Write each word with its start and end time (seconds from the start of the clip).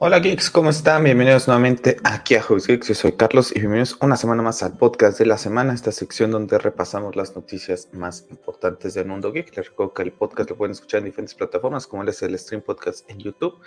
Hola 0.00 0.20
geeks, 0.20 0.48
¿cómo 0.48 0.70
están? 0.70 1.02
Bienvenidos 1.02 1.48
nuevamente 1.48 1.96
aquí 2.04 2.36
a 2.36 2.42
Hobbies 2.42 2.68
Geeks. 2.68 2.86
Yo 2.86 2.94
soy 2.94 3.12
Carlos 3.14 3.50
y 3.50 3.58
bienvenidos 3.58 3.98
una 4.00 4.16
semana 4.16 4.44
más 4.44 4.62
al 4.62 4.78
podcast 4.78 5.18
de 5.18 5.26
la 5.26 5.36
semana, 5.36 5.74
esta 5.74 5.90
sección 5.90 6.30
donde 6.30 6.56
repasamos 6.56 7.16
las 7.16 7.34
noticias 7.34 7.88
más 7.92 8.24
importantes 8.30 8.94
del 8.94 9.08
mundo 9.08 9.32
geek. 9.32 9.56
Les 9.56 9.70
recuerdo 9.70 9.94
que 9.94 10.02
el 10.02 10.12
podcast 10.12 10.50
lo 10.50 10.56
pueden 10.56 10.70
escuchar 10.70 10.98
en 10.98 11.06
diferentes 11.06 11.34
plataformas, 11.34 11.88
como 11.88 12.04
es 12.04 12.22
el 12.22 12.38
Stream 12.38 12.62
Podcast 12.62 13.10
en 13.10 13.18
YouTube, 13.18 13.58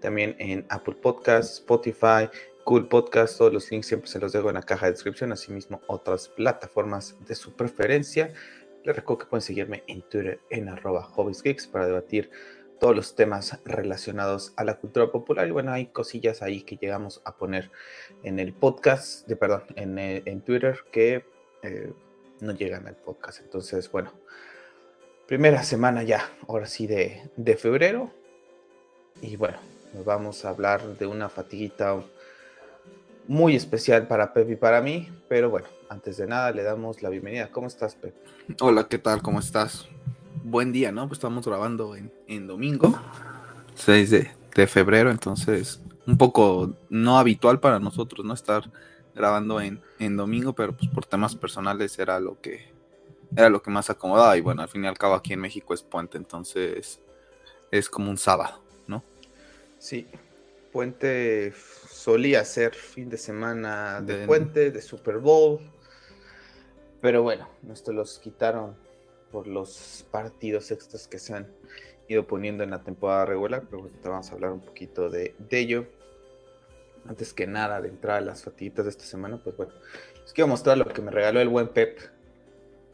también 0.00 0.34
en 0.38 0.64
Apple 0.70 0.96
Podcasts, 1.02 1.58
Spotify, 1.58 2.30
Cool 2.64 2.88
Podcast. 2.88 3.36
Todos 3.36 3.52
los 3.52 3.70
links 3.70 3.86
siempre 3.86 4.08
se 4.08 4.18
los 4.18 4.32
dejo 4.32 4.48
en 4.48 4.54
la 4.54 4.62
caja 4.62 4.86
de 4.86 4.92
descripción, 4.92 5.32
asimismo 5.32 5.82
otras 5.86 6.28
plataformas 6.28 7.14
de 7.28 7.34
su 7.34 7.52
preferencia. 7.52 8.32
Les 8.84 8.96
recuerdo 8.96 9.18
que 9.18 9.26
pueden 9.26 9.42
seguirme 9.42 9.84
en 9.86 10.00
Twitter 10.08 10.40
en 10.48 10.70
arroba 10.70 11.12
Geeks 11.44 11.66
para 11.66 11.84
debatir 11.84 12.30
todos 12.78 12.94
los 12.94 13.14
temas 13.14 13.58
relacionados 13.64 14.52
a 14.56 14.64
la 14.64 14.76
cultura 14.76 15.10
popular. 15.10 15.46
Y 15.46 15.50
bueno, 15.50 15.72
hay 15.72 15.86
cosillas 15.86 16.42
ahí 16.42 16.62
que 16.62 16.76
llegamos 16.76 17.22
a 17.24 17.36
poner 17.36 17.70
en 18.22 18.38
el 18.38 18.52
podcast, 18.52 19.26
de 19.26 19.36
perdón, 19.36 19.64
en, 19.76 19.98
eh, 19.98 20.22
en 20.26 20.40
Twitter 20.40 20.78
que 20.90 21.24
eh, 21.62 21.92
no 22.40 22.52
llegan 22.52 22.86
al 22.86 22.96
podcast. 22.96 23.40
Entonces, 23.40 23.90
bueno, 23.90 24.12
primera 25.26 25.62
semana 25.62 26.02
ya, 26.02 26.30
ahora 26.48 26.66
sí, 26.66 26.86
de, 26.86 27.30
de 27.36 27.56
febrero. 27.56 28.12
Y 29.22 29.36
bueno, 29.36 29.58
nos 29.94 30.04
vamos 30.04 30.44
a 30.44 30.50
hablar 30.50 30.98
de 30.98 31.06
una 31.06 31.28
fatiguita 31.28 32.02
muy 33.26 33.56
especial 33.56 34.06
para 34.06 34.32
Pep 34.32 34.50
y 34.50 34.56
para 34.56 34.80
mí. 34.80 35.08
Pero 35.28 35.50
bueno, 35.50 35.66
antes 35.88 36.16
de 36.16 36.26
nada, 36.26 36.50
le 36.50 36.62
damos 36.62 37.02
la 37.02 37.08
bienvenida. 37.08 37.50
¿Cómo 37.50 37.68
estás, 37.68 37.94
Pep? 37.94 38.14
Hola, 38.60 38.86
¿qué 38.88 38.98
tal? 38.98 39.22
¿Cómo 39.22 39.38
estás? 39.38 39.88
Buen 40.44 40.72
día, 40.72 40.92
¿no? 40.92 41.08
Pues 41.08 41.18
estamos 41.18 41.44
grabando 41.44 41.96
en, 41.96 42.46
domingo, 42.46 42.96
6 43.74 44.10
de, 44.10 44.66
febrero, 44.68 45.10
entonces 45.10 45.80
un 46.06 46.16
poco 46.16 46.76
no 46.90 47.18
habitual 47.18 47.58
para 47.58 47.80
nosotros, 47.80 48.24
¿no? 48.24 48.34
Estar 48.34 48.70
grabando 49.14 49.60
en, 49.60 49.82
en 49.98 50.16
domingo, 50.16 50.52
pero 50.52 50.76
pues 50.76 50.88
por 50.90 51.06
temas 51.06 51.34
personales 51.34 51.98
era 51.98 52.20
lo 52.20 52.40
que 52.40 52.72
era 53.36 53.48
lo 53.48 53.62
que 53.62 53.70
más 53.70 53.90
acomodaba 53.90 54.36
y 54.36 54.42
bueno, 54.42 54.62
al 54.62 54.68
fin 54.68 54.84
y 54.84 54.86
al 54.86 54.98
cabo 54.98 55.14
aquí 55.14 55.32
en 55.32 55.40
México 55.40 55.74
es 55.74 55.82
puente, 55.82 56.18
entonces 56.18 57.00
es 57.72 57.88
como 57.88 58.10
un 58.10 58.18
sábado, 58.18 58.60
¿no? 58.86 59.02
Sí, 59.78 60.06
puente 60.72 61.52
solía 61.90 62.44
ser 62.44 62.74
fin 62.74 63.08
de 63.08 63.16
semana 63.16 64.00
de, 64.00 64.26
puente, 64.26 64.70
de 64.70 64.82
Super 64.82 65.18
Bowl, 65.18 65.58
pero 67.00 67.22
bueno, 67.22 67.48
esto 67.72 67.92
los 67.92 68.18
quitaron 68.18 68.76
por 69.34 69.48
los 69.48 70.06
partidos 70.12 70.70
extras 70.70 71.08
que 71.08 71.18
se 71.18 71.34
han 71.34 71.48
ido 72.06 72.24
poniendo 72.24 72.62
en 72.62 72.70
la 72.70 72.84
temporada 72.84 73.26
regular, 73.26 73.64
pero 73.68 73.82
ahorita 73.82 74.08
vamos 74.08 74.30
a 74.30 74.34
hablar 74.34 74.52
un 74.52 74.60
poquito 74.60 75.10
de, 75.10 75.34
ello. 75.50 75.86
Antes 77.08 77.34
que 77.34 77.48
nada, 77.48 77.80
de 77.80 77.88
entrar 77.88 78.18
a 78.18 78.20
las 78.20 78.44
fatiguitas 78.44 78.84
de 78.84 78.92
esta 78.92 79.04
semana, 79.04 79.40
pues 79.42 79.56
bueno, 79.56 79.72
les 80.22 80.32
quiero 80.32 80.46
mostrar 80.46 80.78
lo 80.78 80.84
que 80.84 81.02
me 81.02 81.10
regaló 81.10 81.40
el 81.40 81.48
buen 81.48 81.66
Pep 81.66 81.98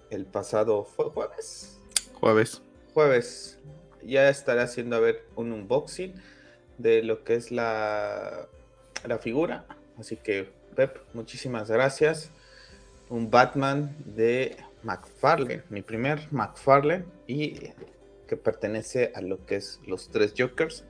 el 0.09 0.25
pasado 0.25 0.85
¿fue 0.85 1.11
jueves. 1.11 1.79
Jueves. 2.15 2.63
Jueves. 2.95 3.59
Ya 4.03 4.31
estaré 4.31 4.63
haciendo 4.63 4.97
a 4.97 5.01
ver 5.01 5.27
un 5.37 5.53
unboxing 5.53 6.15
de 6.79 7.03
lo 7.03 7.23
que 7.23 7.35
es 7.35 7.51
la, 7.51 8.49
la 9.07 9.19
figura. 9.19 9.67
Así 9.99 10.17
que, 10.17 10.49
Pep, 10.75 11.01
muchísimas 11.13 11.71
gracias. 11.71 12.31
Un 13.11 13.31
Batman 13.31 13.95
de 14.07 14.57
McFarlane, 14.83 15.63
mi 15.71 15.83
primer 15.83 16.29
McFarlane 16.31 17.05
y 17.27 17.71
que 18.27 18.37
pertenece 18.37 19.13
a 19.15 19.21
lo 19.21 19.45
que 19.45 19.57
es 19.57 19.81
los 19.87 20.11
tres 20.11 20.35
Jokers. 20.37 20.85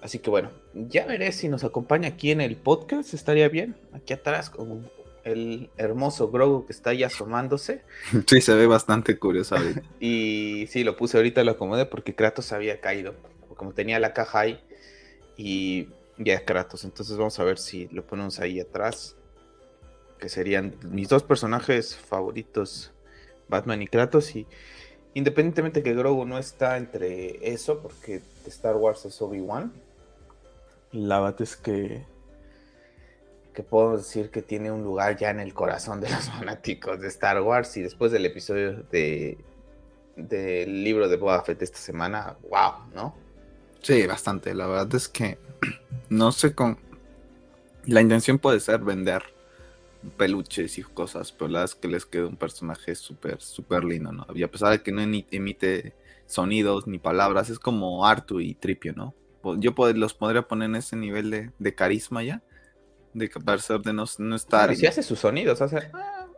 Así 0.00 0.18
que 0.18 0.30
bueno, 0.30 0.50
ya 0.74 1.06
veré 1.06 1.32
si 1.32 1.48
nos 1.48 1.64
acompaña 1.64 2.08
aquí 2.08 2.30
en 2.30 2.40
el 2.40 2.56
podcast, 2.56 3.14
estaría 3.14 3.48
bien, 3.48 3.76
aquí 3.92 4.12
atrás 4.12 4.50
con 4.50 4.88
el 5.24 5.70
hermoso 5.76 6.30
Grogu 6.30 6.66
que 6.66 6.72
está 6.72 6.90
ahí 6.90 7.02
asomándose. 7.04 7.82
Sí, 8.26 8.40
se 8.40 8.54
ve 8.54 8.66
bastante 8.66 9.18
curioso 9.18 9.56
ahorita. 9.56 9.82
y 10.00 10.66
sí, 10.68 10.84
lo 10.84 10.96
puse 10.96 11.16
ahorita, 11.16 11.44
lo 11.44 11.52
acomodé 11.52 11.86
porque 11.86 12.14
Kratos 12.14 12.52
había 12.52 12.80
caído, 12.80 13.14
como 13.56 13.72
tenía 13.72 13.98
la 13.98 14.12
caja 14.12 14.40
ahí 14.40 14.60
y 15.36 15.88
ya 16.16 16.44
Kratos, 16.44 16.84
entonces 16.84 17.16
vamos 17.16 17.38
a 17.38 17.44
ver 17.44 17.58
si 17.58 17.86
lo 17.88 18.04
ponemos 18.04 18.40
ahí 18.40 18.58
atrás, 18.58 19.16
que 20.18 20.28
serían 20.28 20.74
mis 20.90 21.08
dos 21.08 21.22
personajes 21.22 21.96
favoritos 21.96 22.92
Batman 23.48 23.82
y 23.82 23.86
Kratos 23.86 24.34
y 24.36 24.46
independientemente 25.14 25.82
que 25.82 25.94
Grogu 25.94 26.24
no 26.24 26.38
está 26.38 26.76
entre 26.76 27.52
eso, 27.52 27.80
porque 27.80 28.20
Star 28.46 28.76
Wars 28.76 29.04
es 29.04 29.20
Obi-Wan, 29.20 29.72
la 30.92 31.20
verdad 31.20 31.42
es 31.42 31.56
que, 31.56 32.04
que 33.52 33.62
puedo 33.62 33.96
decir 33.96 34.30
que 34.30 34.42
tiene 34.42 34.70
un 34.70 34.82
lugar 34.82 35.16
ya 35.16 35.30
en 35.30 35.40
el 35.40 35.54
corazón 35.54 36.00
de 36.00 36.10
los 36.10 36.30
fanáticos 36.30 37.00
de 37.00 37.08
Star 37.08 37.40
Wars 37.42 37.76
y 37.76 37.82
después 37.82 38.12
del 38.12 38.26
episodio 38.26 38.82
de 38.90 39.38
del 40.18 40.82
libro 40.82 41.08
de 41.08 41.16
Boba 41.16 41.42
Fett 41.44 41.62
esta 41.62 41.78
semana, 41.78 42.36
wow, 42.50 42.90
¿no? 42.92 43.14
Sí, 43.82 44.06
bastante. 44.06 44.52
La 44.52 44.66
verdad 44.66 44.92
es 44.94 45.08
que 45.08 45.38
no 46.08 46.32
sé 46.32 46.54
con... 46.54 46.76
La 47.84 48.00
intención 48.00 48.38
puede 48.38 48.60
ser 48.60 48.80
vender 48.80 49.22
peluches 50.16 50.78
y 50.78 50.82
cosas, 50.82 51.32
pero 51.32 51.48
la 51.48 51.60
verdad 51.60 51.74
es 51.74 51.80
que 51.80 51.88
les 51.88 52.06
queda 52.06 52.26
un 52.26 52.36
personaje 52.36 52.94
súper, 52.94 53.40
súper 53.40 53.84
lindo, 53.84 54.12
¿no? 54.12 54.26
Y 54.34 54.42
a 54.42 54.50
pesar 54.50 54.70
de 54.70 54.82
que 54.82 54.92
no 54.92 55.02
emite 55.02 55.94
sonidos 56.26 56.86
ni 56.86 56.98
palabras, 56.98 57.50
es 57.50 57.58
como 57.58 58.06
Artu 58.06 58.40
y 58.40 58.54
Tripio, 58.54 58.92
¿no? 58.94 59.14
Yo 59.58 59.74
los 59.94 60.14
podría 60.14 60.42
poner 60.42 60.68
en 60.68 60.76
ese 60.76 60.96
nivel 60.96 61.52
de, 61.58 61.74
carisma 61.74 62.22
ya, 62.22 62.42
de 63.14 63.28
parecer 63.28 63.80
de 63.80 63.92
no, 63.92 64.04
no 64.18 64.36
estar... 64.36 64.70
Y 64.70 64.76
si 64.76 64.86
hace 64.86 65.02
sus 65.02 65.18
sonidos, 65.18 65.62
hace... 65.62 65.90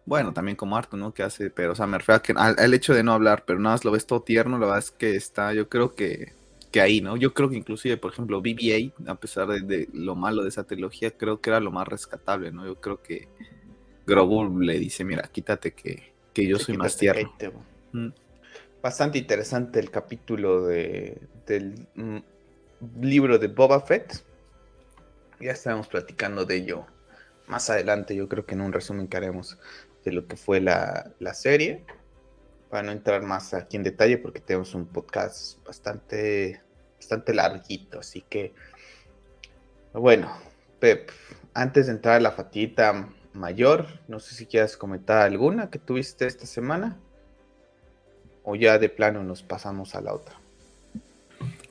Bueno, 0.06 0.32
también 0.32 0.56
como 0.56 0.76
Artu, 0.76 0.96
¿no? 0.96 1.12
Que 1.12 1.22
hace, 1.22 1.50
pero, 1.50 1.72
o 1.72 1.74
sea, 1.74 1.86
me 1.86 1.98
refiero 1.98 2.16
a 2.16 2.22
que 2.22 2.32
al, 2.36 2.74
hecho 2.74 2.94
de 2.94 3.02
no 3.02 3.12
hablar, 3.12 3.44
pero 3.46 3.58
nada 3.58 3.74
más 3.74 3.84
lo 3.84 3.90
ves 3.90 4.06
todo 4.06 4.22
tierno, 4.22 4.58
la 4.58 4.66
verdad 4.66 4.78
es 4.78 4.90
que 4.90 5.14
está, 5.14 5.52
yo 5.52 5.68
creo 5.68 5.94
que, 5.94 6.32
que 6.70 6.80
ahí, 6.80 7.00
¿no? 7.00 7.16
Yo 7.16 7.34
creo 7.34 7.48
que 7.48 7.56
inclusive, 7.56 7.96
por 7.96 8.12
ejemplo, 8.12 8.42
BB-8, 8.42 8.92
a 9.06 9.14
pesar 9.16 9.48
de, 9.48 9.60
de, 9.60 9.88
lo 9.92 10.16
malo 10.16 10.42
de 10.42 10.48
esa 10.48 10.64
trilogía, 10.64 11.16
creo 11.16 11.40
que 11.40 11.50
era 11.50 11.60
lo 11.60 11.70
más 11.70 11.86
rescatable, 11.86 12.50
¿no? 12.50 12.64
Yo 12.64 12.80
creo 12.80 13.02
que 13.02 13.28
Grogu 14.10 14.58
le 14.58 14.78
dice, 14.78 15.04
mira, 15.04 15.22
quítate 15.22 15.72
que, 15.72 16.12
yo 16.34 16.58
soy 16.58 16.76
más 16.76 16.96
tierno. 16.96 17.32
Mm. 17.92 18.08
Bastante 18.82 19.18
interesante 19.18 19.78
el 19.78 19.90
capítulo 19.90 20.66
de, 20.66 21.18
del 21.46 21.86
mm, 21.94 22.18
libro 23.00 23.38
de 23.38 23.46
Boba 23.46 23.80
Fett. 23.80 24.24
Ya 25.38 25.52
estaremos 25.52 25.86
platicando 25.86 26.44
de 26.44 26.56
ello 26.56 26.86
más 27.46 27.70
adelante, 27.70 28.14
yo 28.16 28.28
creo 28.28 28.44
que 28.44 28.54
en 28.54 28.62
un 28.62 28.72
resumen 28.72 29.06
que 29.06 29.16
haremos 29.16 29.58
de 30.04 30.12
lo 30.12 30.26
que 30.26 30.36
fue 30.36 30.60
la, 30.60 31.12
la 31.20 31.34
serie. 31.34 31.84
Para 32.68 32.82
no 32.84 32.92
entrar 32.92 33.22
más 33.22 33.54
aquí 33.54 33.76
en 33.76 33.82
detalle, 33.84 34.18
porque 34.18 34.40
tenemos 34.40 34.74
un 34.74 34.86
podcast 34.86 35.62
bastante, 35.64 36.60
bastante 36.96 37.34
larguito. 37.34 38.00
Así 38.00 38.22
que, 38.22 38.54
bueno, 39.92 40.32
Pep, 40.78 41.10
antes 41.54 41.86
de 41.86 41.92
entrar 41.92 42.16
a 42.16 42.20
la 42.20 42.32
fatita 42.32 43.08
mayor. 43.32 43.86
No 44.08 44.20
sé 44.20 44.34
si 44.34 44.46
quieras 44.46 44.76
comentar 44.76 45.18
alguna 45.18 45.70
que 45.70 45.78
tuviste 45.78 46.26
esta 46.26 46.46
semana. 46.46 46.98
O 48.42 48.56
ya 48.56 48.78
de 48.78 48.88
plano 48.88 49.22
nos 49.22 49.42
pasamos 49.42 49.94
a 49.94 50.00
la 50.00 50.14
otra. 50.14 50.34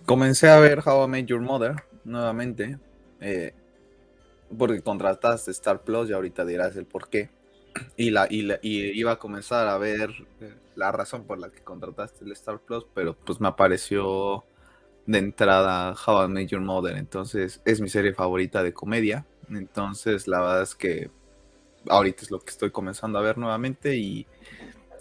Comencé 0.06 0.50
a 0.50 0.60
ver 0.60 0.82
How 0.86 1.06
I 1.06 1.08
Met 1.08 1.26
Your 1.26 1.42
Mother 1.42 1.76
nuevamente. 2.04 2.78
Eh, 3.20 3.54
porque 4.58 4.82
contrataste 4.82 5.52
Star 5.52 5.82
Plus 5.82 6.10
y 6.10 6.14
ahorita 6.14 6.46
dirás 6.46 6.76
el 6.76 6.86
por 6.86 7.10
qué. 7.10 7.30
Y, 7.96 8.10
la, 8.10 8.28
y, 8.30 8.52
iba 8.62 9.12
a 9.12 9.20
comenzar 9.20 9.68
a 9.68 9.78
ver 9.78 10.10
eh, 10.42 10.54
la 10.76 10.92
razón 10.92 11.26
por 11.26 11.38
la 11.38 11.50
que 11.50 11.62
contrataste 11.62 12.26
el 12.26 12.32
Star 12.32 12.60
Plus, 12.60 12.86
pero 12.94 13.16
pues 13.16 13.40
me 13.40 13.48
apareció 13.48 14.44
de 15.06 15.20
entrada 15.20 15.94
How 15.94 16.26
I 16.26 16.28
Met 16.30 16.50
Your 16.50 16.62
Mother. 16.62 16.98
Entonces 16.98 17.62
es 17.66 17.80
mi 17.82 17.90
serie 17.90 18.14
favorita 18.14 18.64
de 18.64 18.74
comedia. 18.74 19.26
Entonces 19.50 20.28
la 20.28 20.40
verdad 20.40 20.64
es 20.64 20.76
que 20.76 21.12
ahorita 21.90 22.24
es 22.24 22.32
lo 22.32 22.40
que 22.40 22.52
estoy 22.52 22.72
comenzando 22.72 23.20
a 23.20 23.22
ver 23.22 23.38
nuevamente 23.38 23.98
y 23.98 24.28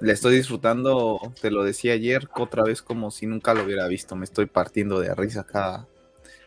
le 0.00 0.12
estoy 0.12 0.36
disfrutando, 0.36 1.32
te 1.40 1.50
lo 1.50 1.64
decía 1.64 1.92
ayer, 1.92 2.28
otra 2.36 2.62
vez 2.62 2.82
como 2.82 3.10
si 3.10 3.26
nunca 3.26 3.54
lo 3.54 3.64
hubiera 3.64 3.86
visto. 3.88 4.16
Me 4.16 4.24
estoy 4.24 4.46
partiendo 4.46 5.00
de 5.00 5.14
risa 5.14 5.44
cada, 5.44 5.86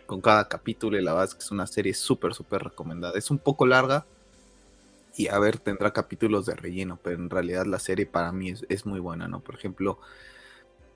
con 0.06 0.22
cada 0.22 0.48
capítulo 0.48 0.98
y 0.98 1.04
la 1.04 1.14
verdad 1.14 1.30
es 1.30 1.36
que 1.36 1.44
es 1.44 1.52
una 1.52 1.68
serie 1.68 1.94
súper, 1.94 2.34
súper 2.34 2.64
recomendada. 2.64 3.18
Es 3.18 3.32
un 3.32 3.40
poco 3.40 3.66
larga 3.66 4.06
y 5.16 5.28
a 5.28 5.38
ver, 5.40 5.60
tendrá 5.60 5.92
capítulos 5.92 6.46
de 6.46 6.56
relleno, 6.56 7.00
pero 7.04 7.18
en 7.18 7.30
realidad 7.30 7.66
la 7.66 7.80
serie 7.80 8.06
para 8.06 8.32
mí 8.32 8.50
es, 8.52 8.66
es 8.70 8.86
muy 8.86 9.00
buena, 9.00 9.28
¿no? 9.28 9.42
Por 9.42 9.56
ejemplo, 9.56 10.00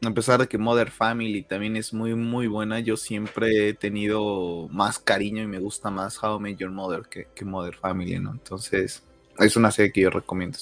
a 0.05 0.11
pesar 0.11 0.39
de 0.39 0.47
que 0.47 0.57
Mother 0.57 0.91
Family 0.91 1.43
también 1.43 1.75
es 1.75 1.93
muy, 1.93 2.15
muy 2.15 2.47
buena, 2.47 2.79
yo 2.79 2.97
siempre 2.97 3.69
he 3.69 3.73
tenido 3.73 4.67
más 4.69 4.99
cariño 4.99 5.43
y 5.43 5.47
me 5.47 5.59
gusta 5.59 5.89
más 5.91 6.21
How 6.23 6.37
I 6.37 6.41
Met 6.41 6.57
Your 6.57 6.71
Mother 6.71 7.03
que, 7.09 7.27
que 7.35 7.45
Mother 7.45 7.75
Family, 7.75 8.19
¿no? 8.19 8.31
Entonces 8.31 9.03
es 9.39 9.55
una 9.55 9.71
serie 9.71 9.91
que 9.91 10.01
yo 10.01 10.09
recomiendo. 10.09 10.57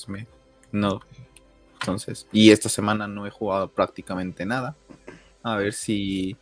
No. 0.71 1.01
Entonces, 1.73 2.27
y 2.31 2.51
esta 2.51 2.69
semana 2.69 3.07
no 3.07 3.27
he 3.27 3.29
jugado 3.29 3.69
prácticamente 3.69 4.45
nada. 4.45 4.75
A 5.43 5.57
ver 5.57 5.73
si, 5.73 6.37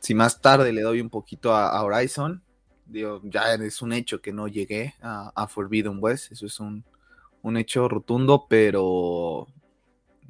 si 0.00 0.14
más 0.14 0.40
tarde 0.40 0.72
le 0.72 0.82
doy 0.82 1.00
un 1.00 1.10
poquito 1.10 1.54
a, 1.54 1.82
Horizon. 1.82 2.42
Digo, 2.84 3.20
ya 3.24 3.54
es 3.54 3.80
un 3.80 3.92
hecho 3.92 4.20
que 4.20 4.32
no 4.32 4.48
llegué 4.48 4.94
a, 5.00 5.46
Forbidden 5.48 5.96
West, 6.00 6.32
eso 6.32 6.44
es 6.44 6.60
un, 6.60 6.84
hecho 7.56 7.88
rotundo, 7.88 8.46
pero 8.48 9.48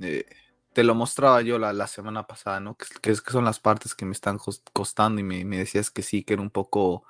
eh, 0.01 0.25
te 0.73 0.85
lo 0.85 0.95
mostraba 0.95 1.43
yo 1.43 1.59
la, 1.59 1.87
semana 1.89 2.27
pasada, 2.27 2.61
¿no? 2.61 2.77
Que, 2.77 3.11
es, 3.11 3.21
que 3.21 3.33
son 3.33 3.45
las 3.45 3.59
partes 3.59 3.95
que 3.95 4.05
me 4.05 4.13
están 4.13 4.39
costando 4.73 5.21
y 5.21 5.25
me, 5.25 5.45
me, 5.45 5.59
decías 5.59 5.91
que 5.91 6.03
sí, 6.03 6.23
que 6.23 6.35
era 6.35 6.43
un 6.43 6.51
poco 6.51 7.05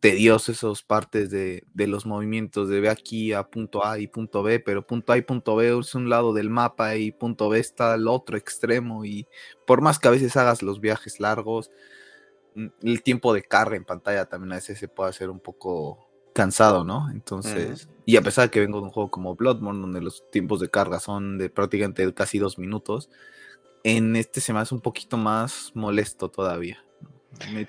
tedioso 0.00 0.52
esas 0.52 0.82
partes 0.82 1.30
de, 1.30 1.64
los 1.74 2.06
movimientos 2.06 2.68
de 2.68 2.80
ve 2.80 2.88
aquí 2.88 3.32
a 3.32 3.44
punto 3.44 3.84
A 3.84 3.98
y 3.98 4.06
punto 4.06 4.42
B, 4.42 4.60
pero 4.60 4.86
punto 4.86 5.12
A 5.12 5.18
y 5.18 5.22
punto 5.22 5.56
B 5.56 5.78
es 5.78 5.94
un 5.94 6.08
lado 6.08 6.32
del 6.32 6.50
mapa 6.50 6.96
y 6.96 7.12
punto 7.12 7.48
B 7.48 7.58
está 7.58 7.94
al 7.94 8.08
otro 8.08 8.36
extremo 8.36 9.04
y 9.04 9.26
por 9.66 9.80
más 9.80 9.98
que 9.98 10.08
a 10.08 10.12
veces 10.12 10.36
hagas 10.36 10.62
los 10.62 10.80
viajes 10.80 11.20
largos, 11.20 11.70
mm, 12.54 12.66
el 12.82 13.02
tiempo 13.02 13.32
de 13.32 13.42
carga 13.42 13.76
en 13.76 13.84
pantalla 13.84 14.26
también 14.26 14.52
a 14.52 14.56
veces 14.56 14.78
se 14.78 14.88
puede 14.88 15.10
hacer 15.10 15.30
un 15.30 15.40
poco 15.40 16.06
cansado, 16.34 16.84
¿no? 16.84 17.10
Entonces, 17.10 17.88
y 18.04 18.16
a 18.16 18.22
pesar 18.22 18.44
de 18.44 18.50
que 18.50 18.60
vengo 18.60 18.78
de 18.78 18.84
un 18.84 18.90
juego 18.90 19.10
como 19.10 19.34
Bloodborne, 19.34 19.80
donde 19.80 20.02
los 20.02 20.30
tiempos 20.30 20.60
de 20.60 20.68
carga 20.68 21.00
son 21.00 21.38
de 21.38 21.48
prácticamente 21.48 22.12
casi 22.12 22.38
dos 22.38 22.58
minutos, 22.58 23.08
en 23.82 24.16
este 24.16 24.42
se 24.42 24.52
me 24.52 24.58
hace 24.58 24.74
un 24.74 24.82
poquito 24.82 25.16
más 25.16 25.72
molesto 25.74 26.28
todavía. 26.28 26.85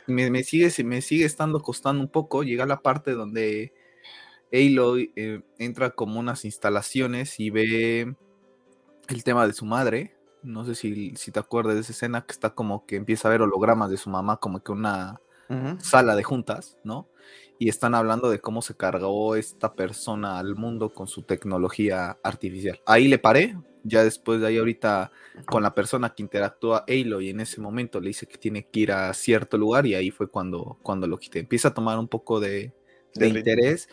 Me, 0.07 0.43
sigue, 0.43 0.83
me 0.83 1.01
sigue 1.01 1.25
estando 1.25 1.61
costando 1.61 2.01
un 2.01 2.09
poco. 2.09 2.43
Llega 2.43 2.65
la 2.65 2.81
parte 2.81 3.11
donde 3.11 3.73
Aloy 4.51 5.11
eh, 5.15 5.41
entra 5.59 5.91
como 5.91 6.19
unas 6.19 6.45
instalaciones 6.45 7.39
y 7.39 7.49
ve 7.49 8.15
el 9.07 9.23
tema 9.23 9.45
de 9.47 9.53
su 9.53 9.65
madre. 9.65 10.15
No 10.43 10.65
sé 10.65 10.75
si, 10.75 11.15
si, 11.15 11.31
te 11.31 11.39
acuerdas 11.39 11.75
de 11.75 11.81
esa 11.81 11.91
escena 11.91 12.21
que 12.25 12.31
está 12.31 12.51
como 12.51 12.85
que 12.85 12.95
empieza 12.95 13.27
a 13.27 13.31
ver 13.31 13.41
hologramas 13.41 13.89
de 13.89 13.97
su 13.97 14.09
mamá, 14.09 14.37
como 14.37 14.61
que 14.63 14.71
una 14.71 15.19
sala 15.79 16.15
de 16.15 16.23
juntas, 16.23 16.77
¿no? 16.83 17.07
Y 17.59 17.69
están 17.69 17.95
hablando 17.95 18.29
de 18.29 18.39
cómo 18.39 18.61
se 18.61 18.75
cargó 18.75 19.35
esta 19.35 19.73
persona 19.73 20.37
al 20.37 20.55
mundo 20.55 20.93
con 20.93 21.07
su 21.07 21.23
tecnología 21.23 22.17
artificial. 22.23 22.79
Ahí 22.85 23.07
le 23.07 23.17
paré, 23.17 23.55
ya 23.83 24.03
después 24.03 24.41
de 24.41 24.47
ahí 24.47 24.57
ahorita 24.57 25.11
con 25.45 25.63
la 25.63 25.73
persona 25.73 26.13
que 26.13 26.21
interactúa 26.21 26.85
Aloy 26.87 27.29
en 27.29 27.39
ese 27.39 27.61
momento 27.61 27.99
le 27.99 28.09
dice 28.09 28.27
que 28.27 28.37
tiene 28.37 28.67
que 28.67 28.81
ir 28.81 28.91
a 28.91 29.13
cierto 29.13 29.57
lugar 29.57 29.85
y 29.85 29.95
ahí 29.95 30.11
fue 30.11 30.27
cuando, 30.27 30.77
cuando 30.83 31.07
lo 31.07 31.17
quité. 31.17 31.39
Empieza 31.39 31.69
a 31.69 31.73
tomar 31.73 31.97
un 31.97 32.07
poco 32.07 32.39
de, 32.39 32.73
interés, 33.15 33.89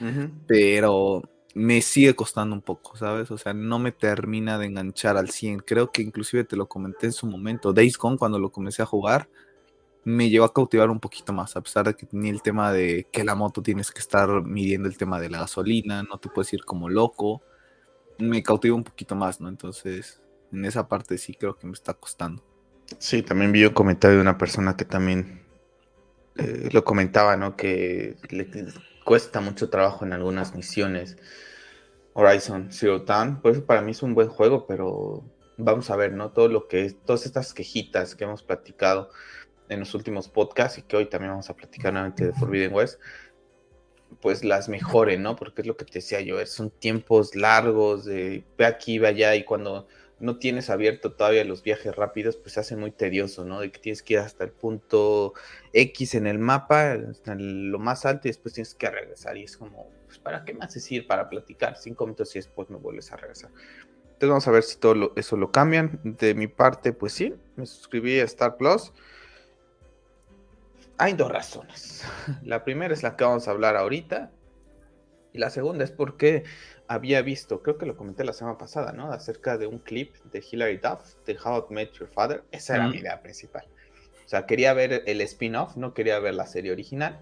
pero 0.46 1.22
me 1.54 1.80
sigue 1.80 2.14
costando 2.14 2.54
un 2.54 2.62
poco, 2.62 2.96
¿sabes? 2.96 3.30
O 3.30 3.38
sea, 3.38 3.54
no 3.54 3.78
me 3.78 3.92
termina 3.92 4.58
de 4.58 4.66
enganchar 4.66 5.16
al 5.16 5.30
100. 5.30 5.60
Creo 5.60 5.90
que 5.90 6.02
inclusive 6.02 6.44
te 6.44 6.56
lo 6.56 6.66
comenté 6.66 7.06
en 7.06 7.12
su 7.12 7.26
momento. 7.26 7.72
Days 7.72 7.96
Gone, 7.96 8.18
cuando 8.18 8.38
lo 8.38 8.50
comencé 8.50 8.82
a 8.82 8.86
jugar, 8.86 9.28
me 10.04 10.28
llevó 10.28 10.44
a 10.44 10.52
cautivar 10.52 10.90
un 10.90 11.00
poquito 11.00 11.32
más, 11.32 11.56
a 11.56 11.62
pesar 11.62 11.86
de 11.86 11.94
que 11.94 12.06
tenía 12.06 12.30
el 12.30 12.42
tema 12.42 12.72
de 12.72 13.06
que 13.10 13.24
la 13.24 13.34
moto 13.34 13.62
tienes 13.62 13.90
que 13.90 14.00
estar 14.00 14.42
midiendo 14.42 14.88
el 14.88 14.96
tema 14.96 15.18
de 15.18 15.30
la 15.30 15.38
gasolina, 15.38 16.02
no 16.02 16.18
te 16.18 16.28
puedes 16.28 16.52
ir 16.52 16.64
como 16.64 16.88
loco 16.88 17.42
me 18.18 18.42
cautiva 18.42 18.76
un 18.76 18.84
poquito 18.84 19.14
más, 19.14 19.40
¿no? 19.40 19.48
Entonces, 19.48 20.20
en 20.52 20.64
esa 20.64 20.88
parte 20.88 21.18
sí 21.18 21.34
creo 21.34 21.56
que 21.56 21.66
me 21.66 21.72
está 21.72 21.94
costando. 21.94 22.42
Sí, 22.98 23.22
también 23.22 23.52
vi 23.52 23.64
un 23.64 23.72
comentario 23.72 24.16
de 24.16 24.22
una 24.22 24.38
persona 24.38 24.76
que 24.76 24.84
también 24.84 25.42
eh, 26.36 26.68
lo 26.72 26.84
comentaba, 26.84 27.36
¿no? 27.36 27.56
Que 27.56 28.16
le 28.28 28.48
cuesta 29.04 29.40
mucho 29.40 29.70
trabajo 29.70 30.04
en 30.04 30.12
algunas 30.12 30.54
misiones. 30.54 31.16
Horizon 32.12 32.68
Zero 32.70 33.00
Dawn, 33.00 33.40
por 33.40 33.52
eso 33.52 33.64
para 33.64 33.82
mí 33.82 33.90
es 33.90 34.02
un 34.02 34.14
buen 34.14 34.28
juego, 34.28 34.66
pero 34.66 35.24
vamos 35.56 35.90
a 35.90 35.96
ver, 35.96 36.12
¿no? 36.12 36.30
Todo 36.30 36.48
lo 36.48 36.68
que 36.68 36.84
es, 36.84 37.00
todas 37.04 37.26
estas 37.26 37.52
quejitas 37.52 38.14
que 38.14 38.24
hemos 38.24 38.42
platicado 38.42 39.10
en 39.68 39.80
los 39.80 39.94
últimos 39.94 40.28
podcasts 40.28 40.78
y 40.78 40.82
que 40.82 40.96
hoy 40.96 41.06
también 41.06 41.32
vamos 41.32 41.50
a 41.50 41.56
platicar 41.56 41.92
nuevamente 41.92 42.26
de 42.26 42.32
Forbidden 42.32 42.72
West, 42.72 43.00
pues 44.20 44.44
las 44.44 44.68
mejoren, 44.68 45.22
¿no? 45.22 45.36
Porque 45.36 45.62
es 45.62 45.66
lo 45.66 45.76
que 45.76 45.84
te 45.84 45.94
decía 45.94 46.20
yo, 46.20 46.44
son 46.46 46.70
tiempos 46.70 47.34
largos 47.34 48.04
de 48.04 48.44
ve 48.56 48.66
aquí, 48.66 48.98
ve 48.98 49.08
allá 49.08 49.34
y 49.34 49.44
cuando 49.44 49.86
no 50.20 50.38
tienes 50.38 50.70
abierto 50.70 51.12
todavía 51.12 51.44
los 51.44 51.62
viajes 51.62 51.94
rápidos, 51.94 52.36
pues 52.36 52.54
se 52.54 52.60
hace 52.60 52.76
muy 52.76 52.90
tedioso, 52.92 53.44
¿no? 53.44 53.60
De 53.60 53.70
que 53.70 53.80
tienes 53.80 54.02
que 54.02 54.14
ir 54.14 54.20
hasta 54.20 54.44
el 54.44 54.50
punto 54.50 55.34
X 55.72 56.14
en 56.14 56.26
el 56.26 56.38
mapa, 56.38 56.92
hasta 56.92 57.34
lo 57.34 57.78
más 57.78 58.06
alto 58.06 58.28
y 58.28 58.30
después 58.30 58.54
tienes 58.54 58.74
que 58.74 58.88
regresar 58.88 59.36
y 59.36 59.44
es 59.44 59.56
como, 59.56 59.90
pues 60.06 60.18
¿para 60.18 60.44
qué 60.44 60.54
más 60.54 60.74
decir? 60.74 61.06
Para 61.06 61.28
platicar 61.28 61.76
cinco 61.76 62.06
minutos 62.06 62.34
y 62.36 62.38
después 62.38 62.70
me 62.70 62.76
vuelves 62.76 63.12
a 63.12 63.16
regresar. 63.16 63.50
Entonces 64.04 64.28
vamos 64.28 64.48
a 64.48 64.50
ver 64.52 64.62
si 64.62 64.76
todo 64.78 65.12
eso 65.16 65.36
lo 65.36 65.50
cambian. 65.50 66.00
De 66.04 66.34
mi 66.34 66.46
parte, 66.46 66.92
pues 66.92 67.12
sí, 67.12 67.34
me 67.56 67.66
suscribí 67.66 68.20
a 68.20 68.24
Star 68.24 68.56
Plus 68.56 68.92
hay 70.98 71.14
dos 71.14 71.30
razones. 71.30 72.04
La 72.42 72.64
primera 72.64 72.94
es 72.94 73.02
la 73.02 73.16
que 73.16 73.24
vamos 73.24 73.48
a 73.48 73.50
hablar 73.50 73.76
ahorita. 73.76 74.30
Y 75.32 75.38
la 75.38 75.50
segunda 75.50 75.82
es 75.82 75.90
porque 75.90 76.44
había 76.86 77.20
visto, 77.22 77.60
creo 77.60 77.76
que 77.76 77.86
lo 77.86 77.96
comenté 77.96 78.24
la 78.24 78.32
semana 78.32 78.56
pasada, 78.56 78.92
¿no? 78.92 79.12
Acerca 79.12 79.58
de 79.58 79.66
un 79.66 79.78
clip 79.78 80.14
de 80.30 80.44
Hilary 80.48 80.76
Duff, 80.76 81.16
de 81.26 81.36
How 81.42 81.66
I 81.68 81.74
Met 81.74 81.92
Your 81.94 82.08
Father. 82.08 82.44
Esa 82.52 82.76
era 82.76 82.88
mi 82.88 82.98
idea 82.98 83.20
principal. 83.20 83.64
O 84.24 84.28
sea, 84.28 84.46
quería 84.46 84.72
ver 84.74 85.02
el 85.06 85.20
spin-off, 85.22 85.76
no 85.76 85.92
quería 85.92 86.20
ver 86.20 86.34
la 86.34 86.46
serie 86.46 86.70
original, 86.70 87.20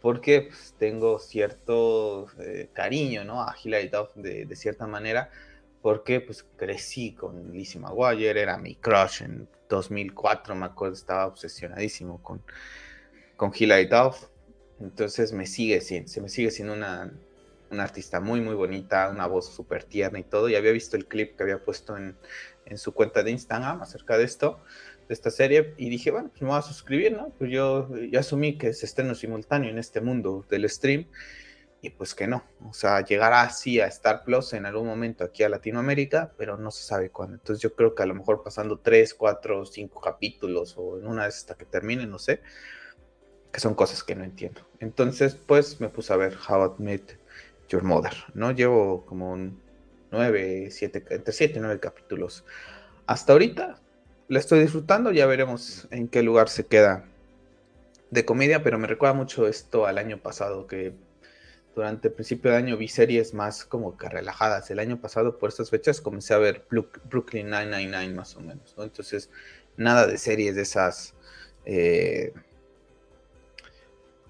porque 0.00 0.42
pues, 0.42 0.74
tengo 0.78 1.18
cierto 1.18 2.26
eh, 2.38 2.70
cariño, 2.72 3.24
¿no? 3.24 3.42
A 3.42 3.56
Hilary 3.60 3.88
Duff 3.88 4.10
de, 4.14 4.46
de, 4.46 4.56
cierta 4.56 4.86
manera, 4.86 5.30
porque 5.82 6.20
pues 6.20 6.46
crecí 6.56 7.12
con 7.12 7.52
Lizzie 7.52 7.80
McGuire, 7.80 8.40
era 8.40 8.56
mi 8.56 8.76
crush 8.76 9.22
en 9.22 9.48
2004, 9.68 10.54
me 10.54 10.66
acuerdo, 10.66 10.94
estaba 10.94 11.26
obsesionadísimo 11.26 12.22
con 12.22 12.42
con 13.38 13.52
Hilary 13.56 13.86
Duff. 13.86 14.24
Entonces 14.80 15.32
me 15.32 15.46
sigue 15.46 15.80
siendo, 15.80 16.10
se 16.10 16.20
me 16.20 16.28
sigue 16.28 16.50
siendo 16.50 16.74
una, 16.74 17.10
artista 17.70 18.20
muy, 18.20 18.40
muy 18.40 18.54
bonita, 18.54 19.08
una 19.08 19.26
voz 19.26 19.54
súper 19.54 19.84
tierna 19.84 20.18
y 20.18 20.24
todo. 20.24 20.50
Y 20.50 20.56
había 20.56 20.72
visto 20.72 20.96
el 20.96 21.06
clip 21.06 21.36
que 21.36 21.44
había 21.44 21.64
puesto 21.64 21.96
en, 21.96 22.16
su 22.76 22.92
cuenta 22.92 23.22
de 23.22 23.30
Instagram 23.30 23.80
acerca 23.80 24.18
de 24.18 24.24
esto, 24.24 24.60
de 25.08 25.14
esta 25.14 25.30
serie, 25.30 25.72
y 25.78 25.88
dije, 25.88 26.10
bueno, 26.10 26.28
pues 26.28 26.42
me 26.42 26.48
voy 26.48 26.58
a 26.58 26.62
suscribir, 26.62 27.12
¿no? 27.16 27.30
Pues 27.38 27.50
yo 27.50 27.88
ya 28.10 28.20
asumí 28.20 28.58
que 28.58 28.74
se 28.74 28.84
estreno 28.84 29.14
simultáneo 29.14 29.70
en 29.70 29.78
este 29.78 30.02
mundo 30.02 30.44
del 30.50 30.68
stream, 30.68 31.06
y 31.80 31.90
pues 31.90 32.14
que 32.14 32.26
no. 32.26 32.44
O 32.68 32.74
sea, 32.74 33.02
llegará 33.02 33.40
así 33.40 33.80
a 33.80 33.86
Star 33.86 34.22
Plus 34.24 34.52
en 34.52 34.66
algún 34.66 34.86
momento 34.86 35.24
aquí 35.24 35.44
a 35.44 35.48
Latinoamérica, 35.48 36.34
pero 36.36 36.58
no 36.58 36.70
se 36.70 36.82
sabe 36.82 37.08
cuándo. 37.08 37.36
Entonces 37.36 37.62
yo 37.62 37.74
creo 37.74 37.94
que 37.94 38.02
a 38.02 38.06
lo 38.06 38.14
mejor 38.14 38.42
pasando 38.42 38.80
3, 38.80 39.14
4, 39.14 39.64
5 39.64 40.00
capítulos 40.00 40.74
o 40.76 40.98
en 40.98 41.06
una 41.06 41.24
vez 41.24 41.36
hasta 41.36 41.54
que 41.54 41.64
termine, 41.64 42.06
no 42.06 42.18
sé 42.18 42.42
que 43.52 43.60
son 43.60 43.74
cosas 43.74 44.02
que 44.02 44.14
no 44.14 44.24
entiendo. 44.24 44.60
Entonces, 44.80 45.34
pues 45.34 45.80
me 45.80 45.88
puse 45.88 46.12
a 46.12 46.16
ver 46.16 46.36
How 46.48 46.76
I 46.78 46.82
Met 46.82 47.18
Your 47.68 47.82
Mother, 47.82 48.14
¿no? 48.34 48.52
Llevo 48.52 49.04
como 49.06 49.36
nueve, 50.10 50.68
siete, 50.70 51.04
entre 51.10 51.32
siete 51.32 51.58
y 51.58 51.60
nueve 51.60 51.80
capítulos. 51.80 52.44
Hasta 53.06 53.32
ahorita 53.32 53.80
la 54.28 54.38
estoy 54.38 54.60
disfrutando, 54.60 55.10
ya 55.12 55.26
veremos 55.26 55.88
en 55.90 56.08
qué 56.08 56.22
lugar 56.22 56.48
se 56.48 56.66
queda 56.66 57.04
de 58.10 58.24
comedia, 58.24 58.62
pero 58.62 58.78
me 58.78 58.86
recuerda 58.86 59.14
mucho 59.14 59.46
esto 59.46 59.86
al 59.86 59.98
año 59.98 60.18
pasado, 60.18 60.66
que 60.66 60.92
durante 61.74 62.08
el 62.08 62.14
principio 62.14 62.50
de 62.50 62.56
año 62.56 62.76
vi 62.76 62.88
series 62.88 63.34
más 63.34 63.64
como 63.64 63.96
que 63.96 64.08
relajadas. 64.08 64.70
El 64.70 64.78
año 64.78 65.00
pasado, 65.00 65.38
por 65.38 65.50
estas 65.50 65.70
fechas, 65.70 66.00
comencé 66.00 66.34
a 66.34 66.38
ver 66.38 66.64
Brooklyn 66.70 67.50
999 67.50 68.14
más 68.14 68.36
o 68.36 68.40
menos, 68.40 68.74
¿no? 68.76 68.84
Entonces, 68.84 69.30
nada 69.76 70.06
de 70.06 70.18
series 70.18 70.54
de 70.54 70.62
esas... 70.62 71.14
Eh, 71.64 72.32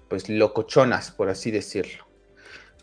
pues 0.09 0.27
locochonas, 0.27 1.11
por 1.11 1.29
así 1.29 1.51
decirlo. 1.51 2.05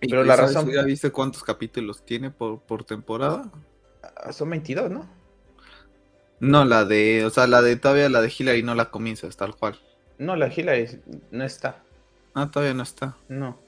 Pero 0.00 0.24
la 0.24 0.36
razón... 0.36 0.70
¿Ya 0.70 0.82
viste 0.82 1.10
cuántos 1.10 1.42
capítulos 1.42 2.04
tiene 2.04 2.30
por, 2.30 2.84
temporada? 2.84 3.50
Ah, 4.02 4.32
son 4.32 4.50
22, 4.50 4.90
¿no? 4.90 5.08
No, 6.38 6.64
la 6.64 6.84
de, 6.84 7.24
o 7.24 7.30
sea, 7.30 7.46
la 7.46 7.62
de 7.62 7.76
todavía 7.76 8.08
la 8.08 8.20
de 8.20 8.32
Hillary 8.36 8.62
no 8.62 8.74
la 8.74 8.90
comienzas, 8.90 9.36
tal 9.36 9.56
cual. 9.56 9.78
No, 10.18 10.36
la 10.36 10.48
de 10.48 10.54
Hillary 10.54 11.00
no 11.30 11.44
está. 11.44 11.82
Ah, 12.34 12.50
todavía 12.50 12.74
no 12.74 12.82
está. 12.82 13.16
No. 13.28 13.58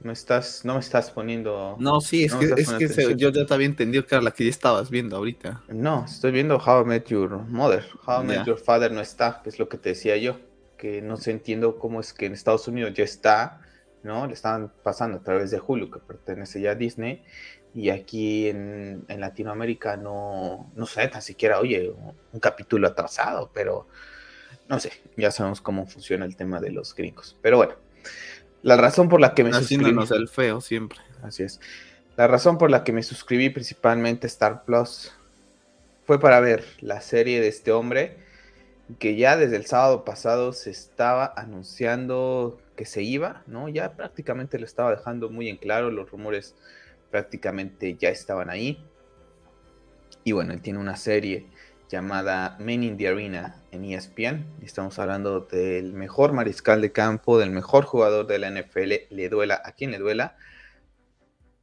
Me 0.00 0.12
estás, 0.12 0.64
no 0.64 0.74
me 0.74 0.80
estás 0.80 1.10
poniendo. 1.10 1.76
No, 1.78 2.00
sí, 2.00 2.24
es 2.24 2.34
que, 2.34 2.46
es 2.56 2.70
que 2.70 3.16
yo 3.16 3.30
ya 3.30 3.46
te 3.46 3.54
había 3.54 3.66
entendido 3.66 4.04
que 4.04 4.14
era 4.14 4.22
la 4.22 4.32
que 4.32 4.44
ya 4.44 4.50
estabas 4.50 4.90
viendo 4.90 5.16
ahorita. 5.16 5.62
No, 5.68 6.04
estoy 6.04 6.32
viendo 6.32 6.58
How 6.58 6.82
I 6.82 6.84
Met 6.84 7.06
Your 7.06 7.30
Mother. 7.48 7.86
How 8.04 8.22
I 8.22 8.26
Met 8.26 8.46
Your 8.46 8.58
Father 8.58 8.90
no 8.92 9.00
está, 9.00 9.40
que 9.42 9.48
es 9.48 9.58
lo 9.58 9.68
que 9.68 9.78
te 9.78 9.90
decía 9.90 10.16
yo 10.16 10.36
que 10.76 11.02
no 11.02 11.16
sé, 11.16 11.30
entiendo 11.30 11.78
cómo 11.78 12.00
es 12.00 12.12
que 12.12 12.26
en 12.26 12.32
Estados 12.32 12.68
Unidos 12.68 12.94
ya 12.94 13.04
está, 13.04 13.60
¿no? 14.02 14.26
Le 14.26 14.34
estaban 14.34 14.72
pasando 14.82 15.18
a 15.18 15.22
través 15.22 15.50
de 15.50 15.60
Hulu, 15.64 15.90
que 15.90 15.98
pertenece 15.98 16.60
ya 16.60 16.72
a 16.72 16.74
Disney, 16.74 17.24
y 17.74 17.90
aquí 17.90 18.48
en, 18.48 19.04
Latinoamérica 19.08 19.96
no, 19.96 20.70
no 20.74 20.86
sé, 20.86 21.08
tan 21.08 21.22
siquiera, 21.22 21.60
oye, 21.60 21.92
un, 22.32 22.40
capítulo 22.40 22.88
atrasado, 22.88 23.50
pero 23.52 23.88
no 24.68 24.80
sé, 24.80 24.92
ya 25.16 25.30
sabemos 25.30 25.60
cómo 25.60 25.86
funciona 25.86 26.24
el 26.24 26.36
tema 26.36 26.60
de 26.60 26.70
los 26.70 26.94
gringos. 26.94 27.36
Pero 27.42 27.58
bueno, 27.58 27.74
la 28.62 28.76
razón 28.76 29.08
por 29.08 29.20
la 29.20 29.34
que 29.34 29.44
me 29.44 29.52
suscribí... 29.52 29.94
el 30.10 30.28
feo 30.28 30.60
siempre. 30.60 30.98
Así 31.22 31.42
es. 31.42 31.60
La 32.16 32.26
razón 32.26 32.56
por 32.56 32.70
la 32.70 32.82
que 32.82 32.92
me 32.92 33.02
suscribí 33.02 33.50
principalmente 33.50 34.26
a 34.26 34.28
Star 34.28 34.64
Plus 34.64 35.12
fue 36.06 36.18
para 36.18 36.40
ver 36.40 36.64
la 36.80 37.00
serie 37.02 37.40
de 37.40 37.48
este 37.48 37.72
hombre 37.72 38.16
que 38.98 39.16
ya 39.16 39.36
desde 39.36 39.56
el 39.56 39.66
sábado 39.66 40.04
pasado 40.04 40.52
se 40.52 40.70
estaba 40.70 41.32
anunciando 41.36 42.60
que 42.76 42.84
se 42.84 43.02
iba, 43.02 43.42
¿no? 43.46 43.68
Ya 43.68 43.96
prácticamente 43.96 44.58
lo 44.58 44.64
estaba 44.64 44.90
dejando 44.90 45.28
muy 45.30 45.48
en 45.48 45.56
claro, 45.56 45.90
los 45.90 46.10
rumores 46.10 46.54
prácticamente 47.10 47.96
ya 47.96 48.10
estaban 48.10 48.50
ahí. 48.50 48.84
Y 50.24 50.32
bueno, 50.32 50.52
él 50.52 50.60
tiene 50.60 50.78
una 50.78 50.96
serie 50.96 51.46
llamada 51.88 52.56
Men 52.60 52.82
in 52.82 52.96
the 52.96 53.08
Arena 53.08 53.62
en 53.70 53.84
ESPN. 53.84 54.44
Estamos 54.62 54.98
hablando 54.98 55.40
del 55.40 55.92
mejor 55.92 56.32
mariscal 56.32 56.80
de 56.80 56.92
campo, 56.92 57.38
del 57.38 57.50
mejor 57.50 57.84
jugador 57.84 58.26
de 58.26 58.38
la 58.38 58.50
NFL, 58.50 58.92
le 59.10 59.28
duela 59.28 59.60
a 59.64 59.72
quien 59.72 59.90
le 59.90 59.98
duela, 59.98 60.36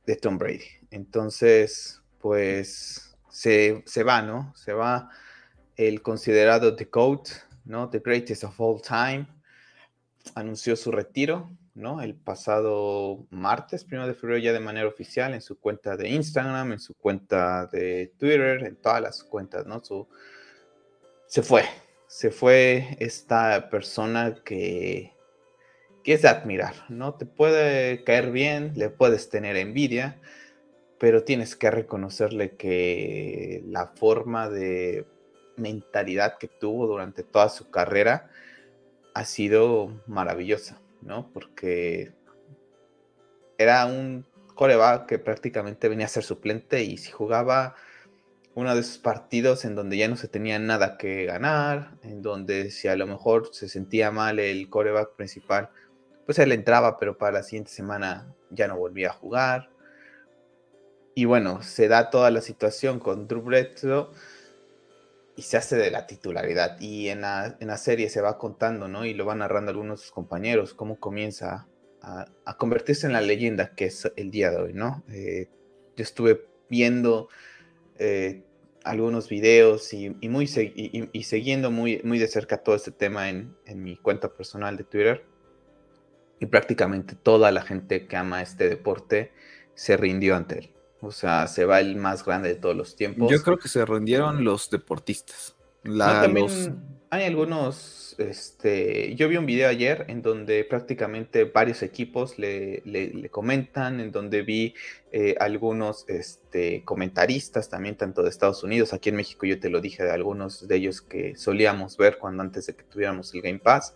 de 0.05 0.15
Tom 0.15 0.37
Brady. 0.37 0.65
Entonces, 0.91 2.01
pues 2.19 3.15
se, 3.29 3.83
se 3.85 4.03
va, 4.03 4.21
¿no? 4.21 4.53
Se 4.55 4.73
va 4.73 5.09
el 5.77 6.01
considerado 6.01 6.75
The 6.75 6.85
GOAT, 6.85 7.29
¿no? 7.65 7.89
The 7.89 7.99
Greatest 7.99 8.43
of 8.43 8.59
All 8.59 8.81
Time. 8.81 9.27
Anunció 10.35 10.75
su 10.75 10.91
retiro, 10.91 11.51
¿no? 11.73 12.01
El 12.01 12.15
pasado 12.15 13.25
martes, 13.29 13.83
primero 13.83 14.07
de 14.07 14.13
febrero, 14.13 14.39
ya 14.39 14.53
de 14.53 14.59
manera 14.59 14.87
oficial, 14.87 15.33
en 15.33 15.41
su 15.41 15.59
cuenta 15.59 15.97
de 15.97 16.09
Instagram, 16.09 16.73
en 16.73 16.79
su 16.79 16.95
cuenta 16.95 17.67
de 17.67 18.13
Twitter, 18.17 18.63
en 18.63 18.75
todas 18.75 19.01
las 19.01 19.23
cuentas, 19.23 19.65
¿no? 19.65 19.83
Su... 19.83 20.07
Se 21.27 21.41
fue, 21.41 21.63
se 22.07 22.29
fue 22.29 22.95
esta 22.99 23.69
persona 23.69 24.35
que, 24.45 25.13
que 26.03 26.13
es 26.13 26.21
de 26.21 26.27
admirar, 26.27 26.75
¿no? 26.89 27.15
Te 27.15 27.25
puede 27.25 28.03
caer 28.03 28.31
bien, 28.31 28.73
le 28.75 28.89
puedes 28.89 29.29
tener 29.29 29.55
envidia, 29.55 30.21
pero 30.99 31.23
tienes 31.23 31.55
que 31.55 31.71
reconocerle 31.71 32.55
que 32.55 33.63
la 33.65 33.87
forma 33.87 34.47
de 34.47 35.07
mentalidad 35.55 36.37
que 36.37 36.47
tuvo 36.47 36.87
durante 36.87 37.23
toda 37.23 37.49
su 37.49 37.69
carrera 37.69 38.29
ha 39.13 39.25
sido 39.25 40.01
maravillosa, 40.07 40.81
¿no? 41.01 41.29
Porque 41.33 42.13
era 43.57 43.85
un 43.85 44.25
coreback 44.55 45.07
que 45.07 45.19
prácticamente 45.19 45.89
venía 45.89 46.05
a 46.05 46.09
ser 46.09 46.23
suplente 46.23 46.83
y 46.83 46.97
si 46.97 47.11
jugaba 47.11 47.75
uno 48.55 48.73
de 48.75 48.81
esos 48.81 48.99
partidos 48.99 49.65
en 49.65 49.75
donde 49.75 49.97
ya 49.97 50.07
no 50.07 50.15
se 50.15 50.27
tenía 50.27 50.59
nada 50.59 50.97
que 50.97 51.25
ganar, 51.25 51.97
en 52.03 52.21
donde 52.21 52.69
si 52.69 52.87
a 52.87 52.95
lo 52.95 53.07
mejor 53.07 53.49
se 53.51 53.67
sentía 53.67 54.11
mal 54.11 54.39
el 54.39 54.69
coreback 54.69 55.15
principal, 55.15 55.69
pues 56.25 56.37
él 56.39 56.51
entraba, 56.51 56.97
pero 56.97 57.17
para 57.17 57.33
la 57.33 57.43
siguiente 57.43 57.71
semana 57.71 58.33
ya 58.51 58.67
no 58.67 58.77
volvía 58.77 59.09
a 59.09 59.13
jugar. 59.13 59.69
Y 61.15 61.25
bueno, 61.25 61.61
se 61.63 61.87
da 61.87 62.09
toda 62.09 62.31
la 62.31 62.41
situación 62.41 62.99
con 62.99 63.27
Drew 63.27 63.43
y 65.35 65.41
se 65.41 65.57
hace 65.57 65.75
de 65.75 65.91
la 65.91 66.05
titularidad. 66.07 66.79
Y 66.79 67.09
en 67.09 67.21
la, 67.21 67.57
en 67.59 67.67
la, 67.67 67.77
serie 67.77 68.09
se 68.09 68.21
va 68.21 68.37
contando, 68.37 68.87
¿no? 68.87 69.05
Y 69.05 69.13
lo 69.13 69.25
van 69.25 69.39
narrando 69.39 69.71
algunos 69.71 70.01
sus 70.01 70.11
compañeros, 70.11 70.73
cómo 70.73 70.99
comienza 70.99 71.67
a, 72.01 72.57
convertirse 72.57 73.07
en 73.07 73.13
la 73.13 73.21
leyenda 73.21 73.75
que 73.75 73.85
es 73.85 74.11
el 74.15 74.29
día 74.29 74.51
de 74.51 74.57
hoy, 74.57 74.73
¿no? 74.73 75.03
Eh, 75.09 75.49
yo 75.95 76.03
estuve 76.03 76.45
viendo 76.69 77.29
eh, 77.97 78.43
algunos 78.83 79.29
videos 79.29 79.93
y, 79.93 80.15
y 80.19 80.29
muy 80.29 80.45
y, 80.45 81.23
siguiendo 81.23 81.71
muy, 81.71 82.01
muy 82.03 82.19
de 82.19 82.27
cerca 82.27 82.57
todo 82.57 82.75
este 82.75 82.91
tema 82.91 83.29
en, 83.29 83.55
en, 83.65 83.83
mi 83.83 83.95
cuenta 83.95 84.35
personal 84.35 84.77
de 84.77 84.83
Twitter. 84.83 85.25
Y 86.39 86.45
prácticamente 86.47 87.15
toda 87.15 87.51
la 87.51 87.61
gente 87.61 88.05
que 88.07 88.17
ama 88.17 88.41
este 88.41 88.67
deporte 88.67 89.31
se 89.75 89.95
rindió 89.95 90.35
ante 90.35 90.59
él. 90.59 90.72
O 91.03 91.11
sea, 91.11 91.47
se 91.47 91.65
va 91.65 91.81
el 91.81 91.97
más 91.97 92.23
grande 92.23 92.47
de 92.49 92.55
todos 92.55 92.75
los 92.75 92.95
tiempos. 92.95 93.29
Yo 93.29 93.43
creo 93.43 93.57
que 93.57 93.67
se 93.67 93.85
rindieron 93.85 94.43
los 94.45 94.69
deportistas. 94.69 95.53
La, 95.83 96.13
no, 96.13 96.21
también 96.21 96.45
los... 96.45 96.69
hay 97.09 97.25
algunos, 97.25 98.15
este, 98.17 99.13
yo 99.15 99.27
vi 99.27 99.35
un 99.35 99.45
video 99.45 99.67
ayer 99.67 100.05
en 100.07 100.21
donde 100.21 100.63
prácticamente 100.63 101.43
varios 101.43 101.83
equipos 101.83 102.39
le, 102.39 102.81
le, 102.85 103.09
le 103.09 103.29
comentan, 103.29 103.99
en 103.99 104.13
donde 104.13 104.43
vi 104.43 104.75
eh, 105.11 105.35
algunos 105.41 106.05
este, 106.07 106.83
comentaristas 106.85 107.67
también, 107.67 107.97
tanto 107.97 108.23
de 108.23 108.29
Estados 108.29 108.63
Unidos, 108.63 108.93
aquí 108.93 109.09
en 109.09 109.17
México 109.17 109.45
yo 109.45 109.59
te 109.59 109.69
lo 109.69 109.81
dije 109.81 110.05
de 110.05 110.11
algunos 110.11 110.65
de 110.69 110.75
ellos 110.77 111.01
que 111.01 111.35
solíamos 111.35 111.97
ver 111.97 112.17
cuando 112.17 112.43
antes 112.43 112.67
de 112.67 112.75
que 112.75 112.83
tuviéramos 112.83 113.33
el 113.33 113.41
Game 113.41 113.59
Pass. 113.59 113.93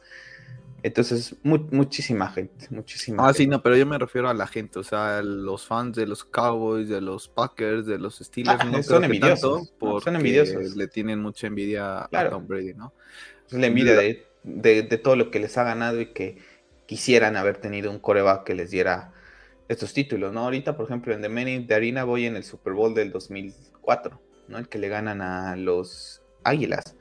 Entonces, 0.88 1.36
mu 1.44 1.58
muchísima 1.72 2.30
gente, 2.30 2.68
muchísima 2.70 3.24
Ah, 3.24 3.28
gente. 3.28 3.38
sí, 3.44 3.48
no, 3.48 3.62
pero 3.62 3.76
yo 3.76 3.86
me 3.86 3.98
refiero 3.98 4.30
a 4.30 4.34
la 4.34 4.48
gente, 4.48 4.80
o 4.80 4.84
sea, 4.84 5.22
los 5.22 5.66
fans 5.68 5.98
de 5.98 6.08
los 6.08 6.24
Cowboys, 6.24 6.88
de 6.88 7.02
los 7.02 7.28
Packers, 7.28 7.86
de 7.86 7.98
los 8.00 8.20
Steelers, 8.20 8.60
Ah, 8.62 8.66
no 8.66 8.82
son 8.82 9.04
envidiosos, 9.04 9.74
son 10.04 10.16
envidiosos. 10.16 10.76
le 10.78 10.88
tienen 10.88 11.20
mucha 11.20 11.48
envidia 11.48 12.08
Claro. 12.10 12.28
a 12.28 12.32
Tom 12.32 12.48
Brady, 12.48 12.74
¿no? 12.74 12.94
La 13.52 13.68
envidia 13.68 13.96
La- 13.96 14.02
de, 14.02 14.26
de, 14.44 14.84
de 14.84 14.98
todo 14.98 15.18
lo 15.18 15.30
que 15.30 15.40
les 15.40 15.58
ha 15.58 15.64
ganado 15.64 16.00
y 16.00 16.14
que 16.14 16.38
quisieran 16.86 17.36
haber 17.36 17.58
tenido 17.58 17.92
un 17.92 18.00
coreback 18.00 18.46
que 18.46 18.56
les 18.56 18.72
diera 18.72 19.12
estos 19.68 19.94
títulos, 19.94 20.32
¿no? 20.32 20.46
Ahorita, 20.46 20.78
por 20.78 20.86
ejemplo, 20.86 21.14
en 21.14 21.22
The 21.22 21.52
in 21.52 21.68
the 21.68 21.74
Arena 21.74 22.06
voy 22.06 22.26
en 22.26 22.38
el 22.38 22.46
Super 22.46 22.72
Bowl 22.72 22.94
del 22.94 23.12
2004, 23.12 24.22
¿no? 24.48 24.58
El 24.58 24.70
que 24.70 24.80
le 24.80 24.88
ganan 24.88 25.22
a 25.22 25.58
los 25.58 26.22
Águilas. 26.46 26.96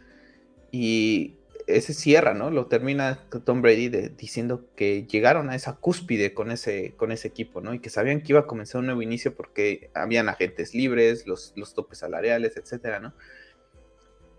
Y 0.72 1.36
ese 1.66 1.94
cierra, 1.94 2.32
¿no? 2.32 2.50
Lo 2.50 2.66
termina 2.66 3.18
Tom 3.44 3.60
Brady 3.60 3.88
diciendo 3.88 4.66
que 4.76 5.04
llegaron 5.06 5.50
a 5.50 5.56
esa 5.56 5.74
cúspide 5.74 6.32
con 6.32 6.50
ese, 6.50 6.94
con 6.96 7.10
ese 7.10 7.28
equipo, 7.28 7.60
¿no? 7.60 7.74
Y 7.74 7.80
que 7.80 7.90
sabían 7.90 8.20
que 8.20 8.32
iba 8.32 8.40
a 8.40 8.46
comenzar 8.46 8.80
un 8.80 8.86
nuevo 8.86 9.02
inicio 9.02 9.34
porque 9.34 9.90
habían 9.94 10.28
agentes 10.28 10.74
libres, 10.74 11.26
los, 11.26 11.52
los 11.56 11.74
topes 11.74 11.98
salariales, 11.98 12.56
etcétera, 12.56 13.00
¿no? 13.00 13.14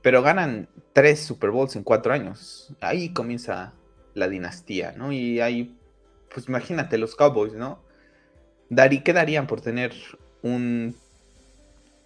Pero 0.01 0.22
ganan 0.22 0.69
tres 0.93 1.19
Super 1.19 1.51
Bowls 1.51 1.75
en 1.75 1.84
cuatro 1.84 2.13
años. 2.13 2.74
Ahí 2.79 3.13
comienza 3.13 3.74
la 4.13 4.29
dinastía, 4.29 4.93
¿no? 4.93 5.12
Y 5.12 5.41
ahí, 5.41 5.77
pues 6.34 6.48
imagínate, 6.48 6.98
los 6.98 7.15
Cowboys, 7.15 7.53
¿no? 7.53 7.84
Darí, 8.69 9.03
¿Qué 9.03 9.12
darían 9.12 9.48
por 9.48 9.60
tener 9.60 9.93
un, 10.41 10.96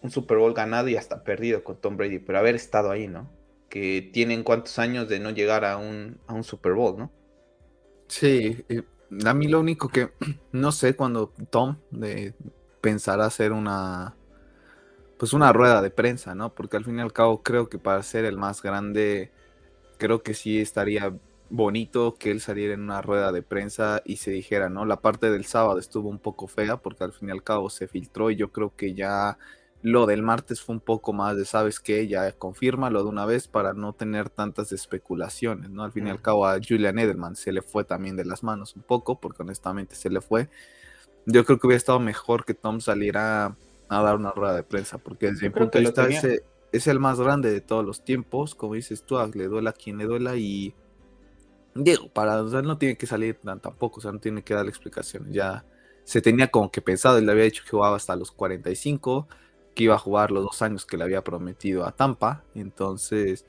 un 0.01 0.09
Super 0.09 0.37
Bowl 0.39 0.53
ganado 0.55 0.87
y 0.87 0.95
hasta 0.95 1.23
perdido 1.23 1.63
con 1.63 1.79
Tom 1.79 1.95
Brady? 1.95 2.17
Pero 2.17 2.39
haber 2.39 2.55
estado 2.55 2.89
ahí, 2.89 3.07
¿no? 3.07 3.29
Que 3.71 4.11
tienen 4.13 4.43
cuántos 4.43 4.77
años 4.79 5.09
de 5.09 5.19
no 5.19 5.31
llegar 5.31 5.65
a 5.65 5.77
un, 5.77 6.19
a 6.27 6.35
un 6.35 6.43
Super 6.43 6.73
Bowl, 6.73 6.99
¿no? 6.99 7.11
Sí, 8.07 8.63
eh, 8.69 8.83
a 9.25 9.33
mí 9.33 9.47
lo 9.47 9.59
único 9.59 9.89
que 9.89 10.11
no 10.51 10.71
sé 10.71 10.95
cuando 10.95 11.29
Tom 11.49 11.77
eh, 12.03 12.33
pensará 12.81 13.25
hacer 13.25 13.53
una 13.53 14.15
pues 15.17 15.33
una 15.33 15.53
rueda 15.53 15.81
de 15.81 15.91
prensa, 15.91 16.33
¿no? 16.35 16.53
Porque 16.55 16.77
al 16.77 16.85
fin 16.85 16.97
y 16.97 17.01
al 17.01 17.13
cabo 17.13 17.43
creo 17.43 17.69
que 17.69 17.77
para 17.77 18.01
ser 18.03 18.25
el 18.25 18.37
más 18.37 18.63
grande, 18.63 19.31
creo 19.97 20.23
que 20.23 20.33
sí 20.33 20.59
estaría 20.59 21.15
bonito 21.49 22.15
que 22.15 22.31
él 22.31 22.41
saliera 22.41 22.73
en 22.73 22.81
una 22.81 23.01
rueda 23.03 23.31
de 23.31 23.43
prensa 23.43 24.01
y 24.05 24.17
se 24.17 24.31
dijera, 24.31 24.69
¿no? 24.69 24.85
La 24.85 25.01
parte 25.01 25.29
del 25.31 25.45
sábado 25.45 25.79
estuvo 25.79 26.09
un 26.09 26.19
poco 26.19 26.47
fea 26.47 26.77
porque 26.77 27.03
al 27.03 27.13
fin 27.13 27.29
y 27.29 27.31
al 27.31 27.43
cabo 27.43 27.69
se 27.69 27.87
filtró 27.87 28.31
y 28.31 28.37
yo 28.37 28.51
creo 28.51 28.75
que 28.75 28.95
ya 28.95 29.37
lo 29.81 30.05
del 30.05 30.21
martes 30.23 30.61
fue 30.61 30.75
un 30.75 30.81
poco 30.81 31.13
más 31.13 31.37
de, 31.37 31.45
¿sabes 31.45 31.79
qué? 31.79 32.07
Ya 32.07 32.31
confírmalo 32.33 33.03
de 33.03 33.09
una 33.09 33.25
vez 33.25 33.47
para 33.47 33.73
no 33.73 33.93
tener 33.93 34.29
tantas 34.29 34.71
especulaciones, 34.71 35.69
¿no? 35.71 35.83
Al 35.83 35.91
fin 35.91 36.07
y 36.07 36.09
al 36.11 36.21
cabo 36.21 36.45
a 36.47 36.59
Julian 36.65 36.99
Edelman 36.99 37.35
se 37.35 37.51
le 37.51 37.61
fue 37.61 37.83
también 37.83 38.15
de 38.15 38.25
las 38.25 38.43
manos 38.43 38.75
un 38.75 38.83
poco, 38.83 39.19
porque 39.19 39.41
honestamente 39.43 39.95
se 39.95 40.09
le 40.09 40.21
fue. 40.21 40.49
Yo 41.25 41.45
creo 41.45 41.59
que 41.59 41.67
hubiera 41.67 41.77
estado 41.77 41.99
mejor 41.99 42.45
que 42.45 42.53
Tom 42.53 42.81
saliera 42.81 43.57
a 43.89 44.01
dar 44.01 44.15
una 44.15 44.31
rueda 44.31 44.55
de 44.55 44.63
prensa, 44.63 44.97
porque 44.99 45.27
desde 45.31 45.49
mi 45.49 45.55
punto 45.55 45.77
de 45.77 45.83
vista 45.83 46.07
ese 46.07 46.45
es 46.71 46.87
el 46.87 46.99
más 46.99 47.19
grande 47.19 47.51
de 47.51 47.61
todos 47.61 47.85
los 47.85 48.03
tiempos, 48.03 48.55
como 48.55 48.75
dices 48.75 49.05
tú, 49.05 49.17
le 49.33 49.47
duela 49.47 49.71
a 49.71 49.73
quien 49.73 49.97
le 49.97 50.05
duela 50.05 50.35
y 50.37 50.75
digo, 51.73 52.09
para, 52.11 52.41
o 52.41 52.49
sea, 52.49 52.61
no 52.61 52.77
tiene 52.77 52.97
que 52.97 53.07
salir 53.07 53.39
tan- 53.41 53.61
tampoco, 53.61 53.99
o 53.99 54.01
sea, 54.01 54.11
no 54.11 54.19
tiene 54.19 54.43
que 54.43 54.53
dar 54.53 54.67
explicaciones, 54.67 55.33
ya 55.33 55.65
se 56.03 56.21
tenía 56.21 56.49
como 56.49 56.71
que 56.71 56.81
pensado, 56.81 57.17
él 57.17 57.25
le 57.25 57.31
había 57.31 57.45
dicho 57.45 57.63
que 57.63 57.71
jugaba 57.71 57.95
hasta 57.97 58.15
los 58.15 58.31
45, 58.31 59.27
que 59.75 59.83
iba 59.85 59.95
a 59.95 59.99
jugar 59.99 60.31
los 60.31 60.43
dos 60.43 60.61
años 60.61 60.85
que 60.85 60.97
le 60.97 61.03
había 61.03 61.23
prometido 61.23 61.85
a 61.85 61.91
Tampa, 61.93 62.43
entonces 62.55 63.45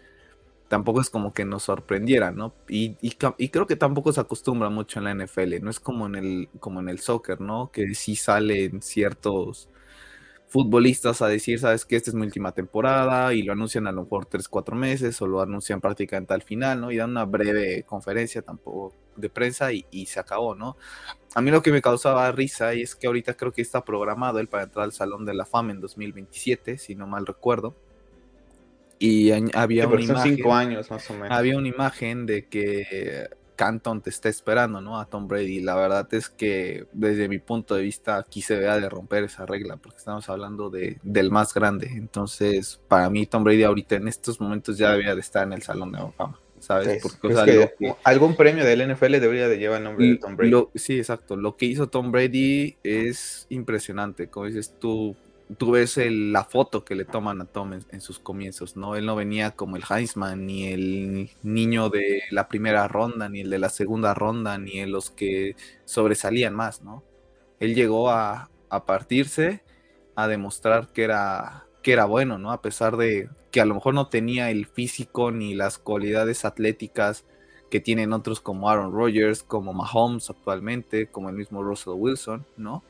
tampoco 0.68 1.00
es 1.02 1.10
como 1.10 1.34
que 1.34 1.44
nos 1.44 1.64
sorprendiera, 1.64 2.32
¿no? 2.32 2.54
Y, 2.68 2.96
y, 3.02 3.10
creo 3.50 3.66
que 3.66 3.76
tampoco 3.76 4.12
se 4.12 4.20
acostumbra 4.20 4.70
mucho 4.70 5.00
en 5.00 5.04
la 5.04 5.14
NFL, 5.14 5.60
no 5.62 5.70
es 5.70 5.80
como 5.80 6.06
en 6.06 6.14
el, 6.16 6.48
como 6.60 6.80
en 6.80 6.88
el 6.88 6.98
soccer, 7.00 7.40
¿no? 7.40 7.70
Que 7.72 7.94
sí 7.94 8.16
salen 8.16 8.80
ciertos 8.82 9.68
futbolistas 10.52 11.22
a 11.22 11.28
decir, 11.28 11.58
sabes 11.58 11.84
que 11.86 11.96
esta 11.96 12.10
es 12.10 12.14
mi 12.14 12.22
última 12.26 12.52
temporada 12.52 13.32
y 13.34 13.42
lo 13.42 13.52
anuncian 13.54 13.86
a 13.86 13.92
lo 13.92 14.02
mejor 14.02 14.26
3, 14.26 14.48
4 14.48 14.76
meses 14.76 15.20
o 15.22 15.26
lo 15.26 15.40
anuncian 15.40 15.80
prácticamente 15.80 16.34
al 16.34 16.42
final, 16.42 16.80
¿no? 16.80 16.90
Y 16.92 16.98
dan 16.98 17.10
una 17.10 17.24
breve 17.24 17.84
conferencia 17.84 18.42
tampoco 18.42 18.94
de 19.16 19.30
prensa 19.30 19.72
y, 19.72 19.86
y 19.90 20.06
se 20.06 20.20
acabó, 20.20 20.54
¿no? 20.54 20.76
A 21.34 21.40
mí 21.40 21.50
lo 21.50 21.62
que 21.62 21.72
me 21.72 21.82
causaba 21.82 22.30
risa 22.32 22.74
y 22.74 22.82
es 22.82 22.94
que 22.96 23.06
ahorita 23.08 23.34
creo 23.36 23.52
que 23.52 23.62
está 23.62 23.84
programado 23.84 24.38
él 24.40 24.48
para 24.48 24.64
entrar 24.64 24.84
al 24.84 24.92
Salón 24.92 25.24
de 25.26 25.34
la 25.34 25.46
Fama 25.46 25.72
en 25.72 25.80
2027, 25.80 26.78
si 26.78 26.94
no 26.96 27.06
mal 27.06 27.26
recuerdo. 27.26 27.76
Y 28.98 29.30
había 29.54 29.84
Sí, 29.84 29.88
una 29.88 30.00
imagen, 30.02 30.36
cinco 30.36 30.54
años 30.54 30.90
más 30.90 31.10
o 31.10 31.14
menos. 31.14 31.38
había 31.38 31.58
una 31.58 31.68
imagen 31.68 32.26
de 32.26 32.48
que 32.48 33.28
Canton 33.62 34.00
te 34.00 34.10
está 34.10 34.28
esperando, 34.28 34.80
¿no? 34.80 34.98
A 34.98 35.06
Tom 35.06 35.28
Brady. 35.28 35.60
La 35.60 35.76
verdad 35.76 36.12
es 36.12 36.28
que 36.28 36.86
desde 36.92 37.28
mi 37.28 37.38
punto 37.38 37.76
de 37.76 37.82
vista 37.82 38.16
aquí 38.16 38.42
se 38.42 38.56
vea 38.56 38.80
de 38.80 38.88
romper 38.88 39.22
esa 39.22 39.46
regla, 39.46 39.76
porque 39.76 39.98
estamos 39.98 40.28
hablando 40.28 40.68
de, 40.68 40.98
del 41.04 41.30
más 41.30 41.54
grande. 41.54 41.86
Entonces, 41.92 42.80
para 42.88 43.08
mí 43.08 43.24
Tom 43.24 43.44
Brady 43.44 43.62
ahorita 43.62 43.94
en 43.94 44.08
estos 44.08 44.40
momentos 44.40 44.78
ya 44.78 44.90
debería 44.90 45.14
de 45.14 45.20
estar 45.20 45.46
en 45.46 45.52
el 45.52 45.62
Salón 45.62 45.92
de 45.92 45.98
Fama. 46.16 46.40
¿Sabes? 46.58 47.00
Porque, 47.02 47.94
algún 48.02 48.34
premio 48.34 48.64
del 48.64 48.92
NFL 48.92 49.20
debería 49.20 49.46
de 49.46 49.58
llevar 49.58 49.78
el 49.78 49.84
nombre 49.84 50.06
de 50.08 50.16
Tom 50.16 50.34
Brady. 50.34 50.66
sí, 50.74 50.98
exacto. 50.98 51.36
Lo 51.36 51.56
que 51.56 51.66
hizo 51.66 51.88
Tom 51.88 52.10
Brady 52.10 52.78
es 52.82 53.46
impresionante. 53.48 54.26
Como 54.26 54.46
dices 54.46 54.74
tú, 54.80 55.14
tú 55.58 55.72
ves 55.72 55.96
la 55.96 56.44
foto 56.44 56.84
que 56.84 56.94
le 56.94 57.04
toman 57.04 57.40
a 57.40 57.46
Tom 57.46 57.72
en, 57.72 58.00
sus 58.00 58.18
comienzos, 58.18 58.76
¿no? 58.76 58.96
Él 58.96 59.06
no 59.06 59.16
venía 59.16 59.52
como 59.52 59.76
el 59.76 59.84
Heisman, 59.88 60.46
ni 60.46 60.66
el 60.68 61.30
niño 61.42 61.88
de 61.88 62.22
la 62.30 62.48
primera 62.48 62.88
ronda, 62.88 63.28
ni 63.28 63.40
el 63.40 63.50
de 63.50 63.58
la 63.58 63.68
segunda 63.68 64.14
ronda, 64.14 64.58
ni 64.58 64.84
los 64.86 65.10
que 65.10 65.56
sobresalían 65.84 66.54
más, 66.54 66.82
¿no? 66.82 67.02
Él 67.60 67.74
llegó 67.74 68.10
a, 68.10 68.50
partirse, 68.86 69.62
a 70.16 70.28
demostrar 70.28 70.88
que 70.92 71.04
era, 71.04 71.66
que 71.82 71.92
era 71.92 72.04
bueno, 72.06 72.38
¿no? 72.38 72.52
A 72.52 72.62
pesar 72.62 72.96
de 72.96 73.28
que 73.50 73.60
a 73.60 73.66
lo 73.66 73.74
mejor 73.74 73.94
no 73.94 74.08
tenía 74.08 74.50
el 74.50 74.66
físico 74.66 75.30
ni 75.30 75.54
las 75.54 75.78
cualidades 75.78 76.44
atléticas 76.44 77.24
que 77.70 77.80
tienen 77.80 78.12
otros 78.12 78.40
como 78.40 78.68
Aaron 78.68 78.92
Rodgers, 78.92 79.42
como 79.42 79.72
Mahomes 79.72 80.30
actualmente, 80.30 81.06
como 81.06 81.30
el 81.30 81.36
mismo 81.36 81.62
Russell 81.62 81.94
Wilson, 81.96 82.46
¿no? 82.56 82.82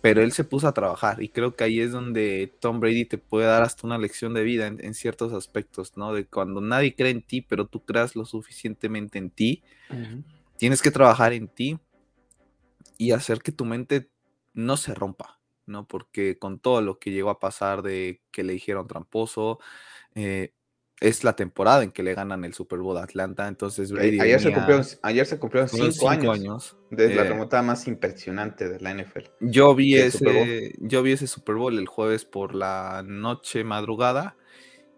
Pero 0.00 0.22
él 0.22 0.32
se 0.32 0.44
puso 0.44 0.66
a 0.66 0.74
trabajar 0.74 1.22
y 1.22 1.28
creo 1.28 1.54
que 1.54 1.64
ahí 1.64 1.80
es 1.80 1.92
donde 1.92 2.52
Tom 2.60 2.80
Brady 2.80 3.04
te 3.04 3.18
puede 3.18 3.46
dar 3.46 3.62
hasta 3.62 3.86
una 3.86 3.98
lección 3.98 4.32
de 4.32 4.42
vida 4.42 4.66
en, 4.66 4.94
ciertos 4.94 5.32
aspectos, 5.32 5.96
¿no? 5.96 6.14
De 6.14 6.26
cuando 6.26 6.60
nadie 6.60 6.94
cree 6.94 7.10
en 7.10 7.22
ti, 7.22 7.42
pero 7.42 7.66
tú 7.66 7.84
creas 7.84 8.16
lo 8.16 8.24
suficientemente 8.24 9.18
en 9.18 9.30
ti, 9.30 9.62
tienes 10.56 10.80
que 10.80 10.90
trabajar 10.90 11.32
en 11.32 11.48
ti 11.48 11.78
y 12.96 13.12
hacer 13.12 13.40
que 13.40 13.52
tu 13.52 13.64
mente 13.64 14.10
no 14.54 14.76
se 14.76 14.94
rompa, 14.94 15.38
¿no? 15.66 15.86
Porque 15.86 16.38
con 16.38 16.58
todo 16.58 16.80
lo 16.80 16.98
que 16.98 17.10
llegó 17.10 17.30
a 17.30 17.38
pasar 17.38 17.82
de 17.82 18.22
que 18.30 18.42
le 18.42 18.54
dijeron 18.54 18.86
tramposo, 18.86 19.58
eh, 20.14 20.54
es 21.00 21.24
la 21.24 21.34
temporada 21.34 21.82
en 21.82 21.92
que 21.92 22.02
le 22.02 22.14
ganan 22.14 22.44
el 22.44 22.52
Super 22.52 22.78
Bowl 22.78 22.98
a 22.98 23.02
Atlanta. 23.02 23.48
Entonces, 23.48 23.90
Brady 23.90 24.20
ayer, 24.20 24.40
se 24.40 24.52
cumplió, 24.52 24.80
ayer 25.02 25.26
se 25.26 25.38
cumplieron 25.38 25.68
cinco, 25.68 26.10
años, 26.10 26.76
desde 26.90 27.14
la 27.14 27.22
eh, 27.22 27.28
remontada 27.28 27.62
más 27.62 27.88
impresionante 27.88 28.68
de 28.68 28.80
la 28.80 28.94
NFL. 28.94 29.24
Yo 29.40 29.74
vi, 29.74 29.96
ese, 29.96 30.74
yo 30.78 31.02
vi 31.02 31.12
ese 31.12 31.26
Super 31.26 31.54
Bowl 31.54 31.78
el 31.78 31.86
jueves 31.86 32.26
por 32.26 32.54
la 32.54 33.02
noche 33.04 33.64
madrugada 33.64 34.36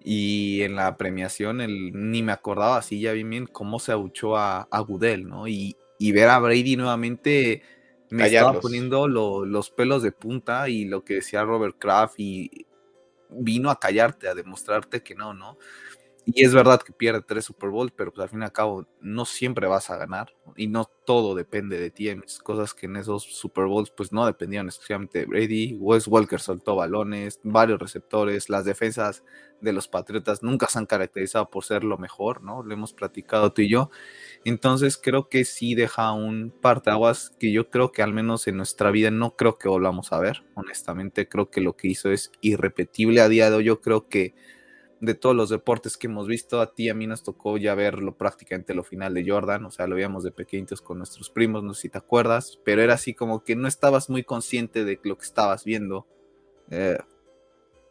y 0.04 0.62
en 0.62 0.74
la 0.74 0.96
premiación 0.96 1.60
el, 1.60 1.92
ni 2.10 2.22
me 2.22 2.32
acordaba 2.32 2.78
así 2.78 3.00
ya 3.00 3.12
bien, 3.12 3.30
bien 3.30 3.46
cómo 3.46 3.78
se 3.78 3.92
abuchó 3.92 4.36
a, 4.36 4.62
a 4.62 4.80
Goodell, 4.80 5.28
¿no? 5.28 5.46
Y, 5.46 5.76
ver 6.00 6.28
a 6.30 6.40
Brady 6.40 6.74
nuevamente 6.74 7.62
me 8.10 8.26
estaba 8.26 8.58
poniendo 8.58 9.06
los 9.06 9.70
pelos 9.70 10.02
de 10.02 10.10
punta 10.10 10.68
y 10.68 10.84
lo 10.84 11.04
que 11.04 11.14
decía 11.14 11.44
Robert 11.44 11.76
Kraft 11.78 12.16
y 12.18 12.66
vino 13.34 13.70
a 13.70 13.78
callarte, 13.78 14.28
a 14.28 14.34
demostrarte 14.34 15.02
que 15.02 15.14
no, 15.14 15.34
¿no? 15.34 15.58
Y 16.24 16.44
es 16.44 16.54
verdad 16.54 16.80
que 16.80 16.92
pierde 16.92 17.22
tres 17.26 17.46
Super 17.46 17.70
Bowls, 17.70 17.92
pero 17.96 18.12
pues 18.12 18.22
al 18.22 18.28
fin 18.28 18.42
y 18.42 18.44
al 18.44 18.52
cabo 18.52 18.86
no 19.00 19.24
siempre 19.24 19.66
vas 19.66 19.90
a 19.90 19.96
ganar 19.96 20.32
y 20.56 20.68
no 20.68 20.84
todo 21.04 21.34
depende 21.34 21.80
de 21.80 21.90
ti. 21.90 22.14
Cosas 22.44 22.74
que 22.74 22.86
en 22.86 22.96
esos 22.96 23.24
Super 23.24 23.66
Bowls 23.66 23.90
pues 23.90 24.12
no 24.12 24.24
dependían 24.24 24.66
exclusivamente 24.66 25.20
de 25.20 25.26
Brady. 25.26 25.76
Wes 25.80 26.06
Walker 26.06 26.38
soltó 26.38 26.76
balones, 26.76 27.40
varios 27.42 27.80
receptores, 27.80 28.48
las 28.48 28.64
defensas 28.64 29.24
de 29.60 29.72
los 29.72 29.88
Patriotas 29.88 30.42
nunca 30.42 30.66
se 30.68 30.78
han 30.78 30.86
caracterizado 30.86 31.50
por 31.50 31.64
ser 31.64 31.82
lo 31.82 31.98
mejor, 31.98 32.42
¿no? 32.42 32.62
Lo 32.62 32.72
hemos 32.72 32.92
platicado 32.92 33.52
tú 33.52 33.62
y 33.62 33.68
yo. 33.68 33.90
Entonces 34.44 34.96
creo 34.96 35.28
que 35.28 35.44
sí 35.44 35.74
deja 35.74 36.12
un 36.12 36.52
parteaguas 36.60 37.30
que 37.40 37.52
yo 37.52 37.68
creo 37.70 37.90
que 37.90 38.02
al 38.02 38.12
menos 38.12 38.46
en 38.46 38.56
nuestra 38.56 38.92
vida 38.92 39.10
no 39.10 39.34
creo 39.36 39.58
que 39.58 39.68
volvamos 39.68 40.12
a 40.12 40.20
ver. 40.20 40.44
Honestamente 40.54 41.28
creo 41.28 41.50
que 41.50 41.60
lo 41.60 41.76
que 41.76 41.88
hizo 41.88 42.12
es 42.12 42.30
irrepetible 42.40 43.20
a 43.20 43.28
día 43.28 43.50
de 43.50 43.56
hoy. 43.56 43.64
Yo 43.64 43.80
creo 43.80 44.08
que 44.08 44.34
de 45.02 45.14
todos 45.14 45.34
los 45.34 45.50
deportes 45.50 45.96
que 45.96 46.06
hemos 46.06 46.28
visto, 46.28 46.60
a 46.60 46.74
ti 46.74 46.88
a 46.88 46.94
mí 46.94 47.08
nos 47.08 47.24
tocó 47.24 47.58
ya 47.58 47.74
verlo 47.74 48.16
prácticamente 48.16 48.72
lo 48.72 48.84
final 48.84 49.12
de 49.14 49.28
Jordan, 49.28 49.64
o 49.64 49.70
sea, 49.72 49.88
lo 49.88 49.96
veíamos 49.96 50.22
de 50.22 50.30
pequeñitos 50.30 50.80
con 50.80 50.98
nuestros 50.98 51.28
primos, 51.28 51.64
no 51.64 51.74
sé 51.74 51.82
si 51.82 51.88
te 51.88 51.98
acuerdas, 51.98 52.60
pero 52.64 52.82
era 52.82 52.94
así 52.94 53.12
como 53.12 53.42
que 53.42 53.56
no 53.56 53.66
estabas 53.66 54.08
muy 54.08 54.22
consciente 54.22 54.84
de 54.84 55.00
lo 55.02 55.18
que 55.18 55.24
estabas 55.24 55.64
viendo. 55.64 56.06
Eh, 56.70 56.98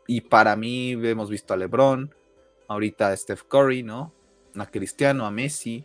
y 0.07 0.21
para 0.21 0.55
mí 0.55 0.93
hemos 0.93 1.29
visto 1.29 1.53
a 1.53 1.57
LeBron, 1.57 2.15
ahorita 2.69 3.09
a 3.09 3.17
Steph 3.17 3.43
Curry, 3.43 3.83
¿no? 3.83 4.13
A 4.55 4.67
Cristiano, 4.67 5.25
a 5.25 5.31
Messi, 5.31 5.83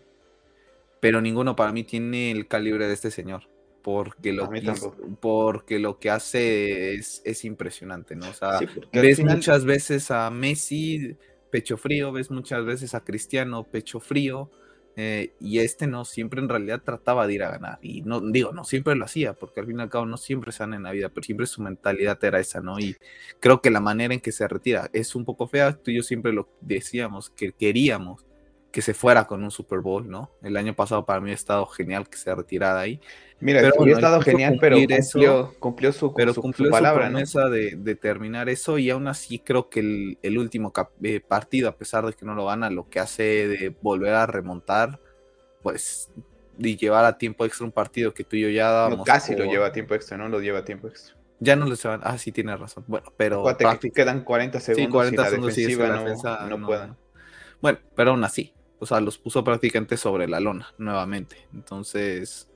pero 1.01 1.21
ninguno 1.21 1.57
para 1.57 1.73
mí 1.73 1.83
tiene 1.83 2.31
el 2.31 2.47
calibre 2.47 2.87
de 2.87 2.95
este 2.95 3.11
señor 3.11 3.49
porque 3.87 4.33
lo, 4.33 4.51
que, 4.51 4.73
porque 5.21 5.79
lo 5.79 6.01
que 6.01 6.11
hace 6.11 6.95
es, 6.97 7.45
impresionante, 7.45 8.17
¿no? 8.17 8.29
O 8.29 8.33
sea, 8.33 8.59
ves 8.93 9.23
muchas 9.23 9.65
veces 9.65 10.11
a 10.11 10.29
Messi 10.29 11.17
pecho 11.53 11.77
frío, 11.77 12.11
ves 12.11 12.33
muchas 12.33 12.65
veces 12.65 12.97
a 12.97 13.05
Cristiano 13.05 13.63
pecho 13.63 14.01
frío, 14.01 14.51
eh, 14.97 15.35
y 15.39 15.61
este 15.61 15.87
no, 15.87 16.05
siempre 16.05 16.41
en 16.41 16.49
realidad 16.49 16.83
trataba 16.85 17.29
de 17.29 17.35
ir 17.35 17.45
a 17.45 17.53
ganar. 17.53 17.79
Y 17.81 18.03
no 18.03 18.21
digo, 18.21 18.51
no 18.51 18.65
siempre 18.65 18.97
lo 18.97 19.05
hacía, 19.05 19.35
porque 19.35 19.61
al 19.61 19.67
fin 19.69 19.79
y 19.79 19.83
al 19.83 19.89
cabo 19.89 20.05
no 20.05 20.17
siempre 20.17 20.51
se 20.51 20.65
en 20.65 20.83
la 20.83 20.91
vida, 20.91 21.11
pero 21.11 21.23
siempre 21.23 21.47
su 21.47 21.63
mentalidad 21.63 22.19
era 22.25 22.41
esa, 22.41 22.61
¿no? 22.61 22.81
Y 22.81 22.97
creo 23.39 23.63
que 23.63 23.71
la 23.71 23.79
manera 23.79 24.15
en 24.15 24.21
que 24.21 24.33
se 24.33 24.49
retira 24.49 24.91
es 24.95 25.15
un 25.15 25.25
poco 25.25 25.47
fea. 25.47 25.75
Tú 25.81 25.93
y 25.93 25.99
yo 25.99 26.03
siempre 26.03 26.33
lo 26.33 26.49
decíamos, 26.61 27.31
que 27.31 27.53
queríamos 27.53 28.26
que 28.77 28.83
se 28.83 28.93
fuera 28.93 29.27
con 29.27 29.43
un 29.43 29.51
Super 29.51 29.81
Bowl, 29.81 30.07
¿no? 30.07 30.31
El 30.43 30.55
año 30.55 30.75
pasado 30.75 31.07
para 31.07 31.19
mí 31.19 31.31
ha 31.31 31.35
estado 31.35 31.65
genial 31.65 32.11
que 32.11 32.19
se 32.19 32.35
retirara 32.35 32.79
ahí. 32.79 33.01
Mira, 33.41 33.63
pero 33.63 33.83
ha 33.87 33.89
estado 33.89 34.21
genial, 34.21 34.59
pero 34.61 34.77
cumplió, 34.77 35.55
cumplió, 35.59 35.93
su, 35.95 36.13
pero 36.13 36.35
cumplió 36.35 36.67
su 36.67 36.71
palabra, 36.71 37.07
promesa 37.07 37.49
de, 37.49 37.99
terminar 37.99 38.51
eso 38.51 38.77
y 38.77 38.91
aún 38.91 39.09
así 39.09 39.39
creo 39.39 39.71
que 39.71 39.81
el, 40.23 40.39
último 40.39 40.75
eh, 41.03 41.21
partido, 41.21 41.71
a 41.71 41.79
pesar 41.79 42.05
de 42.05 42.13
que 42.13 42.27
no 42.27 42.35
lo 42.35 42.45
gana, 42.45 42.69
lo 42.69 42.87
que 42.91 43.01
hace 43.01 43.49
de 43.49 43.75
volver 43.81 44.13
a 44.13 44.27
remontar, 44.27 45.01
pues, 45.63 46.11
y 46.59 46.77
llevar 46.77 47.07
a 47.07 47.17
tiempo 47.17 47.47
extra 47.47 47.65
un 47.65 47.73
partido 47.73 48.13
que 48.13 48.25
tú 48.25 48.37
y 48.37 48.43
yo 48.43 48.51
ya 48.51 48.69
dábamos. 48.69 49.07
casi 49.07 49.35
lo 49.35 49.47
lleva 49.47 49.69
a 49.69 49.73
tiempo 49.73 49.95
extra, 49.95 50.19
¿no? 50.19 50.29
Lo 50.29 50.41
lleva 50.41 50.59
a 50.59 50.65
tiempo 50.67 50.89
extra. 50.89 51.17
Ya 51.41 51.57
no 51.57 51.65
lo 51.65 51.77
llevan. 51.77 52.03
Ah, 52.05 52.19
sí, 52.19 52.31
tiene 52.31 52.55
razón. 52.55 52.85
Bueno, 52.87 53.11
pero. 53.17 53.43
quedan 53.95 54.23
40 54.23 54.61
segundos. 54.61 54.87
Sí, 54.87 54.93
40 54.93 55.31
segundos 55.31 55.57
y 55.57 55.75
la 55.77 55.99
defensa 55.99 56.47
no, 56.47 56.67
puedan. 56.67 56.99
Bueno, 57.63 57.79
pero 57.95 58.11
aún 58.11 58.23
así. 58.23 58.53
O 58.79 58.87
sea, 58.87 59.01
los 59.01 59.19
puso 59.19 59.43
prácticamente 59.43 59.97
sobre 59.97 60.29
la 60.29 60.41
lona 60.41 60.73
nuevamente. 60.79 61.47
Entonces 61.55 62.49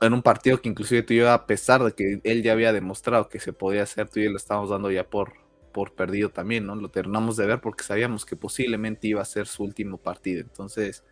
en 0.00 0.12
un 0.12 0.22
partido 0.22 0.60
que 0.60 0.68
inclusive 0.68 1.02
tú 1.02 1.14
y 1.14 1.18
yo, 1.18 1.30
a 1.30 1.46
pesar 1.46 1.82
de 1.82 1.92
que 1.92 2.20
él 2.24 2.42
ya 2.42 2.52
había 2.52 2.72
demostrado 2.72 3.28
que 3.28 3.40
se 3.40 3.52
podía 3.52 3.82
hacer, 3.82 4.08
tú 4.08 4.20
y 4.20 4.24
yo 4.24 4.30
lo 4.30 4.36
estábamos 4.36 4.70
dando 4.70 4.90
ya 4.90 5.08
por, 5.08 5.34
por 5.72 5.92
perdido 5.92 6.30
también, 6.30 6.66
¿no? 6.66 6.74
Lo 6.74 6.90
terminamos 6.90 7.36
de 7.36 7.46
ver 7.46 7.60
porque 7.60 7.84
sabíamos 7.84 8.24
que 8.24 8.36
posiblemente 8.36 9.08
iba 9.08 9.22
a 9.22 9.26
ser 9.26 9.46
su 9.46 9.62
último 9.62 9.98
partido. 9.98 10.40
Entonces, 10.40 11.04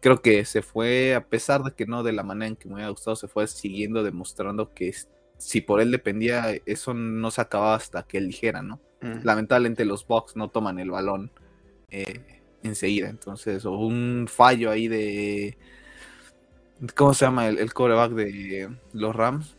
creo 0.00 0.22
que 0.22 0.44
se 0.44 0.62
fue, 0.62 1.14
a 1.14 1.26
pesar 1.26 1.62
de 1.62 1.72
que 1.72 1.86
no 1.86 2.02
de 2.02 2.12
la 2.12 2.22
manera 2.22 2.48
en 2.48 2.56
que 2.56 2.68
me 2.68 2.76
había 2.76 2.90
gustado, 2.90 3.16
se 3.16 3.28
fue 3.28 3.46
siguiendo 3.46 4.02
demostrando 4.02 4.72
que 4.74 4.94
si 5.38 5.60
por 5.60 5.80
él 5.80 5.90
dependía, 5.90 6.54
eso 6.66 6.94
no 6.94 7.30
se 7.30 7.40
acababa 7.40 7.74
hasta 7.74 8.02
que 8.02 8.18
él 8.18 8.28
dijera, 8.28 8.62
¿no? 8.62 8.80
Lamentablemente 9.00 9.86
los 9.86 10.06
Bucks 10.06 10.36
no 10.36 10.50
toman 10.50 10.78
el 10.78 10.90
balón 10.90 11.32
eh, 11.90 12.39
enseguida, 12.62 13.08
entonces, 13.08 13.64
o 13.64 13.72
un 13.72 14.26
fallo 14.28 14.70
ahí 14.70 14.88
de 14.88 15.56
¿Cómo 16.96 17.12
se 17.12 17.26
llama 17.26 17.48
el, 17.48 17.58
el 17.58 17.74
coreback 17.74 18.12
de 18.12 18.70
los 18.94 19.14
Rams? 19.14 19.54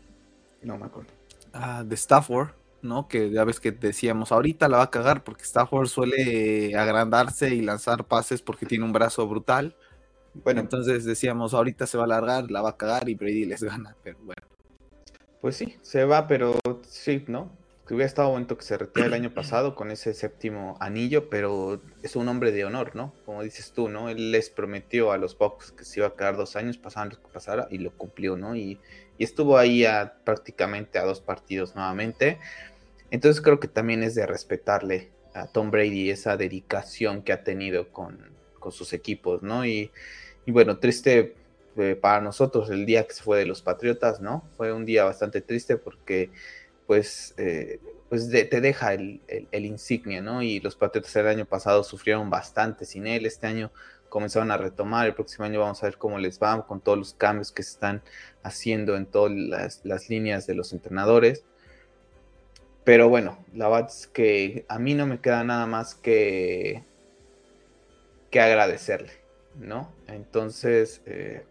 No 0.63 0.77
me 0.77 0.85
acuerdo. 0.85 1.11
Ah, 1.53 1.83
de 1.85 1.95
Stafford, 1.95 2.49
¿no? 2.81 3.07
Que 3.07 3.29
ya 3.29 3.43
ves 3.43 3.59
que 3.59 3.71
decíamos, 3.71 4.31
ahorita 4.31 4.67
la 4.67 4.77
va 4.77 4.83
a 4.83 4.89
cagar 4.89 5.23
porque 5.23 5.43
Stafford 5.43 5.87
suele 5.87 6.75
agrandarse 6.75 7.53
y 7.53 7.61
lanzar 7.61 8.05
pases 8.05 8.41
porque 8.41 8.65
tiene 8.65 8.85
un 8.85 8.93
brazo 8.93 9.27
brutal. 9.27 9.75
Bueno, 10.33 10.61
entonces 10.61 11.03
decíamos, 11.03 11.53
ahorita 11.53 11.85
se 11.85 11.97
va 11.97 12.03
a 12.03 12.05
alargar, 12.05 12.49
la 12.49 12.61
va 12.61 12.69
a 12.69 12.77
cagar 12.77 13.07
y 13.07 13.15
Brady 13.15 13.45
les 13.45 13.61
gana, 13.61 13.95
pero 14.03 14.17
bueno. 14.19 14.41
Pues 15.41 15.57
sí, 15.57 15.75
se 15.81 16.05
va, 16.05 16.27
pero 16.27 16.57
sí, 16.87 17.23
¿no? 17.27 17.51
Que 17.91 17.95
hubiera 17.95 18.08
estado 18.08 18.30
momento 18.30 18.58
que 18.58 18.63
se 18.63 18.77
retira 18.77 19.08
el 19.08 19.13
año 19.13 19.34
pasado 19.34 19.75
con 19.75 19.91
ese 19.91 20.13
séptimo 20.13 20.77
anillo, 20.80 21.30
pero 21.30 21.82
es 22.01 22.15
un 22.15 22.30
hombre 22.30 22.54
de 22.54 22.63
honor, 22.63 22.95
¿no? 22.95 23.13
Como 23.25 23.43
dices 23.43 23.73
tú, 23.73 23.89
¿no? 23.89 24.08
Él 24.08 24.32
les 24.32 24.49
prometió 24.49 25.12
a 25.12 25.17
los 25.17 25.38
Bucks 25.38 25.73
que 25.73 25.84
se 25.84 25.99
iba 25.99 26.08
a 26.08 26.15
quedar 26.15 26.38
dos 26.38 26.56
años, 26.56 26.77
pasaban 26.77 27.10
lo 27.10 27.21
que 27.21 27.27
pasara, 27.34 27.67
y 27.69 27.80
lo 27.80 27.91
cumplió, 27.91 28.38
¿no? 28.38 28.56
Y, 28.56 28.80
estuvo 29.19 29.58
ahí 29.58 29.84
a, 29.84 30.13
prácticamente 30.23 30.99
a 30.99 31.04
dos 31.04 31.19
partidos 31.19 31.75
nuevamente. 31.75 32.39
Entonces 33.10 33.41
creo 33.41 33.60
que 33.60 33.67
también 33.67 34.04
es 34.04 34.15
de 34.15 34.25
respetarle 34.25 35.12
a 35.34 35.47
Tom 35.47 35.69
Brady 35.69 36.12
esa 36.12 36.38
dedicación 36.38 37.23
que 37.23 37.34
ha 37.34 37.43
tenido 37.43 37.89
con, 37.89 38.32
sus 38.69 38.93
equipos, 38.93 39.43
¿no? 39.43 39.65
Y, 39.65 39.91
y 40.45 40.51
bueno, 40.54 40.77
triste 40.77 41.36
eh, 41.75 41.97
para 41.99 42.21
nosotros 42.21 42.69
el 42.69 42.86
día 42.86 43.06
que 43.06 43.13
se 43.13 43.23
fue 43.23 43.38
de 43.39 43.45
los 43.45 43.62
Patriotas, 43.62 44.21
¿no? 44.21 44.45
Fue 44.56 44.71
un 44.71 44.86
día 44.86 45.04
bastante 45.04 45.41
triste 45.41 45.75
porque 45.75 46.30
pues, 46.91 47.34
eh, 47.38 47.80
pues 48.10 48.30
te 48.30 48.60
deja 48.60 48.93
el, 48.93 49.21
insignia, 49.54 50.21
¿no? 50.21 50.41
Y 50.41 50.60
los 50.60 50.75
Patriotas 50.75 51.15
el 51.15 51.25
año 51.25 51.45
pasado 51.45 51.86
sufrieron 51.86 52.30
bastante 52.30 52.84
sin 52.84 53.08
él, 53.08 53.25
este 53.25 53.47
año 53.47 53.71
comenzaron 54.10 54.51
a 54.51 54.58
retomar, 54.58 55.08
el 55.08 55.13
próximo 55.13 55.45
año 55.45 55.62
vamos 55.62 55.82
a 55.82 55.86
ver 55.86 55.95
cómo 55.97 56.19
les 56.19 56.38
va 56.38 56.67
con 56.67 56.82
todos 56.82 56.97
los 56.97 57.13
cambios 57.13 57.54
que 57.54 57.63
se 57.63 57.71
están 57.71 58.01
haciendo 58.43 58.97
en 58.97 59.06
todas 59.06 59.32
las, 59.32 59.80
las 59.86 60.10
líneas 60.10 60.47
de 60.47 60.56
los 60.56 60.73
entrenadores. 60.73 61.45
Pero 62.84 63.08
bueno, 63.08 63.38
la 63.54 63.69
verdad 63.69 63.89
es 63.89 64.08
que 64.08 64.65
a 64.67 64.77
mí 64.77 64.93
no 64.93 65.08
me 65.08 65.21
queda 65.21 65.45
nada 65.45 65.65
más 65.67 65.95
que, 65.95 66.84
que 68.30 68.41
agradecerle, 68.41 69.13
¿no? 69.56 69.93
Entonces, 70.08 71.01
eh, 71.06 71.45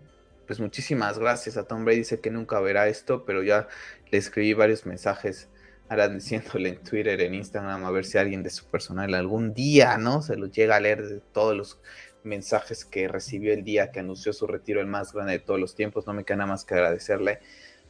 pues 0.50 0.58
muchísimas 0.58 1.16
gracias 1.16 1.56
a 1.56 1.62
Tom 1.62 1.84
Brady. 1.84 1.98
Dice 1.98 2.18
que 2.18 2.32
nunca 2.32 2.58
verá 2.58 2.88
esto, 2.88 3.24
pero 3.24 3.44
ya 3.44 3.68
le 4.10 4.18
escribí 4.18 4.52
varios 4.52 4.84
mensajes 4.84 5.48
agradeciéndole 5.88 6.70
en 6.70 6.82
Twitter, 6.82 7.20
en 7.20 7.36
Instagram, 7.36 7.84
a 7.84 7.90
ver 7.92 8.04
si 8.04 8.18
alguien 8.18 8.42
de 8.42 8.50
su 8.50 8.64
personal 8.64 9.14
algún 9.14 9.54
día, 9.54 9.96
¿no? 9.96 10.22
Se 10.22 10.34
lo 10.34 10.46
llega 10.46 10.74
a 10.74 10.80
leer 10.80 11.06
de 11.06 11.20
todos 11.20 11.56
los 11.56 11.78
mensajes 12.24 12.84
que 12.84 13.06
recibió 13.06 13.52
el 13.52 13.62
día 13.62 13.92
que 13.92 14.00
anunció 14.00 14.32
su 14.32 14.48
retiro, 14.48 14.80
el 14.80 14.88
más 14.88 15.12
grande 15.12 15.34
de 15.34 15.38
todos 15.38 15.60
los 15.60 15.76
tiempos. 15.76 16.08
No 16.08 16.14
me 16.14 16.24
queda 16.24 16.38
nada 16.38 16.50
más 16.50 16.64
que 16.64 16.74
agradecerle 16.74 17.38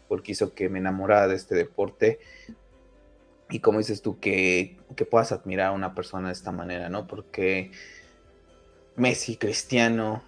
porque 0.07 0.33
hizo 0.33 0.53
que 0.53 0.69
me 0.69 0.81
enamorara 0.81 1.29
de 1.29 1.37
este 1.37 1.55
deporte 1.55 2.19
y 3.49 3.61
como 3.61 3.79
dices 3.79 4.03
tú, 4.03 4.21
que, 4.21 4.77
puedas 5.11 5.33
admirar 5.33 5.69
a 5.69 5.73
una 5.73 5.95
persona 5.95 6.29
de 6.29 6.35
esta 6.35 6.53
manera, 6.53 6.91
¿no? 6.91 7.07
Porque 7.07 7.71
Messi, 8.97 9.37
Cristiano, 9.39 10.23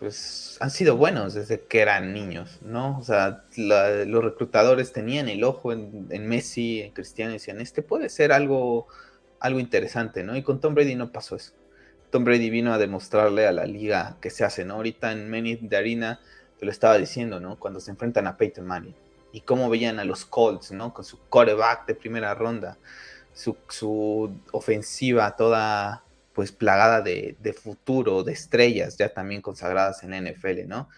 pues 0.00 0.56
han 0.60 0.70
sido 0.70 0.96
buenos 0.96 1.34
desde 1.34 1.60
que 1.60 1.80
eran 1.80 2.14
niños, 2.14 2.58
¿no? 2.62 2.98
O 2.98 3.02
sea, 3.04 3.44
los 3.56 4.24
reclutadores 4.24 4.92
tenían 4.92 5.28
el 5.28 5.44
ojo 5.44 5.72
en, 5.72 6.26
Messi, 6.26 6.80
en 6.80 6.92
Cristiano, 6.92 7.30
y 7.30 7.34
decían, 7.34 7.60
este 7.60 7.82
puede 7.82 8.08
ser 8.08 8.32
algo, 8.32 8.88
algo 9.38 9.60
interesante, 9.60 10.24
¿no? 10.24 10.34
Y 10.36 10.42
con 10.42 10.58
Tom 10.58 10.74
Brady 10.74 10.94
no 10.94 11.12
pasó 11.12 11.36
eso. 11.36 11.52
Tom 12.10 12.24
Brady 12.24 12.48
vino 12.48 12.72
a 12.72 12.78
demostrarle 12.78 13.46
a 13.46 13.52
la 13.52 13.66
liga 13.66 14.16
que 14.22 14.30
se 14.30 14.42
hace, 14.42 14.64
¿no? 14.64 14.74
Ahorita 14.74 15.12
en 15.12 15.28
Many 15.28 15.56
de 15.56 15.76
Arena 15.76 16.20
te 16.58 16.64
lo 16.64 16.72
estaba 16.72 16.96
diciendo, 16.96 17.38
¿no? 17.38 17.58
Cuando 17.58 17.78
se 17.78 17.90
enfrentan 17.90 18.26
a 18.26 18.38
Peyton 18.38 18.66
Manning 18.66 18.94
y 19.32 19.42
cómo 19.42 19.68
veían 19.68 19.98
a 19.98 20.04
los 20.04 20.24
Colts, 20.24 20.72
¿no? 20.72 20.94
Con 20.94 21.04
su 21.04 21.18
coreback 21.28 21.86
de 21.86 21.94
primera 21.94 22.34
ronda, 22.34 22.78
su, 23.34 24.34
ofensiva 24.52 25.36
toda 25.36 26.04
pues 26.40 26.52
plagada 26.52 27.02
de, 27.02 27.36
futuro, 27.52 28.22
de 28.22 28.32
estrellas 28.32 28.96
ya 28.96 29.12
también 29.12 29.42
consagradas 29.42 30.02
en 30.04 30.24
NFL, 30.24 30.66
¿no? 30.66 30.88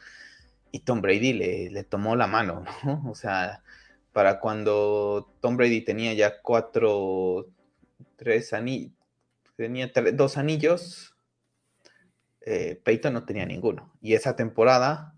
Y 0.71 0.79
Tom 0.79 1.01
Brady 1.01 1.33
le, 1.33 1.69
le 1.69 1.83
tomó 1.83 2.15
la 2.15 2.29
mano, 2.29 2.65
¿no? 2.85 3.03
O 3.11 3.17
sea, 3.17 3.65
para 4.13 4.39
cuando 4.39 5.35
Tom 5.41 5.57
Brady 5.57 5.81
tenía 5.81 6.15
ya 6.15 6.41
cuatro, 6.41 7.49
tres 8.15 8.53
anillos, 8.53 8.93
tenía 9.57 9.91
dos 10.13 10.39
anillos, 10.39 11.17
eh, 12.43 12.81
Peyton 12.85 13.13
no 13.13 13.25
tenía 13.25 13.45
ninguno. 13.45 13.93
Y 14.01 14.15
esa 14.15 14.37
temporada 14.37 15.17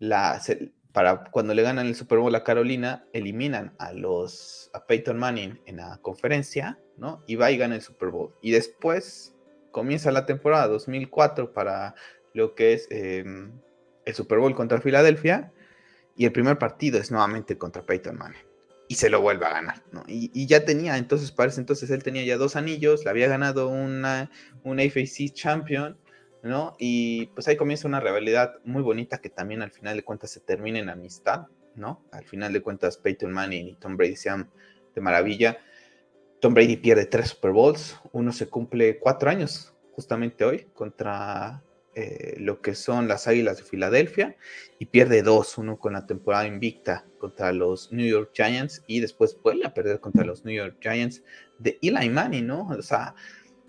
la, 0.00 0.42
para 0.90 1.30
cuando 1.30 1.54
le 1.54 1.62
ganan 1.62 1.86
el 1.86 1.94
Super 1.94 2.18
Bowl 2.18 2.34
a 2.34 2.42
Carolina, 2.42 3.06
eliminan 3.12 3.72
a 3.78 3.92
los 3.92 4.68
a 4.74 4.84
Peyton 4.84 5.16
Manning 5.16 5.60
en 5.66 5.76
la 5.76 6.00
conferencia, 6.02 6.80
¿no? 6.96 7.22
Y 7.28 7.36
va 7.36 7.52
y 7.52 7.56
gana 7.56 7.76
el 7.76 7.82
Super 7.82 8.08
Bowl. 8.08 8.34
Y 8.42 8.50
después 8.50 9.33
comienza 9.74 10.12
la 10.12 10.24
temporada 10.24 10.68
2004 10.68 11.52
para 11.52 11.96
lo 12.32 12.54
que 12.54 12.74
es 12.74 12.86
em, 12.90 13.50
el 14.04 14.14
Super 14.14 14.38
Bowl 14.38 14.54
contra 14.54 14.80
Filadelfia. 14.80 15.52
Y 16.16 16.26
el 16.26 16.32
primer 16.32 16.58
partido 16.58 17.00
es 17.00 17.10
nuevamente 17.10 17.58
contra 17.58 17.82
Peyton 17.82 18.16
Manning. 18.16 18.40
Y 18.86 18.94
se 18.94 19.10
lo 19.10 19.20
vuelve 19.20 19.46
a 19.46 19.50
ganar, 19.50 19.82
¿no? 19.90 20.04
Y, 20.06 20.46
ya 20.46 20.64
tenía, 20.64 20.96
entonces, 20.96 21.32
parece 21.32 21.60
entonces 21.60 21.90
él 21.90 22.04
tenía 22.04 22.22
ya 22.22 22.36
dos 22.36 22.54
anillos, 22.54 23.02
le 23.02 23.10
había 23.10 23.26
ganado 23.26 23.68
una, 23.68 24.30
un 24.62 24.78
AFC 24.78 25.32
Champion 25.32 25.98
¿no? 26.44 26.76
Y 26.78 27.26
pues 27.28 27.48
ahí 27.48 27.56
comienza 27.56 27.88
una 27.88 28.00
rivalidad 28.00 28.56
muy 28.64 28.82
bonita 28.82 29.18
que 29.18 29.30
también 29.30 29.62
al 29.62 29.70
final 29.70 29.96
de 29.96 30.04
cuentas 30.04 30.30
se 30.30 30.40
termina 30.40 30.78
en 30.78 30.90
amistad, 30.90 31.46
¿no? 31.74 32.04
Al 32.12 32.26
final 32.26 32.52
de 32.52 32.60
cuentas 32.60 32.98
Peyton 32.98 33.32
Manning 33.32 33.68
y 33.68 33.74
Tom 33.76 33.96
Brady 33.96 34.14
sean 34.14 34.50
de 34.94 35.00
maravilla. 35.00 35.58
Tom 36.40 36.54
Brady 36.54 36.76
pierde 36.76 37.06
tres 37.06 37.30
Super 37.30 37.52
Bowls, 37.52 37.98
uno 38.12 38.32
se 38.32 38.48
cumple 38.48 38.98
cuatro 38.98 39.30
años 39.30 39.74
justamente 39.92 40.44
hoy 40.44 40.66
contra 40.74 41.62
eh, 41.94 42.34
lo 42.38 42.60
que 42.60 42.74
son 42.74 43.06
las 43.06 43.28
Águilas 43.28 43.58
de 43.58 43.62
Filadelfia 43.62 44.36
y 44.80 44.86
pierde 44.86 45.22
dos, 45.22 45.56
uno 45.58 45.78
con 45.78 45.92
la 45.92 46.06
temporada 46.06 46.46
invicta 46.46 47.06
contra 47.18 47.52
los 47.52 47.92
New 47.92 48.06
York 48.06 48.30
Giants 48.34 48.82
y 48.88 48.98
después 48.98 49.38
vuelve 49.40 49.64
a 49.64 49.72
perder 49.72 50.00
contra 50.00 50.24
los 50.24 50.44
New 50.44 50.54
York 50.54 50.76
Giants 50.80 51.22
de 51.60 51.78
Eli 51.82 52.10
Manning, 52.10 52.48
¿no? 52.48 52.66
O 52.68 52.82
sea, 52.82 53.14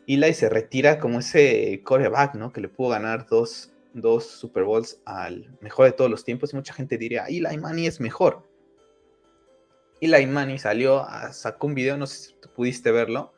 Eli 0.07 0.33
se 0.33 0.49
retira 0.49 0.99
como 0.99 1.19
ese 1.19 1.81
coreback, 1.83 2.33
¿no? 2.33 2.51
Que 2.51 2.61
le 2.61 2.69
pudo 2.69 2.89
ganar 2.89 3.27
dos, 3.27 3.71
Super 4.19 4.63
Bowls 4.63 4.99
al 5.05 5.55
mejor 5.61 5.85
de 5.85 5.91
todos 5.91 6.09
los 6.09 6.23
tiempos. 6.23 6.51
Y 6.51 6.55
mucha 6.55 6.73
gente 6.73 6.97
diría, 6.97 7.25
Eli 7.27 7.57
Manning 7.57 7.85
es 7.85 7.99
mejor. 7.99 8.43
Eli 10.01 10.25
Manning 10.25 10.59
salió, 10.59 11.05
sacó 11.31 11.67
un 11.67 11.75
video, 11.75 11.97
no 11.97 12.07
sé 12.07 12.17
si 12.17 12.33
tú 12.33 12.49
pudiste 12.49 12.91
verlo, 12.91 13.33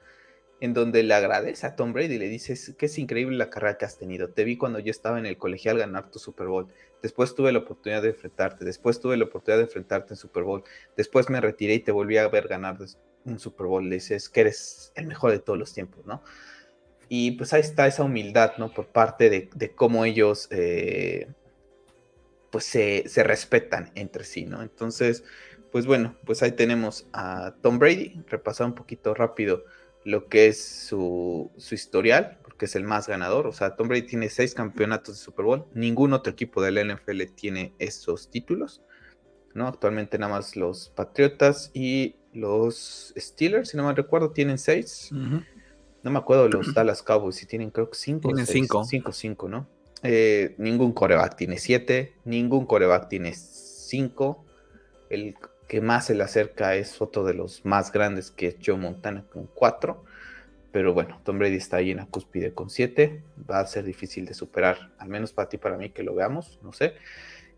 en 0.60 0.74
donde 0.74 1.04
le 1.04 1.14
agradece 1.14 1.68
a 1.68 1.76
Tom 1.76 1.94
Brady 1.94 2.16
y 2.16 2.18
le 2.18 2.30
dice 2.30 2.76
que 2.76 2.88
es 2.88 2.98
increíble 2.98 3.38
la 3.38 3.50
carrera 3.50 3.78
que 3.78 3.86
has 3.86 3.98
tenido. 3.98 4.30
Te 4.30 4.44
vi 4.44 4.58
cuando 4.58 4.80
yo 4.80 4.90
estaba 4.90 5.20
en 5.20 5.26
el 5.26 5.38
colegial 5.38 5.78
ganar 5.78 6.10
tu 6.10 6.20
Super 6.20 6.48
Bowl. 6.48 6.68
Después 7.02 7.36
tuve 7.36 7.52
la 7.52 7.60
oportunidad 7.60 8.02
de 8.02 8.10
enfrentarte. 8.10 8.66
Después 8.66 9.00
tuve 9.00 9.18
la 9.18 9.26
oportunidad 9.26 9.60
de 9.60 9.66
enfrentarte 9.66 10.14
en 10.14 10.18
Super 10.18 10.44
Bowl. 10.44 10.64
Después 10.96 11.30
me 11.30 11.40
retiré 11.40 11.76
y 11.76 11.80
te 11.80 11.92
volví 11.92 12.18
a 12.18 12.28
ver 12.28 12.48
ganar 12.48 12.78
un 13.26 13.40
Super 13.40 13.68
Bowl. 13.68 13.88
Le 13.88 13.96
dices 13.96 14.30
que 14.30 14.42
eres 14.42 14.92
el 14.96 15.06
mejor 15.06 15.32
de 15.32 15.40
todos 15.40 15.60
los 15.60 15.74
tiempos, 15.74 16.06
¿no? 16.08 16.24
Y 17.10 17.32
pues 17.32 17.54
ahí 17.54 17.62
está 17.62 17.88
esa 17.88 18.04
humildad, 18.04 18.54
¿no? 18.58 18.74
Por 18.74 18.88
parte 18.88 19.30
de, 19.30 19.72
cómo 19.76 20.06
ellos, 20.06 20.48
eh, 20.52 21.28
pues 22.50 22.66
se, 22.66 23.04
respetan 23.24 23.92
entre 23.96 24.24
sí, 24.24 24.46
¿no? 24.46 24.62
Entonces, 24.62 25.24
pues 25.72 25.86
bueno, 25.86 26.16
pues 26.26 26.44
ahí 26.44 26.52
tenemos 26.52 27.08
a 27.14 27.56
Tom 27.62 27.80
Brady, 27.80 28.22
repasar 28.28 28.68
un 28.68 28.76
poquito 28.76 29.14
rápido 29.14 29.64
lo 30.08 30.30
que 30.30 30.48
es 30.48 30.64
su, 30.64 31.52
historial, 31.70 32.38
porque 32.42 32.66
es 32.66 32.76
el 32.78 32.86
más 32.86 33.08
ganador. 33.08 33.46
O 33.46 33.52
sea, 33.52 33.76
Tom 33.76 33.90
Brady 33.90 34.04
tiene 34.04 34.30
seis 34.30 34.54
campeonatos 34.54 35.16
de 35.16 35.22
Super 35.22 35.46
Bowl. 35.46 35.66
Ningún 35.74 36.14
otro 36.14 36.32
equipo 36.32 36.62
de 36.62 36.72
la 36.72 36.84
NFL 36.84 37.24
tiene 37.36 37.74
esos 37.78 38.32
títulos. 38.32 38.82
¿no? 39.54 39.68
Actualmente 39.68 40.18
nada 40.18 40.32
más 40.32 40.56
los 40.56 40.90
Patriotas 40.92 41.72
y 41.74 42.16
los 42.32 43.14
Steelers, 43.18 43.70
si 43.70 43.78
no 43.78 43.86
me 43.86 43.94
recuerdo, 43.94 44.32
tienen 44.32 44.58
seis. 44.58 45.10
No 45.12 46.12
me 46.12 46.20
acuerdo 46.20 46.48
los 46.48 46.74
Dallas 46.74 47.04
Cowboys, 47.04 47.36
si 47.36 47.46
tienen 47.46 47.70
creo 47.72 47.90
que 47.90 47.98
cinco. 47.98 48.30
Tienen 48.30 48.46
cinco. 48.46 48.86
Cinco, 48.86 49.12
cinco, 49.12 49.50
¿no? 49.50 49.68
Eh, 50.04 50.56
ningún 50.58 50.94
coreback 50.94 51.36
tiene 51.36 51.58
siete, 51.58 52.14
ningún 52.24 52.66
coreback 52.66 53.10
tiene 53.10 53.34
cinco. 53.34 54.46
El 55.10 55.36
que 55.68 55.82
más 55.82 56.06
se 56.06 56.16
le 56.16 56.24
acerca 56.24 56.76
es 56.76 57.02
otro 57.02 57.24
de 57.24 57.34
los 57.34 57.66
más 57.66 57.92
grandes, 57.92 58.32
que 58.32 58.48
es 58.48 58.56
Joe 58.64 58.78
Montana 58.78 59.26
con 59.32 59.48
cuatro. 59.48 60.04
Pero 60.72 60.94
bueno, 60.94 61.20
Tom 61.24 61.40
Brady 61.40 61.56
está 61.56 61.78
ahí 61.78 61.92
en 61.92 61.98
la 61.98 62.06
cúspide 62.06 62.54
con 62.54 62.70
siete. 62.70 63.22
Va 63.50 63.60
a 63.60 63.68
ser 63.68 63.84
difícil 63.84 64.26
de 64.26 64.34
superar, 64.34 64.92
al 64.98 65.10
menos 65.10 65.34
para 65.34 65.50
ti, 65.50 65.58
para 65.58 65.78
mí, 65.78 65.90
que 65.90 66.04
lo 66.04 66.14
veamos, 66.14 66.60
no 66.64 66.74
sé. 66.74 66.94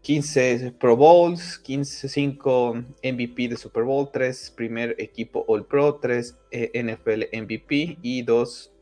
15 0.02 0.76
Pro 0.80 0.96
Bowls, 0.96 1.60
15, 1.60 2.08
5 2.08 2.74
MVP 3.04 3.50
de 3.50 3.58
Super 3.58 3.84
Bowl, 3.84 4.10
3 4.12 4.54
primer 4.56 4.96
equipo 4.98 5.44
All 5.48 5.66
Pro, 5.66 5.96
3 5.96 6.38
eh, 6.52 6.84
NFL 6.84 7.38
MVP 7.38 7.98
y 8.02 8.22
2 8.22 8.74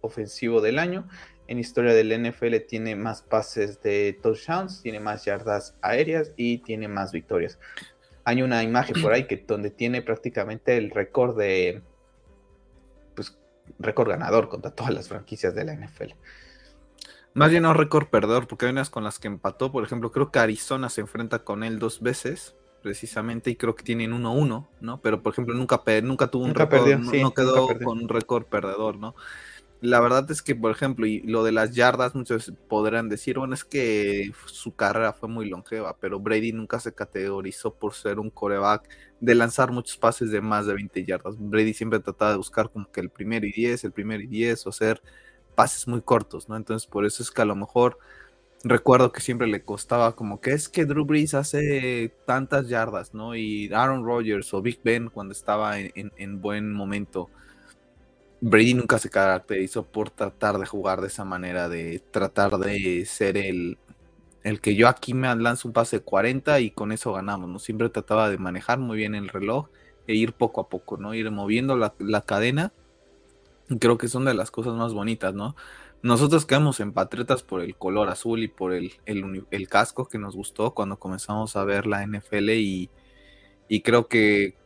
ofensivo 0.00 0.60
del 0.60 0.78
año. 0.78 1.08
En 1.48 1.58
historia 1.58 1.92
del 1.92 2.12
NFL 2.22 2.56
tiene 2.68 2.96
más 2.96 3.22
pases 3.22 3.82
de 3.82 4.18
touchdowns, 4.22 4.82
tiene 4.82 5.00
más 5.00 5.24
yardas 5.24 5.76
aéreas 5.82 6.32
y 6.36 6.58
tiene 6.58 6.88
más 6.88 7.12
victorias. 7.12 7.58
Hay 8.24 8.42
una 8.42 8.62
imagen 8.62 9.00
por 9.02 9.12
ahí 9.12 9.26
que 9.26 9.36
donde 9.46 9.70
tiene 9.70 10.02
prácticamente 10.02 10.76
el 10.76 10.90
récord 10.90 11.36
de 11.36 11.82
pues 13.14 13.38
récord 13.78 14.08
ganador 14.08 14.48
contra 14.48 14.70
todas 14.70 14.92
las 14.92 15.08
franquicias 15.08 15.54
de 15.54 15.64
la 15.64 15.74
NFL. 15.74 16.12
Más 17.34 17.50
bien 17.50 17.62
no 17.62 17.72
récord 17.72 18.08
perdedor, 18.08 18.46
porque 18.46 18.66
hay 18.66 18.72
unas 18.72 18.90
con 18.90 19.04
las 19.04 19.18
que 19.18 19.28
empató. 19.28 19.72
Por 19.72 19.84
ejemplo, 19.84 20.12
creo 20.12 20.30
que 20.30 20.38
Arizona 20.38 20.90
se 20.90 21.00
enfrenta 21.00 21.40
con 21.44 21.64
él 21.64 21.78
dos 21.78 22.02
veces, 22.02 22.54
precisamente, 22.82 23.50
y 23.50 23.56
creo 23.56 23.74
que 23.74 23.82
tienen 23.82 24.12
1-1, 24.12 24.68
¿no? 24.80 25.00
Pero, 25.00 25.22
por 25.22 25.32
ejemplo, 25.32 25.54
nunca, 25.54 25.82
nunca 26.02 26.26
tuvo 26.28 26.44
un 26.44 26.54
récord, 26.54 26.86
no, 26.98 27.32
quedó 27.32 27.68
con 27.82 28.02
un 28.02 28.08
récord 28.08 28.44
perdedor, 28.44 28.96
¿no? 28.98 29.14
La 29.82 30.00
verdad 30.00 30.30
es 30.30 30.42
que, 30.42 30.54
por 30.54 30.70
ejemplo, 30.70 31.06
y 31.06 31.20
lo 31.22 31.42
de 31.42 31.50
las 31.52 31.74
yardas, 31.74 32.14
muchos 32.14 32.52
podrán 32.68 33.08
decir, 33.08 33.38
bueno, 33.38 33.52
es 33.52 33.64
que 33.64 34.32
su 34.46 34.76
carrera 34.76 35.12
fue 35.12 35.28
muy 35.28 35.48
longeva, 35.48 35.96
pero 35.98 36.20
Brady 36.20 36.52
nunca 36.52 36.78
se 36.78 36.94
categorizó 36.94 37.74
por 37.74 37.92
ser 37.92 38.20
un 38.20 38.30
coreback 38.30 38.88
de 39.20 39.34
lanzar 39.34 39.72
muchos 39.72 39.96
pases 39.98 40.30
de 40.30 40.40
más 40.40 40.66
de 40.66 40.74
20 40.74 41.04
yardas. 41.04 41.34
Brady 41.36 41.74
siempre 41.74 41.98
trataba 41.98 42.30
de 42.30 42.36
buscar 42.36 42.70
como 42.70 42.90
que 42.92 43.00
el 43.00 43.10
primero 43.10 43.44
y 43.44 43.52
10, 43.52 43.82
el 43.82 43.92
primero 43.92 44.22
y 44.22 44.28
10, 44.28 44.66
o 44.68 44.72
ser 44.72 45.02
pases 45.56 45.88
muy 45.88 46.00
cortos, 46.00 46.48
¿no? 46.48 46.56
Entonces 46.56 46.88
por 46.88 47.04
eso 47.04 47.22
es 47.22 47.30
que 47.32 47.42
a 47.42 47.44
lo 47.44 47.56
mejor 47.56 47.98
recuerdo 48.64 49.12
que 49.12 49.20
siempre 49.20 49.46
le 49.46 49.64
costaba 49.64 50.14
como 50.14 50.40
que 50.40 50.52
es 50.52 50.68
que 50.68 50.84
Drew 50.84 51.04
Brees 51.04 51.34
hace 51.34 52.14
tantas 52.26 52.68
yardas, 52.68 53.14
¿no? 53.14 53.34
Y 53.34 53.72
Aaron 53.72 54.04
Rodgers 54.04 54.52
o 54.54 54.62
Big 54.62 54.80
Ben 54.84 55.08
cuando 55.08 55.32
estaba 55.32 55.78
en, 55.78 56.40
buen 56.40 56.72
momento. 56.72 57.30
Brady 58.42 58.74
nunca 58.74 58.98
se 58.98 59.08
caracterizó 59.08 59.84
por 59.84 60.10
tratar 60.10 60.58
de 60.58 60.66
jugar 60.66 61.00
de 61.00 61.06
esa 61.06 61.24
manera, 61.24 61.68
de 61.68 62.00
tratar 62.10 62.58
de 62.58 63.06
ser 63.06 63.36
el, 63.36 63.78
el 64.42 64.60
que 64.60 64.74
yo 64.74 64.88
aquí 64.88 65.14
me 65.14 65.32
lanzo 65.36 65.68
un 65.68 65.72
pase 65.72 65.98
de 65.98 66.04
40 66.04 66.58
y 66.58 66.72
con 66.72 66.90
eso 66.90 67.12
ganamos, 67.12 67.48
¿no? 67.48 67.60
Siempre 67.60 67.88
trataba 67.88 68.28
de 68.28 68.38
manejar 68.38 68.80
muy 68.80 68.96
bien 68.96 69.14
el 69.14 69.28
reloj 69.28 69.68
e 70.08 70.16
ir 70.16 70.32
poco 70.32 70.60
a 70.60 70.68
poco, 70.68 70.96
¿no? 70.96 71.14
Ir 71.14 71.30
moviendo 71.30 71.76
la, 71.76 71.94
la 72.00 72.22
cadena. 72.22 72.72
Creo 73.78 73.96
que 73.96 74.08
son 74.08 74.24
de 74.24 74.34
las 74.34 74.50
cosas 74.50 74.74
más 74.74 74.92
bonitas, 74.92 75.34
¿no? 75.34 75.54
Nosotros 76.02 76.44
quedamos 76.44 76.80
en 76.80 76.92
Patriotas 76.92 77.44
por 77.44 77.60
el 77.60 77.76
color 77.76 78.08
azul 78.08 78.42
y 78.42 78.48
por 78.48 78.72
el, 78.72 78.94
el, 79.06 79.68
casco 79.68 80.08
que 80.08 80.18
nos 80.18 80.34
gustó 80.34 80.74
cuando 80.74 80.98
comenzamos 80.98 81.54
a 81.54 81.62
ver 81.62 81.86
la 81.86 82.04
NFL 82.04 82.50
y, 82.50 82.90
y 83.68 83.82
creo 83.82 84.08
que, 84.08 84.56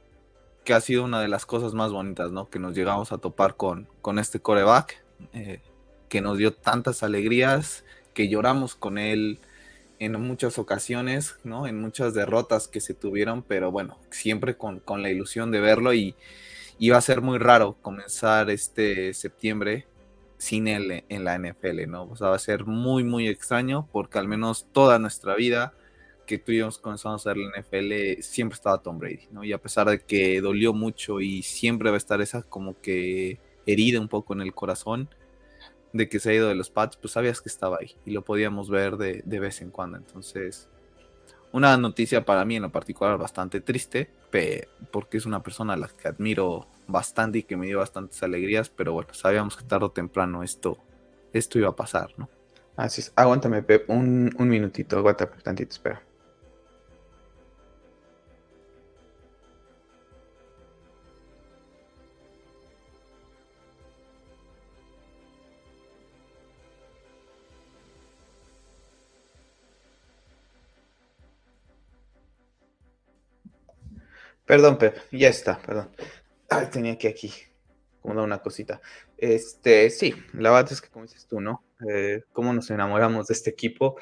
que, 0.66 0.74
ha 0.74 0.80
sido 0.80 1.04
una 1.04 1.20
de 1.20 1.28
las 1.28 1.46
cosas 1.46 1.72
más 1.72 1.92
bonitas, 1.92 2.32
¿no? 2.32 2.50
Que 2.50 2.58
nos 2.58 2.74
llegamos 2.74 3.12
a 3.12 3.18
topar 3.18 3.56
con, 3.56 3.88
con 4.02 4.18
este 4.18 4.40
coreback, 4.40 5.02
eh, 5.32 5.60
que 6.08 6.20
nos 6.20 6.36
dio 6.36 6.52
tantas 6.52 7.02
alegrías, 7.02 7.84
que 8.12 8.28
lloramos 8.28 8.74
con 8.74 8.98
él 8.98 9.38
en 9.98 10.20
muchas 10.20 10.58
ocasiones, 10.58 11.38
¿no? 11.44 11.66
En 11.66 11.80
muchas 11.80 12.12
derrotas 12.12 12.68
que 12.68 12.80
se 12.80 12.94
tuvieron, 12.94 13.42
pero 13.42 13.70
bueno, 13.70 13.98
siempre 14.10 14.56
con, 14.56 14.80
con 14.80 15.02
la 15.02 15.10
ilusión 15.10 15.50
de 15.50 15.60
verlo 15.60 15.94
y 15.94 16.14
iba 16.78 16.98
a 16.98 17.00
ser 17.00 17.22
muy 17.22 17.38
raro 17.38 17.76
comenzar 17.80 18.50
este 18.50 19.14
septiembre 19.14 19.86
sin 20.38 20.68
él 20.68 21.04
en 21.08 21.24
la 21.24 21.38
NFL, 21.38 21.88
¿no? 21.88 22.04
O 22.04 22.16
sea, 22.16 22.28
va 22.28 22.36
a 22.36 22.40
ser 22.40 22.66
muy, 22.66 23.04
muy 23.04 23.28
extraño 23.28 23.88
porque 23.92 24.18
al 24.18 24.28
menos 24.28 24.66
toda 24.72 24.98
nuestra 24.98 25.34
vida 25.34 25.72
que 26.26 26.38
tú 26.38 26.52
y 26.52 26.58
yo 26.58 26.68
comenzamos 26.80 27.26
a 27.26 27.32
ver 27.32 27.38
la 27.38 27.60
NFL, 27.60 28.20
siempre 28.22 28.54
estaba 28.54 28.82
Tom 28.82 28.98
Brady, 28.98 29.28
¿no? 29.30 29.44
Y 29.44 29.52
a 29.52 29.58
pesar 29.58 29.88
de 29.88 30.00
que 30.00 30.40
dolió 30.40 30.72
mucho 30.72 31.20
y 31.20 31.42
siempre 31.42 31.90
va 31.90 31.96
a 31.96 31.98
estar 31.98 32.20
esa 32.20 32.42
como 32.42 32.80
que 32.80 33.38
herida 33.66 34.00
un 34.00 34.08
poco 34.08 34.34
en 34.34 34.40
el 34.42 34.52
corazón 34.52 35.08
de 35.92 36.08
que 36.08 36.20
se 36.20 36.30
ha 36.30 36.34
ido 36.34 36.48
de 36.48 36.54
los 36.54 36.70
Pats, 36.70 36.96
pues 36.96 37.12
sabías 37.12 37.40
que 37.40 37.48
estaba 37.48 37.78
ahí 37.80 37.96
y 38.04 38.10
lo 38.10 38.22
podíamos 38.22 38.68
ver 38.68 38.96
de, 38.96 39.22
de 39.24 39.40
vez 39.40 39.62
en 39.62 39.70
cuando. 39.70 39.96
Entonces, 39.96 40.68
una 41.52 41.76
noticia 41.76 42.24
para 42.24 42.44
mí 42.44 42.56
en 42.56 42.62
lo 42.62 42.70
particular 42.70 43.16
bastante 43.18 43.60
triste, 43.60 44.10
porque 44.90 45.16
es 45.16 45.26
una 45.26 45.42
persona 45.42 45.72
a 45.72 45.76
la 45.76 45.88
que 45.88 46.08
admiro 46.08 46.66
bastante 46.86 47.38
y 47.38 47.42
que 47.44 47.56
me 47.56 47.66
dio 47.66 47.78
bastantes 47.78 48.22
alegrías, 48.22 48.68
pero 48.68 48.92
bueno, 48.92 49.14
sabíamos 49.14 49.56
que 49.56 49.64
tarde 49.64 49.86
o 49.86 49.90
temprano 49.90 50.42
esto, 50.42 50.78
esto 51.32 51.58
iba 51.58 51.68
a 51.68 51.76
pasar, 51.76 52.10
¿no? 52.18 52.28
Así 52.76 53.00
es, 53.00 53.12
aguántame, 53.16 53.62
Pep, 53.62 53.88
un, 53.88 54.34
un 54.38 54.48
minutito, 54.48 54.98
aguántame 54.98 55.32
tantito, 55.42 55.70
espera. 55.70 56.02
Perdón, 74.46 74.78
Pep, 74.78 74.96
ya 75.10 75.28
está, 75.28 75.58
perdón. 75.58 75.90
Ay, 76.48 76.66
tenía 76.70 76.96
que 76.96 77.08
aquí 77.08 77.32
como 78.00 78.22
una 78.22 78.38
cosita. 78.38 78.80
Este, 79.18 79.90
sí, 79.90 80.14
la 80.34 80.52
verdad 80.52 80.72
es 80.72 80.80
que 80.80 80.88
como 80.88 81.04
dices 81.04 81.26
tú, 81.26 81.40
¿no? 81.40 81.64
Eh, 81.90 82.22
cómo 82.32 82.52
nos 82.52 82.70
enamoramos 82.70 83.26
de 83.26 83.34
este 83.34 83.50
equipo 83.50 83.96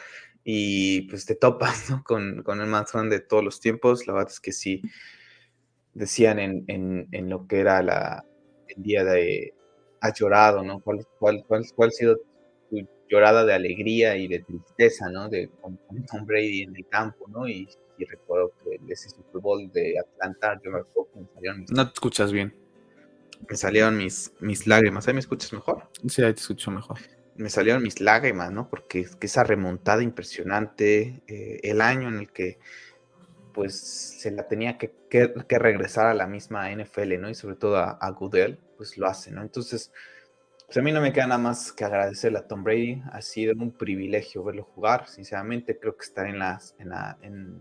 y 0.45 1.03
pues 1.09 1.25
te 1.25 1.35
topas, 1.35 1.89
¿no? 1.91 2.05
Con, 2.05 2.45
el 2.47 2.67
más 2.67 2.93
grande 2.93 3.21
de 3.21 3.25
todos 3.25 3.43
los 3.43 3.61
tiempos. 3.61 4.07
La 4.07 4.13
verdad 4.13 4.31
es 4.31 4.41
que 4.41 4.53
sí, 4.53 4.83
decían 5.95 6.39
en, 6.39 6.65
en, 6.69 7.09
en 7.13 7.31
lo 7.31 7.47
que 7.47 7.61
era 7.61 7.83
la, 7.83 8.25
el 8.69 8.83
día 8.83 9.05
de, 9.05 9.55
has 10.03 10.13
llorado, 10.19 10.63
¿no? 10.63 10.81
¿Cuál, 10.81 11.07
cuál, 11.19 11.43
cuál, 11.49 11.65
cuál 11.75 11.89
ha 11.89 11.93
sido 11.93 12.19
tu 12.69 12.87
llorada 13.09 13.47
de 13.47 13.55
alegría 13.55 14.17
y 14.19 14.29
de 14.29 14.41
tristeza, 14.41 15.09
¿no? 15.09 15.31
De 15.31 15.49
con, 15.63 15.79
Tom 16.11 16.27
Brady 16.27 16.63
en 16.65 16.77
el 16.77 16.87
campo, 16.89 17.27
¿no? 17.29 17.49
Y 17.49 17.67
y 17.99 18.05
recuerdo 18.05 18.53
ese 18.89 19.11
Super 19.11 19.41
Bowl 19.41 19.71
de 19.73 19.99
Atlanta, 19.99 20.61
yo 20.63 20.71
me 20.71 20.81
acuerdo 20.81 21.11
que 21.13 21.21
me 21.21 21.27
salieron 21.35 21.61
mis... 21.61 21.71
No 21.71 21.87
te 21.87 21.95
escuchas 21.95 22.33
bien. 22.33 22.55
Me 23.49 23.57
salieron 23.57 23.97
mis, 23.97 24.33
mis 24.41 24.67
lágrimas. 24.67 25.07
¿Ahí 25.07 25.15
me 25.15 25.21
escuchas 25.21 25.53
mejor? 25.53 25.89
Sí, 26.09 26.23
ahí 26.23 26.33
te 26.33 26.41
escucho 26.41 26.71
mejor. 26.71 26.99
Me 27.37 27.51
salieron 27.51 27.83
mis 27.83 28.01
lágrimas, 28.01 28.53
¿no? 28.53 28.69
Porque 28.69 29.01
es 29.01 29.17
que 29.17 29.27
esa 29.27 29.45
remontada 29.45 30.03
impresionante, 30.03 31.23
eh, 31.27 31.61
el 31.63 31.81
año 31.81 32.09
en 32.09 32.19
el 32.19 32.33
que 32.33 32.59
pues 33.53 33.79
se 33.79 34.33
la 34.33 34.49
tenía 34.49 34.79
que, 34.79 34.93
que, 35.09 35.59
regresar 35.59 36.07
a 36.07 36.15
la 36.15 36.27
misma 36.27 36.71
NFL, 36.75 37.21
¿no? 37.21 37.31
Y 37.31 37.35
sobre 37.35 37.55
todo 37.55 37.77
a, 37.77 37.93
a 37.93 38.11
Goodell, 38.11 38.59
pues 38.77 38.99
lo 38.99 39.07
hace, 39.07 39.31
¿no? 39.31 39.43
Entonces, 39.43 39.93
pues 40.67 40.77
a 40.79 40.83
mí 40.83 40.93
no 40.93 41.01
me 41.01 41.13
queda 41.13 41.27
nada 41.27 41.41
más 41.41 41.73
que 41.73 41.85
agradecerle 41.85 42.39
a 42.39 42.49
Tom 42.49 42.65
Brady. 42.65 43.03
Ha 43.13 43.21
sido 43.23 43.55
un 43.55 43.71
privilegio 43.71 44.43
verlo 44.43 44.65
jugar. 44.65 45.07
Sinceramente, 45.07 45.79
creo 45.79 45.97
que 45.97 46.05
estar 46.05 46.27
en, 46.27 46.39
las, 46.39 46.75
en, 46.79 46.89
la, 46.89 47.19
en, 47.23 47.61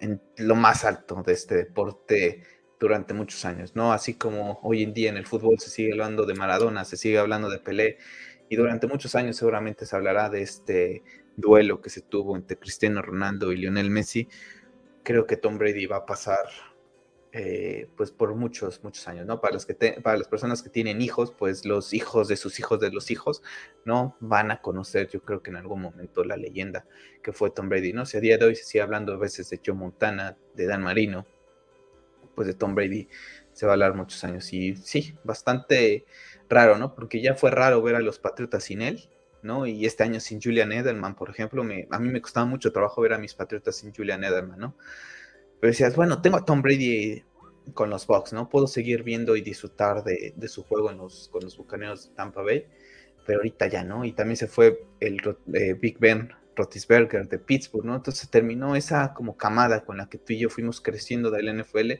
en 0.00 0.20
lo 0.36 0.54
más 0.54 0.84
alto 0.84 1.22
de 1.24 1.32
este 1.32 1.56
deporte 1.56 2.42
durante 2.78 3.14
muchos 3.14 3.44
años, 3.44 3.76
¿no? 3.76 3.92
Así 3.92 4.14
como 4.14 4.58
hoy 4.62 4.82
en 4.82 4.94
día 4.94 5.10
en 5.10 5.16
el 5.16 5.26
fútbol 5.26 5.58
se 5.58 5.70
sigue 5.70 5.92
hablando 5.92 6.24
de 6.24 6.34
Maradona, 6.34 6.84
se 6.84 6.96
sigue 6.96 7.18
hablando 7.18 7.50
de 7.50 7.58
Pelé, 7.58 7.98
y 8.48 8.56
durante 8.56 8.86
muchos 8.86 9.14
años 9.14 9.36
seguramente 9.36 9.86
se 9.86 9.94
hablará 9.94 10.28
de 10.28 10.42
este 10.42 11.04
duelo 11.36 11.80
que 11.80 11.90
se 11.90 12.00
tuvo 12.00 12.36
entre 12.36 12.58
Cristiano 12.58 13.02
Ronaldo 13.02 13.52
y 13.52 13.56
Lionel 13.56 13.90
Messi. 13.90 14.28
Creo 15.04 15.26
que 15.26 15.36
Tom 15.36 15.58
Brady 15.58 15.86
va 15.86 15.98
a 15.98 16.06
pasar 16.06 16.46
eh, 17.32 17.88
pues 17.96 18.10
por 18.10 18.34
muchos, 18.34 18.82
muchos 18.82 19.06
años, 19.06 19.24
¿no? 19.24 19.40
Para, 19.40 19.54
los 19.54 19.64
que 19.64 19.74
para 20.02 20.18
las 20.18 20.26
personas 20.26 20.62
que 20.62 20.68
tienen 20.68 21.00
hijos, 21.00 21.30
pues 21.30 21.64
los 21.64 21.94
hijos 21.94 22.26
de 22.26 22.36
sus 22.36 22.58
hijos 22.58 22.80
de 22.80 22.90
los 22.90 23.12
hijos, 23.12 23.42
¿no? 23.84 24.16
Van 24.18 24.50
a 24.50 24.60
conocer, 24.60 25.08
yo 25.08 25.22
creo 25.22 25.40
que 25.40 25.50
en 25.50 25.56
algún 25.56 25.80
momento, 25.80 26.24
la 26.24 26.36
leyenda 26.36 26.86
que 27.22 27.32
fue 27.32 27.50
Tom 27.50 27.68
Brady, 27.68 27.92
¿no? 27.92 28.04
Si 28.04 28.16
a 28.16 28.20
día 28.20 28.36
de 28.36 28.46
hoy 28.46 28.56
se 28.56 28.64
sigue 28.64 28.82
hablando 28.82 29.12
a 29.12 29.16
veces 29.16 29.48
de 29.48 29.60
Joe 29.64 29.76
Montana, 29.76 30.36
de 30.54 30.66
Dan 30.66 30.82
Marino, 30.82 31.24
pues 32.34 32.48
de 32.48 32.54
Tom 32.54 32.74
Brady 32.74 33.08
se 33.52 33.66
va 33.66 33.72
a 33.72 33.74
hablar 33.74 33.94
muchos 33.94 34.24
años. 34.24 34.52
Y 34.52 34.74
sí, 34.76 35.14
bastante 35.22 36.06
raro, 36.48 36.78
¿no? 36.78 36.96
Porque 36.96 37.20
ya 37.20 37.36
fue 37.36 37.52
raro 37.52 37.80
ver 37.80 37.94
a 37.94 38.00
los 38.00 38.18
Patriotas 38.18 38.64
sin 38.64 38.82
él, 38.82 39.08
¿no? 39.42 39.66
Y 39.66 39.86
este 39.86 40.02
año 40.02 40.18
sin 40.18 40.40
Julian 40.40 40.72
Edelman, 40.72 41.14
por 41.14 41.30
ejemplo, 41.30 41.62
me, 41.62 41.86
a 41.90 41.98
mí 42.00 42.08
me 42.08 42.20
costaba 42.20 42.46
mucho 42.46 42.72
trabajo 42.72 43.02
ver 43.02 43.12
a 43.12 43.18
mis 43.18 43.34
Patriotas 43.34 43.76
sin 43.76 43.94
Julian 43.94 44.24
Edelman, 44.24 44.58
¿no? 44.58 44.76
Pero 45.60 45.70
decías, 45.70 45.94
bueno, 45.96 46.22
tengo 46.22 46.38
a 46.38 46.44
Tom 46.44 46.62
Brady 46.62 47.22
con 47.74 47.90
los 47.90 48.06
Bucks, 48.06 48.32
¿no? 48.32 48.48
Puedo 48.48 48.66
seguir 48.66 49.02
viendo 49.02 49.36
y 49.36 49.42
disfrutar 49.42 50.02
de, 50.02 50.34
su 50.48 50.64
juego 50.64 50.90
en 50.90 50.98
los, 50.98 51.28
con 51.28 51.42
los 51.42 51.56
bucaneros 51.56 52.08
de 52.08 52.14
Tampa 52.14 52.42
Bay, 52.42 52.66
pero 53.26 53.40
ahorita 53.40 53.66
ya 53.68 53.84
no. 53.84 54.04
Y 54.04 54.12
también 54.12 54.36
se 54.36 54.46
fue 54.46 54.84
el 55.00 55.20
eh, 55.52 55.74
Big 55.74 55.98
Ben 55.98 56.32
Rotisberger 56.56 57.28
de 57.28 57.38
Pittsburgh, 57.38 57.84
¿no? 57.84 57.96
Entonces 57.96 58.28
terminó 58.30 58.76
esa 58.76 59.14
como 59.14 59.36
camada 59.36 59.84
con 59.84 59.96
la 59.98 60.08
que 60.08 60.18
tú 60.18 60.32
y 60.32 60.38
yo 60.38 60.50
fuimos 60.50 60.80
creciendo 60.80 61.30
del 61.30 61.60
NFL 61.60 61.92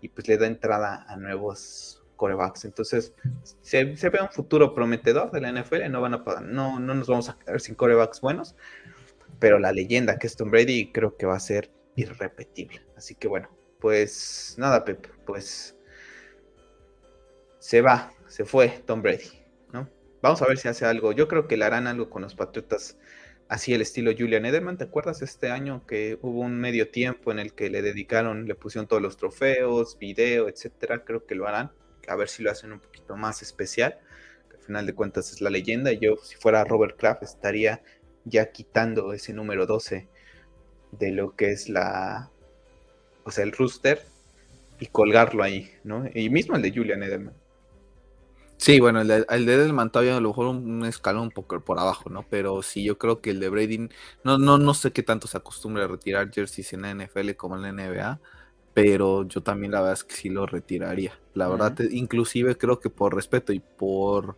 y 0.00 0.08
pues 0.08 0.28
le 0.28 0.36
da 0.36 0.46
entrada 0.46 1.04
a 1.08 1.16
nuevos 1.16 2.02
corebacks. 2.16 2.64
Entonces 2.64 3.14
se, 3.62 3.84
ve 3.84 4.20
un 4.20 4.30
futuro 4.30 4.74
prometedor 4.74 5.30
de 5.30 5.40
la 5.40 5.52
NFL, 5.52 5.90
no, 5.90 6.00
van 6.00 6.14
a, 6.14 6.24
no, 6.42 6.80
no 6.80 6.94
nos 6.94 7.08
vamos 7.08 7.28
a 7.28 7.38
quedar 7.38 7.60
sin 7.60 7.74
corebacks 7.74 8.20
buenos, 8.20 8.54
pero 9.38 9.58
la 9.58 9.72
leyenda 9.72 10.18
que 10.18 10.26
es 10.26 10.36
Tom 10.36 10.50
Brady 10.50 10.92
creo 10.92 11.16
que 11.16 11.26
va 11.26 11.36
a 11.36 11.40
ser 11.40 11.70
irrepetible. 11.96 12.82
Así 12.96 13.14
que 13.14 13.28
bueno, 13.28 13.48
pues 13.80 14.54
nada, 14.58 14.84
Pep, 14.84 15.06
pues 15.26 15.76
se 17.58 17.80
va, 17.80 18.12
se 18.26 18.44
fue 18.44 18.68
Tom 18.86 19.02
Brady, 19.02 19.30
¿no? 19.72 19.88
Vamos 20.22 20.42
a 20.42 20.46
ver 20.46 20.58
si 20.58 20.68
hace 20.68 20.84
algo. 20.84 21.12
Yo 21.12 21.28
creo 21.28 21.46
que 21.46 21.56
le 21.56 21.64
harán 21.64 21.86
algo 21.86 22.10
con 22.10 22.22
los 22.22 22.34
Patriotas, 22.34 22.98
así 23.48 23.74
el 23.74 23.82
estilo 23.82 24.12
Julian 24.16 24.46
Edelman. 24.46 24.78
¿Te 24.78 24.84
acuerdas 24.84 25.22
este 25.22 25.50
año 25.50 25.86
que 25.86 26.18
hubo 26.22 26.40
un 26.40 26.58
medio 26.58 26.90
tiempo 26.90 27.32
en 27.32 27.38
el 27.38 27.54
que 27.54 27.70
le 27.70 27.82
dedicaron, 27.82 28.46
le 28.46 28.54
pusieron 28.54 28.86
todos 28.86 29.02
los 29.02 29.16
trofeos, 29.16 29.98
video, 29.98 30.48
etcétera? 30.48 31.04
Creo 31.04 31.26
que 31.26 31.34
lo 31.34 31.46
harán. 31.46 31.72
A 32.08 32.16
ver 32.16 32.28
si 32.28 32.42
lo 32.42 32.50
hacen 32.50 32.72
un 32.72 32.80
poquito 32.80 33.16
más 33.16 33.42
especial. 33.42 33.98
Al 34.52 34.60
final 34.60 34.86
de 34.86 34.94
cuentas 34.94 35.32
es 35.32 35.40
la 35.40 35.50
leyenda. 35.50 35.92
Yo, 35.92 36.16
si 36.16 36.36
fuera 36.36 36.64
Robert 36.64 36.98
Kraft, 36.98 37.22
estaría 37.22 37.82
ya 38.24 38.50
quitando 38.50 39.12
ese 39.12 39.32
número 39.32 39.66
12 39.66 40.08
de 40.98 41.12
lo 41.12 41.34
que 41.36 41.52
es 41.52 41.68
la, 41.68 42.30
o 43.24 43.30
sea, 43.30 43.44
el 43.44 43.52
rooster 43.52 44.02
y 44.80 44.86
colgarlo 44.86 45.42
ahí, 45.42 45.70
¿no? 45.84 46.04
Y 46.14 46.30
mismo 46.30 46.56
el 46.56 46.62
de 46.62 46.72
Julian 46.72 47.02
Edelman. 47.02 47.34
Sí, 48.56 48.80
bueno, 48.80 49.00
el 49.00 49.08
de, 49.08 49.26
el 49.28 49.46
de 49.46 49.54
Edelman 49.54 49.90
todavía 49.90 50.16
a 50.16 50.20
lo 50.20 50.28
mejor 50.28 50.46
un, 50.46 50.84
escalón 50.84 51.24
un 51.24 51.30
poco 51.30 51.60
por 51.60 51.78
abajo, 51.78 52.08
¿no? 52.08 52.24
Pero 52.30 52.62
sí, 52.62 52.84
yo 52.84 52.98
creo 52.98 53.20
que 53.20 53.30
el 53.30 53.40
de 53.40 53.48
Brady, 53.48 53.88
no, 54.22 54.38
no, 54.38 54.58
no 54.58 54.74
sé 54.74 54.92
qué 54.92 55.02
tanto 55.02 55.26
se 55.26 55.36
acostumbra 55.36 55.84
a 55.84 55.88
retirar 55.88 56.30
jerseys 56.32 56.72
en 56.72 56.82
la 56.82 56.94
NFL 56.94 57.32
como 57.32 57.56
en 57.56 57.62
la 57.62 57.72
NBA, 57.72 58.20
pero 58.72 59.24
yo 59.28 59.42
también 59.42 59.72
la 59.72 59.80
verdad 59.80 59.94
es 59.94 60.04
que 60.04 60.14
sí 60.14 60.28
lo 60.28 60.46
retiraría. 60.46 61.18
La 61.34 61.48
verdad, 61.48 61.78
inclusive 61.90 62.56
creo 62.56 62.80
que 62.80 62.90
por 62.90 63.14
respeto 63.14 63.52
y 63.52 63.60
por... 63.60 64.36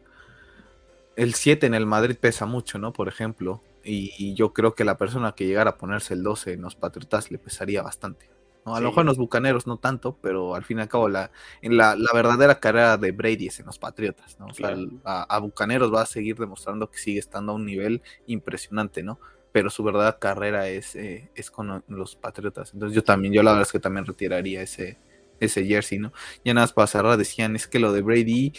El 1.16 1.34
7 1.34 1.66
en 1.66 1.74
el 1.74 1.86
Madrid 1.86 2.16
pesa 2.20 2.44
mucho, 2.44 2.78
¿no? 2.78 2.92
Por 2.92 3.08
ejemplo, 3.08 3.62
y, 3.87 4.35
yo 4.35 4.53
creo 4.53 4.75
que 4.75 4.85
la 4.85 4.99
persona 4.99 5.33
que 5.33 5.46
llegara 5.46 5.70
a 5.70 5.79
ponerse 5.79 6.14
el 6.14 6.22
12 6.22 6.55
en 6.55 6.62
los 6.62 6.77
Patriotas 6.77 7.31
le 7.31 7.38
pesaría 7.38 7.83
bastante. 7.83 8.29
A 8.64 8.81
lo 8.81 8.88
mejor 8.88 9.03
en 9.03 9.07
los 9.07 9.16
Bucaneros 9.16 9.68
no 9.68 9.79
tanto, 9.79 10.18
pero 10.20 10.57
al 10.57 10.64
fin 10.64 10.79
y 10.79 10.81
al 10.81 10.88
cabo 10.88 11.09
la, 11.09 11.31
en 11.62 11.77
la, 11.77 11.96
verdadera 12.12 12.59
carrera 12.59 12.96
de 12.96 13.12
Brady 13.12 13.46
es 13.46 13.61
en 13.61 13.66
los 13.66 13.79
Patriotas, 13.79 14.40
¿no? 14.40 14.46
O 14.46 14.55
sea, 14.55 14.77
a, 15.05 15.38
Bucaneros 15.38 15.94
va 15.94 16.03
a 16.03 16.07
seguir 16.07 16.37
demostrando 16.37 16.90
que 16.90 16.99
sigue 16.99 17.20
estando 17.20 17.53
a 17.53 17.55
un 17.55 17.64
nivel 17.64 18.03
impresionante, 18.27 19.05
¿no? 19.05 19.20
Pero 19.53 19.70
su 19.70 19.85
verdadera 19.85 20.18
carrera 20.18 20.68
es, 20.68 20.96
eh, 20.96 21.31
es 21.37 21.53
con 21.53 21.85
los 21.87 22.16
Patriotas. 22.16 22.75
Entonces 22.75 22.96
yo 22.96 23.05
también, 23.05 23.33
yo 23.33 23.44
la 23.44 23.53
verdad 23.53 23.68
es 23.68 23.72
que 23.72 23.79
también 23.79 24.05
retiraría 24.05 24.62
ese, 24.62 24.99
ese 25.38 25.64
jersey, 25.64 26.01
¿no? 26.01 26.12
Ya 26.44 26.53
nada 26.53 26.64
más 26.64 26.72
para 26.72 26.88
cerrar, 26.88 27.16
decían, 27.16 27.55
es 27.55 27.68
que 27.68 27.79
lo 27.79 27.92
de 27.92 28.03
Brady 28.03 28.53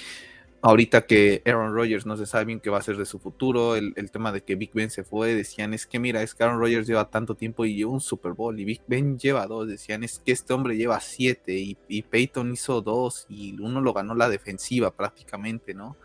ahorita 0.62 1.06
que 1.06 1.42
Aaron 1.46 1.74
Rodgers 1.74 2.06
no 2.06 2.18
se 2.18 2.26
sabe 2.26 2.46
bien 2.46 2.60
qué 2.60 2.70
va 2.70 2.80
a 2.80 2.82
ser 2.82 2.98
de 2.98 3.06
su 3.06 3.20
futuro, 3.20 3.76
el, 3.76 4.12
tema 4.12 4.32
de 4.32 4.42
que 4.42 4.56
Big 4.56 4.72
Ben 4.74 4.90
se 4.90 5.04
fue, 5.04 5.36
decían 5.36 5.74
es 5.74 5.86
que 5.86 6.00
mira, 6.00 6.22
es 6.24 6.34
que 6.34 6.44
Aaron 6.44 6.60
Rodgers 6.60 6.88
lleva 6.88 7.10
tanto 7.10 7.36
tiempo 7.36 7.66
y 7.66 7.76
lleva 7.76 7.92
un 7.92 8.02
Super 8.02 8.34
Bowl 8.34 8.60
y 8.60 8.66
Big 8.66 8.82
Ben 8.88 9.18
lleva 9.18 9.48
dos, 9.48 9.68
decían 9.68 10.04
es 10.04 10.20
que 10.20 10.32
este 10.32 10.54
hombre 10.54 10.78
lleva 10.78 11.00
siete 11.00 11.54
y, 11.54 11.78
y 11.88 12.02
Peyton 12.02 12.52
hizo 12.52 12.82
dos 12.82 13.26
y 13.30 13.60
uno 13.62 13.82
lo 13.82 13.94
ganó 13.94 14.16
la 14.16 14.30
defensiva 14.30 14.92
prácticamente, 14.92 15.74
¿no? 15.74 15.98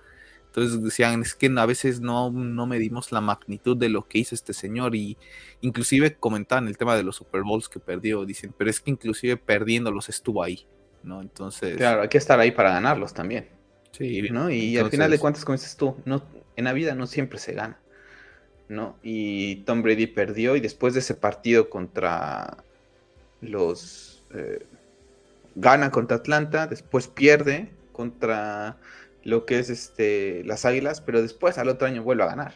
Entonces 0.47 0.83
decían, 0.83 1.23
es 1.23 1.35
que 1.35 1.51
a 1.57 1.65
veces 1.65 2.01
no, 2.01 2.31
no 2.31 2.67
medimos 2.67 3.11
la 3.11 3.23
magnitud 3.23 3.75
de 3.75 3.88
lo 3.88 4.07
que 4.07 4.19
hizo 4.19 4.35
este 4.35 4.53
señor 4.53 4.95
y 4.95 5.17
inclusive 5.62 6.17
comentaban 6.17 6.69
el 6.69 6.77
tema 6.77 6.95
de 6.95 7.03
los 7.03 7.17
Super 7.17 7.43
Bowls 7.43 7.71
que 7.71 7.81
perdió, 7.81 8.27
dicen, 8.27 8.55
pero 8.59 8.69
es 8.69 8.79
que 8.79 8.91
inclusive 8.91 9.38
perdiéndolos 9.38 10.11
estuvo 10.11 10.43
ahí, 10.43 10.67
¿no? 11.05 11.23
Entonces... 11.23 11.79
Claro, 11.79 12.03
hay 12.03 12.09
que 12.11 12.19
estar 12.19 12.38
ahí 12.38 12.51
para 12.51 12.73
ganarlos 12.73 13.15
también. 13.15 13.49
Sí, 13.92 14.22
¿no? 14.31 14.50
Y 14.50 14.76
al 14.78 14.90
final 14.90 15.11
de 15.11 15.18
cuentas, 15.18 15.44
como 15.44 15.57
dices 15.57 15.76
tú, 15.76 15.96
no, 16.05 16.22
en 16.57 16.64
la 16.64 16.72
vida 16.72 16.94
no 16.94 17.07
siempre 17.07 17.38
se 17.38 17.52
gana, 17.52 17.78
¿no? 18.68 18.96
Y 19.02 19.57
Tom 19.64 19.83
Brady 19.83 20.07
perdió 20.07 20.57
y 20.57 20.61
después 20.61 20.94
de 20.94 21.00
ese 21.00 21.14
partido 21.14 21.70
contra 21.70 22.59
los... 23.40 24.24
Eh, 24.35 24.64
gana 25.55 25.90
contra 25.90 26.16
Atlanta, 26.16 26.66
después 26.66 27.09
pierde 27.09 27.70
contra 27.92 28.78
lo 29.22 29.44
que 29.44 29.59
es 29.59 29.70
este 29.70 30.42
las 30.44 30.64
Águilas, 30.64 31.00
pero 31.00 31.22
después 31.22 31.59
al 31.59 31.68
otro 31.68 31.87
año 31.87 32.02
vuelve 32.02 32.22
a 32.24 32.26
ganar, 32.26 32.55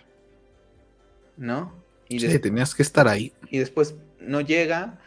¿no? 1.36 1.74
Y 2.08 2.20
sí, 2.20 2.38
tenías 2.38 2.74
que 2.74 2.82
estar 2.82 3.08
ahí. 3.08 3.32
Y 3.50 3.58
después 3.58 3.94
no 4.20 4.40
llega 4.40 4.98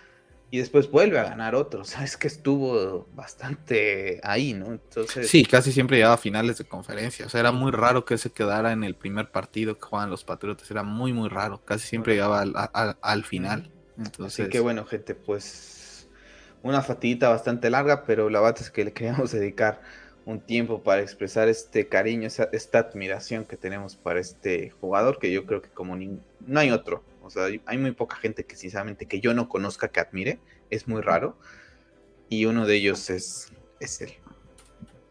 y 0.52 0.58
después 0.58 0.90
vuelve 0.90 1.20
a 1.20 1.24
ganar 1.24 1.56
otro. 1.56 1.84
Sabes 1.86 2.18
que 2.18 2.28
estuvo 2.28 3.08
bastante 3.14 4.20
ahí, 4.24 4.54
¿no? 4.54 4.68
Entonces... 4.68 5.30
Sí, 5.30 5.46
casi 5.46 5.72
siempre 5.72 5.98
llegaba 5.98 6.16
a 6.16 6.18
finales 6.18 6.58
de 6.58 6.66
conferencia. 6.66 7.26
O 7.26 7.30
sea, 7.30 7.40
era 7.40 7.52
muy 7.52 7.72
raro 7.72 8.06
que 8.06 8.18
se 8.18 8.32
quedara 8.32 8.72
en 8.72 8.84
el 8.84 8.96
primer 8.96 9.32
partido 9.32 9.78
que 9.78 9.86
jugaban 9.86 10.10
los 10.10 10.24
Patriotas. 10.24 10.70
Era 10.72 10.84
muy, 10.84 11.14
muy 11.14 11.30
raro. 11.30 11.64
Casi 11.64 11.88
siempre 11.88 12.14
llegaba 12.14 12.42
al, 13.02 13.24
final. 13.24 13.72
Entonces... 13.98 14.40
Así 14.40 14.50
que 14.50 14.60
bueno, 14.60 14.86
gente, 14.86 15.14
pues 15.16 16.08
una 16.64 16.82
fatiguita 16.82 17.30
bastante 17.30 17.70
larga, 17.70 18.04
pero 18.06 18.30
la 18.30 18.42
verdad 18.42 18.62
es 18.62 18.72
que 18.72 18.86
le 18.86 18.94
queríamos 18.94 19.32
dedicar 19.34 19.82
un 20.26 20.40
tiempo 20.40 20.84
para 20.84 21.02
expresar 21.02 21.48
este 21.48 21.88
cariño, 21.88 22.28
esta 22.52 22.80
admiración 22.80 23.46
que 23.46 23.58
tenemos 23.58 23.96
para 23.96 24.20
este 24.20 24.70
jugador, 24.70 25.18
que 25.18 25.32
yo 25.32 25.46
creo 25.46 25.62
que 25.62 25.70
como 25.70 25.96
no 25.96 26.60
hay 26.60 26.70
otro 26.70 27.04
sea, 27.30 27.48
hay 27.66 27.78
muy 27.78 27.92
poca 27.92 28.16
gente 28.16 28.46
que 28.46 28.56
sinceramente 28.56 29.06
que 29.06 29.20
yo 29.20 29.34
no 29.34 29.50
conozca, 29.50 29.90
que 29.90 30.00
admire. 30.00 30.40
Es 30.70 30.88
muy 30.88 31.02
raro. 31.02 31.38
Y 32.30 32.46
uno 32.46 32.66
de 32.66 32.76
ellos 32.76 33.10
es, 33.10 33.52
es 33.80 34.02
él. 34.02 34.14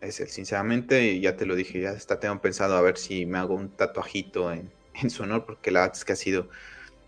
Es 0.01 0.21
él, 0.21 0.29
sinceramente. 0.29 1.21
Ya 1.21 1.37
te 1.37 1.47
lo 1.47 1.55
dije, 1.57 1.81
ya 1.81 1.91
está, 1.91 2.21
tengo 2.21 2.41
pensado 2.41 2.77
a 2.77 2.81
ver 2.81 2.97
si 2.97 3.27
me 3.27 3.39
hago 3.39 3.55
un 3.55 3.71
tatuajito 3.71 4.53
en, 4.53 4.71
su 5.11 5.23
honor, 5.23 5.45
porque 5.45 5.71
la 5.71 5.81
verdad 5.81 5.97
es 5.97 6.05
que 6.05 6.13
ha 6.13 6.17
sido 6.17 6.49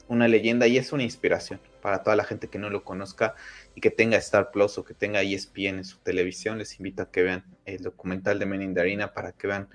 una 0.09 0.27
leyenda 0.27 0.67
y 0.67 0.77
es 0.77 0.93
una 0.93 1.05
inspiración 1.05 1.61
para 1.81 2.03
toda 2.03 2.17
la 2.17 2.25
gente 2.25 2.49
que 2.49 2.59
no 2.59 2.69
lo 2.69 2.83
conozca 2.85 3.37
y 3.77 3.81
que 3.81 3.91
tenga 3.91 4.17
Star 4.19 4.51
Plus 4.51 4.77
o 4.79 4.85
que 4.85 4.93
tenga 4.93 5.23
ESPN 5.23 5.79
en 5.79 5.85
su 5.85 5.99
televisión. 5.99 6.59
Les 6.59 6.79
invito 6.79 7.03
a 7.03 7.11
que 7.11 7.23
vean 7.23 7.45
el 7.65 7.83
documental 7.83 8.39
de 8.39 8.47
Men 8.47 8.63
in 8.63 8.75
the 8.75 8.81
Arena 8.81 9.15
para 9.15 9.33
que 9.33 9.47
vean 9.47 9.69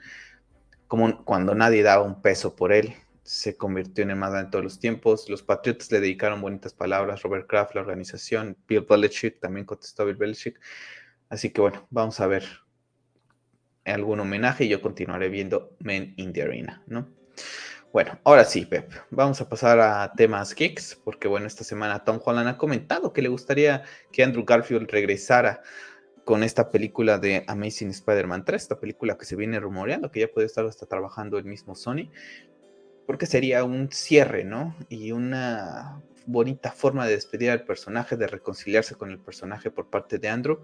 cómo 0.88 1.24
cuando 1.24 1.56
nadie 1.56 1.84
daba 1.84 2.04
un 2.04 2.22
peso 2.22 2.56
por 2.56 2.74
él, 2.74 2.94
se 3.26 3.58
convirtió 3.58 4.04
en 4.04 4.12
el 4.12 4.18
más 4.18 4.34
de 4.34 4.46
todos 4.46 4.64
los 4.64 4.80
tiempos. 4.80 5.28
Los 5.30 5.42
Patriotas 5.42 5.92
le 5.92 6.00
dedicaron 6.00 6.42
bonitas 6.42 6.76
palabras, 6.76 7.24
Robert 7.24 7.48
Kraft, 7.48 7.74
la 7.74 7.82
organización, 7.82 8.56
Bill 8.68 8.86
Belichick, 8.88 9.40
también 9.40 9.66
contestó 9.66 10.06
Bill 10.06 10.16
Belichick. 10.16 10.62
Así 11.28 11.50
que 11.50 11.60
bueno, 11.60 11.88
vamos 11.90 12.20
a 12.20 12.28
ver 12.28 12.46
algún 13.84 14.20
homenaje 14.20 14.66
y 14.66 14.70
yo 14.70 14.80
continuaré 14.80 15.30
viendo 15.30 15.76
Men 15.80 16.14
in 16.18 16.34
the 16.34 16.44
Arena, 16.44 16.84
¿no? 16.86 17.10
Bueno, 17.92 18.20
ahora 18.26 18.46
sí, 18.46 18.64
Pep, 18.68 18.92
vamos 19.10 19.42
a 19.42 19.50
pasar 19.50 19.80
a 19.80 20.14
temas 20.14 20.54
geeks, 20.54 20.96
porque 21.04 21.28
bueno, 21.28 21.48
esta 21.48 21.64
semana 21.64 22.04
Tom 22.04 22.20
Holland 22.24 22.48
ha 22.48 22.58
comentado 22.58 23.12
que 23.12 23.24
le 23.24 23.30
gustaría 23.30 23.86
que 24.12 24.24
Andrew 24.24 24.46
Garfield 24.46 24.88
regresara 24.92 25.64
con 26.26 26.44
esta 26.44 26.70
película 26.70 27.18
de 27.18 27.44
Amazing 27.48 27.90
Spider-Man 27.90 28.46
3, 28.46 28.62
esta 28.62 28.80
película 28.80 29.18
que 29.18 29.26
se 29.26 29.36
viene 29.36 29.60
rumoreando, 29.60 30.12
que 30.12 30.20
ya 30.20 30.28
puede 30.28 30.46
estar 30.46 30.66
hasta 30.66 30.86
trabajando 30.86 31.40
el 31.40 31.46
mismo 31.46 31.74
Sony, 31.74 32.12
porque 33.06 33.26
sería 33.26 33.64
un 33.64 33.92
cierre, 33.92 34.44
¿no? 34.44 34.76
Y 34.90 35.12
una 35.12 36.02
bonita 36.26 36.72
forma 36.72 37.06
de 37.06 37.14
despedir 37.14 37.52
al 37.52 37.64
personaje, 37.64 38.18
de 38.18 38.28
reconciliarse 38.28 38.96
con 38.96 39.12
el 39.12 39.20
personaje 39.20 39.72
por 39.72 39.90
parte 39.90 40.18
de 40.18 40.30
Andrew. 40.30 40.62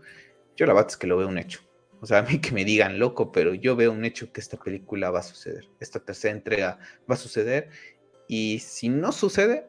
Yo 0.55 0.65
la 0.65 0.73
verdad 0.73 0.89
es 0.91 0.97
que 0.97 1.07
lo 1.07 1.17
veo 1.17 1.27
un 1.27 1.37
hecho. 1.37 1.61
O 2.01 2.05
sea, 2.07 2.19
a 2.19 2.23
mí 2.23 2.39
que 2.39 2.51
me 2.51 2.65
digan 2.65 2.97
loco, 2.97 3.31
pero 3.31 3.53
yo 3.53 3.75
veo 3.75 3.91
un 3.91 4.05
hecho 4.05 4.31
que 4.31 4.41
esta 4.41 4.57
película 4.57 5.11
va 5.11 5.19
a 5.19 5.23
suceder. 5.23 5.69
Esta 5.79 5.99
tercera 5.99 6.33
entrega 6.33 6.79
va 7.09 7.13
a 7.13 7.17
suceder. 7.17 7.69
Y 8.27 8.59
si 8.59 8.89
no 8.89 9.11
sucede, 9.11 9.67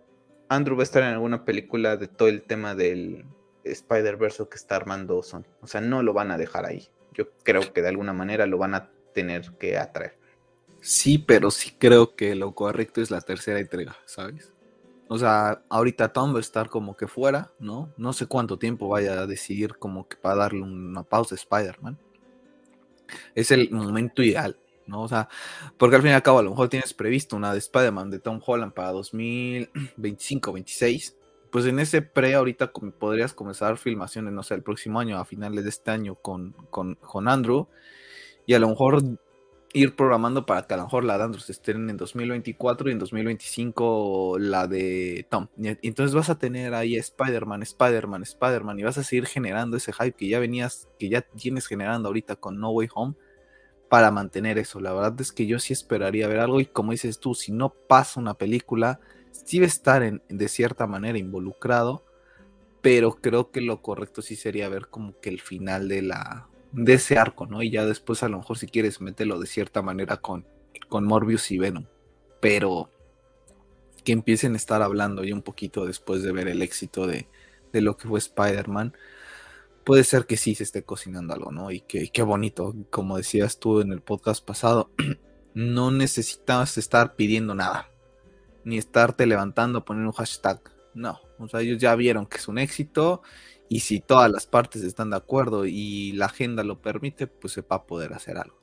Andrew 0.49 0.77
va 0.77 0.83
a 0.83 0.85
estar 0.85 1.03
en 1.03 1.11
alguna 1.11 1.45
película 1.45 1.97
de 1.99 2.09
todo 2.09 2.29
el 2.29 2.43
tema 2.43 2.75
del 2.75 3.27
Spider-Verse 3.65 4.49
que 4.49 4.57
está 4.57 4.77
armando 4.77 5.23
Sony. 5.23 5.45
O 5.61 5.67
sea, 5.67 5.83
no 5.83 6.03
lo 6.03 6.15
van 6.15 6.31
a 6.31 6.39
dejar 6.39 6.65
ahí. 6.65 6.89
Yo 7.13 7.31
creo 7.43 7.73
que 7.73 7.83
de 7.83 7.89
alguna 7.89 8.15
manera 8.15 8.47
lo 8.47 8.57
van 8.57 8.75
a 8.75 8.91
tener 9.13 9.53
que 9.59 9.77
atraer. 9.77 10.19
Sí, 10.83 11.17
pero 11.19 11.51
sí 11.51 11.73
creo 11.79 12.15
que 12.17 12.35
lo 12.35 12.55
correcto 12.55 13.01
es 13.01 13.11
la 13.11 13.21
tercera 13.23 13.59
entrega, 13.61 13.97
¿sabes? 14.05 14.53
O 15.09 15.19
sea, 15.19 15.63
ahorita 15.71 16.13
Tom 16.13 16.35
va 16.35 16.39
a 16.39 16.41
estar 16.41 16.69
como 16.71 16.97
que 16.97 17.07
fuera, 17.09 17.53
¿no? 17.61 17.93
No 17.99 18.13
sé 18.15 18.27
cuánto 18.27 18.59
tiempo 18.59 18.89
vaya 18.89 19.21
a 19.21 19.27
decidir 19.27 19.77
como 19.79 20.09
que 20.09 20.17
para 20.17 20.37
darle 20.37 20.63
una 20.63 21.03
pausa 21.05 21.35
a 21.35 21.39
Spider-Man. 21.39 21.99
Es 23.35 23.51
el 23.51 23.71
momento 23.71 24.23
ideal, 24.23 24.57
¿no? 24.87 25.03
O 25.03 25.09
sea, 25.09 25.29
porque 25.79 25.97
al 25.97 26.03
fin 26.03 26.11
y 26.13 26.15
al 26.15 26.23
cabo 26.23 26.39
a 26.39 26.43
lo 26.43 26.51
mejor 26.51 26.69
tienes 26.69 26.95
previsto 26.95 27.37
una 27.37 27.53
de 27.53 27.59
Spider-Man 27.59 28.11
de 28.11 28.19
Tom 28.19 28.41
Holland 28.45 28.73
para 28.73 28.93
2025-26. 28.93 31.17
Pues 31.51 31.67
en 31.67 31.79
ese 31.81 32.01
pre 32.03 32.35
ahorita 32.35 32.73
podrías 32.99 33.35
comenzar 33.35 33.77
filmaciones, 33.77 34.33
no 34.33 34.43
sé, 34.43 34.55
el 34.55 34.63
próximo 34.63 35.01
año, 35.01 35.19
a 35.19 35.25
finales 35.25 35.65
de 35.65 35.71
este 35.71 35.91
año 35.91 36.15
con, 36.15 36.53
con, 36.71 36.95
con 36.97 37.29
Andrew. 37.29 37.69
Y 38.47 38.55
a 38.55 38.59
lo 38.59 38.69
mejor 38.69 39.03
ir 39.75 39.97
programando 39.97 40.45
para 40.45 40.67
que 40.67 40.75
a 40.75 40.77
lo 40.77 40.85
mejor 40.85 41.05
la 41.05 41.17
de 41.17 41.25
Andrew 41.25 41.41
se 41.41 41.53
estén 41.53 41.89
en 41.89 41.97
2024 41.97 42.89
y 42.89 42.93
en 42.93 42.99
2025 42.99 44.37
la 44.39 44.67
de 44.67 45.27
Tom. 45.31 45.49
Entonces 45.57 46.15
vas 46.15 46.31
a 46.31 46.39
tener 46.39 46.75
ahí 46.75 46.97
Spider-Man, 46.97 47.63
Spider-Man, 47.63 48.23
Spider-Man 48.23 48.79
y 48.79 48.83
vas 48.83 48.99
a 48.99 49.05
seguir 49.05 49.27
generando 49.27 49.77
ese 49.77 49.93
hype 49.93 50.13
que 50.13 50.29
ya 50.29 50.39
venías, 50.39 50.89
que 50.99 51.09
ya 51.09 51.23
tienes 51.23 51.67
generando 51.67 52.09
ahorita 52.09 52.37
con 52.37 52.61
No 52.61 52.71
Way 52.71 52.89
Home 52.95 53.15
para 53.89 54.11
mantener 54.11 54.59
eso. 54.59 54.81
La 54.81 54.93
verdad 54.93 55.19
es 55.21 55.33
que 55.33 55.47
yo 55.47 55.59
sí 55.59 55.73
esperaría 55.73 56.29
ver 56.29 56.41
algo 56.41 56.61
y 56.61 56.67
como 56.67 56.93
dices 56.93 57.19
tú, 57.19 57.35
si 57.35 57.53
no 57.53 57.71
pasa 57.71 58.21
una 58.21 58.35
película, 58.35 59.01
sí 59.31 59.59
va 59.59 59.65
a 59.65 59.69
estar 59.69 60.03
en, 60.03 60.23
de 60.29 60.49
cierta 60.49 60.87
manera 60.87 61.19
involucrado, 61.19 62.05
pero 62.83 63.17
creo 63.21 63.51
que 63.51 63.61
lo 63.61 63.81
correcto 63.81 64.21
sí 64.21 64.37
sería 64.37 64.69
ver 64.69 64.89
como 64.89 65.19
que 65.21 65.31
el 65.31 65.41
final 65.41 65.89
de 65.89 66.03
la, 66.03 66.49
de 66.73 66.95
ese 66.95 67.19
arco, 67.19 67.47
¿no? 67.47 67.63
Y 67.63 67.71
ya 67.71 67.85
después 67.87 68.23
a 68.23 68.29
lo 68.29 68.39
mejor 68.39 68.59
si 68.59 68.67
quieres 68.67 69.01
meterlo 69.01 69.39
de 69.39 69.47
cierta 69.47 69.83
manera 69.83 70.17
con, 70.17 70.47
con 70.89 71.05
Morbius 71.05 71.51
y 71.51 71.59
Venom. 71.59 71.87
Pero 72.41 72.91
que 74.05 74.13
empiecen 74.13 74.55
a 74.55 74.57
estar 74.57 74.83
hablando 74.83 75.23
ya 75.23 75.35
un 75.35 75.43
poquito 75.43 75.87
después 75.87 76.23
de 76.23 76.33
ver 76.33 76.49
el 76.49 76.63
éxito 76.63 77.07
de, 77.07 77.29
de 77.73 77.81
lo 77.81 77.97
que 77.97 78.09
fue 78.09 78.19
Spider-Man, 78.19 78.95
puede 79.85 80.05
ser 80.05 80.27
que 80.27 80.37
sí 80.37 80.55
se 80.55 80.65
esté 80.65 80.83
cocinando 80.85 81.35
algo, 81.35 81.53
¿no? 81.53 81.71
Y 81.71 81.81
que 81.81 82.09
qué 82.09 82.23
bonito, 82.23 82.75
como 82.91 83.17
decías 83.17 83.59
tú 83.59 83.81
en 83.81 83.93
el 83.93 84.01
podcast 84.01 84.45
pasado, 84.45 84.91
no 85.55 85.91
necesitas 85.91 86.79
estar 86.79 87.15
pidiendo 87.15 87.55
nada, 87.55 87.89
ni 88.65 88.79
estarte 88.79 89.27
levantando, 89.27 89.85
poner 89.85 90.07
un 90.07 90.13
hashtag, 90.13 90.61
no, 90.95 91.21
o 91.39 91.49
sea, 91.49 91.61
ellos 91.61 91.79
ya 91.79 91.95
vieron 91.95 92.27
que 92.27 92.37
es 92.37 92.49
un 92.49 92.59
éxito 92.59 93.23
y 93.73 93.81
si 93.81 94.01
todas 94.01 94.31
las 94.31 94.47
partes 94.47 94.83
están 94.83 95.09
de 95.09 95.17
acuerdo 95.17 95.65
y 95.65 96.13
la 96.13 96.27
agenda 96.27 96.63
lo 96.63 96.83
permite, 96.83 97.27
pues 97.27 97.55
se 97.55 97.63
va 97.63 97.77
a 97.77 97.87
poder 97.87 98.13
hacer 98.13 98.37
algo. 98.37 98.59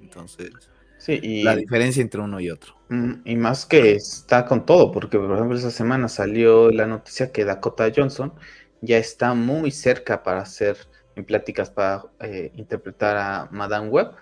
Entonces, 0.00 0.52
sí, 0.98 1.42
la 1.42 1.56
diferencia 1.56 2.00
entre 2.00 2.20
uno 2.20 2.38
y 2.38 2.48
otro. 2.48 2.76
Mm, 2.88 3.12
y 3.24 3.34
más 3.34 3.66
que 3.66 3.94
está 3.94 4.46
con 4.46 4.64
todo, 4.64 4.92
porque 4.92 5.18
por 5.18 5.34
ejemplo 5.34 5.58
esa 5.58 5.72
semana 5.72 6.06
salió 6.06 6.70
la 6.70 6.86
noticia 6.86 7.32
que 7.32 7.44
Dakota 7.44 7.90
Johnson 7.94 8.34
ya 8.82 8.98
está 8.98 9.34
muy 9.34 9.72
cerca 9.72 10.22
para 10.22 10.42
hacer 10.42 10.76
en 11.16 11.24
pláticas 11.24 11.70
para 11.70 12.04
eh, 12.20 12.52
interpretar 12.54 13.16
a 13.16 13.48
Madame 13.50 13.88
Web, 13.88 14.12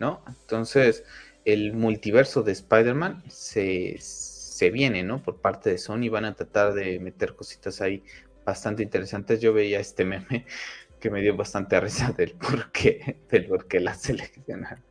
¿no? 0.00 0.24
Entonces, 0.26 1.04
el 1.44 1.74
multiverso 1.74 2.42
de 2.42 2.52
Spider-Man 2.52 3.24
se, 3.28 3.96
se 3.98 4.70
viene, 4.70 5.02
¿no? 5.02 5.22
Por 5.22 5.42
parte 5.42 5.68
de 5.68 5.76
Sony 5.76 6.08
van 6.10 6.24
a 6.24 6.34
tratar 6.34 6.72
de 6.72 6.98
meter 6.98 7.36
cositas 7.36 7.82
ahí 7.82 8.02
bastante 8.44 8.82
interesantes. 8.82 9.40
Yo 9.40 9.52
veía 9.52 9.80
este 9.80 10.04
meme 10.04 10.46
que 11.00 11.10
me 11.10 11.20
dio 11.20 11.36
bastante 11.36 11.80
risa 11.80 12.12
del 12.12 12.32
por 12.32 12.70
qué, 12.72 13.16
del 13.30 13.46
por 13.46 13.66
qué 13.66 13.80
la 13.80 13.94
seleccionaron. 13.94 14.82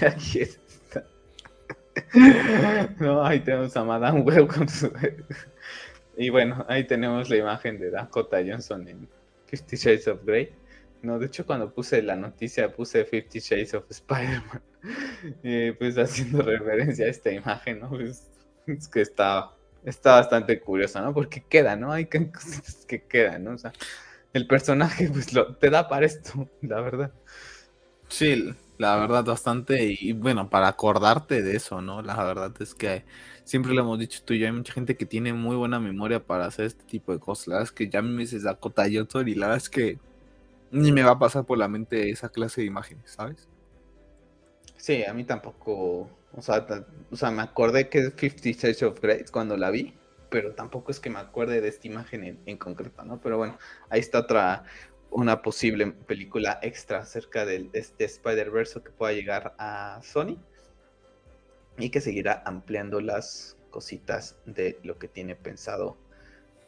Aquí 0.00 0.40
está. 0.40 1.04
No, 2.98 3.24
ahí 3.24 3.40
tenemos 3.40 3.76
a 3.76 3.84
Madame 3.84 4.20
Web 4.20 4.48
con 4.48 4.68
su... 4.68 4.92
Y 6.14 6.28
bueno, 6.28 6.66
ahí 6.68 6.86
tenemos 6.86 7.30
la 7.30 7.36
imagen 7.36 7.78
de 7.78 7.90
Dakota 7.90 8.38
Johnson 8.46 8.86
en 8.86 9.08
Fifty 9.46 9.76
Shades 9.76 10.08
of 10.08 10.22
Grey. 10.24 10.52
No, 11.00 11.18
de 11.18 11.26
hecho 11.26 11.46
cuando 11.46 11.72
puse 11.72 12.02
la 12.02 12.16
noticia 12.16 12.70
puse 12.70 13.06
Fifty 13.06 13.38
Shades 13.38 13.72
of 13.72 13.90
Spider-Man. 13.90 14.62
pues 15.78 15.96
haciendo 15.96 16.42
referencia 16.42 17.06
a 17.06 17.08
esta 17.08 17.32
imagen, 17.32 17.80
¿no? 17.80 17.88
Pues, 17.88 18.30
es 18.66 18.88
que 18.88 19.00
está, 19.00 19.52
está 19.84 20.16
bastante 20.16 20.60
curiosa, 20.60 21.00
¿no? 21.00 21.12
Porque 21.12 21.44
queda, 21.48 21.76
¿no? 21.76 21.92
Hay 21.92 22.06
cosas 22.32 22.84
que 22.86 23.02
quedan, 23.04 23.44
¿no? 23.44 23.52
O 23.52 23.58
sea, 23.58 23.72
el 24.32 24.46
personaje 24.46 25.08
pues 25.10 25.32
lo, 25.32 25.54
te 25.56 25.70
da 25.70 25.88
para 25.88 26.06
esto, 26.06 26.48
la 26.62 26.80
verdad. 26.80 27.12
Sí, 28.08 28.54
la 28.78 28.96
verdad 28.96 29.24
bastante 29.24 29.96
y 29.98 30.12
bueno, 30.12 30.50
para 30.50 30.68
acordarte 30.68 31.42
de 31.42 31.56
eso, 31.56 31.80
¿no? 31.80 32.02
La 32.02 32.22
verdad 32.24 32.52
es 32.60 32.74
que 32.74 33.04
siempre 33.44 33.72
lo 33.72 33.82
hemos 33.82 33.98
dicho 33.98 34.22
tú 34.24 34.34
y 34.34 34.40
yo, 34.40 34.46
hay 34.46 34.52
mucha 34.52 34.72
gente 34.72 34.96
que 34.96 35.06
tiene 35.06 35.32
muy 35.32 35.56
buena 35.56 35.80
memoria 35.80 36.24
para 36.24 36.46
hacer 36.46 36.66
este 36.66 36.84
tipo 36.84 37.12
de 37.12 37.18
cosas. 37.18 37.48
La 37.48 37.54
verdad 37.54 37.68
es 37.68 37.72
que 37.72 37.88
ya 37.88 38.02
me 38.02 38.20
dices 38.20 38.42
Dakota 38.42 38.86
y 38.88 38.94
la 38.94 39.46
verdad 39.46 39.56
es 39.56 39.68
que 39.68 39.98
ni 40.70 40.90
me 40.90 41.02
va 41.02 41.12
a 41.12 41.18
pasar 41.18 41.44
por 41.44 41.58
la 41.58 41.68
mente 41.68 42.10
esa 42.10 42.28
clase 42.28 42.62
de 42.62 42.66
imágenes, 42.66 43.10
¿sabes? 43.10 43.48
Sí, 44.76 45.04
a 45.04 45.12
mí 45.12 45.24
tampoco, 45.24 46.10
o 46.34 46.42
sea, 46.42 46.66
o 47.10 47.16
sea 47.16 47.30
me 47.30 47.42
acordé 47.42 47.88
que 47.88 47.98
es 47.98 48.14
Fifty 48.14 48.52
Shades 48.52 48.82
of 48.82 49.00
Grey 49.00 49.24
cuando 49.30 49.56
la 49.56 49.70
vi, 49.70 49.94
pero 50.30 50.54
tampoco 50.54 50.90
es 50.90 51.00
que 51.00 51.10
me 51.10 51.18
acuerde 51.18 51.60
de 51.60 51.68
esta 51.68 51.86
imagen 51.86 52.40
en, 52.46 52.56
concreto, 52.56 53.04
¿no? 53.04 53.20
Pero 53.20 53.36
bueno, 53.36 53.58
ahí 53.90 54.00
está 54.00 54.20
otra, 54.20 54.64
una 55.10 55.42
posible 55.42 55.92
película 55.92 56.58
extra 56.62 57.00
acerca 57.00 57.44
de 57.44 57.68
este 57.74 58.04
Spider-Verse 58.04 58.82
que 58.82 58.90
pueda 58.90 59.12
llegar 59.12 59.54
a 59.58 60.00
Sony 60.02 60.38
y 61.78 61.90
que 61.90 62.00
seguirá 62.00 62.42
ampliando 62.46 63.00
las 63.00 63.56
cositas 63.70 64.36
de 64.46 64.78
lo 64.82 64.98
que 64.98 65.08
tiene 65.08 65.36
pensado 65.36 65.96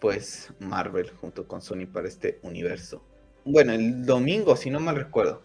pues 0.01 0.53
Marvel 0.59 1.11
junto 1.11 1.49
con 1.49 1.63
Sony 1.63 1.87
para 1.91 2.09
este 2.09 2.39
universo. 2.43 3.03
Bueno, 3.47 3.73
el 3.73 4.05
domingo, 4.05 4.57
si 4.57 4.69
no 4.69 4.79
mal 4.81 4.97
recuerdo, 4.97 5.43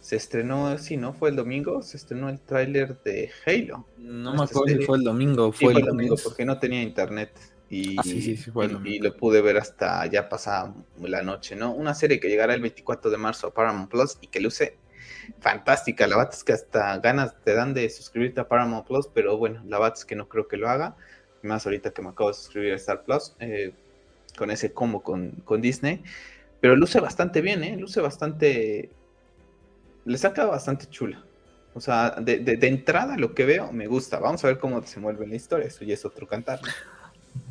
se 0.00 0.16
estrenó, 0.16 0.78
si 0.78 0.96
no 0.96 1.12
fue 1.12 1.30
el 1.30 1.36
domingo, 1.36 1.82
se 1.82 1.96
estrenó 1.96 2.28
el 2.28 2.40
tráiler 2.40 3.02
de 3.02 3.30
Halo. 3.44 3.86
No 3.98 4.34
me 4.34 4.44
acuerdo 4.44 4.78
si 4.78 4.84
fue 4.84 4.98
el 4.98 5.04
domingo, 5.04 5.52
fue, 5.52 5.72
el 5.72 5.86
domingo 5.86 6.16
porque 6.22 6.44
no 6.44 6.58
tenía 6.58 6.82
internet 6.82 7.30
y, 7.68 7.96
ah, 7.98 8.02
y, 8.04 8.98
lo 9.00 9.16
pude 9.16 9.42
ver 9.42 9.56
hasta 9.56 10.06
ya 10.06 10.28
pasada 10.28 10.74
la 11.00 11.22
noche, 11.22 11.56
¿no? 11.56 11.72
Una 11.72 11.94
serie 11.94 12.20
que 12.20 12.28
llegará 12.28 12.54
el 12.54 12.60
24 12.60 13.10
de 13.10 13.16
marzo 13.16 13.48
a 13.48 13.54
Paramount 13.54 13.90
Plus 13.90 14.18
y 14.20 14.28
que 14.28 14.40
luce 14.40 14.76
fantástica. 15.40 16.06
La 16.06 16.16
verdad 16.16 16.34
es 16.34 16.44
que 16.44 16.52
hasta 16.52 16.98
ganas 16.98 17.34
te 17.42 17.54
dan 17.54 17.74
de 17.74 17.90
suscribirte 17.90 18.40
a 18.40 18.48
Paramount 18.48 18.86
Plus, 18.86 19.08
pero 19.12 19.36
bueno, 19.36 19.62
la 19.66 19.78
verdad 19.78 19.98
es 19.98 20.04
que 20.04 20.14
no 20.14 20.28
creo 20.28 20.46
que 20.46 20.56
lo 20.56 20.68
haga. 20.68 20.96
Más 21.42 21.66
ahorita 21.66 21.90
que 21.90 22.02
me 22.02 22.10
acabo 22.10 22.30
de 22.30 22.34
suscribir 22.34 22.72
a 22.72 22.76
Star 22.76 23.04
Plus, 23.04 23.34
eh, 23.40 23.72
con 24.36 24.50
ese 24.50 24.72
combo 24.72 25.02
con, 25.02 25.32
con, 25.44 25.60
Disney. 25.60 26.02
Pero 26.60 26.76
luce 26.76 27.00
bastante 27.00 27.40
bien, 27.40 27.64
¿eh? 27.64 27.76
Luce 27.76 28.00
bastante. 28.00 28.90
Le 30.06 30.16
saca 30.16 30.46
bastante 30.46 30.86
chula. 30.86 31.22
O 31.74 31.80
sea, 31.80 32.12
de, 32.12 32.38
de, 32.38 32.66
entrada 32.68 33.18
lo 33.18 33.34
que 33.34 33.44
veo 33.44 33.70
me 33.70 33.86
gusta. 33.86 34.18
Vamos 34.18 34.42
a 34.44 34.46
ver 34.46 34.58
cómo 34.58 34.80
se 34.86 34.98
mueve 34.98 35.26
la 35.26 35.34
historia. 35.34 35.66
Eso 35.66 35.84
ya 35.84 35.92
es 35.92 36.06
otro 36.06 36.26
cantar. 36.26 36.58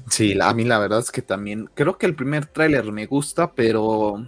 Sí, 0.09 0.35
a 0.41 0.51
mí 0.53 0.63
la 0.63 0.79
verdad 0.79 0.99
es 0.99 1.11
que 1.11 1.21
también. 1.21 1.69
Creo 1.75 1.99
que 1.99 2.07
el 2.07 2.15
primer 2.15 2.47
tráiler 2.47 2.91
me 2.91 3.05
gusta, 3.05 3.51
pero 3.51 4.25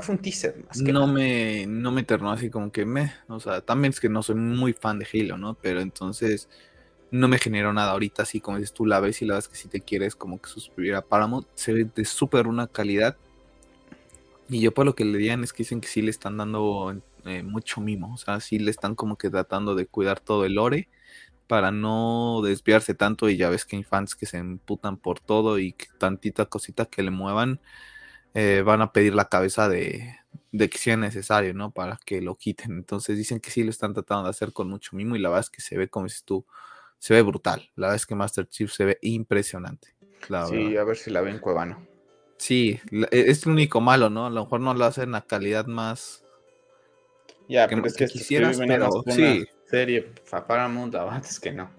fue 0.00 0.14
un 0.14 0.20
teaser 0.20 0.54
más 0.66 0.82
que 0.82 0.92
no 0.92 1.06
me 1.06 1.66
no 1.66 1.90
me 1.90 2.02
ternó 2.02 2.30
así 2.30 2.50
como 2.50 2.70
que 2.70 2.84
me 2.84 3.14
o 3.26 3.40
sea 3.40 3.62
también 3.62 3.90
es 3.90 4.00
que 4.00 4.08
no 4.08 4.22
soy 4.22 4.34
muy 4.34 4.72
fan 4.72 4.98
de 4.98 5.06
Halo 5.10 5.38
no 5.38 5.54
pero 5.54 5.80
entonces 5.80 6.48
no 7.10 7.26
me 7.26 7.38
generó 7.38 7.72
nada 7.72 7.92
ahorita 7.92 8.22
así 8.22 8.40
como 8.40 8.58
dices 8.58 8.74
tú 8.74 8.84
la 8.84 9.00
ves 9.00 9.22
y 9.22 9.24
la 9.24 9.36
ves 9.36 9.48
que 9.48 9.56
si 9.56 9.68
te 9.68 9.80
quieres 9.80 10.14
como 10.14 10.40
que 10.40 10.50
suscribir 10.50 10.94
a 10.94 11.02
Paramount 11.02 11.46
se 11.54 11.72
ve 11.72 11.88
de 11.94 12.04
súper 12.04 12.46
una 12.46 12.66
calidad 12.66 13.16
y 14.50 14.60
yo 14.60 14.72
por 14.72 14.84
lo 14.84 14.94
que 14.94 15.04
le 15.04 15.16
digan 15.16 15.42
es 15.42 15.52
que 15.52 15.62
dicen 15.62 15.80
que 15.80 15.88
sí 15.88 16.02
le 16.02 16.10
están 16.10 16.36
dando 16.36 16.94
eh, 17.28 17.42
mucho 17.42 17.80
mimo 17.80 18.14
o 18.14 18.16
sea 18.16 18.40
sí 18.40 18.58
le 18.58 18.70
están 18.70 18.94
como 18.94 19.16
que 19.16 19.30
tratando 19.30 19.74
de 19.74 19.86
cuidar 19.86 20.20
todo 20.20 20.44
el 20.44 20.54
lore 20.54 20.88
para 21.46 21.70
no 21.70 22.40
desviarse 22.42 22.94
tanto 22.94 23.28
y 23.28 23.36
ya 23.36 23.50
ves 23.50 23.64
que 23.64 23.76
hay 23.76 23.84
fans 23.84 24.14
que 24.14 24.26
se 24.26 24.38
emputan 24.38 24.98
por 24.98 25.20
todo 25.20 25.58
y 25.58 25.72
que 25.72 25.86
tantita 25.98 26.46
cosita 26.46 26.86
que 26.86 27.02
le 27.02 27.10
muevan 27.10 27.60
eh, 28.34 28.62
van 28.64 28.82
a 28.82 28.92
pedir 28.92 29.14
la 29.14 29.28
cabeza 29.28 29.68
de, 29.68 30.14
de 30.52 30.68
que 30.68 30.78
sea 30.78 30.96
necesario, 30.96 31.54
¿no? 31.54 31.70
Para 31.70 31.98
que 32.04 32.20
lo 32.20 32.36
quiten. 32.36 32.72
Entonces 32.72 33.16
dicen 33.16 33.40
que 33.40 33.50
sí 33.50 33.64
lo 33.64 33.70
están 33.70 33.94
tratando 33.94 34.24
de 34.24 34.30
hacer 34.30 34.52
con 34.52 34.68
mucho 34.68 34.96
mimo 34.96 35.16
y 35.16 35.18
la 35.18 35.28
verdad 35.28 35.44
es 35.44 35.50
que 35.50 35.60
se 35.60 35.76
ve, 35.76 35.88
como 35.88 36.04
dices 36.06 36.24
tú, 36.24 36.46
se 36.98 37.14
ve 37.14 37.22
brutal. 37.22 37.70
La 37.76 37.88
verdad 37.88 37.96
es 37.96 38.06
que 38.06 38.14
Master 38.14 38.48
Chief 38.48 38.72
se 38.72 38.84
ve 38.84 38.98
impresionante. 39.02 39.94
sí, 40.48 40.76
a 40.76 40.84
ver 40.84 40.96
si 40.96 41.10
la 41.10 41.20
ven 41.20 41.38
Cuevano. 41.38 41.86
Sí, 42.38 42.80
e, 42.90 43.08
es 43.10 43.44
el 43.46 43.52
único 43.52 43.80
malo, 43.80 44.10
¿no? 44.10 44.26
A 44.26 44.30
lo 44.30 44.44
mejor 44.44 44.60
no 44.60 44.74
lo 44.74 44.84
hacen 44.84 45.14
a 45.14 45.22
calidad 45.22 45.66
más. 45.66 46.24
Ya, 47.48 47.66
pero 47.66 47.86
es 47.86 47.96
que, 47.96 48.06
quisieras, 48.06 48.58
pero 48.58 48.90
sí. 49.06 49.46
Serie 49.64 50.12
para 50.30 50.46
Paramount, 50.46 50.94
es 51.24 51.40
que 51.40 51.52
no. 51.52 51.70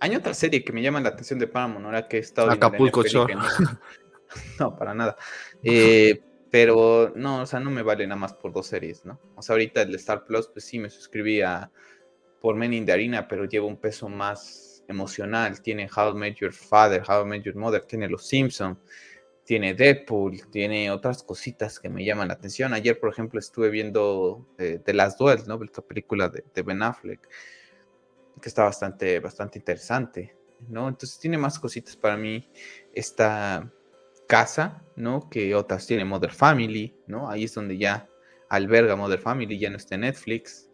Hay 0.00 0.14
otra 0.14 0.34
serie 0.34 0.64
que 0.64 0.72
me 0.72 0.82
llama 0.82 1.00
la 1.00 1.10
atención 1.10 1.38
de 1.38 1.46
Paramount, 1.46 1.86
ahora 1.86 2.08
que 2.08 2.18
he 2.18 2.20
estado 2.20 2.50
Acapulco 2.50 3.02
Shore. 3.02 3.34
no, 4.60 4.76
para 4.76 4.94
nada. 4.94 5.16
Eh, 5.62 6.22
pero 6.50 7.12
no, 7.16 7.42
o 7.42 7.46
sea, 7.46 7.58
no 7.58 7.70
me 7.70 7.82
vale 7.82 8.06
nada 8.06 8.20
más 8.20 8.32
por 8.34 8.52
dos 8.52 8.68
series, 8.68 9.04
¿no? 9.04 9.20
O 9.34 9.42
sea, 9.42 9.54
ahorita 9.54 9.82
el 9.82 9.94
Star 9.96 10.24
Plus, 10.24 10.48
pues 10.48 10.64
sí, 10.64 10.78
me 10.78 10.88
suscribí 10.88 11.40
a 11.40 11.70
por 12.40 12.54
Men 12.54 12.74
in 12.74 12.86
the 12.86 12.92
Arena, 12.92 13.26
pero 13.26 13.46
lleva 13.46 13.66
un 13.66 13.76
peso 13.76 14.08
más 14.08 14.84
emocional. 14.86 15.60
Tiene 15.62 15.88
How 15.88 16.10
I 16.10 16.14
Met 16.14 16.36
Your 16.36 16.52
Father, 16.52 17.02
How 17.08 17.24
I 17.24 17.28
Met 17.28 17.42
Your 17.42 17.56
Mother, 17.56 17.84
tiene 17.84 18.08
Los 18.08 18.26
Simpsons, 18.26 18.78
tiene 19.44 19.74
Deadpool, 19.74 20.48
tiene 20.50 20.90
otras 20.90 21.22
cositas 21.22 21.78
que 21.78 21.88
me 21.88 22.04
llaman 22.04 22.28
la 22.28 22.34
atención. 22.34 22.72
Ayer, 22.74 22.98
por 22.98 23.10
ejemplo, 23.10 23.38
estuve 23.38 23.70
viendo 23.70 24.46
eh, 24.58 24.80
The 24.84 24.94
Last 24.94 25.18
Duel, 25.18 25.42
¿no? 25.46 25.62
Esta 25.62 25.82
película 25.82 26.28
de, 26.28 26.44
de, 26.54 26.62
Ben 26.62 26.82
Affleck, 26.82 27.28
que 28.40 28.48
está 28.48 28.64
bastante, 28.64 29.20
bastante 29.20 29.58
interesante, 29.58 30.36
¿no? 30.68 30.88
Entonces 30.88 31.18
tiene 31.18 31.38
más 31.38 31.58
cositas 31.58 31.96
para 31.96 32.16
mí. 32.16 32.50
Esta, 32.92 33.70
casa, 34.26 34.82
¿no? 34.96 35.28
Que 35.28 35.54
otras 35.54 35.86
tiene 35.86 36.04
Mother 36.04 36.32
Family, 36.32 36.96
¿no? 37.06 37.30
Ahí 37.30 37.44
es 37.44 37.54
donde 37.54 37.78
ya 37.78 38.08
alberga 38.48 38.96
Mother 38.96 39.20
Family, 39.20 39.58
ya 39.58 39.70
no 39.70 39.76
está 39.76 39.96
Netflix. 39.96 40.68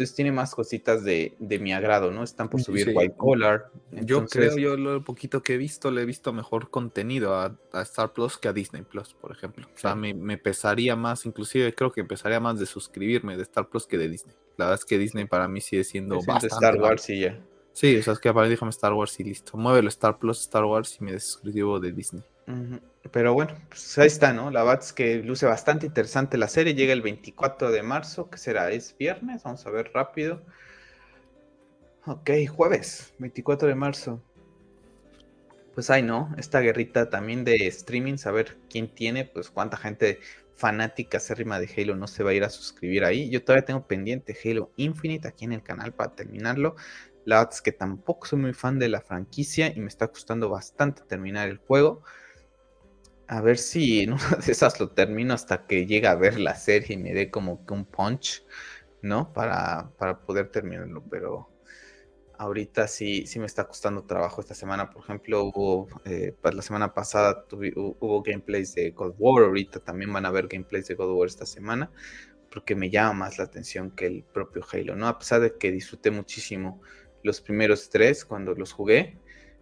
Entonces 0.00 0.16
tiene 0.16 0.32
más 0.32 0.54
cositas 0.54 1.04
de, 1.04 1.36
mi 1.60 1.74
agrado, 1.74 2.10
¿no? 2.10 2.24
Están 2.24 2.48
por 2.48 2.62
subir 2.62 2.90
White 2.94 3.16
Collar. 3.18 3.70
Yo 3.90 4.24
creo, 4.24 4.56
yo 4.56 4.78
lo 4.78 5.04
poquito 5.04 5.42
que 5.42 5.54
he 5.54 5.56
visto, 5.58 5.90
le 5.90 6.00
he 6.00 6.04
visto 6.06 6.32
mejor 6.32 6.70
contenido 6.70 7.34
a, 7.34 7.54
Star 7.82 8.14
Plus 8.14 8.38
que 8.38 8.48
a 8.48 8.54
Disney 8.54 8.80
Plus, 8.80 9.12
por 9.12 9.30
ejemplo. 9.30 9.66
O 9.66 9.78
sea, 9.78 9.94
me, 9.94 10.14
me, 10.14 10.38
pesaría 10.38 10.96
más, 10.96 11.26
inclusive 11.26 11.74
creo 11.74 11.92
que 11.92 12.00
empezaría 12.00 12.40
más 12.40 12.58
de 12.58 12.64
suscribirme 12.64 13.36
de 13.36 13.42
Star 13.42 13.68
Plus 13.68 13.86
que 13.86 13.98
de 13.98 14.08
Disney. 14.08 14.34
La 14.56 14.64
verdad 14.64 14.80
es 14.80 14.86
que 14.86 14.96
Disney 14.96 15.26
para 15.26 15.48
mí 15.48 15.60
sigue 15.60 15.84
siendo 15.84 16.16
bastante. 16.16 16.46
Star 16.46 16.80
Wars 16.80 17.10
y 17.10 17.20
ya. 17.20 17.38
Sí, 17.74 17.94
o 17.98 18.02
sea, 18.02 18.14
es 18.14 18.20
que 18.20 18.32
para 18.32 18.48
déjame 18.48 18.70
Star 18.70 18.94
Wars 18.94 19.20
y 19.20 19.24
listo. 19.24 19.58
Muévelo 19.58 19.90
Star 19.90 20.18
Plus, 20.18 20.40
Star 20.40 20.64
Wars 20.64 20.96
y 20.98 21.04
me 21.04 21.12
desuscribo 21.12 21.78
de 21.78 21.92
Disney. 21.92 22.22
Pero 23.12 23.34
bueno, 23.34 23.54
pues 23.68 23.98
ahí 23.98 24.06
está, 24.06 24.32
¿no? 24.32 24.50
La 24.50 24.72
es 24.74 24.92
que 24.92 25.22
luce 25.22 25.46
bastante 25.46 25.86
interesante 25.86 26.36
la 26.36 26.48
serie. 26.48 26.74
Llega 26.74 26.92
el 26.92 27.02
24 27.02 27.70
de 27.70 27.82
marzo, 27.82 28.28
que 28.30 28.38
será? 28.38 28.70
Es 28.70 28.96
viernes, 28.98 29.42
vamos 29.42 29.66
a 29.66 29.70
ver 29.70 29.90
rápido. 29.94 30.42
Ok, 32.06 32.30
jueves, 32.48 33.14
24 33.18 33.68
de 33.68 33.74
marzo. 33.74 34.22
Pues 35.74 35.90
ahí, 35.90 36.02
¿no? 36.02 36.34
Esta 36.36 36.60
guerrita 36.60 37.08
también 37.10 37.44
de 37.44 37.66
streaming, 37.68 38.16
saber 38.16 38.58
quién 38.68 38.94
tiene, 38.94 39.24
pues 39.24 39.50
cuánta 39.50 39.76
gente 39.76 40.20
fanática 40.56 41.16
acérrima 41.18 41.58
de 41.58 41.70
Halo 41.74 41.96
no 41.96 42.06
se 42.06 42.22
va 42.22 42.30
a 42.30 42.34
ir 42.34 42.44
a 42.44 42.50
suscribir 42.50 43.04
ahí. 43.04 43.30
Yo 43.30 43.42
todavía 43.42 43.64
tengo 43.64 43.86
pendiente 43.86 44.36
Halo 44.44 44.72
Infinite 44.76 45.26
aquí 45.26 45.46
en 45.46 45.52
el 45.52 45.62
canal 45.62 45.94
para 45.94 46.14
terminarlo. 46.14 46.76
La 47.24 47.36
verdad 47.36 47.54
es 47.54 47.62
que 47.62 47.72
tampoco 47.72 48.26
soy 48.26 48.40
muy 48.40 48.52
fan 48.52 48.78
de 48.78 48.88
la 48.88 49.00
franquicia 49.00 49.72
y 49.74 49.80
me 49.80 49.88
está 49.88 50.08
costando 50.08 50.48
bastante 50.50 51.02
terminar 51.02 51.48
el 51.48 51.58
juego. 51.58 52.02
A 53.30 53.40
ver 53.40 53.58
si 53.58 54.00
en 54.00 54.12
una 54.14 54.36
de 54.44 54.50
esas 54.50 54.80
lo 54.80 54.90
termino 54.90 55.34
hasta 55.34 55.64
que 55.66 55.86
llegue 55.86 56.08
a 56.08 56.16
ver 56.16 56.40
la 56.40 56.56
serie 56.56 56.96
y 56.96 56.98
me 56.98 57.14
dé 57.14 57.30
como 57.30 57.64
que 57.64 57.74
un 57.74 57.84
punch, 57.84 58.44
¿no? 59.02 59.32
Para, 59.32 59.92
poder 60.26 60.50
terminarlo, 60.50 61.04
pero 61.08 61.48
ahorita 62.38 62.88
sí, 62.88 63.26
sí 63.28 63.38
me 63.38 63.46
está 63.46 63.68
costando 63.68 64.02
trabajo. 64.02 64.40
Esta 64.40 64.56
semana, 64.56 64.90
por 64.90 65.04
ejemplo, 65.04 65.44
hubo, 65.44 65.88
eh, 66.06 66.34
pues 66.42 66.54
la 66.56 66.62
semana 66.62 66.92
pasada 66.92 67.46
hubo 67.52 68.22
gameplays 68.22 68.74
de 68.74 68.90
God 68.90 69.14
War, 69.18 69.44
ahorita 69.44 69.78
también 69.78 70.12
van 70.12 70.26
a 70.26 70.28
haber 70.30 70.48
gameplays 70.48 70.88
de 70.88 70.94
God 70.96 71.16
War 71.16 71.28
esta 71.28 71.46
semana, 71.46 71.92
porque 72.50 72.74
me 72.74 72.90
llama 72.90 73.12
más 73.26 73.38
la 73.38 73.44
atención 73.44 73.92
que 73.92 74.06
el 74.06 74.24
propio 74.24 74.64
Halo, 74.72 74.96
¿no? 74.96 75.06
A 75.06 75.20
pesar 75.20 75.40
de 75.40 75.56
que 75.56 75.70
disfruté 75.70 76.10
muchísimo 76.10 76.82
los 77.22 77.40
primeros 77.40 77.90
tres 77.90 78.24
cuando 78.24 78.54
los 78.56 78.72
jugué, 78.72 79.20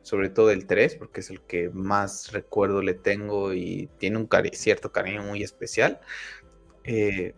sobre 0.09 0.31
todo 0.31 0.51
el 0.51 0.67
3, 0.67 0.97
porque 0.97 1.21
es 1.21 1.29
el 1.29 1.43
que 1.43 1.69
más 1.69 2.33
recuerdo 2.33 2.81
le 2.81 2.95
tengo 2.95 3.53
y 3.53 3.91
tiene 3.99 4.17
un 4.17 4.29
cierto 4.55 4.91
cariño 4.91 5.23
muy 5.23 5.43
especial. 5.43 6.01
Eh, 6.85 7.35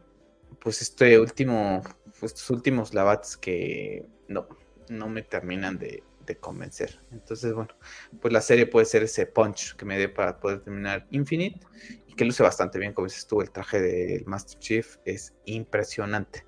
pues 0.61 0.81
este 0.81 1.18
último, 1.18 1.83
estos 2.23 2.49
últimos 2.49 2.95
lavats 2.95 3.37
que 3.37 4.07
no, 4.29 4.47
no 4.89 5.09
me 5.09 5.23
terminan 5.23 5.79
de, 5.79 6.05
convencer. 6.39 7.01
Entonces, 7.11 7.53
bueno, 7.53 7.75
pues 8.21 8.33
la 8.33 8.41
serie 8.41 8.64
puede 8.64 8.87
ser 8.87 9.03
ese 9.03 9.27
punch 9.27 9.75
que 9.75 9.85
me 9.85 9.99
dé 9.99 10.09
para 10.09 10.39
poder 10.39 10.61
terminar 10.61 11.09
Infinite 11.11 11.59
y 12.07 12.14
que 12.14 12.25
luce 12.25 12.45
bastante 12.45 12.79
bien, 12.79 12.93
como 12.93 13.09
dices 13.09 13.27
tú, 13.27 13.41
el 13.41 13.51
traje 13.51 13.81
del 13.81 14.25
Master 14.27 14.57
Chief 14.61 14.97
es 15.05 15.35
impresionante. 15.45 16.45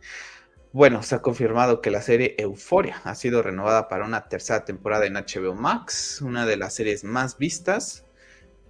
Bueno, 0.72 1.02
se 1.02 1.14
ha 1.14 1.20
confirmado 1.20 1.82
que 1.82 1.90
la 1.90 2.00
serie 2.00 2.34
Euforia 2.38 3.02
ha 3.04 3.14
sido 3.14 3.42
renovada 3.42 3.88
para 3.88 4.06
una 4.06 4.28
tercera 4.28 4.64
temporada 4.64 5.04
en 5.04 5.14
HBO 5.14 5.54
Max, 5.54 6.22
una 6.22 6.46
de 6.46 6.56
las 6.56 6.74
series 6.74 7.04
más 7.04 7.36
vistas. 7.36 8.06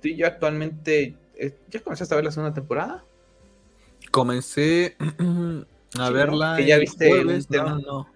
Tú 0.01 0.09
y 0.09 0.17
yo 0.17 0.27
actualmente, 0.27 1.17
eh, 1.37 1.57
¿ya 1.69 1.81
comenzaste 1.81 2.13
a 2.15 2.17
ver 2.17 2.25
la 2.25 2.33
segunda 2.33 2.55
temporada? 2.55 3.05
Comencé 4.11 4.97
a 5.99 6.11
verla. 6.11 6.57
¿Que 6.57 6.67
ya 6.67 6.79
viste 6.79 7.09
jueves, 7.09 7.49
no, 7.51 7.79
no. 7.79 8.09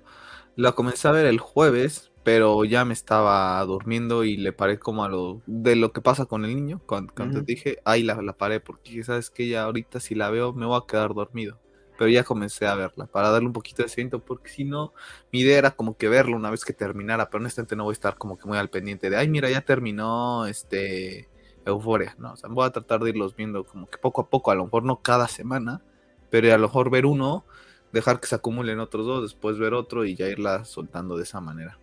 La 0.57 0.73
comencé 0.73 1.07
a 1.07 1.13
ver 1.13 1.27
el 1.27 1.39
jueves, 1.39 2.11
pero 2.25 2.65
ya 2.65 2.85
me 2.85 2.93
estaba 2.93 3.65
durmiendo 3.67 4.25
y 4.25 4.37
le 4.37 4.53
paré 4.53 4.81
como 4.81 5.05
a 5.05 5.09
lo 5.09 5.43
de 5.47 5.77
lo 5.77 5.93
que 5.93 6.01
pasa 6.01 6.27
con 6.27 6.45
el 6.45 6.57
niño. 6.57 6.81
Cuando, 6.87 7.13
te 7.15 7.43
dije, 7.43 7.79
ahí 7.85 8.03
la, 8.03 8.21
la 8.21 8.33
paré, 8.33 8.59
porque 8.59 9.05
sabes 9.05 9.31
que 9.31 9.47
ya 9.47 9.63
ahorita 9.63 10.01
si 10.01 10.17
la 10.17 10.29
veo 10.31 10.53
me 10.53 10.67
voy 10.67 10.77
a 10.77 10.91
quedar 10.91 11.15
dormido. 11.15 11.61
Pero 11.97 12.09
ya 12.11 12.25
comencé 12.25 12.67
a 12.67 12.75
verla 12.75 13.07
para 13.07 13.31
darle 13.31 13.47
un 13.47 13.53
poquito 13.53 13.83
de 13.83 13.89
seguimiento, 13.89 14.21
porque 14.21 14.51
si 14.51 14.65
no, 14.65 14.93
mi 15.33 15.41
idea 15.41 15.59
era 15.59 15.71
como 15.71 15.97
que 15.97 16.09
verla 16.09 16.37
una 16.37 16.51
vez 16.51 16.65
que 16.65 16.73
terminara, 16.73 17.31
pero 17.31 17.41
honestamente 17.41 17.77
no 17.77 17.85
voy 17.85 17.93
a 17.93 17.95
estar 17.95 18.17
como 18.19 18.39
que 18.39 18.47
muy 18.47 18.59
al 18.59 18.71
pendiente 18.71 19.11
de, 19.11 19.17
ay, 19.17 19.29
mira, 19.29 19.51
ya 19.51 19.63
terminó 19.63 20.47
este 20.47 21.29
Euforia, 21.65 22.15
¿no? 22.19 22.33
O 22.33 22.37
sea, 22.37 22.49
voy 22.49 22.67
a 22.67 22.71
tratar 22.71 23.03
de 23.03 23.11
irlos 23.11 23.35
viendo 23.35 23.65
como 23.65 23.89
que 23.89 23.99
poco 23.99 24.21
a 24.21 24.31
poco, 24.31 24.51
a 24.51 24.55
lo 24.55 24.65
mejor 24.65 24.85
no 24.85 25.03
cada 25.03 25.27
semana, 25.29 25.83
pero 26.31 26.53
a 26.53 26.59
lo 26.59 26.69
mejor 26.69 26.91
ver 26.91 27.07
uno, 27.07 27.45
dejar 27.93 28.21
que 28.21 28.27
se 28.27 28.35
acumulen 28.35 28.79
otros 28.81 29.07
dos, 29.07 29.23
después 29.23 29.59
ver 29.59 29.75
otro 29.75 30.05
y 30.05 30.15
ya 30.15 30.29
irla 30.29 30.65
soltando 30.65 31.17
de 31.17 31.25
esa 31.25 31.41
manera. 31.41 31.79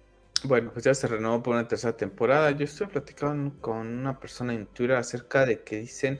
Bueno, 0.45 0.71
pues 0.73 0.83
ya 0.83 0.93
se 0.93 1.07
renovó 1.07 1.41
por 1.41 1.55
una 1.55 1.67
tercera 1.67 1.95
temporada. 1.95 2.51
Yo 2.51 2.65
estoy 2.65 2.87
platicando 2.87 3.53
con 3.61 3.87
una 3.87 4.19
persona 4.19 4.53
en 4.53 4.65
Twitter 4.67 4.97
acerca 4.97 5.45
de 5.45 5.63
que 5.63 5.77
dicen, 5.79 6.19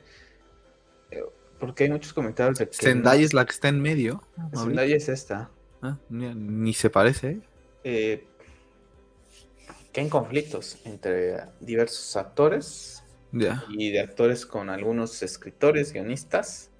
porque 1.64 1.84
hay 1.84 1.90
muchos 1.90 2.12
comentarios 2.12 2.58
de 2.58 2.68
que... 2.68 2.76
Zendaya 2.76 3.24
es 3.24 3.32
la 3.32 3.46
que 3.46 3.52
está 3.52 3.68
en 3.68 3.80
medio. 3.80 4.22
Zendaya 4.54 4.94
es 4.94 5.08
esta. 5.08 5.48
Ah, 5.80 5.96
ni, 6.10 6.74
se 6.74 6.90
parece. 6.90 7.40
Eh, 7.84 8.26
que 9.90 10.00
hay 10.02 10.08
conflictos 10.10 10.78
entre 10.84 11.38
diversos 11.60 12.16
actores 12.16 13.02
y 13.70 13.92
de 13.92 14.00
actores 14.00 14.44
con 14.44 14.68
algunos 14.68 15.22
escritores, 15.22 15.94
guionistas. 15.94 16.70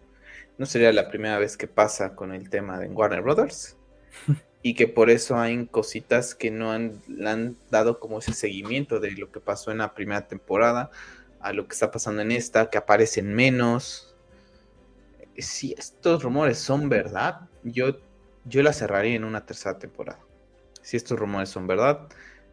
No 0.58 0.66
sería 0.66 0.92
la 0.92 1.08
primera 1.08 1.38
vez 1.38 1.56
que 1.56 1.66
pasa 1.66 2.14
con 2.14 2.34
el 2.34 2.50
tema 2.50 2.78
de 2.78 2.88
Warner 2.88 3.22
Brothers. 3.22 3.78
y 4.62 4.74
que 4.74 4.86
por 4.86 5.08
eso 5.08 5.38
hay 5.38 5.64
cositas 5.64 6.34
que 6.34 6.50
no 6.50 6.72
han, 6.72 7.00
han 7.24 7.56
dado 7.70 8.00
como 8.00 8.18
ese 8.18 8.34
seguimiento 8.34 9.00
de 9.00 9.12
lo 9.12 9.32
que 9.32 9.40
pasó 9.40 9.70
en 9.70 9.78
la 9.78 9.94
primera 9.94 10.28
temporada 10.28 10.90
a 11.40 11.54
lo 11.54 11.66
que 11.66 11.72
está 11.72 11.90
pasando 11.90 12.20
en 12.20 12.32
esta, 12.32 12.68
que 12.68 12.76
aparecen 12.76 13.34
menos. 13.34 14.13
Si 15.38 15.74
estos 15.76 16.22
rumores 16.22 16.58
son 16.58 16.88
verdad, 16.88 17.48
yo, 17.62 17.98
yo 18.44 18.62
la 18.62 18.72
cerraría 18.72 19.14
en 19.14 19.24
una 19.24 19.44
tercera 19.44 19.78
temporada. 19.78 20.20
Si 20.82 20.96
estos 20.96 21.18
rumores 21.18 21.48
son 21.48 21.66
verdad, 21.66 22.08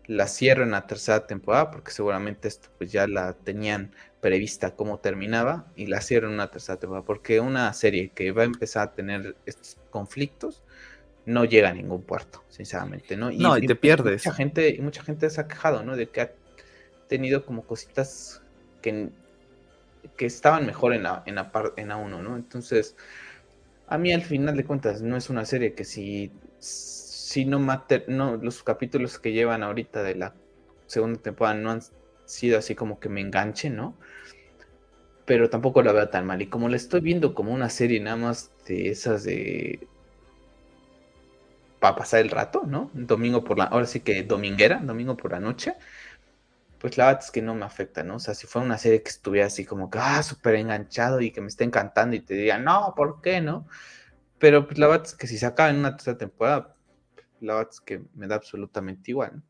la 0.08 0.28
cierro 0.28 0.64
en 0.64 0.72
la 0.72 0.88
tercera 0.88 1.28
temporada, 1.28 1.72
porque 1.72 1.92
seguramente 1.92 2.48
esto 2.48 2.70
pues 2.78 2.92
ya 2.92 3.08
la 3.08 3.34
tenían 3.34 3.92
prevista 4.20 4.76
cómo 4.76 5.00
terminaba, 5.00 5.68
y 5.76 5.88
la 5.88 6.02
cierro 6.02 6.28
en 6.28 6.34
una 6.34 6.50
tercera 6.50 6.80
temporada, 6.80 7.06
porque 7.06 7.40
una 7.40 7.72
serie 7.74 8.10
que 8.10 8.32
va 8.32 8.44
a 8.44 8.46
empezar 8.46 8.88
a 8.88 8.92
tener 8.94 9.36
estos 9.46 9.78
conflictos, 9.90 10.64
no 11.26 11.46
llega 11.46 11.70
a 11.70 11.74
ningún 11.74 12.02
puerto, 12.02 12.44
sinceramente, 12.50 13.16
¿no? 13.16 13.32
Y, 13.32 13.38
no, 13.38 13.58
y 13.58 13.68
te 13.68 13.76
pierdes. 13.76 14.26
Mucha 14.26 14.36
gente, 14.36 14.78
mucha 14.82 15.04
gente 15.04 15.30
se 15.30 15.40
ha 15.40 15.48
quejado, 15.48 15.84
¿no? 15.84 15.96
De 15.96 16.10
que 16.10 16.22
ha 16.22 16.32
tenido 17.08 17.46
como 17.46 17.64
cositas 17.64 18.42
que, 18.82 19.10
que 20.18 20.26
estaban 20.26 20.66
mejor 20.66 20.94
en 20.94 21.04
la, 21.04 21.24
en 21.26 21.36
la, 21.36 21.52
en 21.78 21.88
la 21.90 21.98
1, 21.98 22.22
¿no? 22.22 22.36
Entonces, 22.36 22.96
a 23.88 23.98
mí 23.98 24.14
al 24.14 24.22
final 24.24 24.56
de 24.56 24.66
cuentas 24.66 25.02
no 25.02 25.18
es 25.18 25.30
una 25.30 25.46
serie 25.46 25.74
que 25.74 25.84
si, 25.86 26.32
si 26.60 27.46
no, 27.46 27.60
mate, 27.60 28.06
no 28.08 28.38
los 28.38 28.64
capítulos 28.64 29.20
que 29.20 29.34
llevan 29.34 29.64
ahorita 29.64 30.04
de 30.04 30.16
la 30.16 30.34
segunda 30.88 31.22
temporada 31.22 31.56
no 31.56 31.72
han 31.72 31.82
sido 32.26 32.58
así 32.58 32.76
como 32.76 33.00
que 33.00 33.10
me 33.10 33.22
enganchen, 33.22 33.76
¿no? 33.76 33.96
Pero 35.26 35.50
tampoco 35.50 35.82
la 35.82 35.94
veo 35.94 36.10
tan 36.10 36.26
mal. 36.26 36.42
Y 36.42 36.48
como 36.48 36.68
la 36.70 36.76
estoy 36.76 37.02
viendo 37.02 37.34
como 37.34 37.54
una 37.54 37.70
serie 37.70 38.00
nada 38.00 38.18
más 38.18 38.52
de 38.68 38.90
esas 38.90 39.24
de 39.24 39.88
para 41.80 41.96
pasar 41.96 42.20
el 42.22 42.30
rato, 42.30 42.64
¿no? 42.66 42.92
Domingo 42.94 43.44
por 43.44 43.58
la, 43.58 43.66
ahora 43.66 43.88
sí 43.88 44.02
que 44.02 44.24
dominguera, 44.24 44.80
domingo 44.84 45.18
por 45.18 45.32
la 45.32 45.40
noche, 45.40 45.76
pues 46.82 46.98
la 46.98 47.06
verdad 47.06 47.24
es 47.24 47.32
que 47.32 47.42
no 47.42 47.54
me 47.56 47.64
afecta, 47.66 48.04
¿no? 48.04 48.16
O 48.16 48.20
sea, 48.20 48.34
si 48.34 48.48
fuera 48.48 48.66
una 48.66 48.78
serie 48.78 49.04
que 49.04 49.10
estuviera 49.10 49.48
así 49.48 49.66
como 49.66 49.90
que, 49.90 50.00
ah, 50.00 50.24
súper 50.24 50.56
enganchado 50.56 51.22
y 51.22 51.32
que 51.32 51.40
me 51.40 51.48
esté 51.48 51.64
encantando 51.64 52.16
y 52.16 52.22
te 52.22 52.34
diría, 52.34 52.58
no, 52.58 52.94
¿por 52.96 53.22
qué 53.22 53.40
no? 53.40 53.68
Pero 54.40 54.66
pues 54.66 54.80
la 54.80 54.88
verdad 54.88 55.06
es 55.06 55.14
que 55.14 55.28
si 55.28 55.38
se 55.38 55.46
acaba 55.46 55.70
en 55.70 55.78
una 55.78 55.96
tercera 55.96 56.18
temporada, 56.18 56.76
la 57.40 57.56
verdad 57.56 57.72
es 57.72 57.80
que 57.82 58.04
me 58.16 58.28
da 58.28 58.36
absolutamente 58.36 59.12
igual, 59.12 59.32
¿no? 59.36 59.44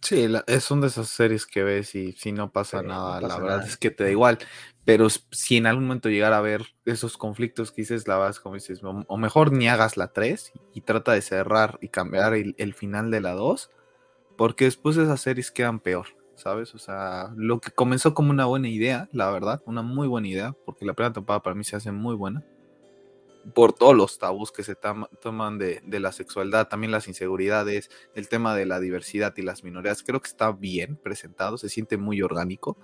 Sí, 0.00 0.28
es 0.46 0.64
son 0.64 0.80
de 0.80 0.86
esas 0.86 1.08
series 1.08 1.44
que 1.44 1.64
ves 1.64 1.94
y 1.94 2.12
si 2.12 2.30
no 2.30 2.52
pasa 2.52 2.82
nada, 2.82 3.20
la 3.20 3.38
verdad 3.38 3.66
es 3.66 3.76
que 3.76 3.90
te 3.90 4.04
da 4.04 4.10
igual. 4.10 4.38
Pero 4.84 5.08
si 5.10 5.56
en 5.56 5.66
algún 5.66 5.84
momento 5.84 6.08
llegara 6.08 6.38
a 6.38 6.40
ver 6.40 6.66
esos 6.84 7.18
conflictos 7.18 7.72
que 7.72 7.82
dices, 7.82 8.06
la 8.06 8.16
vas 8.16 8.38
como 8.38 8.54
dices, 8.54 8.80
o, 8.84 9.16
mejor 9.16 9.52
ni 9.52 9.68
hagas 9.68 9.96
la 9.96 10.12
3 10.12 10.52
y 10.72 10.82
trata 10.82 11.12
de 11.12 11.20
cerrar 11.20 11.78
y 11.82 11.88
cambiar 11.88 12.34
el, 12.34 12.74
final 12.74 13.10
de 13.10 13.20
la 13.20 13.32
2, 13.32 13.70
porque 14.36 14.66
después 14.66 14.96
esas 14.96 15.20
series 15.20 15.50
quedan 15.50 15.80
peor, 15.80 16.06
¿sabes? 16.38 16.74
O 16.74 16.78
sea, 16.78 17.32
lo 17.36 17.60
que 17.60 17.70
comenzó 17.70 18.14
como 18.14 18.30
una 18.30 18.46
buena 18.46 18.68
idea, 18.68 19.08
la 19.12 19.30
verdad, 19.30 19.62
una 19.66 19.82
muy 19.82 20.08
buena 20.08 20.28
idea, 20.28 20.56
porque 20.64 20.84
la 20.84 20.94
primera 20.94 21.12
temporada 21.12 21.42
para 21.42 21.54
mí 21.54 21.64
se 21.64 21.76
hace 21.76 21.92
muy 21.92 22.14
buena 22.14 22.44
por 23.54 23.72
todos 23.72 23.94
los 23.94 24.18
tabús 24.18 24.52
que 24.52 24.62
se 24.62 24.74
toman 24.74 25.58
de, 25.58 25.82
la 25.86 26.12
sexualidad, 26.12 26.68
también 26.68 26.90
las 26.90 27.08
inseguridades, 27.08 27.90
el 28.14 28.28
tema 28.28 28.54
de 28.54 28.66
la 28.66 28.80
diversidad 28.80 29.34
y 29.36 29.42
las 29.42 29.64
minorías, 29.64 30.02
creo 30.02 30.20
que 30.20 30.28
está 30.28 30.52
bien 30.52 30.96
presentado, 30.96 31.58
se 31.58 31.68
siente 31.68 31.96
muy 31.96 32.22
orgánico. 32.22 32.78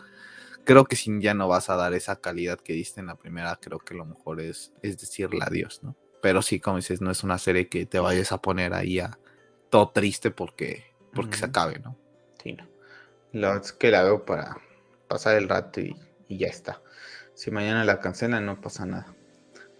Creo 0.65 0.87
que 0.87 0.97
si 0.97 1.21
ya 1.21 1.35
no 1.35 1.49
vas 1.49 1.69
a 1.69 1.77
dar 1.77 1.93
esa 1.93 2.21
calidad 2.21 2.59
que 2.59 2.73
diste 2.73 3.01
en 3.01 3.07
la 3.07 3.17
primera, 3.17 3.59
creo 3.61 3.79
que 3.79 3.95
lo 3.95 4.07
mejor 4.07 4.41
es, 4.41 4.73
es 4.83 4.99
decirle 4.99 5.41
adiós, 5.43 5.81
¿no? 5.83 5.97
Pero 6.23 6.41
sí, 6.41 6.59
como 6.59 6.79
dices, 6.79 7.03
no 7.03 7.11
es 7.11 7.23
una 7.23 7.37
serie 7.37 7.69
que 7.69 7.85
te 7.85 7.99
vayas 7.99 8.33
a 8.33 8.41
poner 8.41 8.73
ahí 8.73 8.99
a 8.99 9.19
todo 9.69 9.91
triste 9.91 10.31
porque, 10.31 10.85
porque 11.13 11.37
se 11.37 11.45
acabe, 11.45 11.81
¿no? 11.81 11.99
Sí, 12.43 12.55
no. 12.55 12.74
Lo 13.35 13.55
es 13.55 13.73
que 13.73 13.91
la 13.91 14.03
veo 14.03 14.25
para 14.25 14.57
pasar 15.09 15.37
el 15.37 15.49
rato 15.49 15.81
y, 15.81 15.95
ya 16.31 16.47
está. 16.47 16.81
Si 17.35 17.51
mañana 17.51 17.85
la 17.85 18.01
cancelan, 18.01 18.47
no 18.47 18.61
pasa 18.61 18.87
nada 18.87 19.15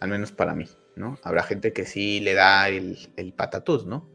al 0.05 0.11
menos 0.11 0.33
para 0.33 0.55
mí, 0.55 0.69
¿no? 0.97 1.19
Habrá 1.23 1.43
gente 1.43 1.73
que 1.73 1.87
sí 1.87 2.21
le 2.21 2.35
da 2.35 2.69
el, 2.69 2.99
el 3.17 3.33
patatús, 3.33 3.87
¿no? 3.87 4.11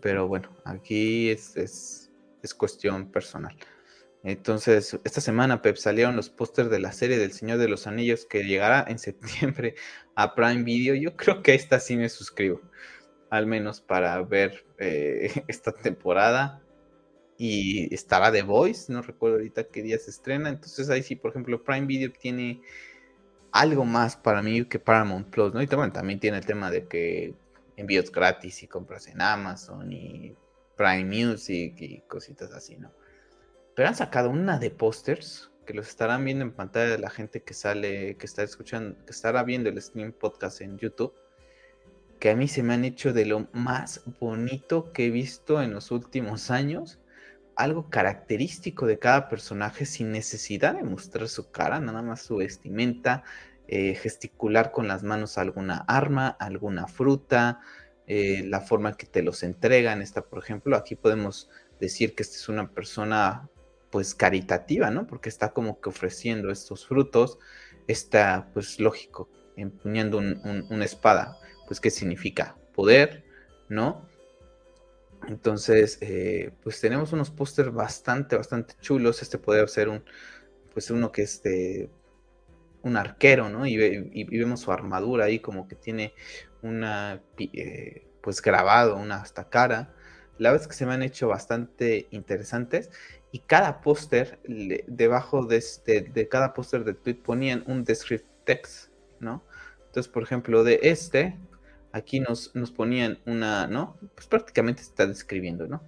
Pero 0.00 0.28
bueno, 0.28 0.54
aquí 0.64 1.30
es, 1.30 1.56
es, 1.56 2.10
cuestión 2.58 3.10
personal. 3.10 3.56
Entonces, 4.24 4.98
esta 5.04 5.20
semana, 5.22 5.62
Pep, 5.62 5.76
salieron 5.76 6.16
los 6.16 6.28
pósters 6.28 6.70
de 6.70 6.80
la 6.80 6.92
serie 6.92 7.18
del 7.18 7.32
Señor 7.32 7.58
de 7.58 7.68
los 7.68 7.86
Anillos 7.86 8.26
que 8.26 8.44
llegará 8.44 8.84
en 8.86 8.98
septiembre 8.98 9.74
a 10.16 10.34
Prime 10.34 10.64
Video. 10.64 10.94
Yo 10.94 11.16
creo 11.16 11.42
que 11.42 11.54
esta 11.54 11.80
sí 11.80 11.96
me 11.96 12.08
suscribo, 12.08 12.60
al 13.30 13.46
menos 13.46 13.80
para 13.80 14.20
ver 14.22 14.66
eh, 14.78 15.44
esta 15.48 15.72
temporada. 15.72 16.61
Y 17.44 17.92
estará 17.92 18.30
The 18.30 18.42
Voice, 18.42 18.92
no 18.92 19.02
recuerdo 19.02 19.38
ahorita 19.38 19.64
qué 19.64 19.82
día 19.82 19.98
se 19.98 20.10
estrena. 20.10 20.48
Entonces, 20.48 20.88
ahí 20.90 21.02
sí, 21.02 21.16
por 21.16 21.32
ejemplo, 21.32 21.64
Prime 21.64 21.88
Video 21.88 22.12
tiene 22.12 22.62
algo 23.50 23.84
más 23.84 24.14
para 24.14 24.42
mí 24.42 24.64
que 24.64 24.78
Paramount 24.78 25.26
Plus, 25.26 25.52
¿no? 25.52 25.60
Y 25.60 25.66
también, 25.66 26.20
tiene 26.20 26.38
el 26.38 26.46
tema 26.46 26.70
de 26.70 26.86
que 26.86 27.34
envíos 27.76 28.12
gratis 28.12 28.62
y 28.62 28.68
compras 28.68 29.08
en 29.08 29.20
Amazon 29.20 29.92
y 29.92 30.36
Prime 30.76 31.04
Music 31.04 31.74
y 31.80 32.02
cositas 32.02 32.52
así, 32.52 32.76
¿no? 32.76 32.92
Pero 33.74 33.88
han 33.88 33.96
sacado 33.96 34.30
una 34.30 34.60
de 34.60 34.70
pósters 34.70 35.50
que 35.66 35.74
los 35.74 35.88
estarán 35.88 36.24
viendo 36.24 36.44
en 36.44 36.52
pantalla 36.52 36.92
de 36.92 36.98
la 36.98 37.10
gente 37.10 37.42
que 37.42 37.54
sale, 37.54 38.16
que 38.18 38.26
está 38.26 38.44
escuchando, 38.44 39.04
que 39.04 39.10
estará 39.10 39.42
viendo 39.42 39.68
el 39.68 39.82
Stream 39.82 40.12
Podcast 40.12 40.60
en 40.60 40.78
YouTube, 40.78 41.12
que 42.20 42.30
a 42.30 42.36
mí 42.36 42.46
se 42.46 42.62
me 42.62 42.74
han 42.74 42.84
hecho 42.84 43.12
de 43.12 43.26
lo 43.26 43.48
más 43.52 44.04
bonito 44.20 44.92
que 44.92 45.06
he 45.06 45.10
visto 45.10 45.60
en 45.60 45.74
los 45.74 45.90
últimos 45.90 46.52
años 46.52 47.00
algo 47.56 47.90
característico 47.90 48.86
de 48.86 48.98
cada 48.98 49.28
personaje 49.28 49.86
sin 49.86 50.10
necesidad 50.12 50.74
de 50.74 50.82
mostrar 50.82 51.28
su 51.28 51.50
cara, 51.50 51.80
nada 51.80 52.02
más 52.02 52.22
su 52.22 52.36
vestimenta, 52.36 53.24
eh, 53.68 53.94
gesticular 53.94 54.72
con 54.72 54.88
las 54.88 55.02
manos 55.02 55.38
alguna 55.38 55.84
arma, 55.88 56.28
alguna 56.28 56.86
fruta, 56.86 57.60
eh, 58.06 58.44
la 58.46 58.60
forma 58.60 58.96
que 58.96 59.06
te 59.06 59.22
los 59.22 59.42
entregan. 59.42 60.02
Está, 60.02 60.22
por 60.22 60.38
ejemplo, 60.42 60.76
aquí 60.76 60.96
podemos 60.96 61.48
decir 61.80 62.14
que 62.14 62.22
esta 62.22 62.36
es 62.36 62.48
una 62.48 62.70
persona 62.70 63.48
pues 63.90 64.14
caritativa, 64.14 64.90
¿no? 64.90 65.06
Porque 65.06 65.28
está 65.28 65.52
como 65.52 65.80
que 65.80 65.90
ofreciendo 65.90 66.50
estos 66.50 66.86
frutos, 66.86 67.38
está 67.86 68.48
pues 68.54 68.80
lógico, 68.80 69.28
empuñando 69.56 70.18
una 70.18 70.84
espada, 70.84 71.36
pues 71.66 71.78
¿qué 71.78 71.90
significa? 71.90 72.56
Poder, 72.74 73.24
¿no? 73.68 74.08
Entonces, 75.28 75.98
eh, 76.00 76.52
pues 76.62 76.80
tenemos 76.80 77.12
unos 77.12 77.30
pósters 77.30 77.72
bastante, 77.72 78.36
bastante 78.36 78.74
chulos. 78.80 79.22
Este 79.22 79.38
puede 79.38 79.66
ser 79.68 79.88
un, 79.88 80.04
pues 80.72 80.90
uno 80.90 81.12
que 81.12 81.22
es 81.22 81.42
de 81.42 81.90
un 82.82 82.96
arquero, 82.96 83.48
¿no? 83.48 83.66
Y, 83.66 83.76
vemos 83.76 84.60
su 84.60 84.72
armadura 84.72 85.26
ahí 85.26 85.38
como 85.38 85.68
que 85.68 85.76
tiene 85.76 86.14
una, 86.62 87.22
eh, 87.38 88.06
pues 88.20 88.42
grabado, 88.42 88.96
una 88.96 89.16
hasta 89.16 89.48
cara. 89.48 89.94
La 90.38 90.50
verdad 90.50 90.62
es 90.62 90.68
que 90.68 90.74
se 90.74 90.86
me 90.86 90.94
han 90.94 91.02
hecho 91.02 91.28
bastante 91.28 92.08
interesantes 92.10 92.90
y 93.30 93.40
cada 93.40 93.80
póster, 93.80 94.40
debajo 94.86 95.46
de, 95.46 95.56
este, 95.56 96.02
de 96.02 96.28
cada 96.28 96.52
póster 96.52 96.84
de 96.84 96.94
tweet 96.94 97.14
ponían 97.14 97.62
un 97.66 97.84
descriptive 97.84 98.32
text, 98.44 98.90
¿no? 99.20 99.44
Entonces, 99.86 100.10
por 100.10 100.22
ejemplo, 100.22 100.64
de 100.64 100.80
este, 100.82 101.38
aquí 101.92 102.20
nos, 102.20 102.54
nos 102.54 102.70
ponían 102.70 103.18
una, 103.26 103.66
¿no? 103.66 103.96
Pues 104.14 104.26
prácticamente 104.26 104.82
está 104.82 105.06
describiendo, 105.06 105.66
¿no? 105.66 105.82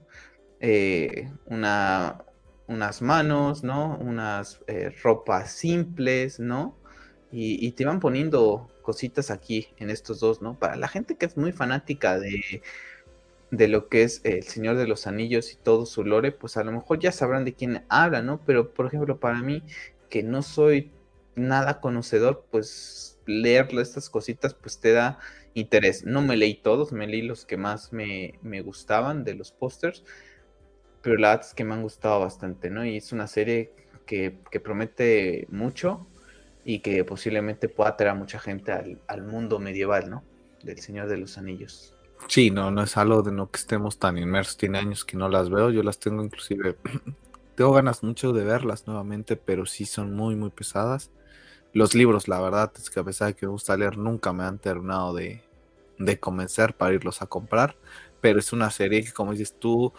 Eh, 0.61 1.31
una, 1.47 2.25
unas 2.69 3.03
manos, 3.03 3.65
¿no? 3.65 3.97
Unas 3.99 4.61
eh, 4.67 4.91
ropas 5.03 5.53
simples, 5.53 6.39
¿no? 6.39 6.77
Y, 7.37 7.73
te 7.73 7.85
van 7.85 7.99
poniendo 7.99 8.71
cositas 8.83 9.33
aquí 9.33 9.67
en 9.79 9.91
estos 9.91 10.21
dos, 10.21 10.41
¿no? 10.41 10.57
Para 10.57 10.77
la 10.77 10.87
gente 10.87 11.17
que 11.17 11.27
es 11.27 11.37
muy 11.37 11.51
fanática 11.51 12.17
de, 12.17 12.63
de 13.51 13.67
lo 13.67 13.89
que 13.89 14.05
es 14.05 14.21
El 14.23 14.45
Señor 14.45 14.77
de 14.77 14.87
los 14.87 15.09
Anillos 15.09 15.53
y 15.53 15.57
todo 15.57 15.85
su 15.85 16.05
lore, 16.05 16.31
pues 16.31 16.57
a 16.57 16.63
lo 16.63 16.71
mejor 16.71 17.01
ya 17.01 17.11
sabrán 17.11 17.45
de 17.45 17.55
quién 17.55 17.85
habla, 17.89 18.23
¿no? 18.23 18.41
Pero 18.47 18.73
por 18.73 18.87
ejemplo, 18.87 19.19
para 19.19 19.43
mí, 19.43 19.65
que 20.09 20.23
no 20.23 20.43
soy 20.43 20.93
nada 21.35 21.81
conocedor, 21.81 22.47
pues 22.53 23.14
leer 23.27 23.69
estas 23.79 24.11
cositas, 24.11 24.55
pues 24.55 24.81
te 24.81 24.93
da 24.93 25.19
interés. 25.55 26.05
No 26.05 26.23
me 26.23 26.37
leí 26.37 26.55
todos, 26.55 26.93
me 26.93 27.07
leí 27.07 27.23
los 27.23 27.45
que 27.45 27.57
más 27.57 27.93
me, 27.93 28.39
me 28.43 28.61
gustaban 28.61 29.25
de 29.25 29.35
los 29.35 29.53
pósters, 29.53 30.05
pero 31.03 31.17
la 31.17 31.31
verdad 31.31 31.47
es 31.47 31.55
que 31.55 31.65
me 31.65 31.75
han 31.75 31.83
gustado 31.83 32.21
bastante, 32.21 32.71
¿no? 32.71 32.85
Y 32.85 32.97
es 32.97 33.13
una 33.13 33.27
serie 33.27 33.73
que, 34.07 34.39
que 34.51 34.61
promete 34.61 35.47
mucho 35.51 36.07
y 36.65 36.81
que 36.81 37.05
posiblemente 37.05 37.69
pueda 37.69 37.97
traer 37.97 38.13
a 38.13 38.15
mucha 38.15 38.39
gente 38.39 38.73
al, 38.73 38.99
al 39.07 39.23
mundo 39.23 39.59
medieval, 39.59 40.11
¿no? 40.11 40.25
Del 40.63 40.79
Señor 40.79 41.09
de 41.09 41.19
los 41.19 41.37
Anillos. 41.37 41.95
Sí, 42.29 42.51
no, 42.51 42.71
no 42.71 42.83
es 42.83 42.97
algo 42.97 43.23
de 43.23 43.33
lo 43.33 43.51
que 43.51 43.59
estemos 43.59 43.99
tan 43.99 44.17
inmersos. 44.19 44.57
Tiene 44.57 44.79
años 44.79 45.05
que 45.05 45.17
no 45.17 45.29
las 45.29 45.51
veo. 45.51 45.71
Yo 45.71 45.83
las 45.83 45.99
tengo 45.99 46.25
inclusive. 46.25 46.77
tengo 47.55 47.73
ganas 47.73 48.03
mucho 48.03 48.33
de 48.33 48.45
verlas 48.45 48.87
nuevamente, 48.87 49.37
pero 49.37 49.67
sí 49.67 49.85
son 49.85 50.15
muy, 50.15 50.35
muy 50.37 50.51
pesadas. 50.51 51.11
Los 51.75 51.95
libros, 51.95 52.29
la 52.29 52.41
verdad, 52.41 52.73
es 52.77 52.89
que 52.89 53.01
a 53.01 53.05
pesar 53.05 53.29
de 53.29 53.35
que 53.35 53.47
me 53.47 53.53
gusta 53.53 53.77
leer, 53.77 53.99
nunca 53.99 54.33
me 54.33 54.45
han 54.45 54.59
terminado 54.59 55.13
de, 55.13 55.43
de 55.99 56.19
convencer 56.19 56.75
para 56.75 56.95
irlos 56.95 57.21
a 57.21 57.27
comprar. 57.27 57.77
Pero 58.21 58.39
es 58.39 58.53
una 58.53 58.71
serie 58.71 59.05
que, 59.05 59.13
como 59.13 59.33
dices 59.33 59.55
tú, 59.59 59.93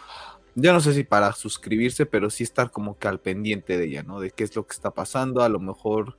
yo 0.56 0.72
no 0.72 0.80
sé 0.80 0.94
si 0.94 1.04
para 1.04 1.32
suscribirse, 1.32 2.06
pero 2.06 2.30
sí 2.30 2.42
estar 2.42 2.70
como 2.70 2.98
que 2.98 3.08
al 3.08 3.20
pendiente 3.20 3.78
de 3.78 3.84
ella, 3.84 4.02
¿no? 4.02 4.20
De 4.20 4.30
qué 4.30 4.42
es 4.42 4.56
lo 4.56 4.66
que 4.66 4.72
está 4.72 4.90
pasando. 4.90 5.42
A 5.42 5.48
lo 5.48 5.60
mejor 5.60 6.16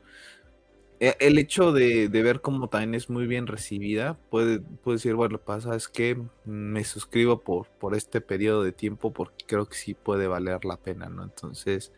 e, 0.99 1.15
el 1.19 1.37
hecho 1.37 1.71
de, 1.71 2.07
ver 2.09 2.41
cómo 2.41 2.69
también 2.69 2.95
es 2.95 3.09
muy 3.09 3.27
bien 3.27 3.47
recibida, 3.47 4.17
puede, 4.29 4.59
puede 4.59 4.97
decir, 4.97 5.15
bueno, 5.15 5.39
pasa 5.39 5.75
es 5.75 5.87
que 5.87 6.17
me 6.45 6.83
suscribo 6.83 7.41
por, 7.41 7.67
por 7.67 7.95
este 7.95 8.21
periodo 8.21 8.63
de 8.63 8.71
tiempo 8.71 9.13
porque 9.13 9.45
creo 9.47 9.67
que 9.67 9.75
sí 9.77 9.93
puede 9.93 10.27
valer 10.27 10.65
la 10.65 10.77
pena, 10.77 11.09
¿no? 11.09 11.23
Entonces, 11.23 11.91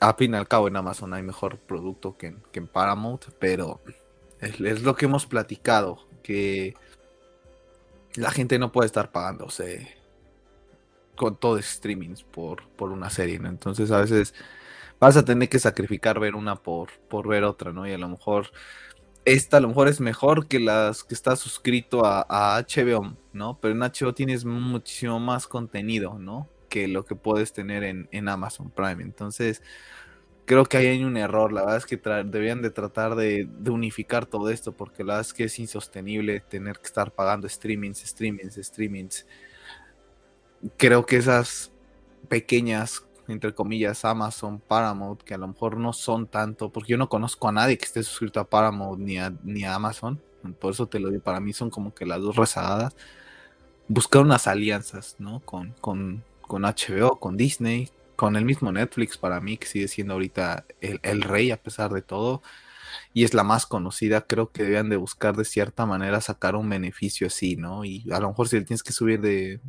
a 0.00 0.14
fin 0.14 0.34
y 0.34 0.36
al 0.36 0.48
cabo 0.48 0.68
en 0.68 0.76
Amazon 0.76 1.14
hay 1.14 1.22
mejor 1.22 1.58
producto 1.58 2.16
que 2.16 2.36
en, 2.52 2.66
Paramount, 2.66 3.26
pero 3.38 3.80
es, 4.40 4.82
lo 4.82 4.94
que 4.94 5.06
hemos 5.06 5.26
platicado, 5.26 6.06
que 6.22 6.74
la 8.14 8.30
gente 8.30 8.58
no 8.58 8.72
puede 8.72 8.86
estar 8.86 9.10
pagándose 9.10 9.96
con 11.14 11.36
todo 11.36 11.60
streamings 11.60 12.22
por, 12.22 12.68
por 12.70 12.90
una 12.90 13.10
serie, 13.10 13.38
¿no? 13.38 13.48
Entonces 13.48 13.90
a 13.90 14.00
veces 14.00 14.34
vas 15.00 15.16
a 15.16 15.24
tener 15.24 15.48
que 15.48 15.58
sacrificar 15.58 16.20
ver 16.20 16.34
una 16.34 16.56
por, 16.56 16.90
por 17.08 17.26
ver 17.28 17.44
otra, 17.44 17.72
¿no? 17.72 17.86
Y 17.86 17.92
a 17.92 17.98
lo 17.98 18.08
mejor 18.08 18.50
esta 19.26 19.56
a 19.56 19.60
lo 19.60 19.68
mejor 19.68 19.88
es 19.88 20.00
mejor 20.00 20.46
que 20.46 20.60
las 20.60 21.02
que 21.04 21.14
está 21.14 21.36
suscrito 21.36 22.02
a, 22.04 22.62
HBO, 22.62 23.16
¿no? 23.32 23.58
Pero 23.60 23.74
en 23.74 23.80
HBO 23.80 24.14
tienes 24.14 24.44
muchísimo 24.44 25.18
más 25.18 25.46
contenido, 25.46 26.18
¿no? 26.18 26.48
Que 26.68 26.88
lo 26.88 27.04
que 27.04 27.14
puedes 27.14 27.52
tener 27.52 27.84
en, 27.84 28.28
Amazon 28.28 28.70
Prime. 28.70 29.02
Entonces, 29.02 29.62
creo 30.44 30.64
que 30.64 30.76
ahí 30.76 30.86
hay 30.86 31.04
un 31.04 31.16
error. 31.16 31.52
La 31.52 31.62
verdad 31.62 31.78
es 31.78 31.86
que 31.86 31.96
deberían 31.96 32.62
de 32.62 32.70
tratar 32.70 33.14
de, 33.14 33.48
de, 33.58 33.70
unificar 33.70 34.26
todo 34.26 34.50
esto, 34.50 34.72
porque 34.72 35.04
la 35.04 35.14
verdad 35.14 35.28
es 35.28 35.34
que 35.34 35.44
es 35.44 35.58
insostenible 35.58 36.40
tener 36.40 36.78
que 36.78 36.86
estar 36.86 37.12
pagando 37.12 37.48
streamings, 37.48 37.98
streamings, 37.98 38.56
streamings. 38.56 39.26
Creo 40.76 41.06
que 41.06 41.16
esas 41.16 41.72
pequeñas 42.28 43.02
entre 43.28 43.52
comillas, 43.52 44.04
Amazon, 44.04 44.60
Paramount, 44.60 45.20
que 45.22 45.34
a 45.34 45.38
lo 45.38 45.48
mejor 45.48 45.76
no 45.78 45.92
son 45.92 46.28
tanto, 46.28 46.70
porque 46.70 46.92
yo 46.92 46.96
no 46.96 47.08
conozco 47.08 47.48
a 47.48 47.52
nadie 47.52 47.76
que 47.76 47.84
esté 47.84 48.04
suscrito 48.04 48.38
a 48.38 48.48
Paramount 48.48 49.00
ni 49.00 49.18
a, 49.18 49.34
ni 49.42 49.64
a 49.64 49.74
Amazon, 49.74 50.22
por 50.54 50.72
eso 50.72 50.86
te 50.86 51.00
lo 51.00 51.10
digo, 51.10 51.22
para 51.22 51.40
mí 51.40 51.52
son 51.52 51.70
como 51.70 51.94
que 51.94 52.06
las 52.06 52.20
dos 52.20 52.36
rezagadas. 52.36 52.94
Buscar 53.88 54.22
unas 54.22 54.46
alianzas, 54.46 55.16
¿no? 55.18 55.40
Con, 55.40 55.74
con, 55.80 56.24
con 56.46 56.62
HBO, 56.62 57.18
con 57.18 57.36
Disney, 57.36 57.90
con 58.16 58.36
el 58.36 58.44
mismo 58.44 58.72
Netflix, 58.72 59.18
para 59.18 59.40
mí, 59.40 59.58
que 59.58 59.66
sigue 59.66 59.88
siendo 59.88 60.14
ahorita 60.14 60.64
el, 60.80 61.00
el 61.02 61.22
rey 61.22 61.50
a 61.50 61.62
pesar 61.62 61.92
de 61.92 62.02
todo 62.02 62.42
y 63.12 63.24
es 63.24 63.34
la 63.34 63.44
más 63.44 63.66
conocida, 63.66 64.26
creo 64.26 64.50
que 64.52 64.62
debían 64.62 64.88
de 64.88 64.96
buscar 64.96 65.36
de 65.36 65.44
cierta 65.44 65.86
manera 65.86 66.20
sacar 66.20 66.56
un 66.56 66.68
beneficio 66.68 67.26
así, 67.26 67.56
¿no? 67.56 67.84
Y 67.84 68.04
a 68.12 68.20
lo 68.20 68.28
mejor 68.28 68.48
si 68.48 68.56
le 68.56 68.64
tienes 68.64 68.82
que 68.82 68.92
subir 68.92 69.20
de 69.20 69.60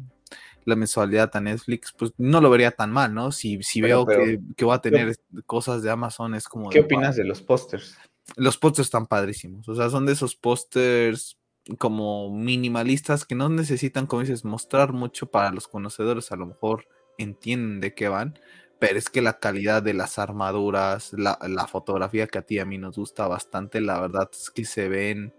la 0.66 0.76
mensualidad 0.76 1.32
a 1.34 1.40
Netflix, 1.40 1.94
pues 1.98 2.12
no 2.18 2.42
lo 2.42 2.50
vería 2.50 2.72
tan 2.72 2.92
mal, 2.92 3.14
¿no? 3.14 3.32
Si, 3.32 3.64
si 3.64 3.82
veo 3.82 4.06
que, 4.06 4.42
que, 4.56 4.66
voy 4.66 4.76
a 4.76 4.80
tener 4.80 5.18
cosas 5.46 5.82
de 5.82 5.90
Amazon, 5.90 6.36
es 6.36 6.48
como... 6.48 6.70
¿Qué 6.70 6.82
opinas 6.82 7.16
de 7.16 7.24
los 7.24 7.42
pósters? 7.42 7.98
Los 8.36 8.58
pósters 8.58 8.88
están 8.88 9.08
padrísimos, 9.08 9.70
o 9.70 9.76
sea, 9.76 9.90
son 9.90 10.06
de 10.06 10.12
esos 10.12 10.36
pósters 10.36 11.37
como 11.78 12.30
minimalistas 12.30 13.26
que 13.26 13.36
no 13.36 13.50
necesitan, 13.50 14.08
como 14.08 14.22
dices, 14.22 14.46
mostrar 14.46 14.94
mucho 14.94 15.30
para 15.30 15.52
los 15.52 15.68
conocedores, 15.68 16.32
a 16.32 16.38
lo 16.38 16.46
mejor 16.46 16.88
entienden 17.18 17.82
de 17.82 17.94
qué 17.94 18.08
van, 18.08 18.40
pero 18.80 18.98
es 18.98 19.10
que 19.10 19.22
la 19.22 19.40
calidad 19.40 19.82
de 19.82 19.94
las 19.94 20.20
armaduras, 20.20 21.14
la, 21.14 21.40
la 21.48 21.68
fotografía 21.68 22.28
que 22.28 22.38
a 22.38 22.42
ti 22.44 22.56
y 22.56 22.60
a 22.60 22.66
mí 22.66 22.78
nos 22.78 22.98
gusta 22.98 23.28
bastante, 23.28 23.82
la 23.82 24.00
verdad 24.00 24.30
es 24.32 24.50
que 24.52 24.66
se 24.66 24.88
ven, 24.88 25.34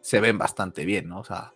se 0.00 0.20
ven 0.20 0.38
bastante 0.38 0.84
bien, 0.84 1.08
¿no? 1.08 1.20
O 1.20 1.24
sea, 1.24 1.52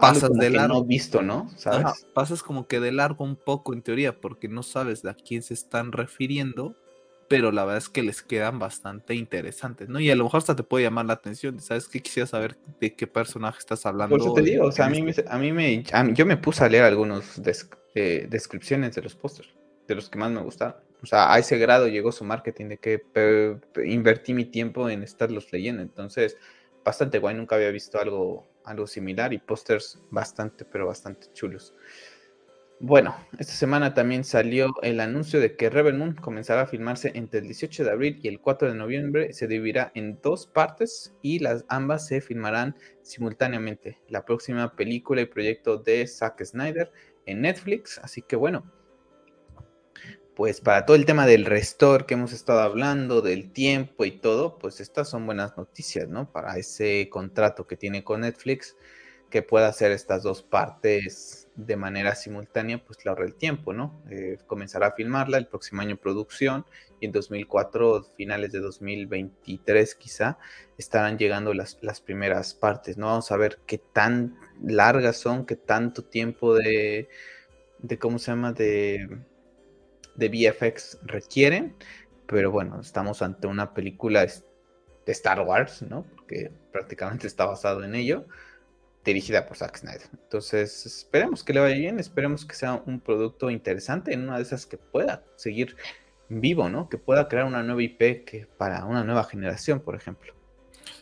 pasas 0.00 0.32
de 0.32 0.50
largo. 0.50 0.74
No 0.74 0.84
visto, 0.84 1.22
¿no? 1.22 1.50
¿Sabes? 1.56 2.06
pasas 2.14 2.42
como 2.42 2.66
que 2.66 2.80
de 2.80 2.92
largo 2.92 3.24
un 3.24 3.36
poco 3.36 3.72
en 3.72 3.82
teoría, 3.82 4.20
porque 4.20 4.48
no 4.48 4.62
sabes 4.62 5.02
de 5.02 5.10
a 5.10 5.14
quién 5.14 5.42
se 5.42 5.54
están 5.54 5.92
refiriendo, 5.92 6.76
pero 7.32 7.50
la 7.50 7.64
verdad 7.64 7.78
es 7.78 7.88
que 7.88 8.02
les 8.02 8.20
quedan 8.20 8.58
bastante 8.58 9.14
interesantes, 9.14 9.88
¿no? 9.88 9.98
Y 9.98 10.10
a 10.10 10.14
lo 10.14 10.24
mejor 10.24 10.36
hasta 10.36 10.54
te 10.54 10.62
puede 10.64 10.84
llamar 10.84 11.06
la 11.06 11.14
atención, 11.14 11.58
¿sabes 11.60 11.88
qué? 11.88 12.02
Quisiera 12.02 12.26
saber 12.26 12.58
de 12.78 12.94
qué 12.94 13.06
personaje 13.06 13.58
estás 13.58 13.86
hablando. 13.86 14.18
Por 14.18 14.20
eso 14.20 14.34
te 14.34 14.42
digo, 14.42 14.66
o 14.66 14.70
sea, 14.70 14.84
a 14.84 14.90
mí, 14.90 15.00
me, 15.00 15.14
a 15.26 15.38
mí 15.38 15.50
me, 15.50 15.82
yo 16.12 16.26
me 16.26 16.36
puse 16.36 16.62
a 16.62 16.68
leer 16.68 16.84
algunas 16.84 17.40
eh, 17.94 18.26
descripciones 18.28 18.94
de 18.94 19.00
los 19.00 19.14
pósters, 19.16 19.48
de 19.88 19.94
los 19.94 20.10
que 20.10 20.18
más 20.18 20.30
me 20.30 20.42
gustaron. 20.42 20.76
O 21.02 21.06
sea, 21.06 21.32
a 21.32 21.38
ese 21.38 21.56
grado 21.56 21.88
llegó 21.88 22.12
su 22.12 22.22
marketing 22.22 22.66
de 22.66 22.76
que 22.76 23.02
invertí 23.82 24.34
mi 24.34 24.44
tiempo 24.44 24.90
en 24.90 25.02
estarlos 25.02 25.50
leyendo. 25.54 25.80
Entonces, 25.80 26.36
bastante 26.84 27.18
guay, 27.18 27.34
nunca 27.34 27.56
había 27.56 27.70
visto 27.70 27.98
algo 27.98 28.46
algo 28.64 28.86
similar 28.86 29.32
y 29.32 29.38
pósters 29.38 29.98
bastante, 30.10 30.64
pero 30.64 30.86
bastante 30.86 31.28
chulos. 31.32 31.74
Bueno, 32.84 33.14
esta 33.38 33.52
semana 33.52 33.94
también 33.94 34.24
salió 34.24 34.74
el 34.82 34.98
anuncio 34.98 35.38
de 35.38 35.54
que 35.54 35.70
Rebel 35.70 35.96
Moon 35.96 36.16
comenzará 36.16 36.62
a 36.62 36.66
filmarse 36.66 37.12
entre 37.14 37.38
el 37.38 37.46
18 37.46 37.84
de 37.84 37.90
abril 37.92 38.18
y 38.20 38.26
el 38.26 38.40
4 38.40 38.72
de 38.72 38.74
noviembre. 38.74 39.32
Se 39.32 39.46
dividirá 39.46 39.92
en 39.94 40.18
dos 40.20 40.48
partes 40.48 41.14
y 41.22 41.38
las 41.38 41.64
ambas 41.68 42.08
se 42.08 42.20
filmarán 42.20 42.74
simultáneamente. 43.02 44.00
La 44.08 44.24
próxima 44.24 44.74
película 44.74 45.20
y 45.20 45.26
proyecto 45.26 45.78
de 45.78 46.08
Zack 46.08 46.44
Snyder 46.44 46.90
en 47.24 47.42
Netflix. 47.42 48.00
Así 48.02 48.20
que 48.20 48.34
bueno, 48.34 48.68
pues 50.34 50.60
para 50.60 50.84
todo 50.84 50.96
el 50.96 51.06
tema 51.06 51.24
del 51.24 51.44
restore 51.44 52.04
que 52.04 52.14
hemos 52.14 52.32
estado 52.32 52.62
hablando, 52.62 53.20
del 53.22 53.52
tiempo 53.52 54.04
y 54.04 54.10
todo, 54.10 54.58
pues 54.58 54.80
estas 54.80 55.08
son 55.08 55.24
buenas 55.24 55.56
noticias, 55.56 56.08
¿no? 56.08 56.32
Para 56.32 56.56
ese 56.56 57.08
contrato 57.10 57.64
que 57.64 57.76
tiene 57.76 58.02
con 58.02 58.22
Netflix, 58.22 58.74
que 59.32 59.42
pueda 59.42 59.66
hacer 59.66 59.90
estas 59.90 60.22
dos 60.22 60.44
partes 60.44 61.48
de 61.56 61.76
manera 61.76 62.14
simultánea, 62.14 62.84
pues 62.84 63.04
la 63.04 63.12
el 63.12 63.34
tiempo, 63.34 63.72
¿no? 63.72 64.00
Eh, 64.08 64.38
comenzará 64.46 64.88
a 64.88 64.92
filmarla 64.92 65.38
el 65.38 65.48
próximo 65.48 65.82
año 65.82 65.96
producción 65.96 66.64
y 67.00 67.06
en 67.06 67.12
2004, 67.12 68.04
finales 68.16 68.52
de 68.52 68.60
2023 68.60 69.96
quizá, 69.96 70.38
estarán 70.78 71.18
llegando 71.18 71.52
las, 71.52 71.78
las 71.82 72.00
primeras 72.00 72.54
partes, 72.54 72.96
¿no? 72.96 73.06
Vamos 73.06 73.32
a 73.32 73.36
ver 73.36 73.58
qué 73.66 73.78
tan 73.78 74.38
largas 74.62 75.16
son, 75.16 75.46
qué 75.46 75.56
tanto 75.56 76.04
tiempo 76.04 76.54
de 76.54 77.08
de 77.82 77.98
cómo 77.98 78.18
se 78.18 78.30
llama, 78.30 78.52
de, 78.52 79.08
de 80.14 80.28
VFX 80.28 81.00
requieren, 81.02 81.76
pero 82.26 82.50
bueno, 82.50 82.80
estamos 82.80 83.20
ante 83.22 83.46
una 83.46 83.74
película 83.74 84.24
de 84.24 85.12
Star 85.12 85.40
Wars, 85.40 85.82
¿no? 85.82 86.04
Porque 86.14 86.50
prácticamente 86.70 87.26
está 87.26 87.44
basado 87.44 87.84
en 87.84 87.94
ello, 87.94 88.26
dirigida 89.04 89.46
por 89.46 89.56
Zack 89.56 89.78
Snyder. 89.78 90.08
Entonces, 90.12 90.86
esperemos 90.86 91.42
que 91.42 91.52
le 91.52 91.60
vaya 91.60 91.76
bien, 91.76 91.98
esperemos 91.98 92.44
que 92.44 92.54
sea 92.54 92.82
un 92.86 93.00
producto 93.00 93.50
interesante, 93.50 94.12
en 94.12 94.22
una 94.22 94.36
de 94.36 94.42
esas 94.42 94.66
que 94.66 94.78
pueda 94.78 95.24
seguir 95.36 95.76
vivo, 96.28 96.68
¿no? 96.68 96.88
Que 96.88 96.98
pueda 96.98 97.28
crear 97.28 97.46
una 97.46 97.62
nueva 97.62 97.82
IP 97.82 98.24
que 98.24 98.46
para 98.56 98.84
una 98.84 99.04
nueva 99.04 99.24
generación, 99.24 99.80
por 99.80 99.94
ejemplo. 99.94 100.34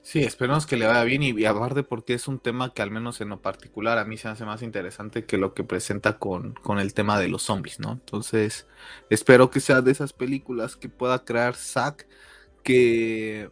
Sí, 0.02 0.20
esperemos 0.22 0.66
que 0.66 0.76
le 0.76 0.86
vaya 0.86 1.04
bien 1.04 1.22
y, 1.22 1.44
aparte 1.44 1.82
porque 1.82 2.14
es 2.14 2.26
un 2.26 2.38
tema 2.38 2.72
que 2.72 2.82
al 2.82 2.90
menos 2.90 3.20
en 3.20 3.28
lo 3.28 3.40
particular 3.42 3.98
a 3.98 4.04
mí 4.04 4.16
se 4.16 4.28
hace 4.28 4.44
más 4.44 4.62
interesante 4.62 5.24
que 5.24 5.36
lo 5.36 5.54
que 5.54 5.62
presenta 5.62 6.18
con, 6.18 6.54
el 6.78 6.94
tema 6.94 7.20
de 7.20 7.28
los 7.28 7.42
zombies, 7.42 7.80
¿no? 7.80 7.92
Entonces, 7.92 8.66
espero 9.10 9.50
que 9.50 9.60
sea 9.60 9.82
de 9.82 9.92
esas 9.92 10.12
películas 10.12 10.76
que 10.76 10.88
pueda 10.88 11.24
crear 11.24 11.54
Zack 11.54 12.06
que 12.62 13.50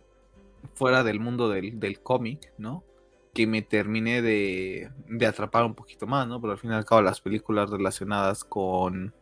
fuera 0.75 1.05
del 1.05 1.21
mundo 1.21 1.49
del, 1.49 1.79
del 1.79 2.01
cómic, 2.01 2.53
¿no? 2.59 2.83
Que 3.39 3.47
me 3.47 3.63
termine 3.63 4.21
de, 4.21 4.91
de 5.07 5.27
atrapar 5.27 5.65
un 5.65 5.77
poquito 5.77 6.09
más, 6.09 6.27
¿no? 6.27 6.41
Pero 6.41 6.55
al 6.55 6.59
fin 6.59 6.73
y 6.73 6.75
al 6.75 6.85
cabo 6.85 7.03
las 7.03 7.21
películas 7.21 7.71
relacionadas 7.71 8.43
con, 8.43 9.15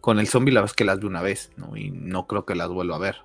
con 0.00 0.18
el 0.18 0.26
zombie 0.26 0.52
la 0.52 0.62
vez 0.62 0.72
que 0.72 0.84
las 0.84 0.98
vi 0.98 1.06
una 1.06 1.22
vez, 1.22 1.52
¿no? 1.56 1.76
Y 1.76 1.92
no 1.92 2.26
creo 2.26 2.44
que 2.44 2.56
las 2.56 2.68
vuelva 2.68 2.96
a 2.96 2.98
ver. 2.98 3.16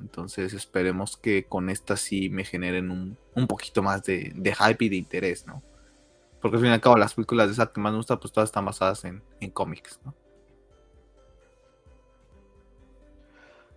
Entonces 0.00 0.52
esperemos 0.52 1.16
que 1.16 1.44
con 1.44 1.68
esta 1.68 1.96
sí 1.96 2.30
me 2.30 2.44
generen 2.44 2.90
un, 2.90 3.46
poquito 3.46 3.82
más 3.82 4.02
de, 4.04 4.32
hype 4.34 4.84
y 4.84 4.88
de 4.88 4.96
interés, 4.96 5.46
¿no? 5.46 5.62
Porque 6.40 6.56
al 6.56 6.62
fin 6.62 6.70
y 6.70 6.74
al 6.74 6.80
cabo 6.80 6.96
las 6.96 7.14
películas 7.14 7.48
de 7.48 7.52
esa 7.52 7.72
que 7.72 7.80
más 7.80 7.92
me 7.92 7.98
gusta, 7.98 8.18
pues 8.18 8.32
todas 8.32 8.48
están 8.48 8.64
basadas 8.64 9.04
en, 9.04 9.22
cómics, 9.50 10.00
¿no? 10.04 10.14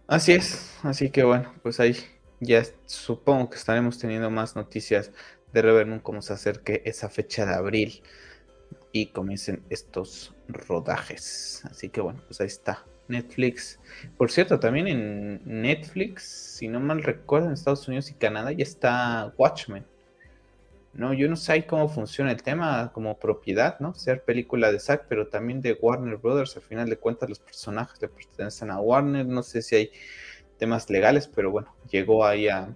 Así 0.08 0.34
es, 0.34 0.78
así 0.84 1.10
que 1.10 1.24
bueno, 1.24 1.52
pues 1.64 1.80
ahí 1.80 1.98
ya 2.40 2.64
supongo 2.86 3.50
que 3.50 3.58
estaremos 3.58 3.98
teniendo 3.98 4.30
más 4.30 4.56
noticias 4.56 5.12
de 5.56 5.62
Reverend 5.62 6.02
como 6.02 6.22
se 6.22 6.34
acerque 6.34 6.82
esa 6.86 7.10
fecha 7.10 7.46
de 7.46 7.56
abril 7.56 8.04
y 8.92 9.08
comiencen 9.08 9.64
estos 9.70 10.36
rodajes. 10.50 11.64
Así 11.66 11.90
que 11.90 12.02
bueno, 12.02 12.22
pues 12.28 12.42
ahí 12.42 12.48
está. 12.48 12.84
Netflix. 13.08 13.80
Por 14.18 14.32
cierto, 14.32 14.60
también 14.60 14.88
en 14.88 15.42
Netflix, 15.46 16.24
si 16.58 16.68
no 16.68 16.80
mal 16.80 17.04
recuerdo, 17.04 17.48
en 17.48 17.54
Estados 17.54 17.88
Unidos 17.88 18.10
y 18.10 18.16
Canadá 18.16 18.52
ya 18.52 18.64
está 18.64 19.34
Watchmen. 19.38 19.86
No, 20.94 21.14
yo 21.14 21.30
no 21.30 21.36
sé 21.36 21.66
cómo 21.66 21.88
funciona 21.88 22.32
el 22.32 22.42
tema 22.42 22.92
como 22.94 23.18
propiedad, 23.18 23.80
¿no? 23.80 23.94
Ser 23.94 24.24
película 24.24 24.72
de 24.72 24.80
Zack, 24.80 25.06
pero 25.08 25.28
también 25.28 25.62
de 25.62 25.74
Warner 25.74 26.18
Brothers. 26.18 26.56
Al 26.58 26.64
final 26.64 26.90
de 26.90 26.98
cuentas, 26.98 27.30
los 27.30 27.40
personajes 27.40 28.02
le 28.02 28.08
pertenecen 28.08 28.72
a 28.72 28.80
Warner. 28.80 29.26
No 29.26 29.44
sé 29.44 29.62
si 29.62 29.76
hay 29.76 29.92
temas 30.58 30.90
legales, 30.90 31.28
pero 31.28 31.52
bueno, 31.52 31.76
llegó 31.90 32.26
ahí 32.26 32.48
a, 32.48 32.76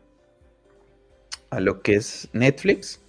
a 1.49 1.59
lo 1.59 1.81
que 1.81 1.95
es 1.95 2.29
Netflix. 2.33 3.01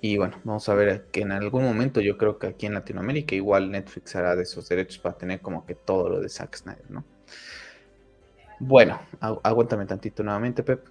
Y 0.00 0.16
bueno, 0.18 0.40
vamos 0.44 0.68
a 0.68 0.74
ver 0.74 1.06
que 1.12 1.20
en 1.22 1.32
algún 1.32 1.64
momento 1.64 2.00
yo 2.00 2.18
creo 2.18 2.38
que 2.38 2.48
aquí 2.48 2.66
en 2.66 2.74
Latinoamérica 2.74 3.34
igual 3.36 3.70
Netflix 3.70 4.16
hará 4.16 4.36
de 4.36 4.42
esos 4.42 4.68
derechos 4.68 4.98
para 4.98 5.16
tener 5.16 5.40
como 5.40 5.64
que 5.64 5.74
todo 5.74 6.08
lo 6.08 6.20
de 6.20 6.28
Zack 6.28 6.56
Snyder, 6.56 6.90
¿no? 6.90 7.04
Bueno, 8.58 9.00
aguántame 9.20 9.86
tantito 9.86 10.22
nuevamente, 10.22 10.62
Pep. 10.62 10.86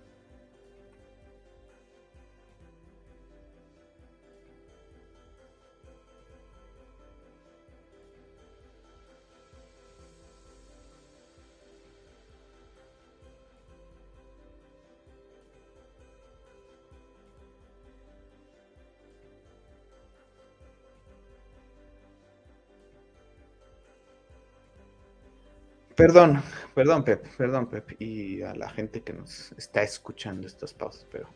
Perdón, 26.02 26.42
perdón, 26.74 27.04
Pep, 27.04 27.28
perdón, 27.38 27.68
Pep, 27.68 28.02
y 28.02 28.42
a 28.42 28.56
la 28.56 28.72
gente 28.72 29.02
que 29.02 29.14
nos 29.14 29.52
está 29.52 29.84
escuchando 29.84 30.48
estas 30.48 30.74
pausas, 30.74 31.06
pero. 31.12 31.28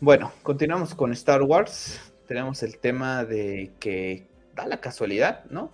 Bueno, 0.00 0.32
continuamos 0.42 0.94
con 0.94 1.12
Star 1.12 1.42
Wars. 1.42 2.00
Tenemos 2.26 2.62
el 2.62 2.78
tema 2.78 3.26
de 3.26 3.70
que 3.80 4.28
da 4.54 4.66
la 4.66 4.80
casualidad, 4.80 5.44
¿no? 5.50 5.70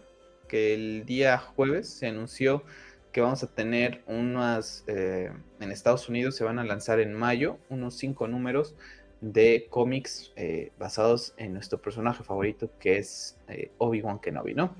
Que 0.48 0.74
el 0.74 1.06
día 1.06 1.38
jueves 1.38 1.88
se 1.88 2.08
anunció 2.08 2.64
que 3.12 3.20
vamos 3.20 3.44
a 3.44 3.46
tener 3.46 4.02
unas. 4.08 4.82
Eh, 4.88 5.30
en 5.60 5.70
Estados 5.70 6.08
Unidos 6.08 6.34
se 6.34 6.42
van 6.42 6.58
a 6.58 6.64
lanzar 6.64 6.98
en 6.98 7.14
mayo 7.14 7.58
unos 7.68 7.94
cinco 7.94 8.26
números 8.26 8.74
de 9.20 9.68
cómics 9.70 10.32
eh, 10.34 10.72
basados 10.76 11.34
en 11.36 11.52
nuestro 11.52 11.80
personaje 11.80 12.24
favorito, 12.24 12.68
que 12.80 12.98
es 12.98 13.36
eh, 13.46 13.70
Obi-Wan 13.78 14.18
Kenobi, 14.18 14.54
¿no? 14.54 14.74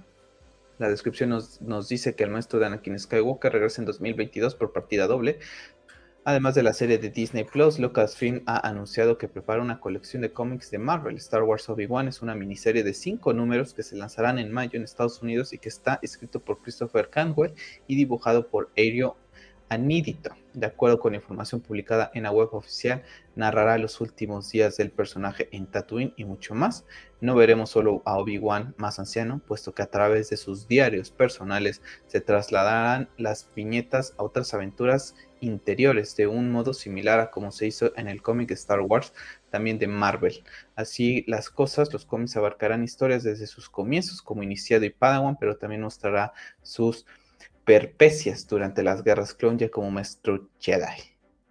La 0.78 0.88
descripción 0.88 1.30
nos, 1.30 1.88
dice 1.88 2.14
que 2.14 2.24
el 2.24 2.30
maestro 2.30 2.60
de 2.60 2.66
Anakin 2.66 2.98
Skywalker 2.98 3.52
regresa 3.52 3.82
en 3.82 3.86
2022 3.86 4.54
por 4.54 4.72
partida 4.72 5.06
doble. 5.08 5.40
Además 6.24 6.54
de 6.54 6.62
la 6.62 6.72
serie 6.72 6.98
de 6.98 7.10
Disney 7.10 7.44
Plus, 7.44 7.78
Lucasfilm 7.78 8.42
ha 8.46 8.68
anunciado 8.68 9.18
que 9.18 9.28
prepara 9.28 9.62
una 9.62 9.80
colección 9.80 10.22
de 10.22 10.32
cómics 10.32 10.70
de 10.70 10.78
Marvel. 10.78 11.16
Star 11.16 11.42
Wars 11.42 11.68
Obi-Wan 11.68 12.06
es 12.06 12.22
una 12.22 12.34
miniserie 12.34 12.84
de 12.84 12.92
cinco 12.92 13.32
números 13.32 13.74
que 13.74 13.82
se 13.82 13.96
lanzarán 13.96 14.38
en 14.38 14.52
mayo 14.52 14.76
en 14.76 14.84
Estados 14.84 15.22
Unidos 15.22 15.52
y 15.52 15.58
que 15.58 15.68
está 15.68 15.98
escrito 16.02 16.40
por 16.40 16.60
Christopher 16.60 17.08
Canwell 17.08 17.54
y 17.86 17.96
dibujado 17.96 18.48
por 18.48 18.70
Ario 18.76 19.16
Anídito. 19.68 20.30
De 20.54 20.66
acuerdo 20.66 20.98
con 20.98 21.14
información 21.14 21.60
publicada 21.60 22.10
en 22.14 22.22
la 22.22 22.30
web 22.30 22.48
oficial, 22.52 23.02
narrará 23.36 23.76
los 23.76 24.00
últimos 24.00 24.50
días 24.50 24.76
del 24.78 24.90
personaje 24.90 25.48
en 25.52 25.66
Tatooine 25.66 26.14
y 26.16 26.24
mucho 26.24 26.54
más. 26.54 26.86
No 27.20 27.34
veremos 27.34 27.70
solo 27.70 28.02
a 28.06 28.16
Obi-Wan 28.16 28.74
más 28.78 28.98
anciano, 28.98 29.40
puesto 29.46 29.74
que 29.74 29.82
a 29.82 29.90
través 29.90 30.30
de 30.30 30.38
sus 30.38 30.66
diarios 30.66 31.10
personales 31.10 31.82
se 32.06 32.20
trasladarán 32.20 33.10
las 33.18 33.50
viñetas 33.54 34.14
a 34.16 34.22
otras 34.22 34.54
aventuras 34.54 35.14
interiores 35.40 36.16
de 36.16 36.26
un 36.26 36.50
modo 36.50 36.72
similar 36.72 37.20
a 37.20 37.30
como 37.30 37.52
se 37.52 37.66
hizo 37.66 37.92
en 37.96 38.08
el 38.08 38.22
cómic 38.22 38.50
Star 38.52 38.80
Wars, 38.80 39.12
también 39.50 39.78
de 39.78 39.86
Marvel. 39.86 40.42
Así 40.76 41.24
las 41.28 41.50
cosas, 41.50 41.92
los 41.92 42.06
cómics 42.06 42.36
abarcarán 42.36 42.82
historias 42.82 43.22
desde 43.22 43.46
sus 43.46 43.68
comienzos 43.68 44.22
como 44.22 44.42
iniciado 44.42 44.86
y 44.86 44.90
Padawan, 44.90 45.36
pero 45.38 45.56
también 45.56 45.82
mostrará 45.82 46.32
sus 46.62 47.06
perpecias 47.68 48.46
durante 48.46 48.82
las 48.82 49.04
guerras 49.04 49.34
clon 49.34 49.58
ya 49.58 49.68
como 49.68 49.90
maestro 49.90 50.48
Jedi. 50.58 51.02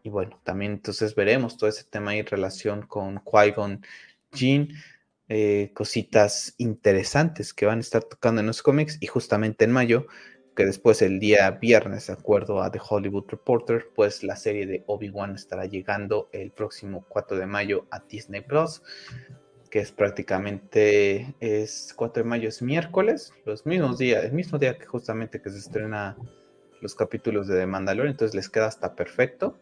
Y 0.02 0.10
bueno, 0.10 0.42
también 0.44 0.72
entonces 0.72 1.14
veremos 1.14 1.58
todo 1.58 1.70
ese 1.70 1.84
tema 1.84 2.16
en 2.16 2.26
relación 2.26 2.88
con 2.88 3.20
Qui-Gon 3.24 3.86
Jinn, 4.34 4.74
eh, 5.30 5.70
cositas 5.76 6.56
interesantes 6.58 7.54
que 7.54 7.68
van 7.68 7.78
a 7.78 7.82
estar 7.82 8.04
tocando 8.04 8.42
en 8.42 8.48
los 8.48 8.64
cómics 8.64 8.98
y 9.00 9.06
justamente 9.06 9.66
en 9.66 9.72
mayo, 9.72 10.08
que 10.56 10.66
después 10.66 11.04
el 11.04 11.20
día 11.20 11.52
viernes, 11.52 12.08
de 12.08 12.14
acuerdo 12.14 12.64
a 12.64 12.72
The 12.72 12.82
Hollywood 12.90 13.28
Reporter, 13.28 13.90
pues 13.94 14.24
la 14.24 14.38
serie 14.38 14.66
de 14.66 14.84
Obi-Wan 14.88 15.36
estará 15.36 15.68
llegando 15.68 16.30
el 16.32 16.50
próximo 16.50 17.06
4 17.10 17.38
de 17.38 17.46
mayo 17.46 17.86
a 17.92 18.00
Disney 18.00 18.42
Plus 18.42 18.82
es 19.80 19.92
prácticamente, 19.92 21.36
es 21.40 21.94
4 21.96 22.24
de 22.24 22.30
mayo, 22.30 22.50
es 22.50 22.62
miércoles, 22.62 23.34
los 23.46 23.66
mismos 23.66 23.98
días, 23.98 24.24
el 24.24 24.34
mismo 24.34 24.58
día 24.58 24.78
que 24.78 24.86
justamente 24.86 25.42
que 25.42 25.50
se 25.50 25.58
estrena 25.58 26.18
los 26.82 26.96
capítulos 26.96 27.48
de 27.48 27.60
The 27.60 27.66
Mandalorian, 27.66 28.12
entonces 28.12 28.36
les 28.36 28.50
queda 28.50 28.68
hasta 28.68 28.96
perfecto. 28.96 29.58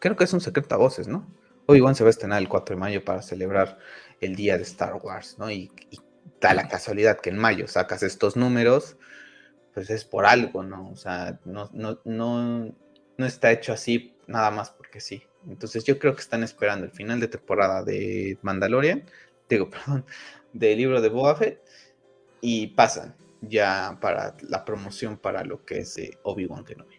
Creo 0.00 0.16
que 0.16 0.24
es 0.24 0.32
un 0.32 0.40
secreto 0.40 0.74
a 0.74 0.78
voces, 0.78 1.08
¿no? 1.08 1.26
Hoy 1.66 1.80
wan 1.80 1.94
se 1.94 2.04
va 2.04 2.08
a 2.08 2.10
estrenar 2.10 2.40
el 2.40 2.48
4 2.48 2.76
de 2.76 2.80
mayo 2.80 3.04
para 3.04 3.22
celebrar 3.22 3.78
el 4.20 4.34
día 4.36 4.56
de 4.56 4.62
Star 4.62 4.94
Wars, 4.94 5.36
¿no? 5.38 5.50
Y, 5.50 5.70
y 5.90 6.00
da 6.40 6.54
la 6.54 6.68
casualidad 6.68 7.20
que 7.20 7.30
en 7.30 7.38
mayo 7.38 7.68
sacas 7.68 8.02
estos 8.02 8.36
números, 8.36 8.96
pues 9.74 9.90
es 9.90 10.04
por 10.04 10.26
algo, 10.26 10.62
¿no? 10.62 10.90
O 10.90 10.96
sea, 10.96 11.38
no, 11.44 11.70
no, 11.72 12.00
no, 12.04 12.74
no 13.16 13.26
está 13.26 13.52
hecho 13.52 13.72
así 13.72 14.16
nada 14.26 14.50
más 14.50 14.70
porque 14.70 15.00
sí. 15.00 15.27
Entonces 15.46 15.84
yo 15.84 15.98
creo 15.98 16.14
que 16.14 16.20
están 16.20 16.42
esperando 16.42 16.86
el 16.86 16.92
final 16.92 17.20
de 17.20 17.28
temporada 17.28 17.82
de 17.84 18.38
Mandalorian, 18.42 19.04
digo, 19.48 19.70
perdón, 19.70 20.04
del 20.52 20.78
libro 20.78 21.00
de 21.00 21.08
Boba 21.08 21.36
Fett 21.36 21.62
y 22.40 22.68
pasan 22.68 23.16
ya 23.40 23.98
para 24.00 24.36
la 24.48 24.64
promoción 24.64 25.16
para 25.16 25.44
lo 25.44 25.64
que 25.64 25.78
es 25.78 25.96
Obi-Wan 26.22 26.64
Kenobi. 26.64 26.96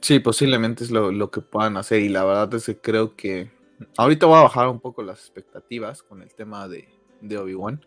Sí, 0.00 0.18
posiblemente 0.18 0.84
es 0.84 0.90
lo, 0.90 1.30
que 1.30 1.40
puedan 1.40 1.76
hacer 1.76 2.00
y 2.00 2.08
la 2.08 2.24
verdad 2.24 2.52
es 2.54 2.66
que 2.66 2.78
creo 2.78 3.16
que 3.16 3.50
ahorita 3.96 4.26
voy 4.26 4.38
a 4.38 4.42
bajar 4.42 4.68
un 4.68 4.80
poco 4.80 5.02
las 5.02 5.20
expectativas 5.20 6.02
con 6.02 6.20
el 6.22 6.34
tema 6.34 6.68
de, 6.68 6.88
de 7.20 7.38
Obi-Wan, 7.38 7.86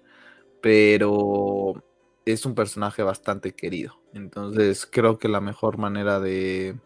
pero 0.61 1.83
es 2.25 2.45
un 2.45 2.55
personaje 2.55 3.03
bastante 3.03 3.53
querido. 3.53 3.99
Entonces 4.13 4.87
creo 4.89 5.19
que 5.19 5.27
la 5.27 5.41
mejor 5.41 5.77
manera 5.77 6.19
de, 6.19 6.79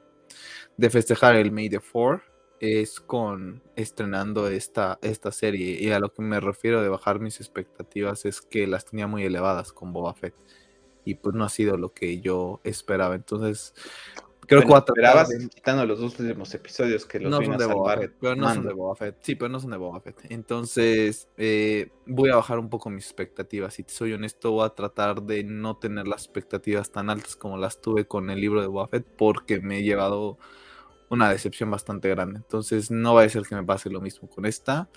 de 0.78 0.90
festejar 0.90 1.36
el 1.36 1.52
May 1.52 1.70
the 1.70 1.80
4 1.80 2.31
es 2.62 3.00
con 3.00 3.62
estrenando 3.76 4.48
esta, 4.48 5.00
esta 5.02 5.32
serie. 5.32 5.82
Y 5.82 5.92
a 5.92 6.00
lo 6.00 6.14
que 6.14 6.22
me 6.22 6.40
refiero 6.40 6.82
de 6.82 6.90
bajar 6.90 7.20
mis 7.20 7.40
expectativas 7.40 8.26
es 8.26 8.42
que 8.42 8.68
las 8.68 8.86
tenía 8.86 9.08
muy 9.08 9.24
elevadas 9.24 9.74
con 9.74 9.94
Boba 9.94 10.14
Fett. 10.14 10.36
Y 11.04 11.16
pues 11.16 11.36
no 11.36 11.44
ha 11.44 11.50
sido 11.50 11.78
lo 11.78 11.94
que 11.94 12.22
yo 12.22 12.62
esperaba. 12.64 13.16
Entonces, 13.16 13.74
Creo 14.48 14.68
que 14.68 14.74
esperabas 14.74 15.30
quitando 15.54 15.86
los 15.86 16.00
dos 16.00 16.20
últimos 16.20 16.54
episodios 16.54 17.06
que 17.06 17.20
los 17.20 17.32
no 17.32 17.42
son 17.42 17.58
de 17.58 17.66
Boba 17.66 17.96
Fett, 17.96 18.16
pero 18.20 18.36
no 18.36 18.54
son 18.54 18.66
de 18.66 18.74
Boba 18.74 18.96
Fett. 18.96 19.18
Sí, 19.22 19.36
pero 19.36 19.50
no 19.50 19.60
son 19.60 19.72
de 19.72 19.78
Boba 19.78 20.02
Fett. 20.02 20.18
Entonces, 20.30 21.30
eh, 21.38 21.90
voy 22.06 22.32
a 22.32 22.36
bajar 22.36 22.60
un 22.60 22.70
poco 22.70 22.90
mis 22.90 23.06
expectativas. 23.06 23.76
Si 23.76 23.84
te 23.84 23.94
soy 23.94 24.14
honesto, 24.14 24.52
voy 24.52 24.66
a 24.66 24.70
tratar 24.70 25.24
de 25.24 25.44
no 25.44 25.78
tener 25.78 26.08
las 26.08 26.24
expectativas 26.24 26.92
tan 26.92 27.10
altas 27.10 27.36
como 27.36 27.58
las 27.58 27.80
tuve 27.80 28.06
con 28.06 28.30
el 28.30 28.42
libro 28.42 28.62
de 28.62 28.68
Boba 28.68 28.88
Fett, 28.88 29.06
porque 29.06 29.62
me 29.62 29.80
he 29.80 29.84
llevado 29.84 30.38
una 31.12 31.30
decepción 31.30 31.70
bastante 31.70 32.10
grande. 32.10 32.38
Entonces, 32.38 32.90
no 32.90 33.14
va 33.14 33.24
a 33.24 33.30
ser 33.30 33.44
que 33.44 33.56
me 33.56 33.64
pase 33.64 33.90
lo 33.90 34.02
mismo 34.02 34.28
con 34.30 34.46
esta. 34.46 34.90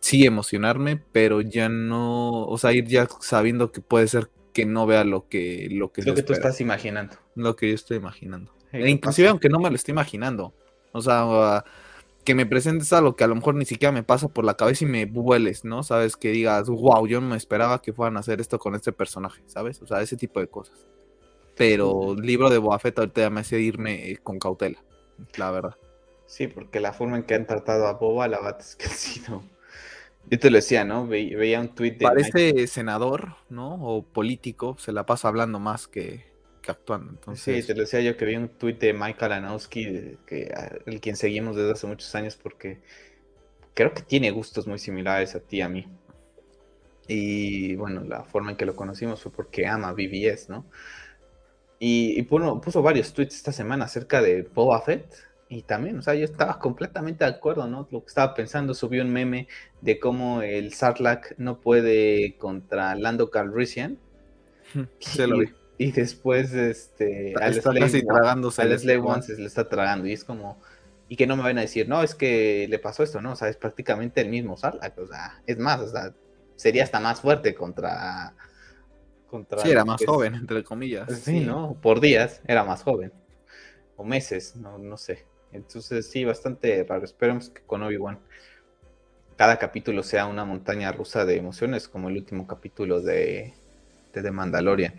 Sí, 0.00 0.24
emocionarme, 0.24 1.02
pero 1.12 1.40
ya 1.40 1.68
no. 1.68 2.44
O 2.44 2.56
sea, 2.56 2.72
ir 2.72 2.86
ya 2.86 3.08
sabiendo 3.20 3.72
que 3.72 3.80
puede 3.80 4.06
ser 4.06 4.30
que 4.54 4.64
no 4.64 4.86
vea 4.86 5.04
lo 5.04 5.28
que 5.28 5.68
lo 5.70 5.92
que, 5.92 6.02
lo 6.02 6.14
que 6.14 6.22
tú 6.22 6.32
estás 6.32 6.60
imaginando. 6.60 7.16
Lo 7.34 7.56
que 7.56 7.68
yo 7.68 7.74
estoy 7.74 7.96
imaginando. 7.96 8.52
E 8.72 8.88
inclusive 8.88 9.28
aunque 9.28 9.48
no 9.48 9.58
me 9.58 9.68
lo 9.68 9.76
esté 9.76 9.90
imaginando. 9.90 10.54
O 10.92 11.02
sea, 11.02 11.64
que 12.24 12.34
me 12.34 12.46
presentes 12.46 12.92
algo 12.92 13.16
que 13.16 13.24
a 13.24 13.26
lo 13.26 13.34
mejor 13.34 13.56
ni 13.56 13.64
siquiera 13.64 13.90
me 13.90 14.04
pasa 14.04 14.28
por 14.28 14.44
la 14.44 14.54
cabeza 14.54 14.84
y 14.84 14.88
me 14.88 15.06
vueles, 15.06 15.64
¿no? 15.64 15.82
Sabes, 15.82 16.16
que 16.16 16.30
digas, 16.30 16.68
wow, 16.68 17.06
yo 17.06 17.20
no 17.20 17.28
me 17.28 17.36
esperaba 17.36 17.82
que 17.82 17.92
fueran 17.92 18.16
a 18.16 18.20
hacer 18.20 18.40
esto 18.40 18.58
con 18.58 18.74
este 18.74 18.92
personaje, 18.92 19.42
¿sabes? 19.46 19.82
O 19.82 19.86
sea, 19.86 20.02
ese 20.02 20.16
tipo 20.16 20.38
de 20.38 20.46
cosas. 20.46 20.86
Pero 21.56 22.12
el 22.12 22.20
libro 22.20 22.50
de 22.50 22.58
Boa 22.58 22.78
Fett 22.78 22.98
ahorita 22.98 23.30
me 23.30 23.40
hace 23.40 23.60
irme 23.60 24.10
eh, 24.10 24.18
con 24.22 24.38
cautela, 24.38 24.78
la 25.36 25.50
verdad. 25.50 25.76
Sí, 26.26 26.46
porque 26.46 26.80
la 26.80 26.92
forma 26.92 27.16
en 27.16 27.22
que 27.22 27.34
han 27.34 27.46
tratado 27.46 27.86
a 27.86 27.94
Boba, 27.94 28.28
la 28.28 28.40
verdad 28.40 28.60
es 28.60 28.76
que 28.76 28.86
ha 28.86 28.90
sido... 28.90 29.42
Yo 30.30 30.38
te 30.38 30.50
lo 30.50 30.56
decía, 30.56 30.84
¿no? 30.84 31.06
veía 31.06 31.58
un 31.58 31.74
tweet 31.74 31.92
de... 31.92 32.04
Parece 32.04 32.66
senador, 32.66 33.36
¿no? 33.48 33.74
O 33.76 34.02
político, 34.02 34.76
se 34.78 34.92
la 34.92 35.06
pasa 35.06 35.28
hablando 35.28 35.58
más 35.58 35.88
que, 35.88 36.26
actuando. 36.66 37.12
Entonces... 37.12 37.64
Sí, 37.64 37.66
te 37.66 37.74
lo 37.74 37.80
decía 37.80 38.00
yo 38.00 38.16
que 38.16 38.26
vi 38.26 38.36
un 38.36 38.48
tuit 38.48 38.78
de 38.78 38.92
Mike 38.92 39.24
Alanowski, 39.24 40.18
que, 40.26 40.52
el 40.84 41.00
quien 41.00 41.16
seguimos 41.16 41.56
desde 41.56 41.72
hace 41.72 41.86
muchos 41.86 42.14
años, 42.14 42.36
porque 42.36 42.80
creo 43.74 43.94
que 43.94 44.02
tiene 44.02 44.30
gustos 44.30 44.66
muy 44.66 44.78
similares 44.78 45.34
a 45.34 45.40
ti 45.40 45.58
y 45.58 45.60
a 45.62 45.68
mí. 45.68 45.88
Y 47.06 47.74
bueno, 47.76 48.02
la 48.04 48.24
forma 48.24 48.50
en 48.50 48.56
que 48.56 48.66
lo 48.66 48.76
conocimos 48.76 49.22
fue 49.22 49.32
porque 49.32 49.66
ama 49.66 49.92
BBS, 49.92 50.50
¿no? 50.50 50.66
Y, 51.78 52.20
puso, 52.22 52.82
varios 52.82 53.12
tweets 53.12 53.36
esta 53.36 53.52
semana 53.52 53.84
acerca 53.84 54.20
de 54.20 54.42
Boba 54.42 54.80
Fett. 54.80 55.14
Y 55.50 55.62
también, 55.62 55.98
o 55.98 56.02
sea, 56.02 56.14
yo 56.14 56.24
estaba 56.24 56.58
completamente 56.58 57.24
de 57.24 57.30
acuerdo, 57.30 57.66
¿no? 57.66 57.88
Lo 57.90 58.02
que 58.02 58.08
estaba 58.08 58.34
pensando, 58.34 58.74
subió 58.74 59.02
un 59.02 59.10
meme 59.10 59.48
de 59.80 59.98
cómo 59.98 60.42
el 60.42 60.74
Sarlacc 60.74 61.38
no 61.38 61.60
puede 61.60 62.36
contra 62.36 62.94
Lando 62.94 63.30
Calrissian. 63.30 63.98
Se 64.98 65.26
lo 65.26 65.38
vi. 65.38 65.48
Y 65.80 65.92
después, 65.92 66.52
este, 66.54 67.34
al 67.40 67.54
Slave, 67.54 67.78
casi 67.78 68.04
tragándose 68.04 68.62
al 68.62 68.76
Slave 68.76 68.98
One 68.98 69.22
se 69.22 69.36
le 69.36 69.46
está 69.46 69.68
tragando. 69.68 70.08
Y 70.08 70.12
es 70.12 70.24
como, 70.24 70.60
y 71.08 71.14
que 71.14 71.28
no 71.28 71.36
me 71.36 71.44
van 71.44 71.56
a 71.56 71.60
decir, 71.60 71.88
no, 71.88 72.02
es 72.02 72.16
que 72.16 72.66
le 72.68 72.80
pasó 72.80 73.04
esto, 73.04 73.20
¿no? 73.20 73.32
O 73.32 73.36
sea, 73.36 73.48
es 73.48 73.56
prácticamente 73.56 74.20
el 74.20 74.28
mismo 74.28 74.56
Sarlacc. 74.56 74.98
O 74.98 75.06
sea, 75.06 75.40
es 75.46 75.56
más, 75.56 75.80
o 75.80 75.88
sea, 75.88 76.12
sería 76.56 76.82
hasta 76.82 76.98
más 76.98 77.20
fuerte 77.20 77.54
contra. 77.54 78.34
Contra 79.28 79.60
sí, 79.60 79.70
era 79.70 79.84
más 79.84 80.04
joven, 80.04 80.34
entre 80.34 80.64
comillas. 80.64 81.10
Sí, 81.20 81.40
¿no? 81.40 81.76
Por 81.80 82.00
días 82.00 82.40
era 82.46 82.64
más 82.64 82.82
joven. 82.82 83.12
O 83.96 84.04
meses, 84.04 84.56
no, 84.56 84.78
no 84.78 84.96
sé. 84.96 85.24
Entonces, 85.52 86.08
sí, 86.08 86.24
bastante 86.24 86.84
raro. 86.84 87.04
Esperemos 87.04 87.50
que 87.50 87.62
con 87.62 87.82
Obi-Wan 87.82 88.18
cada 89.38 89.56
capítulo 89.56 90.02
sea 90.02 90.26
una 90.26 90.44
montaña 90.44 90.90
rusa 90.90 91.24
de 91.24 91.36
emociones, 91.36 91.88
como 91.88 92.08
el 92.08 92.16
último 92.16 92.48
capítulo 92.48 93.00
de, 93.00 93.54
de 94.12 94.22
The 94.22 94.32
Mandalorian. 94.32 94.94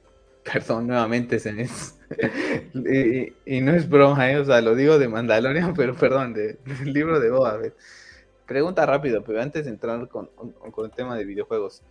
Perdón, 0.44 0.86
nuevamente, 0.86 1.40
Cenes. 1.40 1.98
y, 2.74 3.32
y, 3.44 3.60
no 3.60 3.72
es 3.72 3.88
broma, 3.88 4.30
¿eh? 4.30 4.38
o 4.38 4.44
sea, 4.44 4.60
lo 4.60 4.76
digo 4.76 4.98
de 4.98 5.08
Mandalorian, 5.08 5.74
pero 5.76 5.96
perdón, 5.96 6.34
del 6.34 6.58
libro 6.84 7.18
de 7.18 7.30
Boba 7.30 7.58
Pregunta 8.46 8.86
rápido, 8.86 9.22
pero 9.24 9.42
antes 9.42 9.64
de 9.64 9.70
entrar 9.70 10.08
con, 10.08 10.26
con, 10.26 10.84
el 10.84 10.92
tema 10.92 11.16
de 11.16 11.24
videojuegos. 11.24 11.82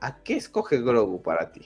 ¿A 0.00 0.18
qué 0.22 0.36
escoge 0.36 0.80
Grogu 0.80 1.22
para 1.22 1.52
ti? 1.52 1.62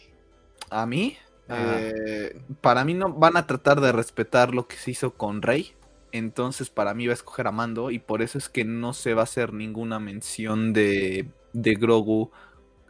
¿A 0.71 0.87
mí? 0.87 1.17
Eh, 1.49 2.41
para 2.61 2.85
mí 2.85 2.95
no 2.95 3.13
van 3.13 3.37
a 3.37 3.47
tratar 3.47 3.81
de 3.81 3.91
respetar 3.91 4.55
lo 4.55 4.69
que 4.69 4.77
se 4.77 4.93
hizo 4.93 5.15
con 5.15 5.43
Rey. 5.43 5.73
Entonces 6.13 6.71
para 6.71 6.95
mí 6.95 7.07
va 7.07 7.13
a 7.13 7.15
escoger 7.15 7.47
a 7.47 7.53
Mando 7.53 7.91
y 7.91 7.99
por 7.99 8.23
eso 8.23 8.39
es 8.39 8.49
que 8.49 8.65
no 8.65 8.93
se 8.93 9.15
va 9.15 9.23
a 9.23 9.25
hacer 9.25 9.53
ninguna 9.53 10.01
mención 10.01 10.73
de, 10.73 11.29
de 11.53 11.75
Grogu 11.75 12.31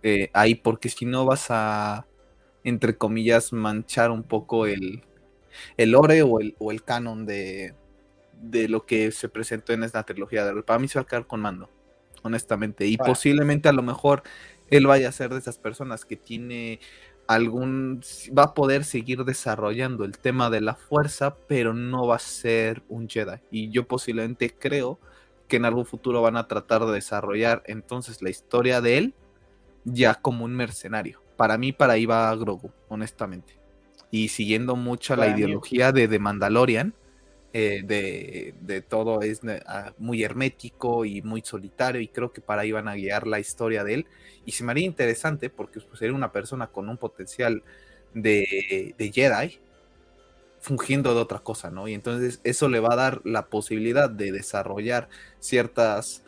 eh, 0.03 0.31
ahí 0.33 0.55
porque 0.55 0.89
si 0.89 1.05
no 1.05 1.27
vas 1.27 1.47
a 1.51 2.07
entre 2.65 2.97
comillas, 2.97 3.53
manchar 3.53 4.11
un 4.11 4.23
poco 4.23 4.67
el, 4.67 5.03
el 5.77 5.91
lore 5.91 6.23
o 6.23 6.41
el, 6.41 6.55
o 6.59 6.71
el 6.71 6.83
canon 6.83 7.27
de, 7.27 7.75
de 8.41 8.69
lo 8.69 8.87
que 8.87 9.11
se 9.13 9.29
presentó 9.29 9.73
en 9.73 9.83
esta 9.83 10.03
trilogía. 10.03 10.45
De, 10.45 10.63
para 10.63 10.79
mí 10.79 10.89
se 10.89 10.99
va 10.99 11.03
a 11.03 11.07
quedar 11.07 11.27
con 11.27 11.41
mando, 11.41 11.71
honestamente. 12.23 12.87
Y 12.87 12.97
posiblemente 12.97 13.69
a 13.69 13.73
lo 13.73 13.83
mejor 13.83 14.23
él 14.71 14.87
vaya 14.87 15.09
a 15.09 15.13
ser 15.13 15.31
de 15.31 15.39
esas 15.39 15.59
personas 15.59 16.05
que 16.05 16.17
tiene 16.17 16.81
algún 17.27 18.01
va 18.37 18.45
a 18.45 18.55
poder 18.55 18.85
seguir 18.85 19.25
desarrollando 19.25 20.05
el 20.05 20.19
tema 20.19 20.51
de 20.51 20.61
la 20.61 20.75
fuerza, 20.75 21.37
pero 21.47 21.75
no 21.75 22.07
va 22.07 22.17
a 22.17 22.21
ser 22.21 22.83
un 22.89 23.09
Jedi. 23.09 23.39
Y 23.51 23.71
yo 23.71 23.87
posiblemente 23.87 24.51
creo 24.51 24.99
que 25.49 25.57
en 25.57 25.65
algún 25.65 25.87
futuro 25.87 26.23
van 26.23 26.37
a 26.37 26.49
tratar 26.49 26.85
de 26.87 26.93
desarrollar 26.93 27.63
entonces 27.67 28.23
la 28.23 28.31
historia 28.31 28.81
de 28.81 28.99
él 28.99 29.15
ya 29.85 30.15
como 30.15 30.45
un 30.45 30.55
mercenario 30.55 31.21
para 31.41 31.57
mí 31.57 31.73
para 31.73 31.95
ahí 31.95 32.05
va 32.05 32.37
Grogu, 32.37 32.71
honestamente. 32.91 33.59
Y 34.11 34.29
siguiendo 34.29 34.77
mucho 34.77 35.17
la 35.17 35.29
ideología 35.29 35.91
de 35.91 36.07
The 36.07 36.19
Mandalorian, 36.19 36.93
eh, 37.53 38.55
de, 38.61 38.81
todo 38.83 39.23
es 39.23 39.41
ah, 39.67 39.93
muy 39.99 40.23
hermético 40.23 41.05
y 41.05 41.23
muy 41.23 41.43
solitario, 41.43 42.01
y 42.01 42.09
creo 42.09 42.33
que 42.33 42.41
para 42.41 42.63
ahí 42.63 42.73
van 42.73 42.89
a 42.89 42.95
guiar 42.95 43.27
la 43.27 43.41
historia 43.41 43.85
de 43.85 43.95
él. 43.95 44.07
Y 44.47 44.53
se 44.53 44.65
me 44.65 44.73
haría 44.73 44.87
interesante 44.87 45.51
porque 45.51 45.81
pues, 45.81 45.99
sería 45.99 46.15
una 46.15 46.33
persona 46.33 46.69
con 46.69 46.89
un 46.89 46.97
potencial 46.97 47.63
de, 48.15 48.95
de 48.97 49.13
Jedi, 49.13 49.59
fungiendo 50.61 51.15
de 51.15 51.21
otra 51.21 51.41
cosa, 51.41 51.71
¿no? 51.71 51.89
Y 51.89 51.95
entonces 51.95 52.41
eso 52.45 52.69
le 52.69 52.81
va 52.81 52.93
a 52.93 52.97
dar 52.97 53.21
la 53.25 53.47
posibilidad 53.47 54.11
de 54.11 54.33
desarrollar 54.33 55.09
ciertas 55.41 56.23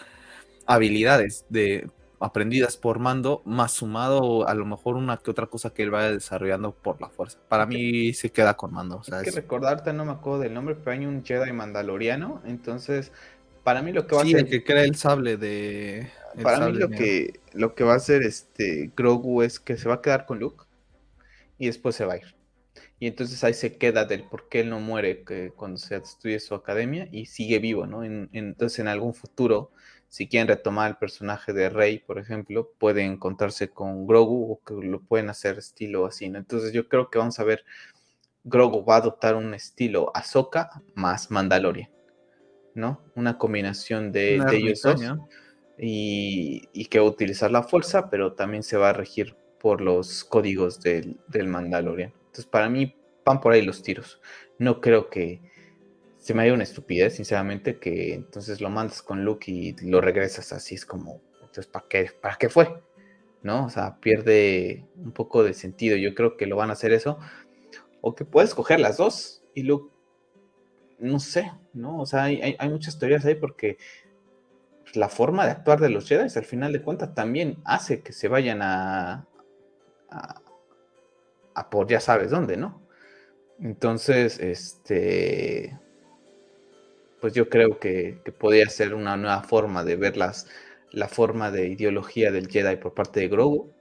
habilidades 0.67 1.45
de 1.49 1.89
aprendidas 2.23 2.77
por 2.77 2.99
mando, 2.99 3.43
más 3.45 3.73
sumado 3.73 4.49
a 4.49 4.55
lo 4.55 4.65
mejor 4.65 4.97
una 4.97 5.17
que 5.17 5.31
otra 5.31 5.47
cosa 5.47 5.71
que 5.71 5.83
él 5.83 5.91
vaya 5.91 6.13
desarrollando 6.13 6.73
por 6.73 7.01
la 7.01 7.09
fuerza. 7.09 7.39
Para 7.49 7.67
mí 7.67 8.15
se 8.15 8.31
queda 8.31 8.55
con 8.55 8.73
mando. 8.73 8.99
O 8.99 9.03
sea, 9.03 9.23
que 9.23 9.33
recordarte, 9.33 9.93
no 9.93 10.05
me 10.05 10.13
acuerdo 10.13 10.41
del 10.41 10.55
nombre, 10.55 10.77
pero 10.77 10.93
hay 10.93 11.05
un 11.05 11.25
Jedi 11.25 11.53
mandaloriano, 11.53 12.41
entonces 12.45 13.13
para 13.65 13.83
mí 13.83 13.93
lo 13.93 14.07
que 14.07 14.15
va 14.15 14.23
a 14.23 14.25
ser... 14.25 14.37
el 14.37 14.49
que 14.49 14.63
crea 14.63 14.85
el 14.85 14.95
sable 14.95 15.37
de... 15.37 16.11
para 16.43 16.67
mí 16.67 16.73
lo 16.73 16.89
que, 16.91 17.41
lo 17.53 17.75
que 17.75 17.85
va 17.85 17.95
a 17.95 17.97
hacer 17.97 18.23
este 18.23 18.93
Grogu 18.97 19.43
es 19.43 19.59
que 19.59 19.77
se 19.77 19.89
va 19.89 19.97
a 19.97 20.01
quedar 20.01 20.27
con 20.27 20.39
Luke 20.39 20.65
y 21.59 21.67
después 21.67 21.97
se 21.97 22.05
va 22.05 22.15
a 22.15 22.17
ir. 22.19 22.35
Y 23.01 23.09
entonces 23.09 23.43
ahí 23.43 23.55
se 23.55 23.77
queda 23.77 24.05
del 24.05 24.23
por 24.23 24.49
qué 24.49 24.61
él 24.61 24.71
no 24.71 24.79
muere 24.79 25.25
que 25.25 25.51
cuando 25.57 25.79
se 25.79 25.99
destruye 25.99 26.39
su 26.39 26.55
academia 26.55 27.09
y 27.11 27.27
sigue 27.27 27.59
vivo, 27.59 27.85
¿no? 27.87 28.05
entonces 28.05 28.79
en 28.79 28.87
algún 28.87 29.13
futuro 29.13 29.73
si 30.13 30.29
quieren 30.29 30.47
retomar 30.47 30.91
el 30.91 30.97
personaje 30.99 31.55
de 31.55 31.71
Rey, 31.71 31.99
por 31.99 32.19
ejemplo, 32.19 32.71
pueden 32.79 33.13
encontrarse 33.13 33.71
con 33.71 34.07
Grogu 34.07 34.53
o 34.53 34.61
que 34.63 34.75
lo 34.87 35.01
pueden 35.01 35.31
hacer 35.31 35.57
estilo 35.57 36.05
así, 36.05 36.29
¿no? 36.29 36.37
Entonces 36.37 36.75
yo 36.75 36.87
creo 36.87 37.09
que 37.09 37.17
vamos 37.17 37.41
a 37.41 37.45
ver, 37.45 37.65
Grogu 38.45 38.85
va 38.85 38.97
a 38.97 38.99
adoptar 38.99 39.37
un 39.37 39.55
estilo 39.55 40.13
Ahsoka 40.15 40.69
más 40.95 41.31
Mandalorian, 41.31 41.89
¿no? 42.75 43.01
Una 43.15 43.39
combinación 43.39 44.13
de, 44.13 44.35
ellos 44.53 44.83
dos. 44.83 45.01
Y, 45.79 46.85
que 46.91 46.99
va 46.99 47.07
a 47.07 47.09
utilizar 47.09 47.51
la 47.51 47.63
fuerza, 47.63 48.11
pero 48.11 48.35
también 48.35 48.65
se 48.65 48.77
va 48.77 48.91
a 48.91 48.93
regir 48.93 49.35
por 49.59 49.81
los 49.81 50.25
códigos 50.25 50.83
del, 50.83 51.21
del 51.29 51.49
Mandalorian. 51.49 52.13
Entonces 52.27 52.45
para 52.45 52.69
mí 52.69 52.95
van 53.25 53.41
por 53.41 53.55
ahí 53.55 53.63
los 53.63 53.83
tiros. 53.83 54.21
No 54.59 54.83
creo 54.83 55.09
que 55.09 55.41
se 56.23 56.35
me 56.35 56.43
haría 56.43 56.55
una 56.55 56.63
estupidez, 56.63 57.17
sinceramente, 57.17 57.81
que 57.81 58.15
entonces 58.15 58.61
lo 58.61 58.71
mandas 58.71 59.03
con 59.03 59.25
Luke 59.25 59.51
y 59.51 59.75
lo 59.85 60.01
regresas 60.01 60.53
así, 60.53 60.77
es 60.77 60.87
como, 60.87 61.21
entonces, 61.41 61.67
¿para 61.67 61.85
qué, 61.89 62.11
¿para 62.21 62.37
qué 62.37 62.49
fue? 62.49 62.81
¿No? 63.43 63.67
O 63.67 63.71
sea, 63.71 63.99
pierde 63.99 64.87
un 64.95 65.11
poco 65.11 65.43
de 65.43 65.53
sentido. 65.53 65.97
Yo 65.97 66.15
creo 66.15 66.37
que 66.37 66.47
lo 66.47 66.55
van 66.55 66.71
a 66.71 66.75
hacer 66.75 66.93
eso. 66.93 67.19
O 68.01 68.15
que 68.15 68.25
puedes 68.25 68.55
coger 68.55 68.79
las 68.79 68.99
dos 68.99 69.43
y 69.53 69.65
Luke, 69.65 69.93
no 71.01 71.19
sé, 71.19 71.51
¿no? 71.73 71.99
O 71.99 72.07
sea, 72.07 72.23
hay, 72.23 72.57
muchas 72.71 73.01
teorías 73.01 73.25
ahí 73.25 73.35
porque 73.35 73.79
la 74.95 75.09
forma 75.09 75.45
de 75.45 75.51
actuar 75.51 75.81
de 75.81 75.91
los 75.91 76.09
Jedi, 76.09 76.29
al 76.37 76.45
final 76.45 76.73
de 76.73 76.83
cuentas, 76.83 77.17
también 77.17 77.59
hace 77.65 78.01
que 78.01 78.13
se 78.13 78.29
vayan 78.29 78.63
a, 78.63 79.27
a, 80.09 80.41
a 81.55 81.71
por 81.71 81.89
ya 81.89 81.99
sabes 81.99 82.31
dónde, 82.31 82.57
¿no? 82.57 82.81
Entonces, 83.59 84.39
este 84.39 85.82
pues 87.23 87.35
yo 87.35 87.49
creo 87.49 87.79
que, 87.79 88.21
podría 88.37 88.69
ser 88.69 88.95
una 88.95 89.17
nueva 89.17 89.45
forma 89.45 89.85
de 89.85 89.95
ver 89.95 90.17
las, 90.17 90.49
la 90.91 91.07
forma 91.07 91.53
de 91.53 91.69
ideología 91.69 92.33
del 92.33 92.49
Jedi 92.49 92.75
por 92.77 92.95
parte 92.95 93.21
de 93.21 93.29
Grogu. 93.29 93.73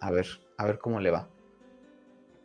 A 0.00 0.10
ver, 0.10 0.26
a 0.56 0.66
ver 0.66 0.80
cómo 0.80 0.98
le 0.98 1.12
va. 1.12 1.28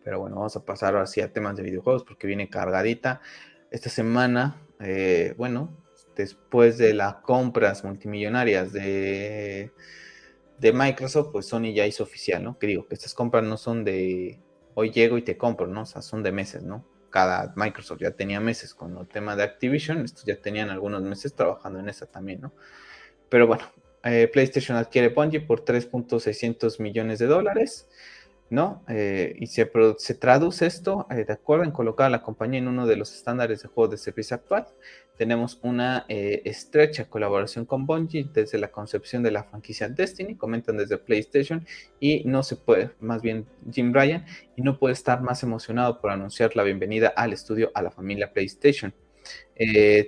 Pero 0.04 0.20
bueno, 0.20 0.36
vamos 0.36 0.56
a 0.56 0.64
pasar 0.64 0.94
ahora 0.94 1.08
sí 1.08 1.22
a 1.22 1.34
temas 1.34 1.56
de 1.56 1.64
videojuegos 1.64 2.04
porque 2.04 2.28
viene 2.28 2.52
cargadita. 2.52 3.22
Esta 3.72 3.90
semana, 3.90 4.62
eh, 4.80 5.34
bueno, 5.38 5.76
después 6.16 6.78
de 6.78 6.94
las 6.94 7.16
compras 7.16 7.84
multimillonarias 7.84 8.74
de, 8.74 9.72
de 10.60 10.72
Microsoft, 10.72 11.30
pues 11.32 11.48
Sony 11.48 11.74
ya 11.74 11.88
hizo 11.88 12.04
oficial, 12.04 12.44
¿no? 12.44 12.60
Que 12.60 12.68
digo, 12.68 12.88
que 12.88 12.94
estas 12.94 13.16
compras 13.16 13.44
no 13.44 13.58
son 13.58 13.84
de 13.84 14.40
hoy 14.76 14.92
llego 14.92 15.18
y 15.18 15.24
te 15.24 15.36
compro, 15.36 15.66
¿no? 15.66 15.82
O 15.82 15.86
sea, 15.88 16.04
son 16.04 16.22
de 16.22 16.32
meses, 16.32 16.62
¿no? 16.62 16.93
Cada 17.14 17.54
Microsoft 17.56 18.00
ya 18.02 18.10
tenía 18.10 18.40
meses 18.40 18.74
con 18.74 18.98
el 18.98 19.08
tema 19.08 19.36
de 19.36 19.44
Activision, 19.44 20.04
estos 20.04 20.26
ya 20.26 20.42
tenían 20.42 20.72
algunos 20.72 21.04
meses 21.04 21.36
trabajando 21.36 21.80
en 21.80 21.88
esa 21.88 22.08
también, 22.08 22.42
¿no? 22.42 22.54
Pero 23.30 23.46
bueno, 23.46 23.66
eh, 24.04 24.28
PlayStation 24.34 24.76
adquiere 24.76 25.10
Bungie 25.10 25.40
por 25.40 25.64
3.600 25.64 26.80
millones 26.80 27.20
de 27.20 27.28
dólares. 27.28 27.88
¿No? 28.54 28.84
Eh, 28.88 29.36
y 29.40 29.48
se, 29.48 29.66
traduce 30.14 30.68
esto 30.68 31.08
eh, 31.10 31.26
de 31.26 31.34
acuerdo 31.34 31.64
en 31.64 31.72
colocar 31.72 32.06
a 32.06 32.10
la 32.12 32.22
compañía 32.22 32.60
en 32.60 32.68
uno 32.68 32.86
de 32.86 32.98
los 32.98 33.12
estándares 33.12 33.64
de 33.64 33.68
juego 33.68 33.90
de 33.90 33.98
servicio 33.98 34.36
actual. 34.36 34.68
Tenemos 35.18 35.60
una 35.64 36.06
eh, 36.08 36.44
estrecha 36.46 37.10
colaboración 37.10 37.66
con 37.66 37.88
Bungie 37.88 38.30
desde 38.32 38.60
la 38.60 38.68
concepción 38.72 39.24
de 39.24 39.32
la 39.32 39.44
franquicia 39.44 39.90
Destiny, 39.90 40.36
comentan 40.36 40.78
desde 40.78 41.00
PlayStation, 41.00 41.66
y 42.00 42.26
no 42.26 42.44
se 42.44 42.56
puede, 42.56 42.92
más 43.00 43.24
bien 43.24 43.48
Jim 43.72 43.92
Ryan, 43.92 44.24
y 44.56 44.62
no 44.62 44.78
puede 44.78 44.94
estar 44.94 45.24
más 45.24 45.42
emocionado 45.42 46.00
por 46.00 46.12
anunciar 46.12 46.56
la 46.56 46.62
bienvenida 46.62 47.08
al 47.08 47.34
estudio 47.34 47.72
a 47.74 47.82
la 47.82 47.90
familia 47.90 48.34
PlayStation. 48.34 48.94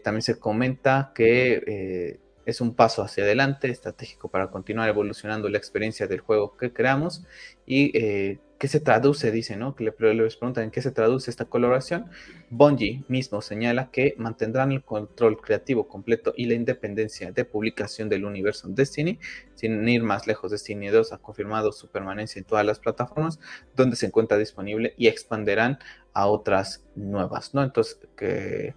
también 0.03 0.21
se 0.21 0.37
comenta 0.37 1.13
que 1.15 2.19
es 2.45 2.61
un 2.61 2.75
paso 2.75 3.01
hacia 3.01 3.23
adelante 3.23 3.69
estratégico 3.69 4.29
para 4.29 4.51
continuar 4.51 4.89
evolucionando 4.89 5.49
la 5.49 5.57
experiencia 5.57 6.07
del 6.07 6.19
juego 6.19 6.55
que 6.57 6.71
creamos 6.71 7.23
y 7.65 7.97
eh, 7.97 8.39
qué 8.59 8.67
se 8.67 8.79
traduce, 8.79 9.31
dice, 9.31 9.57
¿no? 9.57 9.75
Que 9.75 9.83
le, 9.83 10.13
les 10.13 10.35
preguntan 10.37 10.65
en 10.65 10.71
qué 10.71 10.81
se 10.81 10.91
traduce 10.91 11.29
esta 11.29 11.45
colaboración. 11.45 12.09
Bungie 12.49 13.03
mismo 13.07 13.41
señala 13.41 13.89
que 13.91 14.15
mantendrán 14.17 14.71
el 14.71 14.83
control 14.83 15.41
creativo 15.41 15.87
completo 15.87 16.33
y 16.37 16.45
la 16.45 16.53
independencia 16.53 17.31
de 17.31 17.45
publicación 17.45 18.07
del 18.09 18.25
universo 18.25 18.67
Destiny, 18.69 19.19
sin 19.55 19.87
ir 19.87 20.03
más 20.03 20.27
lejos. 20.27 20.51
Destiny 20.51 20.87
2 20.87 21.13
ha 21.13 21.17
confirmado 21.17 21.71
su 21.71 21.89
permanencia 21.89 22.39
en 22.39 22.45
todas 22.45 22.65
las 22.65 22.79
plataformas 22.79 23.39
donde 23.75 23.95
se 23.95 24.05
encuentra 24.05 24.37
disponible 24.37 24.93
y 24.97 25.07
expanderán 25.07 25.79
a 26.13 26.27
otras 26.27 26.85
nuevas, 26.95 27.53
¿no? 27.53 27.61
Entonces, 27.61 27.99
que 28.15 28.73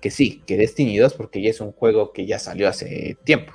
que 0.00 0.10
sí, 0.10 0.42
que 0.46 0.56
Destiny 0.56 0.98
2 0.98 1.14
porque 1.14 1.42
ya 1.42 1.50
es 1.50 1.60
un 1.60 1.72
juego 1.72 2.12
que 2.12 2.26
ya 2.26 2.38
salió 2.38 2.68
hace 2.68 3.16
tiempo. 3.24 3.52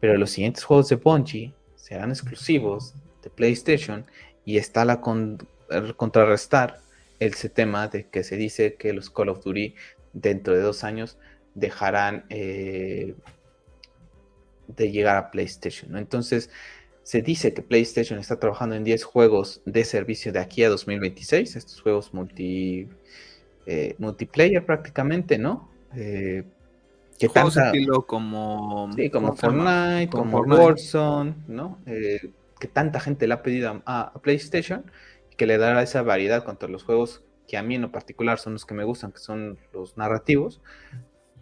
Pero 0.00 0.16
los 0.16 0.30
siguientes 0.30 0.64
juegos 0.64 0.88
de 0.88 0.96
Bungie 0.96 1.54
serán 1.76 2.10
exclusivos 2.10 2.94
de 3.22 3.30
PlayStation 3.30 4.06
y 4.44 4.58
está 4.58 4.84
la 4.84 5.00
contrarrestar 5.00 6.80
el 7.18 7.34
tema 7.34 7.88
de 7.88 8.06
que 8.06 8.22
se 8.22 8.36
dice 8.36 8.74
que 8.74 8.92
los 8.92 9.10
Call 9.10 9.28
of 9.28 9.42
Duty 9.42 9.74
dentro 10.12 10.54
de 10.54 10.62
dos 10.62 10.84
años 10.84 11.18
dejarán 11.54 12.24
eh, 12.30 13.14
de 14.68 14.90
llegar 14.90 15.16
a 15.16 15.30
PlayStation. 15.30 15.96
Entonces, 15.96 16.50
se 17.02 17.22
dice 17.22 17.54
que 17.54 17.62
PlayStation 17.62 18.18
está 18.18 18.38
trabajando 18.38 18.74
en 18.74 18.84
10 18.84 19.02
juegos 19.02 19.62
de 19.64 19.84
servicio 19.84 20.32
de 20.32 20.40
aquí 20.40 20.62
a 20.62 20.68
2026, 20.68 21.56
estos 21.56 21.80
juegos 21.80 22.12
multi 22.12 22.86
eh, 23.70 23.94
multiplayer 23.98 24.64
prácticamente, 24.64 25.36
¿no? 25.36 25.68
Eh, 25.94 26.42
que 27.18 27.28
tanta, 27.28 27.66
estilo 27.66 28.06
como, 28.06 28.90
sí, 28.96 29.10
como 29.10 29.36
Fortnite, 29.36 30.08
como, 30.10 30.38
Warzone, 30.38 31.34
¿no? 31.48 31.78
Eh, 31.84 32.30
que 32.58 32.66
tanta 32.66 32.98
gente 32.98 33.26
le 33.26 33.34
ha 33.34 33.42
pedido 33.42 33.82
a, 33.84 34.14
PlayStation 34.22 34.90
y 35.30 35.36
que 35.36 35.44
le 35.44 35.58
dará 35.58 35.82
esa 35.82 36.00
variedad 36.00 36.44
contra 36.44 36.66
los 36.66 36.82
juegos 36.82 37.22
que 37.46 37.58
a 37.58 37.62
mí 37.62 37.74
en 37.74 37.82
lo 37.82 37.92
particular 37.92 38.38
son 38.38 38.54
los 38.54 38.64
que 38.64 38.72
me 38.72 38.84
gustan, 38.84 39.12
que 39.12 39.18
son 39.18 39.58
los 39.74 39.98
narrativos. 39.98 40.62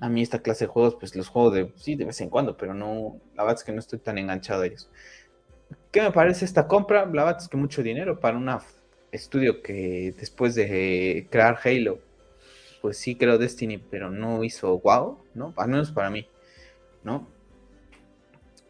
A 0.00 0.08
mí 0.08 0.20
esta 0.20 0.42
clase 0.42 0.64
de 0.64 0.72
juegos, 0.72 0.96
pues 0.96 1.14
los 1.14 1.28
juego 1.28 1.52
de, 1.52 1.72
sí, 1.76 1.94
de 1.94 2.06
vez 2.06 2.20
en 2.20 2.28
cuando, 2.28 2.56
pero 2.56 2.74
no, 2.74 3.20
la 3.36 3.44
verdad 3.44 3.60
es 3.60 3.64
que 3.64 3.70
no 3.70 3.78
estoy 3.78 4.00
tan 4.00 4.18
enganchado 4.18 4.62
a 4.62 4.66
ellos. 4.66 4.90
¿Qué 5.92 6.02
me 6.02 6.10
parece 6.10 6.44
esta 6.44 6.66
compra? 6.66 7.06
La 7.06 7.22
verdad 7.22 7.40
es 7.40 7.48
que 7.48 7.56
mucho 7.56 7.84
dinero 7.84 8.18
para 8.18 8.36
un 8.36 8.50
estudio 9.12 9.62
que 9.62 10.12
después 10.18 10.56
de 10.56 11.28
crear 11.30 11.56
Halo 11.64 12.00
pues 12.80 12.98
sí 12.98 13.16
creo 13.16 13.38
Destiny, 13.38 13.78
pero 13.78 14.10
no 14.10 14.44
hizo 14.44 14.78
wow, 14.78 15.18
¿no? 15.34 15.54
Al 15.56 15.68
menos 15.68 15.92
para 15.92 16.10
mí, 16.10 16.28
¿no? 17.02 17.28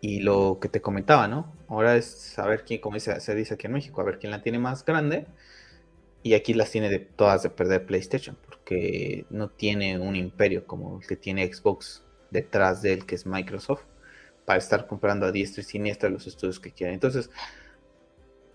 Y 0.01 0.21
lo 0.21 0.59
que 0.61 0.69
te 0.69 0.81
comentaba, 0.81 1.29
¿no? 1.29 1.53
Ahora 1.69 1.97
es 1.97 2.07
saber 2.07 2.65
quién, 2.65 2.81
como 2.81 2.99
se, 3.01 3.35
dice 3.35 3.55
aquí 3.55 3.67
en 3.67 3.73
México, 3.73 4.01
a 4.01 4.05
ver 4.05 4.19
quién 4.19 4.31
la 4.31 4.43
tiene 4.43 4.59
más 4.59 4.85
grande. 4.85 5.27
Y 6.23 6.35
aquí 6.35 6.55
las 6.55 6.71
tiene 6.71 6.89
de 6.91 6.99
todas 6.99 7.43
de 7.43 7.51
perder 7.51 7.87
PlayStation, 7.87 8.37
porque 8.45 9.27
no 9.31 9.49
tiene 9.49 9.99
un 9.99 10.17
imperio 10.17 10.67
como 10.67 10.99
el 11.01 11.07
que 11.07 11.17
tiene 11.17 11.53
Xbox 11.53 12.05
detrás 12.31 12.83
de 12.83 12.95
él, 12.95 13.07
que 13.07 13.15
es 13.15 13.27
Microsoft, 13.27 13.85
para 14.45 14.59
estar 14.59 14.87
comprando 14.87 15.27
a 15.27 15.33
diestra 15.33 15.63
y 15.63 15.65
siniestra 15.65 16.09
los 16.09 16.27
estudios 16.27 16.59
que 16.61 16.73
quieren. 16.73 16.95
Entonces, 16.95 17.31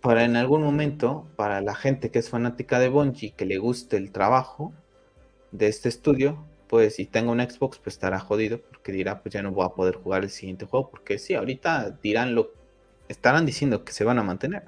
para 0.02 0.24
en 0.26 0.36
algún 0.36 0.64
momento, 0.64 1.28
para 1.36 1.62
la 1.62 1.76
gente 1.76 2.12
que 2.12 2.20
es 2.20 2.30
fanática 2.30 2.80
de 2.80 2.90
Bungie, 2.90 3.32
que 3.32 3.46
le 3.46 3.58
guste 3.58 3.98
el 3.98 4.12
trabajo, 4.12 4.74
de 5.52 5.68
este 5.68 5.90
estudio, 5.90 6.46
pues 6.68 6.96
si 6.96 7.06
tengo 7.06 7.32
un 7.34 7.42
Xbox, 7.42 7.80
pues 7.80 7.96
estará 7.96 8.20
jodido 8.20 8.62
porque 8.62 8.92
dirá, 8.92 9.22
pues 9.22 9.34
ya 9.34 9.42
no 9.42 9.52
voy 9.52 9.66
a 9.66 9.76
poder 9.76 9.96
jugar 9.96 10.24
el 10.24 10.30
siguiente 10.30 10.66
juego, 10.66 10.90
porque 10.90 11.20
sí, 11.20 11.34
ahorita 11.36 11.98
dirán 12.02 12.34
lo, 12.34 12.54
estarán 13.10 13.46
diciendo 13.46 13.84
que 13.84 13.92
se 13.92 14.06
van 14.06 14.20
a 14.20 14.24
mantener. 14.24 14.64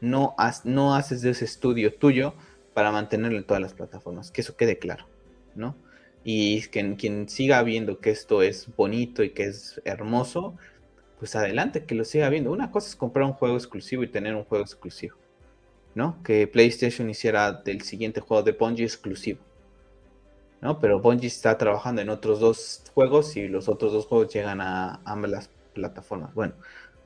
No, 0.00 0.34
no 0.64 0.94
haces 0.94 1.20
de 1.22 1.30
ese 1.30 1.44
estudio 1.44 1.92
tuyo 1.92 2.34
para 2.74 2.92
mantenerlo 2.92 3.38
en 3.38 3.44
todas 3.44 3.60
las 3.60 3.74
plataformas, 3.74 4.30
que 4.30 4.40
eso 4.40 4.56
quede 4.56 4.78
claro, 4.78 5.06
¿no? 5.56 5.76
Y 6.22 6.62
que 6.68 6.94
quien 6.96 7.28
siga 7.28 7.62
viendo 7.62 7.98
que 7.98 8.10
esto 8.10 8.42
es 8.42 8.68
bonito 8.76 9.24
y 9.24 9.30
que 9.30 9.44
es 9.44 9.82
hermoso, 9.84 10.56
pues 11.18 11.34
adelante, 11.34 11.84
que 11.84 11.94
lo 11.94 12.04
siga 12.04 12.28
viendo. 12.28 12.52
Una 12.52 12.70
cosa 12.70 12.88
es 12.88 12.96
comprar 12.96 13.26
un 13.26 13.32
juego 13.32 13.56
exclusivo 13.56 14.04
y 14.04 14.08
tener 14.08 14.34
un 14.36 14.44
juego 14.44 14.64
exclusivo, 14.64 15.16
¿no? 15.94 16.22
Que 16.22 16.46
PlayStation 16.46 17.10
hiciera 17.10 17.52
del 17.52 17.82
siguiente 17.82 18.20
juego 18.20 18.42
de 18.44 18.52
Bungie 18.52 18.84
exclusivo 18.84 19.40
¿no? 20.60 20.78
Pero 20.78 21.00
Bungie 21.00 21.28
está 21.28 21.56
trabajando 21.58 22.02
en 22.02 22.10
otros 22.10 22.40
dos 22.40 22.82
juegos 22.94 23.36
y 23.36 23.48
los 23.48 23.68
otros 23.68 23.92
dos 23.92 24.06
juegos 24.06 24.32
llegan 24.32 24.60
a 24.60 25.00
ambas 25.04 25.50
plataformas. 25.74 26.34
Bueno, 26.34 26.54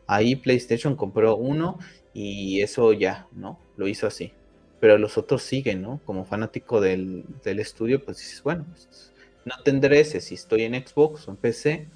ahí 0.07 0.37
PlayStation 0.37 0.97
compró 0.97 1.37
uno 1.37 1.79
y 2.13 2.61
eso 2.63 2.93
ya, 2.93 3.27
¿no? 3.33 3.59
Lo 3.77 3.89
hizo 3.89 4.07
así. 4.07 4.33
Pero 4.81 4.99
los 4.99 5.17
otros 5.19 5.43
siguen, 5.43 5.83
¿no? 5.83 6.01
Como 6.05 6.25
fanático 6.25 6.81
del, 6.81 7.25
estudio, 7.45 8.05
pues 8.05 8.19
dices, 8.19 8.43
bueno, 8.43 8.67
pues, 8.71 9.13
no 9.45 9.55
tendré 9.65 10.01
ese 10.01 10.21
si 10.21 10.35
estoy 10.35 10.63
en 10.63 10.75
Xbox 10.75 11.27
o 11.29 11.31
en 11.31 11.37
PC, 11.37 11.89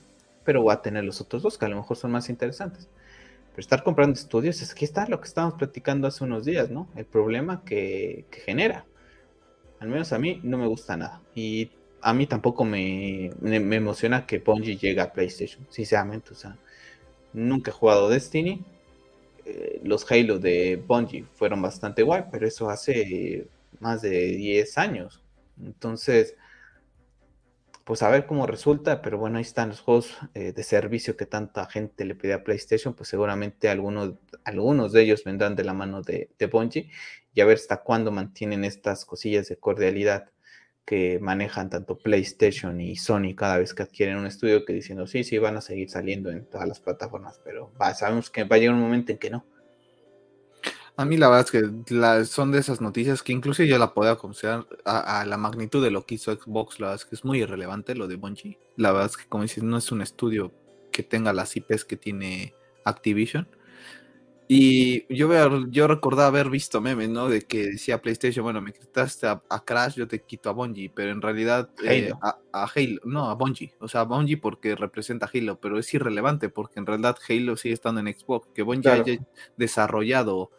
pero 0.45 0.63
voy 0.63 0.73
a 0.73 0.83
tener 0.83 1.05
los 1.05 1.21
otros 1.21 1.43
dos 1.43 1.59
que 1.59 1.67
a 1.67 1.69
lo 1.69 1.77
mejor 1.77 1.97
son 1.97 2.11
más 2.11 2.29
interesantes. 2.31 2.89
Pero 3.51 3.61
estar 3.61 3.83
comprando 3.83 4.19
estudios, 4.19 4.63
es 4.63 4.75
que 4.75 4.85
está 4.85 5.07
lo 5.07 5.21
que 5.21 5.29
estábamos 5.29 5.59
platicando 5.59 6.07
hace 6.07 6.25
unos 6.25 6.45
días, 6.45 6.71
¿no? 6.71 6.89
El 6.97 7.05
problema 7.05 7.65
que 7.65 8.25
genera. 8.31 8.85
Al 9.81 9.89
menos 9.89 10.13
a 10.13 10.19
mí 10.19 10.41
no 10.43 10.59
me 10.59 10.67
gusta 10.67 10.97
nada. 10.97 11.23
Y 11.35 11.71
a 12.01 12.15
mí 12.15 12.27
tampoco 12.27 12.65
me, 12.65 13.31
emociona 13.43 14.27
que 14.27 14.39
Bungie 14.39 14.77
llegue 14.77 15.01
a 15.01 15.13
PlayStation, 15.13 15.67
sinceramente. 15.71 16.33
O 16.33 16.35
sea, 16.35 16.57
nunca 17.33 17.71
he 17.71 17.75
jugado 17.75 18.09
Destiny. 18.09 18.65
Eh, 19.45 19.81
los 19.85 20.11
Halo 20.11 20.39
de 20.39 20.83
Bungie 20.87 21.25
fueron 21.35 21.63
bastante 21.63 22.03
guay, 22.03 22.25
pero 22.31 22.47
eso 22.47 22.69
hace 22.71 23.49
más 23.81 24.03
de 24.03 24.11
10 24.11 24.79
años. 24.79 25.23
Entonces, 25.61 26.37
pues 27.85 28.03
a 28.03 28.11
ver 28.11 28.27
cómo 28.27 28.47
resulta, 28.47 29.01
pero 29.01 29.17
bueno, 29.17 29.39
ahí 29.39 29.43
están 29.43 29.71
los 29.71 29.81
juegos 29.81 30.15
eh, 30.35 30.53
de 30.53 30.63
servicio 30.63 31.17
que 31.17 31.25
tanta 31.25 31.65
gente 31.67 32.05
le 32.05 32.15
pide 32.15 32.35
a 32.35 32.45
PlayStation, 32.45 32.93
pues 32.93 33.09
seguramente 33.09 33.71
algunos, 33.71 34.13
algunos 34.45 34.93
de 34.93 35.03
ellos 35.05 35.25
vendrán 35.25 35.57
de 35.57 35.65
la 35.65 35.73
mano 35.73 36.03
de, 36.03 36.29
de 36.39 36.47
Bungie 36.47 36.91
y 37.39 37.41
a 37.41 37.45
ver 37.45 37.59
hasta 37.59 37.85
cuándo 37.85 38.11
mantienen 38.11 38.65
estas 38.65 39.05
cosillas 39.05 39.49
de 39.49 39.57
cordialidad 39.57 40.33
que 40.85 41.21
manejan 41.21 41.71
tanto 41.71 41.97
PlayStation 41.97 42.81
y 42.81 42.97
Sony 42.97 43.37
cada 43.37 43.59
vez 43.59 43.75
que 43.75 43.85
adquieren 43.85 44.17
un 44.17 44.27
estudio 44.27 44.65
que 44.65 44.73
diciendo 44.73 45.07
sí, 45.07 45.23
sí, 45.23 45.39
van 45.39 45.57
a 45.57 45.61
seguir 45.61 45.89
saliendo 45.89 46.33
en 46.33 46.47
todas 46.47 46.67
las 46.67 46.81
plataformas, 46.81 47.41
pero 47.45 47.71
sabemos 47.95 48.29
que 48.29 48.43
va 48.43 48.57
a 48.57 48.59
llegar 48.59 48.75
un 48.75 48.81
momento 48.81 49.13
en 49.13 49.19
que 49.19 49.31
no. 49.31 49.47
A 50.97 51.05
mí 51.05 51.17
la 51.17 51.29
verdad 51.29 51.45
es 51.45 51.53
que 51.53 52.25
son 52.25 52.51
de 52.51 52.59
esas 52.59 52.81
noticias 52.81 53.23
que 53.23 53.33
incluso 53.33 53.63
yo 53.63 53.79
la 53.79 53.95
podía 53.95 54.17
considerar 54.17 54.67
a, 54.85 55.25
la 55.25 55.37
magnitud 55.37 55.81
de 55.81 55.93
lo 55.93 56.07
que 56.07 56.17
hizo 56.17 56.35
Xbox, 56.35 56.81
la 56.81 56.89
verdad 56.89 57.03
es 57.05 57.09
que 57.09 57.15
es 57.15 57.25
muy 57.25 57.41
irrelevante 57.41 57.95
lo 57.95 58.09
de 58.09 58.17
Bungie. 58.17 58.59
La 58.75 58.91
verdad 58.91 59.11
es 59.11 59.17
que 59.17 59.29
como 59.29 59.45
dices, 59.45 59.63
no 59.63 59.79
es 59.79 59.93
un 59.93 60.03
estudio 60.03 60.51
que 60.91 61.05
tenga 61.05 61.33
las 61.33 61.55
IPs 61.55 61.85
que 61.85 61.97
tiene 61.97 62.57
Activision. 62.85 63.47
Y 64.51 65.15
yo, 65.15 65.29
veo, 65.29 65.69
yo 65.69 65.87
recordaba 65.87 66.29
haber 66.29 66.49
visto 66.49 66.81
memes, 66.81 67.11
¿no? 67.11 67.29
De 67.29 67.43
que 67.43 67.67
decía 67.67 68.01
PlayStation, 68.01 68.43
bueno, 68.43 68.63
me 68.63 68.73
quitaste 68.73 69.27
a, 69.27 69.43
Crash, 69.67 69.97
yo 69.97 70.09
te 70.09 70.23
quito 70.23 70.49
a 70.49 70.55
Bungie, 70.55 70.89
pero 70.89 71.13
en 71.13 71.21
realidad 71.21 71.69
eh, 71.85 72.11
a, 72.23 72.39
Halo, 72.75 73.01
no, 73.05 73.29
a 73.29 73.35
Bungie, 73.35 73.75
o 73.79 73.89
sea, 73.89 74.01
a 74.01 74.05
Bungie 74.05 74.39
porque 74.39 74.75
representa 74.75 75.29
Halo, 75.33 75.61
pero 75.61 75.79
es 75.79 75.93
irrelevante 75.93 76.49
porque 76.49 76.81
en 76.81 76.87
realidad 76.87 77.19
Halo 77.29 77.59
sigue 77.59 77.75
estando 77.75 78.01
en 78.01 78.07
Xbox, 78.07 78.49
que 78.55 78.63
Bungie 78.63 78.91
haya 78.91 79.19
desarrollado... 79.59 80.51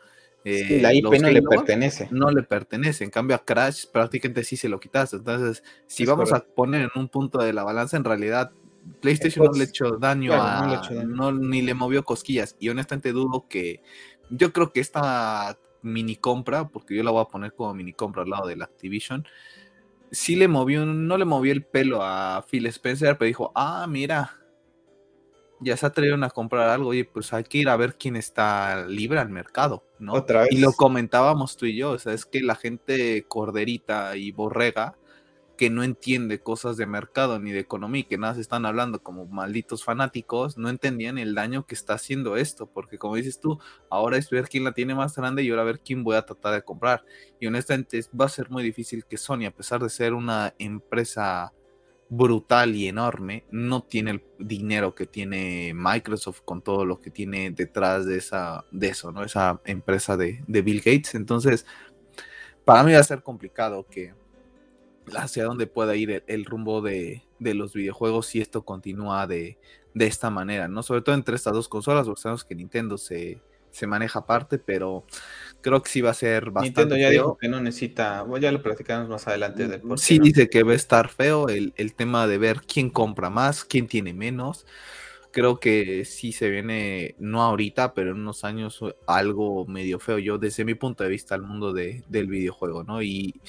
Eh, 0.45 0.79
la 0.81 0.93
IP 0.93 1.19
no 1.19 1.29
le 1.29 1.41
pertenece. 1.41 2.07
No 2.11 2.31
le 2.31 2.43
pertenece, 2.43 3.03
en 3.03 3.09
cambio 3.09 3.35
a 3.35 3.43
Crash 3.43 3.87
prácticamente 3.91 4.43
sí 4.43 4.55
se 4.55 4.69
lo 4.69 4.79
quitaste, 4.79 5.17
entonces 5.17 5.63
si 5.87 6.05
vamos 6.05 6.31
a 6.31 6.45
poner 6.45 6.81
en 6.81 6.91
un 6.95 7.09
punto 7.09 7.39
de 7.39 7.53
la 7.53 7.63
balanza, 7.63 7.97
en 7.97 8.03
realidad 8.03 8.51
PlayStation 9.01 9.45
no 9.45 9.51
le 9.51 9.65
echó 9.65 9.97
daño 9.97 10.33
a. 10.33 10.81
No, 11.05 11.31
ni 11.31 11.61
le 11.61 11.73
movió 11.73 12.03
cosquillas. 12.03 12.55
Y 12.59 12.69
honestamente 12.69 13.11
dudo 13.11 13.47
que. 13.47 13.81
Yo 14.29 14.53
creo 14.53 14.71
que 14.71 14.79
esta 14.79 15.57
mini 15.81 16.15
compra, 16.15 16.67
porque 16.67 16.95
yo 16.95 17.03
la 17.03 17.11
voy 17.11 17.21
a 17.21 17.29
poner 17.29 17.53
como 17.53 17.73
mini 17.73 17.93
compra 17.93 18.23
al 18.23 18.29
lado 18.29 18.47
del 18.47 18.61
Activision, 18.61 19.25
sí 20.11 20.35
le 20.35 20.47
movió, 20.47 20.85
no 20.85 21.17
le 21.17 21.25
movió 21.25 21.51
el 21.51 21.63
pelo 21.63 22.03
a 22.03 22.45
Phil 22.49 22.65
Spencer, 22.67 23.17
pero 23.17 23.27
dijo, 23.27 23.51
ah, 23.55 23.85
mira, 23.87 24.35
ya 25.59 25.75
se 25.77 25.85
atrevieron 25.85 26.23
a 26.23 26.29
comprar 26.29 26.69
algo, 26.69 26.93
y 26.93 27.03
pues 27.03 27.33
hay 27.33 27.43
que 27.43 27.59
ir 27.59 27.69
a 27.69 27.77
ver 27.77 27.95
quién 27.95 28.15
está 28.15 28.85
libre 28.87 29.19
al 29.19 29.29
mercado, 29.29 29.83
¿no? 29.99 30.13
Otra 30.13 30.41
vez. 30.41 30.51
Y 30.51 30.59
lo 30.59 30.73
comentábamos 30.73 31.57
tú 31.57 31.65
y 31.65 31.75
yo, 31.75 31.91
o 31.91 31.99
sea, 31.99 32.13
es 32.13 32.25
que 32.25 32.41
la 32.41 32.55
gente 32.55 33.25
corderita 33.27 34.15
y 34.15 34.31
borrega 34.31 34.95
que 35.59 35.69
no 35.69 35.83
entiende 35.83 36.39
cosas 36.39 36.77
de 36.77 36.85
mercado 36.85 37.37
ni 37.37 37.51
de 37.51 37.59
economía, 37.59 38.07
que 38.07 38.17
nada 38.17 38.35
se 38.35 38.39
están 38.39 38.65
hablando 38.65 39.03
como 39.03 39.25
malditos 39.25 39.83
fanáticos, 39.83 40.57
no 40.57 40.69
entendían 40.69 41.17
el 41.17 41.35
daño 41.35 41.65
que 41.65 41.75
está 41.75 41.95
haciendo 41.95 42.37
esto, 42.37 42.67
porque 42.67 42.97
como 42.97 43.17
dices 43.17 43.41
tú, 43.41 43.59
ahora 43.89 44.15
es 44.15 44.29
ver 44.29 44.47
quién 44.47 44.63
la 44.63 44.71
tiene 44.71 44.95
más 44.95 45.17
grande 45.17 45.43
y 45.43 45.49
ahora 45.49 45.65
ver 45.65 45.81
quién 45.81 46.05
voy 46.05 46.15
a 46.15 46.25
tratar 46.25 46.53
de 46.53 46.61
comprar. 46.61 47.03
Y 47.41 47.47
honestamente 47.47 47.99
va 48.17 48.23
a 48.23 48.29
ser 48.29 48.49
muy 48.49 48.63
difícil 48.63 49.03
que 49.03 49.17
Sony, 49.17 49.47
a 49.47 49.51
pesar 49.51 49.83
de 49.83 49.89
ser 49.89 50.13
una 50.13 50.53
empresa 50.59 51.51
brutal 52.07 52.73
y 52.73 52.87
enorme, 52.87 53.43
no 53.51 53.83
tiene 53.83 54.11
el 54.11 54.23
dinero 54.39 54.95
que 54.95 55.07
tiene 55.07 55.73
Microsoft 55.75 56.39
con 56.45 56.61
todo 56.61 56.85
lo 56.85 57.01
que 57.01 57.11
tiene 57.11 57.51
detrás 57.51 58.05
de 58.05 58.17
esa 58.17 58.63
de 58.71 58.87
eso, 58.87 59.11
¿no? 59.11 59.25
Esa 59.25 59.59
empresa 59.65 60.15
de, 60.15 60.41
de 60.47 60.61
Bill 60.61 60.79
Gates. 60.79 61.15
Entonces, 61.15 61.65
para 62.63 62.85
mí 62.85 62.93
va 62.93 62.99
a 62.99 63.03
ser 63.03 63.23
complicado 63.23 63.85
que 63.85 64.13
hacia 65.15 65.45
dónde 65.45 65.67
pueda 65.67 65.95
ir 65.95 66.23
el, 66.27 66.45
rumbo 66.45 66.81
de, 66.81 67.23
los 67.39 67.73
videojuegos 67.73 68.27
si 68.27 68.41
esto 68.41 68.63
continúa 68.63 69.27
de, 69.27 69.57
esta 69.95 70.29
manera, 70.29 70.67
¿no? 70.67 70.83
Sobre 70.83 71.01
todo 71.01 71.15
entre 71.15 71.35
estas 71.35 71.53
dos 71.53 71.67
consolas, 71.67 72.05
porque 72.05 72.21
sabemos 72.21 72.45
que 72.45 72.55
Nintendo 72.55 72.97
se, 72.97 73.41
maneja 73.87 74.19
aparte, 74.19 74.57
pero 74.59 75.05
creo 75.61 75.81
que 75.81 75.89
sí 75.89 76.01
va 76.01 76.11
a 76.11 76.13
ser 76.13 76.51
bastante 76.51 76.81
Nintendo 76.81 76.97
ya 76.97 77.09
dijo 77.09 77.37
que 77.37 77.47
no 77.47 77.61
necesita, 77.61 78.25
ya 78.39 78.51
lo 78.51 78.61
platicamos 78.61 79.09
más 79.09 79.27
adelante. 79.27 79.67
De 79.67 79.81
sí 79.97 80.19
dice 80.19 80.49
que 80.49 80.63
va 80.63 80.73
a 80.73 80.75
estar 80.75 81.09
feo 81.09 81.49
el, 81.49 81.73
el, 81.75 81.93
tema 81.93 82.27
de 82.27 82.37
ver 82.37 82.61
quién 82.61 82.89
compra 82.89 83.29
más, 83.29 83.65
quién 83.65 83.87
tiene 83.87 84.13
menos. 84.13 84.65
Creo 85.31 85.59
que 85.59 86.05
sí 86.05 86.31
se 86.31 86.49
viene, 86.49 87.15
no 87.19 87.43
ahorita, 87.43 87.93
pero 87.93 88.11
en 88.11 88.21
unos 88.21 88.43
años 88.43 88.79
algo 89.05 89.65
medio 89.67 89.99
feo. 89.99 90.17
Yo 90.17 90.39
desde 90.39 90.65
mi 90.65 90.73
punto 90.73 91.03
de 91.03 91.09
vista 91.09 91.35
al 91.35 91.43
mundo 91.43 91.71
de, 91.71 92.03
del 92.07 92.27
videojuego, 92.27 92.83
¿no? 92.83 93.03
Y 93.03 93.39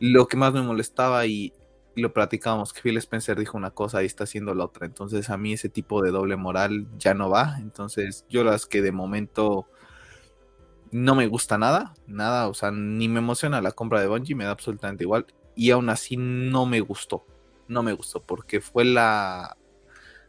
lo 0.00 0.26
que 0.26 0.36
más 0.38 0.52
me 0.52 0.62
molestaba 0.62 1.26
y 1.26 1.52
lo 1.94 2.12
platicábamos, 2.12 2.72
que 2.72 2.80
Phil 2.80 2.96
Spencer 2.96 3.38
dijo 3.38 3.58
una 3.58 3.70
cosa 3.70 4.02
y 4.02 4.06
está 4.06 4.24
haciendo 4.24 4.54
la 4.54 4.64
otra. 4.64 4.86
Entonces 4.86 5.30
a 5.30 5.36
mí 5.36 5.52
ese 5.52 5.68
tipo 5.68 6.02
de 6.02 6.10
doble 6.10 6.36
moral 6.36 6.86
ya 6.98 7.14
no 7.14 7.28
va. 7.28 7.56
Entonces 7.58 8.24
yo 8.28 8.42
las 8.42 8.66
que 8.66 8.80
de 8.82 8.92
momento 8.92 9.66
no 10.90 11.14
me 11.14 11.26
gusta 11.26 11.58
nada, 11.58 11.94
nada, 12.06 12.48
o 12.48 12.54
sea, 12.54 12.70
ni 12.72 13.08
me 13.08 13.18
emociona 13.18 13.60
la 13.60 13.72
compra 13.72 14.00
de 14.00 14.08
Bungie, 14.08 14.34
me 14.34 14.44
da 14.44 14.50
absolutamente 14.50 15.04
igual. 15.04 15.26
Y 15.54 15.70
aún 15.70 15.90
así 15.90 16.16
no 16.16 16.66
me 16.66 16.80
gustó, 16.80 17.26
no 17.68 17.82
me 17.82 17.92
gustó, 17.92 18.22
porque 18.22 18.60
fue 18.60 18.84
la 18.84 19.56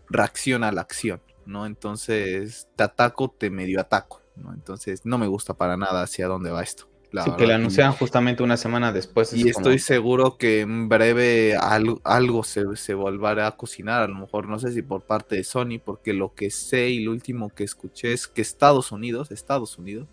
reacción 0.09 0.63
a 0.63 0.71
la 0.71 0.81
acción, 0.81 1.21
¿no? 1.45 1.65
Entonces 1.65 2.67
te 2.75 2.83
ataco, 2.83 3.29
te 3.29 3.49
medio 3.49 3.79
ataco, 3.79 4.21
¿no? 4.35 4.53
Entonces 4.53 5.05
no 5.05 5.17
me 5.17 5.27
gusta 5.27 5.53
para 5.53 5.77
nada 5.77 6.03
hacia 6.03 6.27
dónde 6.27 6.51
va 6.51 6.61
esto 6.61 6.90
sí, 7.11 7.31
que 7.37 7.47
le 7.47 7.53
anunciaron 7.53 7.93
justamente 7.93 8.43
una 8.43 8.57
semana 8.57 8.91
después. 8.91 9.33
Y 9.33 9.49
estoy 9.49 9.79
seguro 9.79 10.37
que 10.37 10.61
en 10.61 10.89
breve 10.89 11.55
algo, 11.55 12.43
se, 12.43 12.75
se, 12.75 12.93
volverá 12.93 13.47
a 13.47 13.57
cocinar, 13.57 14.03
a 14.03 14.07
lo 14.07 14.15
mejor 14.15 14.47
no 14.47 14.59
sé 14.59 14.71
si 14.71 14.81
por 14.81 15.01
parte 15.01 15.35
de 15.35 15.43
Sony, 15.43 15.79
porque 15.83 16.13
lo 16.13 16.33
que 16.33 16.49
sé 16.49 16.89
y 16.89 17.03
lo 17.03 17.11
último 17.11 17.49
que 17.49 17.63
escuché 17.63 18.13
es 18.13 18.27
que 18.27 18.41
Estados 18.41 18.91
Unidos, 18.91 19.31
Estados 19.31 19.77
Unidos, 19.77 20.07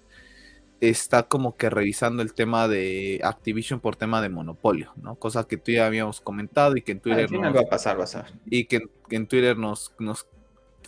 está 0.80 1.24
como 1.24 1.56
que 1.56 1.70
revisando 1.70 2.22
el 2.22 2.32
tema 2.32 2.68
de 2.68 3.20
Activision 3.24 3.80
por 3.80 3.96
tema 3.96 4.22
de 4.22 4.28
monopolio, 4.28 4.92
¿no? 4.96 5.16
Cosa 5.16 5.44
que 5.44 5.56
tú 5.56 5.72
ya 5.72 5.86
habíamos 5.86 6.20
comentado 6.20 6.76
y 6.76 6.82
que 6.82 6.92
en 6.92 7.00
Twitter... 7.00 7.28
va 7.32 7.60
a 7.60 7.68
pasar, 7.68 7.98
va 7.98 8.04
a 8.04 8.26
Y 8.46 8.64
que, 8.64 8.88
en 9.10 9.26
Twitter 9.26 9.56
nos, 9.56 9.92
nos 9.98 10.26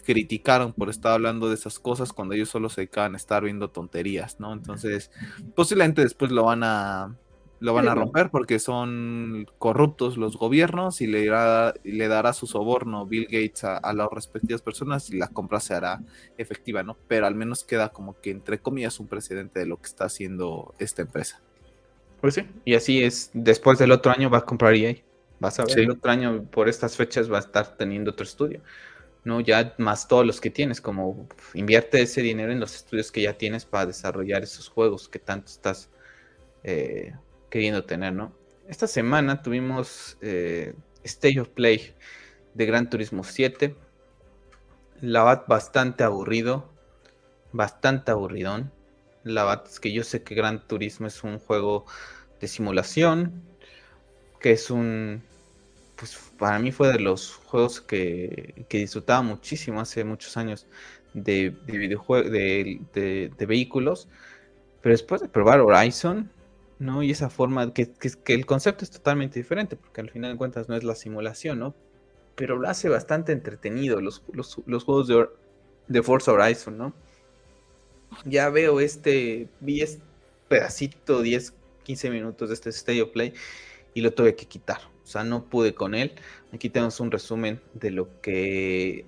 criticaron 0.00 0.72
por 0.72 0.90
estar 0.90 1.12
hablando 1.12 1.48
de 1.48 1.54
esas 1.54 1.78
cosas 1.78 2.12
cuando 2.12 2.34
ellos 2.34 2.48
solo 2.48 2.68
se 2.68 2.82
dedicaban 2.82 3.14
a 3.14 3.16
estar 3.16 3.42
viendo 3.42 3.70
tonterías, 3.70 4.40
¿no? 4.40 4.52
Entonces, 4.52 5.10
posiblemente 5.54 6.02
después 6.02 6.30
lo 6.30 6.44
van 6.44 6.62
a 6.62 7.16
lo 7.60 7.74
van 7.74 7.88
a 7.88 7.94
romper 7.94 8.30
porque 8.30 8.58
son 8.58 9.46
corruptos 9.58 10.16
los 10.16 10.38
gobiernos 10.38 11.02
y 11.02 11.06
le, 11.06 11.26
dará, 11.26 11.74
le 11.84 12.08
dará 12.08 12.32
su 12.32 12.46
soborno 12.46 13.06
Bill 13.06 13.26
Gates 13.26 13.64
a, 13.64 13.92
las 13.92 14.08
respectivas 14.10 14.62
personas 14.62 15.10
y 15.10 15.18
la 15.18 15.28
compra 15.28 15.60
se 15.60 15.74
hará 15.74 16.00
efectiva, 16.38 16.82
¿no? 16.82 16.96
Pero 17.06 17.26
al 17.26 17.34
menos 17.34 17.62
queda 17.64 17.90
como 17.90 18.18
que 18.20 18.30
entre 18.30 18.60
comillas 18.60 18.98
un 18.98 19.08
precedente 19.08 19.60
de 19.60 19.66
lo 19.66 19.76
que 19.76 19.86
está 19.86 20.06
haciendo 20.06 20.74
esta 20.78 21.02
empresa. 21.02 21.40
Pues 22.22 22.34
sí, 22.34 22.46
y 22.64 22.74
así 22.74 23.02
es, 23.02 23.30
después 23.34 23.78
del 23.78 23.92
otro 23.92 24.10
año 24.10 24.30
va 24.30 24.38
a 24.38 24.44
comprar 24.46 24.74
EA. 24.74 24.96
Vas 25.38 25.58
a 25.58 25.64
ver, 25.64 25.80
el 25.80 25.90
otro 25.90 26.10
año 26.10 26.44
por 26.50 26.68
estas 26.68 26.96
fechas 26.96 27.30
va 27.30 27.36
a 27.36 27.40
estar 27.40 27.76
teniendo 27.76 28.10
otro 28.10 28.24
estudio. 28.24 28.60
¿No? 29.24 29.40
Ya 29.40 29.74
más 29.78 30.08
todos 30.08 30.26
los 30.26 30.40
que 30.40 30.50
tienes, 30.50 30.80
como 30.80 31.28
invierte 31.54 32.02
ese 32.02 32.22
dinero 32.22 32.52
en 32.52 32.60
los 32.60 32.74
estudios 32.74 33.12
que 33.12 33.22
ya 33.22 33.36
tienes 33.36 33.64
para 33.64 33.86
desarrollar 33.86 34.42
esos 34.42 34.68
juegos 34.68 35.08
que 35.08 35.18
tanto 35.18 35.50
estás 35.50 35.90
eh, 36.62 37.14
queriendo 37.50 37.84
tener, 37.84 38.12
¿no? 38.12 38.34
Esta 38.68 38.86
semana 38.86 39.42
tuvimos 39.42 40.16
eh, 40.20 40.74
Stage 41.02 41.40
of 41.40 41.48
Play 41.48 41.94
de 42.54 42.66
Gran 42.66 42.88
Turismo 42.88 43.24
7. 43.24 43.74
La 45.00 45.22
bat 45.22 45.48
bastante 45.48 46.04
aburrido, 46.04 46.70
bastante 47.52 48.12
aburridón. 48.12 48.72
La 49.24 49.44
bat 49.44 49.66
es 49.66 49.80
que 49.80 49.92
yo 49.92 50.04
sé 50.04 50.22
que 50.22 50.34
Gran 50.34 50.66
Turismo 50.66 51.06
es 51.06 51.24
un 51.24 51.38
juego 51.38 51.84
de 52.40 52.48
simulación, 52.48 53.42
que 54.40 54.52
es 54.52 54.70
un 54.70 55.22
pues 56.00 56.18
para 56.38 56.58
mí 56.58 56.72
fue 56.72 56.88
de 56.88 56.98
los 56.98 57.34
juegos 57.34 57.82
que, 57.82 58.64
disfrutaba 58.70 59.20
muchísimo 59.20 59.82
hace 59.82 60.02
muchos 60.02 60.38
años 60.38 60.66
de, 61.12 61.50
videojuegos, 61.66 62.32
de, 62.32 63.30
vehículos. 63.46 64.08
Pero 64.80 64.94
después 64.94 65.20
de 65.20 65.28
probar 65.28 65.60
Horizon, 65.60 66.30
¿no? 66.78 67.02
Y 67.02 67.10
esa 67.10 67.28
forma, 67.28 67.74
que, 67.74 67.92
que, 67.92 68.32
el 68.32 68.46
concepto 68.46 68.82
es 68.82 68.90
totalmente 68.90 69.38
diferente, 69.38 69.76
porque 69.76 70.00
al 70.00 70.08
final 70.08 70.32
de 70.32 70.38
cuentas 70.38 70.70
no 70.70 70.74
es 70.74 70.84
la 70.84 70.94
simulación, 70.94 71.58
¿no? 71.58 71.74
Pero 72.34 72.56
lo 72.56 72.66
hace 72.66 72.88
bastante 72.88 73.32
entretenido 73.32 74.00
los, 74.00 74.22
juegos 74.22 75.06
de, 75.06 75.28
de 75.86 76.02
Forza 76.02 76.32
Horizon, 76.32 76.78
¿no? 76.78 76.94
Ya 78.24 78.48
veo 78.48 78.80
este, 78.80 79.50
10 79.60 79.98
pedacito, 80.48 81.20
10, 81.20 81.52
15 81.82 82.08
minutos 82.08 82.48
de 82.48 82.54
este 82.54 82.70
State 82.70 83.04
Play 83.06 83.34
y 83.92 84.00
lo 84.00 84.14
tuve 84.14 84.34
que 84.34 84.46
quitar 84.46 84.89
sea, 85.10 85.24
no 85.24 85.44
pude 85.44 85.74
con 85.74 85.94
él. 85.94 86.12
Aquí 86.52 86.70
tenemos 86.70 87.00
un 87.00 87.10
resumen 87.10 87.60
de 87.74 87.90
lo 87.90 88.20
que 88.20 89.06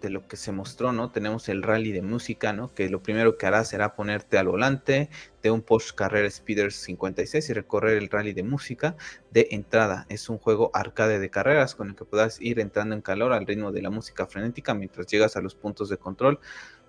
de 0.00 0.10
lo 0.10 0.26
que 0.26 0.36
se 0.36 0.52
mostró, 0.52 0.92
¿no? 0.92 1.10
Tenemos 1.10 1.48
el 1.48 1.62
rally 1.62 1.92
de 1.92 2.02
música, 2.02 2.52
¿no? 2.52 2.74
Que 2.74 2.88
lo 2.88 3.02
primero 3.02 3.38
que 3.38 3.46
hará 3.46 3.64
será 3.64 3.94
ponerte 3.94 4.38
al 4.38 4.48
volante 4.48 5.10
de 5.42 5.50
un 5.50 5.62
Porsche 5.62 5.94
Carrera 5.94 6.30
Speeders 6.30 6.76
56 6.76 7.50
y 7.50 7.52
recorrer 7.52 7.98
el 7.98 8.08
rally 8.08 8.32
de 8.32 8.42
música 8.42 8.96
de 9.30 9.48
entrada. 9.50 10.06
Es 10.08 10.28
un 10.28 10.38
juego 10.38 10.70
arcade 10.74 11.18
de 11.18 11.30
carreras 11.30 11.74
con 11.74 11.90
el 11.90 11.96
que 11.96 12.04
puedas 12.04 12.40
ir 12.40 12.60
entrando 12.60 12.94
en 12.94 13.02
calor 13.02 13.32
al 13.32 13.46
ritmo 13.46 13.72
de 13.72 13.82
la 13.82 13.90
música 13.90 14.26
frenética 14.26 14.74
mientras 14.74 15.06
llegas 15.06 15.36
a 15.36 15.40
los 15.40 15.54
puntos 15.54 15.88
de 15.88 15.98
control 15.98 16.40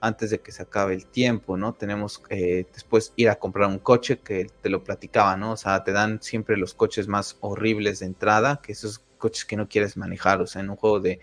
antes 0.02 0.30
de 0.30 0.40
que 0.40 0.52
se 0.52 0.64
acabe 0.64 0.94
el 0.94 1.06
tiempo, 1.06 1.58
¿no? 1.58 1.74
Tenemos 1.74 2.22
eh, 2.30 2.66
después 2.74 3.14
ir 3.16 3.30
a 3.30 3.36
comprar 3.36 3.70
un 3.70 3.80
coche 3.80 4.20
que 4.20 4.48
te 4.62 4.70
lo 4.70 4.84
platicaba, 4.84 5.36
¿no? 5.38 5.54
O 5.54 5.58
sea, 5.58 5.84
te 5.84 5.92
dan 5.92 6.22
siempre 6.22 6.58
los 6.58 6.74
coches 6.74 7.08
más 7.08 7.38
horribles 7.42 8.00
de 8.00 8.08
entrada, 8.08 8.62
que 8.62 8.74
esos 8.74 9.00
coches 9.18 9.46
que 9.46 9.58
no 9.58 9.68
quieres 9.68 9.98
manejar, 9.98 10.42
o 10.42 10.48
sea, 10.48 10.62
en 10.62 10.70
un 10.70 10.76
juego 10.76 11.00
de, 11.00 11.20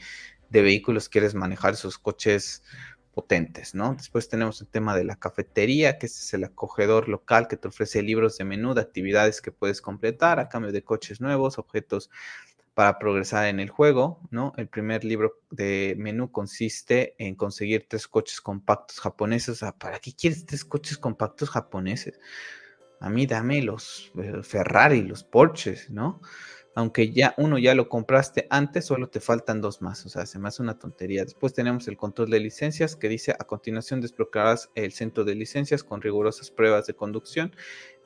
vehículos 0.50 1.08
quieres 1.08 1.34
manejar 1.34 1.74
esos 1.74 1.98
coches 1.98 2.62
potentes, 3.14 3.74
¿no? 3.74 3.94
Después 3.94 4.28
tenemos 4.28 4.60
el 4.60 4.68
tema 4.68 4.96
de 4.96 5.04
la 5.04 5.16
cafetería, 5.16 5.98
que 5.98 6.06
es 6.06 6.34
el 6.34 6.44
acogedor 6.44 7.08
local 7.08 7.48
que 7.48 7.56
te 7.56 7.68
ofrece 7.68 8.02
libros 8.02 8.38
de 8.38 8.44
menú 8.44 8.74
de 8.74 8.80
actividades 8.80 9.40
que 9.40 9.52
puedes 9.52 9.80
completar 9.80 10.40
a 10.40 10.48
cambio 10.48 10.72
de 10.72 10.82
coches 10.82 11.20
nuevos, 11.20 11.58
objetos 11.58 12.10
para 12.74 12.98
progresar 12.98 13.46
en 13.48 13.60
el 13.60 13.68
juego, 13.68 14.20
¿no? 14.30 14.52
El 14.56 14.68
primer 14.68 15.04
libro 15.04 15.40
de 15.50 15.94
menú 15.98 16.30
consiste 16.32 17.14
en 17.18 17.34
conseguir 17.34 17.86
tres 17.88 18.08
coches 18.08 18.40
compactos 18.40 19.00
japoneses. 19.00 19.62
¿para 19.78 19.98
qué 19.98 20.14
quieres 20.14 20.46
tres 20.46 20.64
coches 20.64 20.96
compactos 20.96 21.50
japoneses? 21.50 22.18
A 23.00 23.10
mí 23.10 23.26
dame 23.26 23.62
los 23.62 24.12
eh, 24.16 24.42
Ferrari, 24.42 25.02
los 25.02 25.24
Porsches, 25.24 25.90
¿no? 25.90 26.20
Aunque 26.74 27.12
ya 27.12 27.34
uno 27.36 27.58
ya 27.58 27.74
lo 27.74 27.90
compraste 27.90 28.46
antes, 28.48 28.86
solo 28.86 29.10
te 29.10 29.20
faltan 29.20 29.60
dos 29.60 29.82
más. 29.82 30.06
O 30.06 30.08
sea, 30.08 30.24
se 30.24 30.38
me 30.38 30.48
hace 30.48 30.62
una 30.62 30.78
tontería. 30.78 31.24
Después 31.24 31.52
tenemos 31.52 31.86
el 31.88 31.98
control 31.98 32.30
de 32.30 32.40
licencias 32.40 32.96
que 32.96 33.10
dice 33.10 33.32
a 33.32 33.44
continuación 33.44 34.00
desbloquearás 34.00 34.70
el 34.74 34.92
centro 34.92 35.24
de 35.24 35.34
licencias 35.34 35.84
con 35.84 36.00
rigurosas 36.00 36.50
pruebas 36.50 36.86
de 36.86 36.94
conducción 36.94 37.54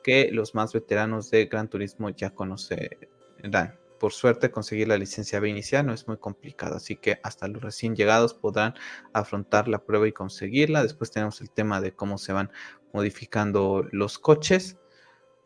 que 0.02 0.30
los 0.32 0.54
más 0.54 0.72
veteranos 0.72 1.30
de 1.30 1.46
Gran 1.46 1.68
Turismo 1.68 2.10
ya 2.10 2.30
conocerán. 2.30 3.85
Por 3.98 4.12
suerte, 4.12 4.50
conseguir 4.50 4.88
la 4.88 4.98
licencia 4.98 5.40
B 5.40 5.48
inicial 5.48 5.86
no 5.86 5.92
es 5.92 6.06
muy 6.06 6.18
complicado, 6.18 6.76
así 6.76 6.96
que 6.96 7.18
hasta 7.22 7.48
los 7.48 7.62
recién 7.62 7.96
llegados 7.96 8.34
podrán 8.34 8.74
afrontar 9.12 9.68
la 9.68 9.84
prueba 9.84 10.06
y 10.06 10.12
conseguirla. 10.12 10.82
Después 10.82 11.10
tenemos 11.10 11.40
el 11.40 11.50
tema 11.50 11.80
de 11.80 11.92
cómo 11.92 12.18
se 12.18 12.32
van 12.32 12.50
modificando 12.92 13.86
los 13.92 14.18
coches. 14.18 14.78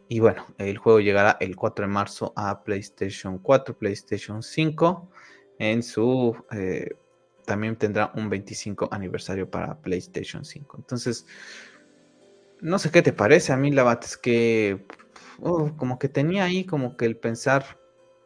Y 0.08 0.20
bueno, 0.20 0.46
el 0.58 0.78
juego 0.78 1.00
llegará 1.00 1.36
el 1.40 1.54
4 1.54 1.86
de 1.86 1.92
marzo 1.92 2.32
a 2.34 2.64
PlayStation 2.64 3.38
4, 3.38 3.78
PlayStation 3.78 4.42
5. 4.42 5.08
En 5.58 5.82
su. 5.82 6.36
Eh, 6.50 6.96
también 7.46 7.76
tendrá 7.76 8.12
un 8.14 8.28
25 8.28 8.88
aniversario 8.90 9.50
para 9.50 9.80
PlayStation 9.80 10.44
5. 10.44 10.76
Entonces, 10.78 11.26
no 12.60 12.78
sé 12.78 12.90
qué 12.90 13.02
te 13.02 13.12
parece. 13.12 13.52
A 13.52 13.56
mí 13.56 13.70
la 13.70 13.84
verdad 13.84 14.04
es 14.04 14.16
que. 14.16 14.84
Como 15.40 15.98
que 15.98 16.08
tenía 16.08 16.44
ahí 16.44 16.64
como 16.64 16.96
que 16.96 17.06
el 17.06 17.16
pensar 17.16 17.79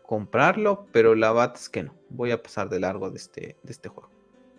comprarlo, 0.07 0.87
pero 0.93 1.15
la 1.15 1.33
verdad 1.33 1.55
es 1.57 1.69
que 1.69 1.83
no. 1.83 1.95
Voy 2.11 2.31
a 2.31 2.43
pasar 2.43 2.69
de 2.69 2.79
largo 2.79 3.11
de 3.11 3.17
este, 3.17 3.57
de 3.63 3.73
este 3.73 3.89
juego. 3.89 4.11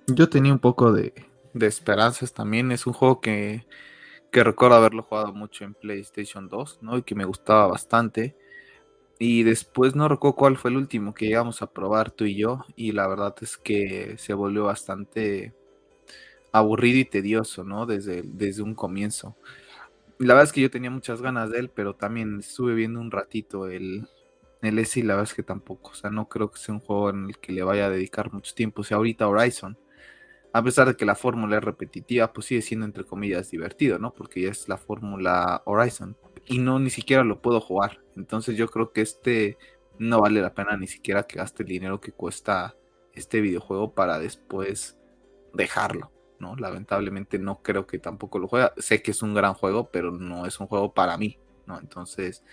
Yo 0.07 0.27
tenía 0.30 0.51
un 0.51 0.59
poco 0.59 0.91
de, 0.91 1.13
de 1.53 1.67
esperanzas 1.67 2.34
también. 2.34 2.72
Es 2.72 2.88
un 2.88 2.93
juego 2.93 3.22
que, 3.22 3.65
que 4.31 4.43
recuerdo 4.43 4.76
haberlo 4.76 5.03
jugado 5.03 5.34
mucho 5.34 5.63
en 5.63 5.73
PlayStation 5.73 6.49
2, 6.49 6.80
¿no? 6.81 6.97
Y 6.97 7.03
que 7.03 7.15
me 7.15 7.26
gustaba 7.26 7.67
bastante. 7.67 8.35
Y 9.17 9.43
después 9.43 9.95
no 9.95 10.07
recuerdo 10.09 10.35
cuál 10.35 10.57
fue 10.57 10.72
el 10.72 10.77
último 10.77 11.13
que 11.13 11.27
llegamos 11.27 11.61
a 11.61 11.72
probar 11.72 12.11
tú 12.11 12.26
y 12.26 12.35
yo. 12.35 12.65
Y 12.76 12.91
la 12.91 13.07
verdad 13.07 13.35
es 13.41 13.57
que 13.57 14.15
se 14.17 14.34
volvió 14.34 14.65
bastante 14.65 15.53
aburrido 16.51 16.99
y 16.99 17.05
tedioso, 17.05 17.63
¿no? 17.63 17.85
Desde, 17.85 18.23
desde 18.23 18.63
un 18.63 18.73
comienzo. 18.73 19.38
La 20.17 20.34
verdad 20.34 20.45
es 20.45 20.53
que 20.53 20.61
yo 20.61 20.72
tenía 20.72 20.89
muchas 20.89 21.22
ganas 21.22 21.51
de 21.51 21.59
él, 21.59 21.69
pero 21.69 21.93
también 21.93 22.39
estuve 22.39 22.73
viendo 22.73 22.99
un 22.99 23.11
ratito 23.11 23.67
el, 23.67 24.07
el 24.65 24.79
S 24.79 24.99
y 24.99 25.03
la 25.03 25.15
verdad 25.15 25.29
es 25.29 25.35
que 25.35 25.43
tampoco. 25.43 25.91
O 25.91 25.95
sea, 25.95 26.09
no 26.09 26.27
creo 26.29 26.51
que 26.51 26.59
sea 26.59 26.75
un 26.75 26.81
juego 26.81 27.09
en 27.09 27.25
el 27.25 27.37
que 27.39 27.51
le 27.51 27.63
vaya 27.63 27.87
a 27.87 27.89
dedicar 27.89 28.31
mucho 28.33 28.53
tiempo. 28.53 28.81
O 28.81 28.83
sea, 28.83 28.97
ahorita 28.97 29.27
Horizon, 29.27 29.77
a 30.53 30.63
pesar 30.63 30.87
de 30.87 30.95
que 30.95 31.05
la 31.05 31.15
fórmula 31.15 31.57
es 31.57 31.63
repetitiva, 31.63 32.31
pues 32.33 32.47
sigue 32.47 32.61
siendo 32.61 32.85
entre 32.85 33.03
comillas 33.05 33.51
divertido, 33.51 33.99
¿no? 33.99 34.13
Porque 34.13 34.41
ya 34.41 34.51
es 34.51 34.67
la 34.69 34.77
fórmula 34.77 35.61
Horizon. 35.65 36.17
Y 36.45 36.59
no 36.59 36.79
ni 36.79 36.89
siquiera 36.89 37.23
lo 37.23 37.41
puedo 37.41 37.59
jugar. 37.61 38.01
Entonces 38.15 38.57
yo 38.57 38.67
creo 38.67 38.91
que 38.91 39.01
este 39.01 39.57
no 39.97 40.21
vale 40.21 40.41
la 40.41 40.53
pena 40.53 40.77
ni 40.77 40.87
siquiera 40.87 41.23
que 41.23 41.37
gaste 41.37 41.63
el 41.63 41.69
dinero 41.69 42.01
que 42.01 42.11
cuesta 42.11 42.75
este 43.13 43.41
videojuego 43.41 43.93
para 43.93 44.19
después 44.19 44.97
dejarlo. 45.53 46.11
¿no? 46.39 46.55
Lamentablemente 46.55 47.39
no 47.39 47.61
creo 47.61 47.87
que 47.87 47.99
tampoco 47.99 48.39
lo 48.39 48.47
juegue. 48.47 48.69
Sé 48.77 49.01
que 49.01 49.11
es 49.11 49.21
un 49.21 49.33
gran 49.33 49.53
juego, 49.53 49.89
pero 49.91 50.11
no 50.11 50.45
es 50.45 50.59
un 50.59 50.67
juego 50.67 50.93
para 50.93 51.17
mí, 51.17 51.39
¿no? 51.65 51.79
Entonces, 51.79 52.43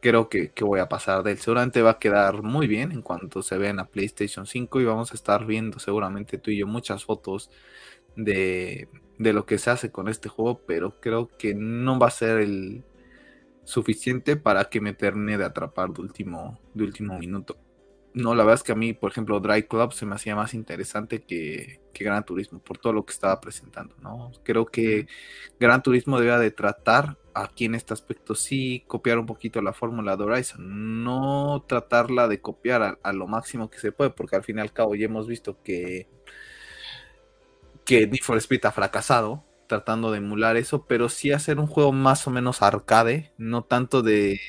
creo 0.00 0.28
que, 0.28 0.52
voy 0.60 0.80
a 0.80 0.88
pasar 0.88 1.22
de 1.22 1.32
él. 1.32 1.38
Seguramente 1.38 1.82
va 1.82 1.92
a 1.92 1.98
quedar 1.98 2.42
muy 2.42 2.66
bien 2.66 2.92
en 2.92 3.02
cuanto 3.02 3.42
se 3.42 3.58
vea 3.58 3.70
en 3.70 3.76
la 3.76 3.86
PlayStation 3.88 4.46
5 4.46 4.80
y 4.80 4.84
vamos 4.84 5.12
a 5.12 5.14
estar 5.14 5.46
viendo 5.46 5.78
seguramente 5.78 6.38
tú 6.38 6.50
y 6.50 6.58
yo 6.58 6.66
muchas 6.66 7.04
fotos 7.04 7.50
de, 8.16 8.88
de 9.18 9.32
lo 9.32 9.46
que 9.46 9.58
se 9.58 9.70
hace 9.70 9.90
con 9.92 10.08
este 10.08 10.28
juego, 10.28 10.60
pero 10.66 11.00
creo 11.00 11.28
que 11.38 11.54
no 11.54 11.98
va 11.98 12.08
a 12.08 12.10
ser 12.10 12.38
el 12.38 12.84
suficiente 13.64 14.36
para 14.36 14.66
que 14.66 14.80
me 14.80 14.94
termine 14.94 15.38
de 15.38 15.44
atrapar 15.44 15.90
último, 15.98 16.60
de 16.74 16.84
último 16.84 17.18
minuto. 17.18 17.58
No, 18.16 18.34
la 18.34 18.44
verdad 18.44 18.60
es 18.60 18.62
que 18.62 18.72
a 18.72 18.76
mí, 18.76 18.94
por 18.94 19.10
ejemplo, 19.10 19.40
Dry 19.40 19.64
Club 19.64 19.92
se 19.92 20.06
me 20.06 20.14
hacía 20.14 20.34
más 20.34 20.54
interesante 20.54 21.20
que, 21.22 21.80
Gran 21.92 22.24
Turismo 22.24 22.60
por 22.60 22.78
todo 22.78 22.94
lo 22.94 23.04
que 23.04 23.12
estaba 23.12 23.38
presentando, 23.42 23.94
¿no? 24.00 24.32
Creo 24.42 24.64
que 24.64 25.06
Gran 25.60 25.82
Turismo 25.82 26.18
debía 26.18 26.38
de 26.38 26.50
tratar 26.50 27.18
aquí 27.34 27.66
en 27.66 27.74
este 27.74 27.92
aspecto 27.92 28.34
sí 28.34 28.84
copiar 28.86 29.18
un 29.18 29.26
poquito 29.26 29.60
la 29.60 29.74
fórmula 29.74 30.16
de 30.16 30.24
Horizon, 30.24 31.04
no 31.04 31.62
tratarla 31.68 32.26
de 32.26 32.40
copiar 32.40 32.98
a, 33.02 33.12
lo 33.12 33.26
máximo 33.26 33.68
que 33.68 33.78
se 33.78 33.92
puede, 33.92 34.10
porque 34.10 34.36
al 34.36 34.44
fin 34.44 34.58
y 34.58 34.60
al 34.62 34.72
cabo 34.72 34.94
ya 34.94 35.04
hemos 35.06 35.26
visto 35.26 35.62
que 35.62 36.08
que 37.84 38.06
Need 38.06 38.22
for 38.22 38.38
Speed 38.38 38.64
ha 38.64 38.72
fracasado, 38.72 39.44
tratando 39.66 40.10
de 40.10 40.18
emular 40.18 40.56
eso, 40.56 40.86
pero 40.86 41.08
sí 41.08 41.32
hacer 41.32 41.58
un 41.58 41.66
juego 41.66 41.92
más 41.92 42.26
o 42.26 42.30
menos 42.30 42.62
arcade, 42.62 43.32
no 43.38 43.64
tanto 43.64 44.02
de 44.02 44.40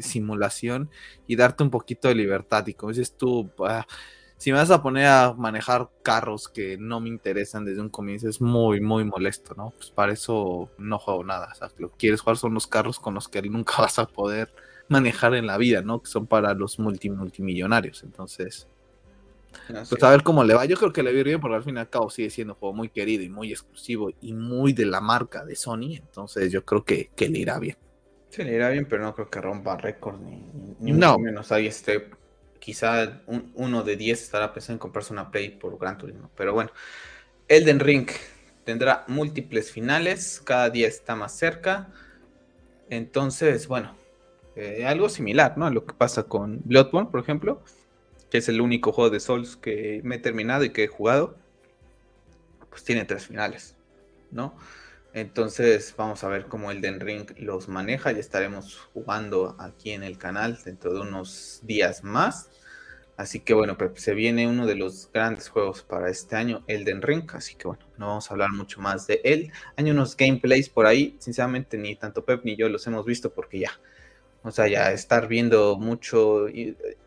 simulación 0.00 0.90
y 1.26 1.36
darte 1.36 1.62
un 1.62 1.70
poquito 1.70 2.08
de 2.08 2.14
libertad. 2.14 2.66
Y 2.66 2.74
como 2.74 2.92
dices 2.92 3.16
tú, 3.16 3.50
ah, 3.60 3.86
si 4.36 4.52
me 4.52 4.58
vas 4.58 4.70
a 4.70 4.82
poner 4.82 5.06
a 5.06 5.32
manejar 5.32 5.90
carros 6.02 6.48
que 6.48 6.76
no 6.76 7.00
me 7.00 7.08
interesan 7.08 7.64
desde 7.64 7.80
un 7.80 7.88
comienzo, 7.88 8.28
es 8.28 8.40
muy, 8.40 8.80
muy 8.80 9.04
molesto, 9.04 9.54
¿no? 9.54 9.72
Pues 9.76 9.90
para 9.90 10.12
eso 10.12 10.70
no 10.78 10.98
juego 10.98 11.24
nada. 11.24 11.48
O 11.52 11.54
sea, 11.54 11.70
lo 11.78 11.90
que 11.90 11.96
quieres 11.96 12.20
jugar 12.20 12.36
son 12.36 12.54
los 12.54 12.66
carros 12.66 12.98
con 13.00 13.14
los 13.14 13.28
que 13.28 13.40
nunca 13.50 13.74
vas 13.78 13.98
a 13.98 14.06
poder 14.06 14.52
manejar 14.88 15.34
en 15.34 15.46
la 15.46 15.56
vida, 15.56 15.82
¿no? 15.82 16.02
Que 16.02 16.10
son 16.10 16.26
para 16.26 16.54
los 16.54 16.78
multi 16.78 17.10
multimillonarios. 17.10 18.02
Entonces, 18.02 18.68
pues 19.88 20.02
a 20.02 20.10
ver 20.10 20.22
cómo 20.22 20.44
le 20.44 20.54
va. 20.54 20.64
Yo 20.64 20.76
creo 20.76 20.92
que 20.92 21.02
le 21.02 21.14
va 21.14 21.22
bien 21.22 21.40
porque 21.40 21.56
al 21.56 21.64
fin 21.64 21.76
y 21.76 21.80
al 21.80 21.88
cabo 21.88 22.10
sigue 22.10 22.30
siendo 22.30 22.54
un 22.54 22.58
juego 22.58 22.74
muy 22.74 22.88
querido 22.88 23.22
y 23.22 23.28
muy 23.28 23.50
exclusivo 23.50 24.10
y 24.20 24.32
muy 24.32 24.72
de 24.72 24.86
la 24.86 25.00
marca 25.00 25.44
de 25.44 25.56
Sony. 25.56 25.96
Entonces 25.96 26.52
yo 26.52 26.64
creo 26.64 26.84
que, 26.84 27.10
le 27.16 27.38
irá 27.38 27.58
bien. 27.58 27.76
Sí, 28.30 28.42
le 28.44 28.54
irá 28.54 28.70
bien, 28.70 28.86
pero 28.86 29.02
no 29.02 29.14
creo 29.14 29.30
que 29.30 29.40
rompa 29.40 29.76
récord 29.76 30.20
ni, 30.20 30.42
ni 30.80 30.92
no. 30.92 31.18
menos 31.18 31.52
ahí 31.52 31.66
este. 31.66 32.10
Quizá 32.58 33.22
uno 33.26 33.82
de 33.82 33.96
10 33.96 34.22
estará 34.22 34.52
pensando 34.54 34.74
en 34.74 34.78
comprarse 34.78 35.12
una 35.12 35.30
Play 35.30 35.50
por 35.50 35.78
Gran 35.78 35.98
Turismo. 35.98 36.30
Pero 36.34 36.54
bueno, 36.54 36.70
Elden 37.46 37.78
Ring 37.78 38.08
tendrá 38.64 39.04
múltiples 39.06 39.70
finales. 39.70 40.40
Cada 40.42 40.70
día 40.70 40.88
está 40.88 41.14
más 41.14 41.36
cerca. 41.36 41.90
Entonces, 42.88 43.68
bueno, 43.68 43.94
eh, 44.56 44.86
algo 44.86 45.10
similar, 45.10 45.58
¿no? 45.58 45.66
A 45.66 45.70
lo 45.70 45.84
que 45.84 45.92
pasa 45.92 46.22
con 46.22 46.62
Bloodborne, 46.64 47.10
por 47.10 47.20
ejemplo 47.20 47.62
que 48.34 48.38
es 48.38 48.48
el 48.48 48.60
único 48.60 48.90
juego 48.90 49.10
de 49.10 49.20
Souls 49.20 49.54
que 49.54 50.00
me 50.02 50.16
he 50.16 50.18
terminado 50.18 50.64
y 50.64 50.70
que 50.70 50.82
he 50.82 50.88
jugado, 50.88 51.38
pues 52.68 52.82
tiene 52.82 53.04
tres 53.04 53.28
finales, 53.28 53.76
¿no? 54.32 54.58
Entonces 55.12 55.94
vamos 55.96 56.24
a 56.24 56.28
ver 56.28 56.46
cómo 56.46 56.72
el 56.72 56.80
Den 56.80 56.98
Ring 56.98 57.30
los 57.38 57.68
maneja. 57.68 58.10
Ya 58.10 58.18
estaremos 58.18 58.76
jugando 58.92 59.54
aquí 59.60 59.92
en 59.92 60.02
el 60.02 60.18
canal 60.18 60.58
dentro 60.64 60.92
de 60.92 61.02
unos 61.02 61.60
días 61.62 62.02
más. 62.02 62.50
Así 63.16 63.38
que 63.38 63.54
bueno, 63.54 63.76
se 63.94 64.14
viene 64.14 64.48
uno 64.48 64.66
de 64.66 64.74
los 64.74 65.08
grandes 65.12 65.48
juegos 65.48 65.84
para 65.84 66.10
este 66.10 66.34
año, 66.34 66.64
Elden 66.66 67.02
Ring. 67.02 67.30
Así 67.34 67.54
que 67.54 67.68
bueno, 67.68 67.86
no 67.98 68.08
vamos 68.08 68.28
a 68.28 68.34
hablar 68.34 68.50
mucho 68.50 68.80
más 68.80 69.06
de 69.06 69.20
él. 69.22 69.52
Hay 69.76 69.88
unos 69.92 70.16
gameplays 70.16 70.68
por 70.68 70.86
ahí. 70.86 71.14
Sinceramente, 71.20 71.78
ni 71.78 71.94
tanto 71.94 72.24
Pep 72.24 72.44
ni 72.44 72.56
yo 72.56 72.68
los 72.68 72.84
hemos 72.88 73.06
visto 73.06 73.32
porque 73.32 73.60
ya. 73.60 73.70
O 74.42 74.50
sea, 74.50 74.66
ya 74.66 74.90
estar 74.90 75.28
viendo 75.28 75.76
mucho. 75.78 76.48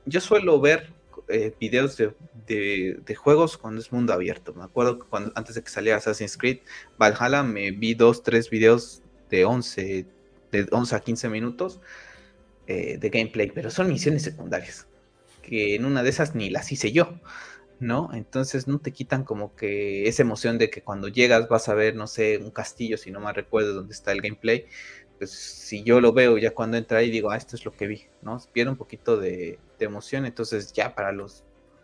Yo 0.06 0.22
suelo 0.22 0.62
ver 0.62 0.96
eh, 1.30 1.54
videos 1.60 1.98
de, 1.98 3.16
juegos 3.16 3.58
cuando 3.58 3.82
es 3.82 3.92
mundo 3.92 4.14
abierto. 4.14 4.54
Me 4.54 4.64
acuerdo 4.64 5.00
que 5.00 5.08
cuando, 5.08 5.32
antes 5.36 5.56
de 5.56 5.64
que 5.64 5.70
saliera 5.70 5.98
Assassin's 5.98 6.38
Creed 6.38 6.60
Valhalla 6.98 7.44
me 7.44 7.72
vi 7.72 7.94
dos, 7.94 8.24
tres 8.24 8.50
videos 8.50 9.02
de 9.30 9.46
11, 9.46 10.06
de 10.52 10.68
11 10.72 10.96
a 10.96 11.00
15 11.00 11.30
minutos 11.30 11.82
eh, 12.68 12.98
de 12.98 13.10
gameplay, 13.10 13.52
pero 13.52 13.70
son 13.70 13.90
misiones 13.90 14.24
secundarias, 14.24 14.88
que 15.42 15.76
en 15.76 15.86
una 15.86 16.04
de 16.04 16.10
esas 16.10 16.36
ni 16.36 16.50
las 16.50 16.72
hice 16.72 16.92
yo. 16.92 17.20
¿no? 17.80 18.10
Entonces 18.14 18.68
no 18.68 18.80
te 18.80 18.92
quitan 18.92 19.24
como 19.24 19.56
que 19.56 20.08
esa 20.08 20.24
emoción 20.24 20.58
de 20.58 20.70
que 20.70 20.82
cuando 20.82 21.08
llegas 21.10 21.48
vas 21.48 21.70
a 21.70 21.76
ver, 21.76 21.96
no 21.96 22.08
sé, 22.08 22.38
un 22.38 22.52
castillo, 22.52 22.98
si 22.98 23.12
no 23.12 23.20
me 23.20 23.32
recuerdo 23.34 23.74
dónde 23.74 23.94
está 23.94 24.12
el 24.12 24.22
gameplay, 24.22 24.66
pues 25.18 25.32
si 25.32 25.84
yo 25.84 26.00
lo 26.00 26.14
veo 26.14 26.38
ya 26.38 26.54
cuando 26.54 26.78
entra 26.78 27.00
ahí 27.00 27.10
digo, 27.10 27.32
ah, 27.32 27.38
esto 27.38 27.56
es 27.56 27.66
lo 27.66 27.72
que 27.72 27.88
vi, 27.88 28.04
¿no? 28.22 28.40
Pierde 28.54 28.72
un 28.72 28.78
poquito 28.78 29.18
de, 29.18 29.60
emoción, 29.80 30.26
entonces 30.26 30.74
ya 30.74 30.96
para 30.96 31.12
los 31.12 31.44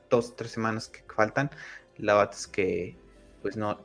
dos, 0.10 0.36
tres 0.36 0.52
semanas 0.52 0.90
que 0.90 1.04
faltan, 1.14 1.52
la 1.98 2.16
verdad 2.16 2.34
es 2.34 2.48
que 2.48 2.96
pues 3.42 3.58
no, 3.58 3.80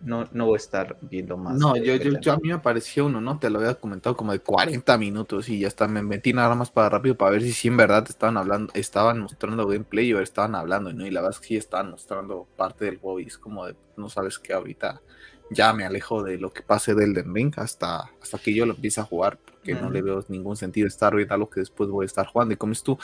no, 0.00 0.28
no 0.32 0.46
voy 0.46 0.54
a 0.54 0.56
estar 0.56 0.96
viendo 1.02 1.36
más. 1.36 1.56
No, 1.56 1.76
yo, 1.76 1.96
yo, 1.96 2.32
a 2.32 2.36
mí 2.36 2.48
me 2.48 2.54
apareció 2.54 3.06
uno, 3.06 3.20
¿no? 3.20 3.38
Te 3.38 3.50
lo 3.50 3.58
había 3.58 3.74
comentado 3.74 4.16
como 4.16 4.32
de 4.32 4.38
40 4.38 4.96
minutos 4.98 5.48
y 5.48 5.58
ya 5.58 5.68
está, 5.68 5.88
me 5.88 6.02
metí 6.02 6.32
nada 6.32 6.54
más 6.54 6.70
para 6.70 6.88
rápido 6.88 7.16
para 7.16 7.32
ver 7.32 7.42
si 7.42 7.52
sí 7.52 7.68
en 7.68 7.76
verdad 7.76 8.04
estaban 8.08 8.36
hablando, 8.36 8.72
estaban 8.74 9.20
mostrando 9.20 9.66
gameplay 9.66 10.12
o 10.12 10.20
estaban 10.20 10.54
hablando, 10.54 10.92
¿no? 10.92 11.06
Y 11.06 11.10
la 11.10 11.20
verdad 11.20 11.36
es 11.36 11.40
que 11.40 11.48
sí 11.48 11.56
estaban 11.56 11.90
mostrando 11.90 12.46
parte 12.56 12.84
del 12.84 12.98
juego 12.98 13.20
y 13.20 13.24
es 13.24 13.38
como 13.38 13.66
de, 13.66 13.76
no 13.96 14.08
sabes 14.08 14.38
qué 14.38 14.52
ahorita 14.52 15.00
ya 15.50 15.72
me 15.72 15.84
alejo 15.84 16.22
de 16.22 16.38
lo 16.38 16.52
que 16.52 16.62
pase 16.62 16.94
del 16.94 17.14
Den 17.14 17.34
Ring 17.34 17.52
hasta, 17.56 18.10
hasta 18.20 18.38
que 18.38 18.54
yo 18.54 18.66
lo 18.66 18.74
empiece 18.74 19.00
a 19.00 19.04
jugar, 19.04 19.38
porque 19.38 19.74
no 19.74 19.90
le 19.90 20.02
veo 20.02 20.24
ningún 20.28 20.56
sentido 20.56 20.86
estar 20.86 21.14
viendo 21.14 21.34
algo 21.34 21.50
que 21.50 21.60
después 21.60 21.90
voy 21.90 22.04
a 22.04 22.06
estar 22.06 22.26
jugando. 22.26 22.54
Y 22.54 22.56
como 22.56 22.72
es 22.72 22.82
tú, 22.82 22.98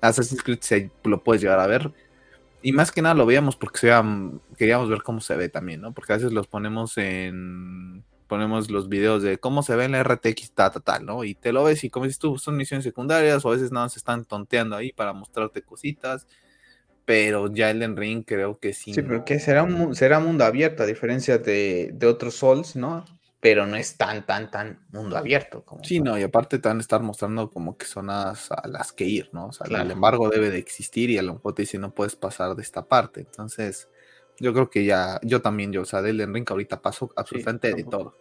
Assassin's 0.00 0.42
Creed 0.42 0.60
se, 0.60 0.90
lo 1.04 1.22
puedes 1.22 1.42
llegar 1.42 1.60
a 1.60 1.66
ver. 1.66 1.92
Y 2.62 2.72
más 2.72 2.90
que 2.90 3.02
nada 3.02 3.14
lo 3.14 3.26
veíamos 3.26 3.56
porque 3.56 3.78
sea, 3.78 4.04
queríamos 4.56 4.88
ver 4.88 5.02
cómo 5.02 5.20
se 5.20 5.36
ve 5.36 5.48
también, 5.48 5.80
¿no? 5.80 5.92
Porque 5.92 6.12
a 6.12 6.16
veces 6.16 6.32
los 6.32 6.46
ponemos 6.46 6.98
en. 6.98 8.04
Ponemos 8.26 8.72
los 8.72 8.88
videos 8.88 9.22
de 9.22 9.38
cómo 9.38 9.62
se 9.62 9.76
ve 9.76 9.84
en 9.84 9.92
la 9.92 10.02
RTX, 10.02 10.50
tal, 10.50 10.72
tal, 10.72 10.82
tal, 10.82 11.06
¿no? 11.06 11.22
Y 11.22 11.36
te 11.36 11.52
lo 11.52 11.62
ves 11.62 11.84
y 11.84 11.90
como 11.90 12.06
dices 12.06 12.18
tú, 12.18 12.38
son 12.38 12.56
misiones 12.56 12.82
secundarias 12.82 13.44
o 13.44 13.50
a 13.50 13.52
veces 13.52 13.70
nada 13.70 13.88
se 13.88 14.00
están 14.00 14.24
tonteando 14.24 14.74
ahí 14.74 14.92
para 14.92 15.12
mostrarte 15.12 15.62
cositas 15.62 16.26
pero 17.06 17.50
ya 17.52 17.70
Elden 17.70 17.96
Ring 17.96 18.24
creo 18.26 18.58
que 18.58 18.74
sí. 18.74 18.92
Sí, 18.92 19.00
porque 19.00 19.38
será 19.38 19.62
un 19.62 19.94
será 19.94 20.18
mundo 20.18 20.44
abierto, 20.44 20.82
a 20.82 20.86
diferencia 20.86 21.38
de, 21.38 21.92
de, 21.94 22.06
otros 22.06 22.34
Souls, 22.34 22.74
¿no? 22.74 23.06
Pero 23.40 23.64
no 23.64 23.76
es 23.76 23.96
tan, 23.96 24.26
tan, 24.26 24.50
tan 24.50 24.80
mundo 24.90 25.16
abierto. 25.16 25.64
Como 25.64 25.84
sí, 25.84 26.00
no, 26.00 26.18
y 26.18 26.24
aparte 26.24 26.58
te 26.58 26.68
van 26.68 26.78
a 26.78 26.80
estar 26.80 27.00
mostrando 27.02 27.48
como 27.48 27.78
que 27.78 27.86
son 27.86 28.10
a, 28.10 28.34
las 28.64 28.92
que 28.92 29.04
ir, 29.04 29.30
¿no? 29.32 29.46
O 29.46 29.52
sea, 29.52 29.66
el 29.82 29.90
embargo 29.92 30.28
debe 30.28 30.50
de 30.50 30.58
existir 30.58 31.08
y 31.10 31.18
a 31.18 31.22
lo 31.22 31.34
mejor 31.34 31.54
te 31.54 31.62
dice 31.62 31.78
no 31.78 31.94
puedes 31.94 32.16
pasar 32.16 32.56
de 32.56 32.62
esta 32.62 32.84
parte. 32.86 33.20
Entonces, 33.20 33.88
yo 34.40 34.52
creo 34.52 34.68
que 34.68 34.84
ya, 34.84 35.20
yo 35.22 35.40
también, 35.40 35.72
yo, 35.72 35.82
o 35.82 35.86
sea, 35.86 36.02
de 36.02 36.10
Elden 36.10 36.34
Ring 36.34 36.50
ahorita 36.50 36.82
paso 36.82 37.12
absolutamente 37.14 37.72
de 37.72 37.84
todo. 37.84 38.14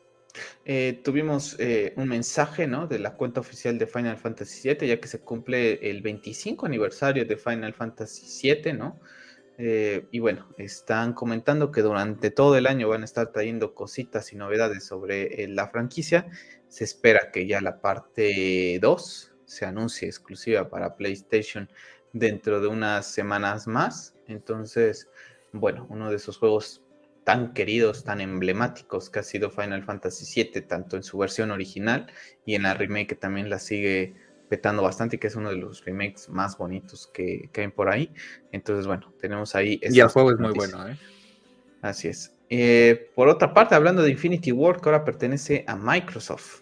Eh, 0.66 1.02
tuvimos 1.04 1.56
eh, 1.60 1.94
un 1.98 2.08
mensaje 2.08 2.68
¿no? 2.68 2.88
de 2.88 3.00
la 3.00 3.16
cuenta 3.16 3.40
oficial 3.40 3.78
de 3.78 3.88
Final 3.88 4.18
Fantasy 4.18 4.70
VII, 4.70 4.88
ya 4.88 5.00
que 5.00 5.08
se 5.08 5.20
cumple 5.20 5.90
el 5.90 6.02
25 6.02 6.66
aniversario 6.66 7.26
de 7.26 7.38
Final 7.38 7.74
Fantasy 7.74 8.50
VII, 8.54 8.74
¿no? 8.74 9.00
Eh, 9.58 10.08
y 10.12 10.20
bueno, 10.20 10.50
están 10.58 11.14
comentando 11.14 11.72
que 11.72 11.82
durante 11.82 12.30
todo 12.30 12.58
el 12.58 12.68
año 12.68 12.90
van 12.90 13.04
a 13.04 13.06
estar 13.06 13.32
trayendo 13.32 13.74
cositas 13.74 14.34
y 14.34 14.36
novedades 14.36 14.84
sobre 14.86 15.48
la 15.48 15.70
franquicia. 15.70 16.28
Se 16.68 16.84
espera 16.84 17.32
que 17.32 17.48
ya 17.48 17.62
la 17.62 17.80
parte 17.80 18.78
2 18.82 19.32
se 19.46 19.66
anuncie 19.66 20.08
exclusiva 20.08 20.70
para 20.70 20.98
PlayStation 20.98 21.70
dentro 22.12 22.60
de 22.60 22.68
unas 22.68 23.08
semanas 23.08 23.68
más. 23.68 24.16
Entonces, 24.28 25.08
bueno, 25.54 25.88
uno 25.90 26.10
de 26.10 26.18
esos 26.18 26.38
juegos 26.38 26.85
tan 27.26 27.54
queridos, 27.54 28.04
tan 28.04 28.22
emblemáticos 28.22 29.10
que 29.10 29.20
ha 29.20 29.24
sido 29.24 29.50
Final 29.50 29.84
Fantasy 29.84 30.44
VII, 30.44 30.62
tanto 30.62 30.96
en 30.96 31.04
su 31.04 31.18
versión 31.18 31.50
original 31.50 32.06
y 32.46 32.54
en 32.54 32.64
la 32.64 32.76
remake 32.76 33.16
también 33.16 33.50
la 33.50 33.58
sigue 33.58 34.14
petando 34.48 34.84
bastante 34.84 35.16
y 35.16 35.20
que 35.20 35.28
es 35.28 35.36
uno 35.36 35.50
de 35.50 35.56
los 35.56 35.84
remakes 35.84 36.30
más 36.30 36.56
bonitos 36.56 37.10
que, 37.12 37.50
que 37.52 37.62
hay 37.62 37.68
por 37.70 37.90
ahí. 37.90 38.14
Entonces, 38.52 38.86
bueno, 38.86 39.12
tenemos 39.20 39.56
ahí... 39.56 39.82
Y 39.82 40.00
el 40.00 40.08
juego 40.08 40.32
es 40.32 40.40
muy 40.40 40.54
bueno, 40.54 40.88
¿eh? 40.88 40.98
Así 41.82 42.10
es. 42.10 42.32
Eh, 42.48 43.10
por 43.16 43.28
otra 43.28 43.56
parte, 43.56 43.74
hablando 43.74 44.04
de 44.04 44.12
Infinity 44.12 44.52
War, 44.52 44.80
que 44.80 44.90
ahora 44.90 45.04
pertenece 45.04 45.66
a 45.68 45.76
Microsoft, 45.76 46.62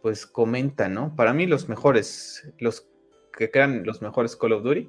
pues 0.00 0.24
comenta, 0.24 0.88
¿no? 0.88 1.14
Para 1.14 1.34
mí 1.34 1.46
los 1.46 1.68
mejores, 1.68 2.50
los 2.58 2.88
que 3.36 3.50
crean 3.50 3.84
los 3.84 4.00
mejores 4.00 4.36
Call 4.36 4.54
of 4.54 4.62
Duty, 4.62 4.88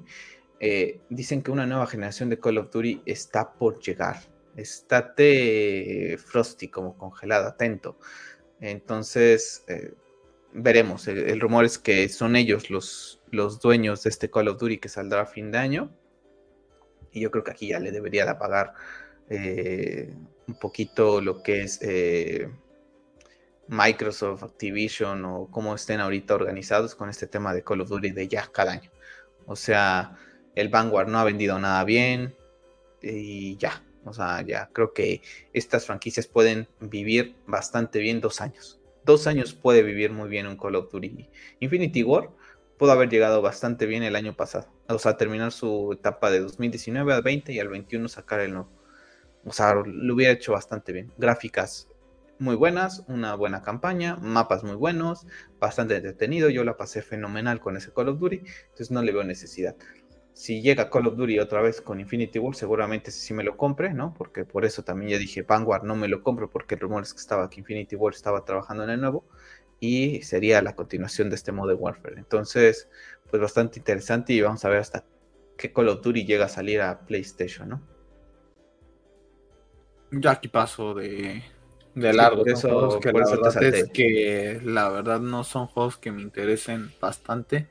eh, 0.60 1.02
dicen 1.10 1.42
que 1.42 1.50
una 1.50 1.66
nueva 1.66 1.86
generación 1.86 2.30
de 2.30 2.38
Call 2.38 2.56
of 2.56 2.70
Duty 2.70 3.02
está 3.04 3.52
por 3.52 3.80
llegar 3.80 4.33
estate 4.56 6.16
frosty, 6.18 6.68
como 6.68 6.96
congelado, 6.96 7.48
atento. 7.48 7.98
Entonces, 8.60 9.64
eh, 9.68 9.94
veremos. 10.52 11.08
El, 11.08 11.40
rumor 11.40 11.64
es 11.64 11.78
que 11.78 12.08
son 12.08 12.36
ellos 12.36 12.70
los, 12.70 13.20
los 13.30 13.60
dueños 13.60 14.02
de 14.04 14.10
este 14.10 14.30
Call 14.30 14.48
of 14.48 14.58
Duty 14.58 14.78
que 14.78 14.88
saldrá 14.88 15.22
a 15.22 15.26
fin 15.26 15.50
de 15.50 15.58
año. 15.58 15.94
Y 17.12 17.20
yo 17.20 17.30
creo 17.30 17.44
que 17.44 17.50
aquí 17.50 17.68
ya 17.68 17.80
le 17.80 17.92
debería 17.92 18.24
de 18.24 18.34
pagar 18.36 18.74
eh, 19.28 20.14
un 20.46 20.58
poquito 20.58 21.20
lo 21.20 21.42
que 21.42 21.62
es 21.62 21.78
eh, 21.82 22.48
Microsoft, 23.68 24.42
Activision 24.42 25.24
o 25.24 25.48
cómo 25.50 25.74
estén 25.74 26.00
ahorita 26.00 26.34
organizados 26.34 26.94
con 26.94 27.08
este 27.08 27.26
tema 27.26 27.54
de 27.54 27.62
Call 27.62 27.82
of 27.82 27.88
Duty 27.88 28.10
de 28.10 28.28
ya 28.28 28.48
cada 28.52 28.72
año. 28.72 28.90
O 29.46 29.56
sea, 29.56 30.16
el 30.54 30.68
Vanguard 30.68 31.08
no 31.08 31.18
ha 31.18 31.24
vendido 31.24 31.58
nada 31.58 31.84
bien 31.84 32.34
y 33.02 33.56
ya, 33.56 33.82
o 34.04 34.12
sea, 34.12 34.42
ya 34.42 34.68
creo 34.72 34.92
que 34.92 35.22
estas 35.52 35.86
franquicias 35.86 36.26
pueden 36.26 36.68
vivir 36.80 37.34
bastante 37.46 37.98
bien 37.98 38.20
dos 38.20 38.40
años. 38.40 38.80
Dos 39.04 39.26
años 39.26 39.54
puede 39.54 39.82
vivir 39.82 40.12
muy 40.12 40.28
bien 40.28 40.46
un 40.46 40.56
Call 40.56 40.76
of 40.76 40.90
Duty. 40.90 41.28
Infinity 41.60 42.02
War 42.02 42.30
pudo 42.78 42.92
haber 42.92 43.08
llegado 43.08 43.42
bastante 43.42 43.86
bien 43.86 44.02
el 44.02 44.16
año 44.16 44.34
pasado. 44.34 44.68
O 44.88 44.98
sea, 44.98 45.16
terminar 45.16 45.52
su 45.52 45.92
etapa 45.92 46.30
de 46.30 46.40
2019 46.40 47.12
al 47.12 47.22
20 47.22 47.52
y 47.52 47.60
al 47.60 47.68
21 47.68 48.08
sacar 48.08 48.40
el. 48.40 48.56
O 48.56 49.52
sea, 49.52 49.74
lo 49.74 50.14
hubiera 50.14 50.32
hecho 50.32 50.52
bastante 50.52 50.92
bien. 50.92 51.12
Gráficas 51.18 51.88
muy 52.38 52.56
buenas, 52.56 53.04
una 53.06 53.34
buena 53.36 53.62
campaña, 53.62 54.16
mapas 54.16 54.64
muy 54.64 54.74
buenos, 54.74 55.26
bastante 55.60 55.96
entretenido. 55.96 56.48
Yo 56.50 56.64
la 56.64 56.76
pasé 56.76 57.02
fenomenal 57.02 57.60
con 57.60 57.76
ese 57.76 57.92
Call 57.92 58.08
of 58.08 58.18
Duty, 58.18 58.42
entonces 58.64 58.90
no 58.90 59.02
le 59.02 59.12
veo 59.12 59.24
necesidad 59.24 59.76
si 60.34 60.60
llega 60.60 60.90
Call 60.90 61.06
of 61.06 61.16
Duty 61.16 61.38
otra 61.38 61.62
vez 61.62 61.80
con 61.80 62.00
Infinity 62.00 62.40
War, 62.40 62.56
seguramente 62.56 63.12
sí 63.12 63.32
me 63.32 63.44
lo 63.44 63.56
compre, 63.56 63.94
¿no? 63.94 64.12
Porque 64.18 64.44
por 64.44 64.64
eso 64.64 64.82
también 64.82 65.12
ya 65.12 65.18
dije 65.18 65.42
Vanguard 65.42 65.84
no 65.84 65.94
me 65.94 66.08
lo 66.08 66.24
compro 66.24 66.50
porque 66.50 66.74
el 66.74 66.80
rumor 66.80 67.04
es 67.04 67.14
que 67.14 67.20
estaba 67.20 67.48
que 67.48 67.60
Infinity 67.60 67.94
War 67.94 68.12
estaba 68.12 68.44
trabajando 68.44 68.82
en 68.82 68.90
el 68.90 69.00
nuevo 69.00 69.24
y 69.78 70.22
sería 70.22 70.60
la 70.60 70.74
continuación 70.74 71.30
de 71.30 71.36
este 71.36 71.52
modo 71.52 71.76
Warfare. 71.76 72.18
Entonces, 72.18 72.88
pues 73.30 73.40
bastante 73.40 73.78
interesante 73.78 74.32
y 74.32 74.40
vamos 74.40 74.64
a 74.64 74.68
ver 74.70 74.80
hasta 74.80 75.04
qué 75.56 75.72
Call 75.72 75.88
of 75.88 76.02
Duty 76.02 76.24
llega 76.24 76.46
a 76.46 76.48
salir 76.48 76.82
a 76.82 76.98
PlayStation, 77.06 77.68
¿no? 77.68 77.82
Ya 80.10 80.32
aquí 80.32 80.48
paso 80.48 80.94
de, 80.94 81.44
de 81.94 82.12
largo. 82.12 82.44
eso, 82.44 82.98
que 82.98 83.12
la 83.12 83.30
verdad 83.30 83.62
es 83.62 83.88
que 83.90 84.60
la 84.64 84.88
verdad 84.88 85.20
no 85.20 85.44
son 85.44 85.68
juegos 85.68 85.96
que 85.96 86.10
me 86.10 86.22
interesen 86.22 86.92
bastante, 87.00 87.68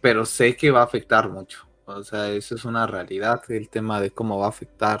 pero 0.00 0.24
sé 0.24 0.56
que 0.56 0.70
va 0.70 0.80
a 0.80 0.84
afectar 0.84 1.28
mucho. 1.28 1.67
O 1.96 2.04
sea, 2.04 2.30
eso 2.30 2.54
es 2.54 2.66
una 2.66 2.86
realidad, 2.86 3.42
el 3.48 3.70
tema 3.70 3.98
de 3.98 4.10
cómo 4.10 4.38
va 4.38 4.46
a 4.46 4.50
afectar 4.50 5.00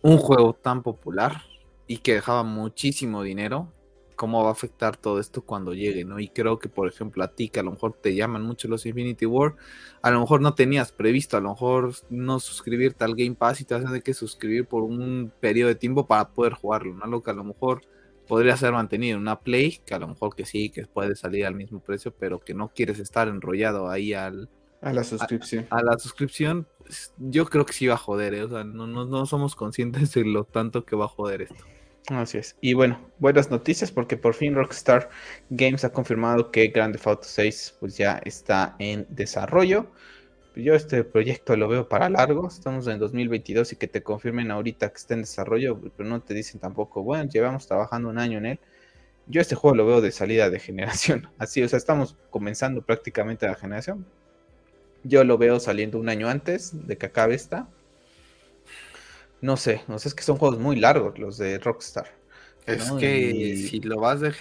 un 0.00 0.18
juego 0.18 0.52
tan 0.54 0.84
popular 0.84 1.42
y 1.88 1.98
que 1.98 2.14
dejaba 2.14 2.44
muchísimo 2.44 3.24
dinero, 3.24 3.72
cómo 4.14 4.44
va 4.44 4.50
a 4.50 4.52
afectar 4.52 4.96
todo 4.96 5.18
esto 5.18 5.42
cuando 5.42 5.74
llegue, 5.74 6.04
¿no? 6.04 6.20
Y 6.20 6.28
creo 6.28 6.60
que, 6.60 6.68
por 6.68 6.86
ejemplo, 6.86 7.24
a 7.24 7.34
ti, 7.34 7.48
que 7.48 7.58
a 7.58 7.64
lo 7.64 7.72
mejor 7.72 7.94
te 7.94 8.14
llaman 8.14 8.42
mucho 8.42 8.68
los 8.68 8.86
Infinity 8.86 9.26
War, 9.26 9.56
a 10.02 10.10
lo 10.12 10.20
mejor 10.20 10.40
no 10.40 10.54
tenías 10.54 10.92
previsto, 10.92 11.36
a 11.36 11.40
lo 11.40 11.50
mejor 11.50 11.92
no 12.10 12.38
suscribirte 12.38 13.02
al 13.02 13.16
Game 13.16 13.34
Pass 13.34 13.60
y 13.60 13.64
te 13.64 13.74
a 13.74 13.80
tener 13.80 14.04
que 14.04 14.14
suscribir 14.14 14.66
por 14.66 14.84
un 14.84 15.32
periodo 15.40 15.68
de 15.70 15.74
tiempo 15.74 16.06
para 16.06 16.28
poder 16.28 16.52
jugarlo, 16.52 16.94
¿no? 16.94 17.06
Lo 17.06 17.24
que 17.24 17.32
a 17.32 17.34
lo 17.34 17.42
mejor 17.42 17.82
podría 18.28 18.56
ser 18.56 18.72
mantenido 18.72 19.16
en 19.16 19.22
una 19.22 19.40
Play, 19.40 19.80
que 19.84 19.94
a 19.94 19.98
lo 19.98 20.06
mejor 20.06 20.36
que 20.36 20.44
sí, 20.44 20.70
que 20.70 20.86
puede 20.86 21.16
salir 21.16 21.44
al 21.44 21.56
mismo 21.56 21.80
precio, 21.80 22.14
pero 22.16 22.38
que 22.38 22.54
no 22.54 22.68
quieres 22.68 23.00
estar 23.00 23.26
enrollado 23.26 23.90
ahí 23.90 24.14
al, 24.14 24.48
a 24.86 24.92
la 24.92 25.02
suscripción. 25.02 25.66
A, 25.70 25.82
la 25.82 25.98
suscripción, 25.98 26.68
pues, 26.78 27.12
yo 27.18 27.46
creo 27.46 27.66
que 27.66 27.72
sí 27.72 27.88
va 27.88 27.94
a 27.94 27.98
joder, 27.98 28.34
¿eh? 28.34 28.44
o 28.44 28.48
sea, 28.48 28.62
no, 28.62 28.86
no, 28.86 29.26
somos 29.26 29.56
conscientes 29.56 30.12
de 30.12 30.24
lo 30.24 30.44
tanto 30.44 30.84
que 30.84 30.94
va 30.94 31.06
a 31.06 31.08
joder 31.08 31.42
esto. 31.42 31.64
Así 32.06 32.38
es. 32.38 32.56
Y 32.60 32.74
bueno, 32.74 33.00
buenas 33.18 33.50
noticias 33.50 33.90
porque 33.90 34.16
por 34.16 34.34
fin 34.34 34.54
Rockstar 34.54 35.10
Games 35.50 35.84
ha 35.84 35.92
confirmado 35.92 36.52
que 36.52 36.68
Grand 36.68 36.94
Theft 36.94 37.06
Auto 37.08 37.24
6 37.24 37.78
pues 37.80 37.96
ya 37.96 38.20
está 38.24 38.76
en 38.78 39.08
desarrollo. 39.10 39.90
Yo 40.54 40.74
este 40.74 41.02
proyecto 41.02 41.56
lo 41.56 41.66
veo 41.66 41.88
para 41.88 42.08
largo, 42.08 42.46
estamos 42.46 42.86
en 42.86 43.00
2022 43.00 43.72
y 43.72 43.76
que 43.76 43.88
te 43.88 44.04
confirmen 44.04 44.52
ahorita 44.52 44.88
que 44.90 44.96
está 44.96 45.14
en 45.14 45.22
desarrollo, 45.22 45.80
pero 45.96 46.08
no 46.08 46.22
te 46.22 46.32
dicen 46.32 46.60
tampoco, 46.60 47.02
bueno, 47.02 47.28
llevamos 47.28 47.66
trabajando 47.66 48.08
un 48.08 48.18
año 48.18 48.38
en 48.38 48.46
él. 48.46 48.60
Yo 49.26 49.40
este 49.40 49.56
juego 49.56 49.76
lo 49.76 49.84
veo 49.84 50.00
de 50.00 50.12
salida 50.12 50.48
de 50.48 50.60
generación, 50.60 51.28
así, 51.38 51.60
o 51.62 51.68
sea, 51.68 51.76
estamos 51.76 52.16
comenzando 52.30 52.82
prácticamente 52.82 53.46
la 53.48 53.56
generación, 53.56 54.06
yo 55.06 55.24
lo 55.24 55.38
veo 55.38 55.60
saliendo 55.60 55.98
un 55.98 56.08
año 56.08 56.28
antes 56.28 56.86
de 56.86 56.96
que 56.98 57.06
acabe 57.06 57.34
esta. 57.34 57.68
No 59.40 59.56
sé, 59.56 59.82
no 59.88 59.98
sé, 59.98 60.08
es 60.08 60.14
que 60.14 60.22
son 60.22 60.38
juegos 60.38 60.58
muy 60.58 60.76
largos 60.76 61.18
los 61.18 61.38
de 61.38 61.58
Rockstar. 61.58 62.16
Es 62.66 62.90
que 62.92 63.56
si 63.56 63.80
lo 63.80 64.00
vas 64.00 64.20
de, 64.20 64.32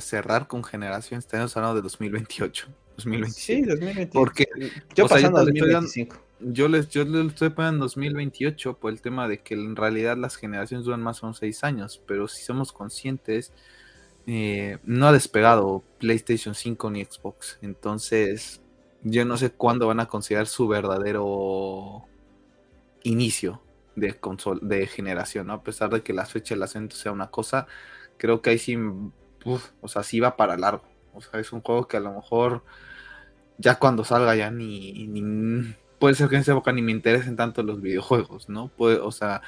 cerrar 0.00 0.46
con 0.46 0.62
generación, 0.62 1.18
estamos 1.18 1.56
hablando 1.56 1.76
de 1.76 1.82
2028. 1.82 2.68
2025. 2.98 3.40
Sí, 3.40 3.62
2028. 3.62 4.10
Porque 4.12 4.46
yo 4.94 5.08
pasando 5.08 5.44
2025. 5.44 6.16
Yo 6.38 6.68
les, 6.68 6.88
yo 6.90 7.04
les 7.04 7.26
estoy 7.28 7.50
poniendo 7.50 7.86
2028 7.86 8.78
por 8.78 8.92
el 8.92 9.00
tema 9.00 9.26
de 9.26 9.38
que 9.38 9.54
en 9.54 9.74
realidad 9.74 10.16
las 10.16 10.36
generaciones 10.36 10.84
duran 10.84 11.02
más 11.02 11.22
o 11.22 11.26
menos 11.26 11.38
6 11.38 11.64
años, 11.64 12.00
pero 12.06 12.28
si 12.28 12.44
somos 12.44 12.72
conscientes, 12.72 13.52
eh, 14.26 14.78
no 14.84 15.08
ha 15.08 15.12
despegado 15.12 15.82
PlayStation 15.98 16.54
5 16.54 16.90
ni 16.90 17.04
Xbox. 17.04 17.58
Entonces, 17.62 18.60
yo 19.08 19.24
no 19.24 19.36
sé 19.36 19.50
cuándo 19.50 19.86
van 19.86 20.00
a 20.00 20.06
considerar 20.06 20.46
su 20.46 20.66
verdadero 20.68 22.04
inicio. 23.02 23.62
de, 23.94 24.14
console, 24.14 24.60
de 24.62 24.86
generación, 24.86 25.46
¿no? 25.46 25.54
A 25.54 25.62
pesar 25.62 25.90
de 25.90 26.02
que 26.02 26.12
la 26.12 26.26
fecha 26.26 26.54
del 26.54 26.62
acento 26.62 26.96
sea 26.96 27.12
una 27.12 27.30
cosa, 27.30 27.66
creo 28.18 28.42
que 28.42 28.50
ahí 28.50 28.58
sí, 28.58 28.76
o 29.80 29.88
sea, 29.88 30.02
sí 30.02 30.20
va 30.20 30.36
para 30.36 30.56
largo. 30.56 30.84
O 31.14 31.20
sea, 31.22 31.40
es 31.40 31.52
un 31.52 31.62
juego 31.62 31.88
que 31.88 31.96
a 31.96 32.00
lo 32.00 32.12
mejor 32.12 32.62
ya 33.58 33.76
cuando 33.78 34.04
salga 34.04 34.34
ya 34.36 34.50
ni, 34.50 35.06
ni 35.06 35.74
puede 35.98 36.14
ser 36.14 36.28
que 36.28 36.36
en 36.36 36.42
esa 36.42 36.52
época 36.52 36.72
ni 36.72 36.82
me 36.82 36.92
interesen 36.92 37.36
tanto 37.36 37.62
los 37.62 37.80
videojuegos, 37.80 38.48
¿no? 38.48 38.68
Puede, 38.68 38.98
o 38.98 39.12
sea, 39.12 39.42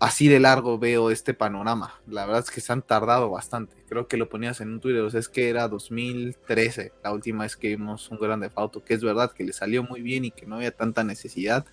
así 0.00 0.28
de 0.28 0.40
largo 0.40 0.78
veo 0.78 1.10
este 1.10 1.34
panorama. 1.34 2.00
La 2.06 2.26
verdad 2.26 2.42
es 2.42 2.50
que 2.50 2.60
se 2.60 2.72
han 2.72 2.82
tardado 2.82 3.30
bastante. 3.30 3.84
Creo 3.88 4.08
que 4.08 4.16
lo 4.16 4.28
ponías 4.28 4.60
en 4.60 4.72
un 4.72 4.80
Twitter, 4.80 5.02
o 5.02 5.10
sea, 5.10 5.20
es 5.20 5.28
que 5.28 5.50
era 5.50 5.68
2013 5.68 6.92
la 7.04 7.12
última 7.12 7.44
vez 7.44 7.56
que 7.56 7.68
vimos 7.68 8.10
un 8.10 8.18
Grande 8.18 8.50
Auto, 8.56 8.82
que 8.82 8.94
es 8.94 9.04
verdad 9.04 9.30
que 9.30 9.44
le 9.44 9.52
salió 9.52 9.82
muy 9.82 10.00
bien 10.00 10.24
y 10.24 10.30
que 10.30 10.46
no 10.46 10.56
había 10.56 10.74
tanta 10.74 11.04
necesidad, 11.04 11.66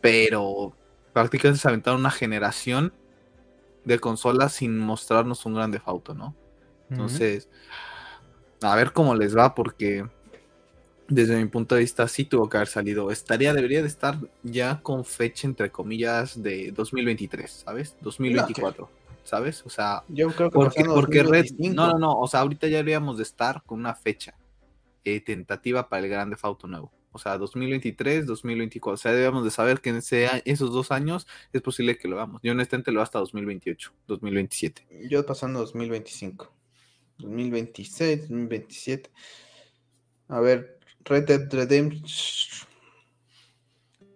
pero 0.00 0.76
prácticamente 1.12 1.60
se 1.60 1.68
aventaron 1.68 2.00
una 2.00 2.10
generación 2.10 2.92
de 3.84 4.00
consolas 4.00 4.52
sin 4.52 4.78
mostrarnos 4.78 5.46
un 5.46 5.54
Grande 5.54 5.80
Auto, 5.84 6.14
¿no? 6.14 6.34
Entonces, 6.90 7.48
a 8.60 8.74
ver 8.74 8.92
cómo 8.92 9.14
les 9.14 9.36
va 9.36 9.54
porque 9.54 10.04
desde 11.08 11.36
mi 11.36 11.46
punto 11.46 11.74
de 11.74 11.82
vista 11.82 12.08
sí 12.08 12.24
tuvo 12.24 12.48
que 12.48 12.56
haber 12.56 12.68
salido. 12.68 13.10
Estaría, 13.10 13.54
debería 13.54 13.82
de 13.82 13.88
estar 13.88 14.18
ya 14.42 14.80
con 14.82 15.04
fecha 15.04 15.46
entre 15.46 15.70
comillas 15.70 16.42
de 16.42 16.72
2023, 16.72 17.50
¿sabes? 17.50 17.96
2024, 18.00 18.88
¿sabes? 19.24 19.64
O 19.64 19.70
sea, 19.70 20.02
yo 20.08 20.28
creo 20.30 20.50
que 20.50 20.54
porque, 20.54 20.84
porque 20.84 21.22
Red, 21.22 21.46
no, 21.58 21.88
no, 21.88 21.98
no, 21.98 22.18
o 22.18 22.28
sea, 22.28 22.40
ahorita 22.40 22.66
ya 22.68 22.78
deberíamos 22.78 23.16
de 23.18 23.22
estar 23.22 23.62
con 23.64 23.80
una 23.80 23.94
fecha 23.94 24.34
eh, 25.04 25.20
tentativa 25.20 25.88
para 25.88 26.02
el 26.04 26.10
Grande 26.10 26.36
Auto 26.42 26.66
nuevo. 26.66 26.92
O 27.12 27.18
sea, 27.18 27.38
2023, 27.38 28.26
2024. 28.26 28.94
O 28.94 28.96
sea, 28.98 29.12
debemos 29.12 29.42
de 29.42 29.50
saber 29.50 29.80
que 29.80 29.88
en 29.88 29.96
ese, 29.96 30.28
esos 30.44 30.70
dos 30.70 30.90
años 30.90 31.26
es 31.50 31.62
posible 31.62 31.96
que 31.96 32.08
lo 32.08 32.16
hagamos. 32.16 32.42
Yo 32.42 32.52
honestamente 32.52 32.92
lo 32.92 33.00
hasta 33.00 33.18
2028, 33.20 33.92
2027. 34.06 35.08
Yo 35.08 35.24
pasando 35.24 35.60
2025, 35.60 36.52
2026, 37.18 38.20
2027. 38.28 39.10
A 40.28 40.40
ver, 40.40 40.75
Red 41.06 41.24
Dead 41.24 41.52
Redemption 41.52 42.46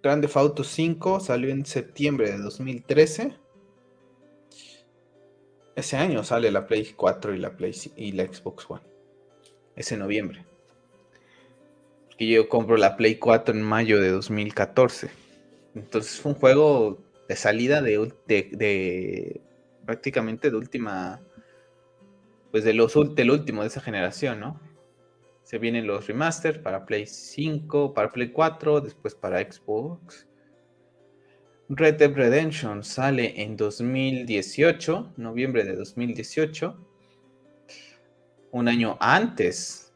Grande 0.02 0.28
Auto 0.34 0.64
5 0.64 1.20
salió 1.20 1.50
en 1.50 1.66
septiembre 1.66 2.32
de 2.32 2.38
2013. 2.38 3.34
Ese 5.76 5.96
año 5.96 6.24
sale 6.24 6.50
la 6.50 6.66
Play 6.66 6.94
4 6.96 7.34
y 7.34 7.38
la, 7.38 7.56
Play, 7.56 7.74
y 7.96 8.12
la 8.12 8.24
Xbox 8.24 8.66
One. 8.68 8.82
Ese 9.76 9.96
noviembre. 9.96 10.44
Y 12.16 12.32
yo 12.32 12.48
compro 12.48 12.76
la 12.76 12.96
Play 12.96 13.16
4 13.16 13.54
en 13.54 13.62
mayo 13.62 14.00
de 14.00 14.10
2014. 14.10 15.10
Entonces 15.74 16.18
fue 16.18 16.32
un 16.32 16.38
juego 16.38 16.98
de 17.28 17.36
salida 17.36 17.82
de, 17.82 18.12
de, 18.26 19.40
prácticamente 19.84 20.50
de 20.50 20.56
última. 20.56 21.20
Pues 22.50 22.64
de 22.64 22.72
los, 22.72 22.94
del 23.14 23.30
último 23.30 23.62
de 23.62 23.68
esa 23.68 23.80
generación, 23.80 24.40
¿no? 24.40 24.60
Se 25.50 25.58
vienen 25.58 25.88
los 25.88 26.06
remasters 26.06 26.60
para 26.60 26.86
Play 26.86 27.08
5, 27.08 27.92
para 27.92 28.12
Play 28.12 28.30
4, 28.30 28.82
después 28.82 29.16
para 29.16 29.40
Xbox. 29.40 30.28
Red 31.68 31.96
Dead 31.96 32.14
Redemption 32.14 32.84
sale 32.84 33.42
en 33.42 33.56
2018, 33.56 35.14
noviembre 35.16 35.64
de 35.64 35.74
2018. 35.74 36.76
Un 38.52 38.68
año 38.68 38.96
antes, 39.00 39.92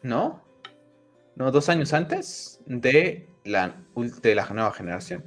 ¿no? 0.00 0.42
No, 1.36 1.50
dos 1.50 1.68
años 1.68 1.92
antes 1.92 2.62
de 2.64 3.28
la, 3.44 3.76
de 4.22 4.34
la 4.34 4.48
nueva 4.48 4.72
generación. 4.72 5.22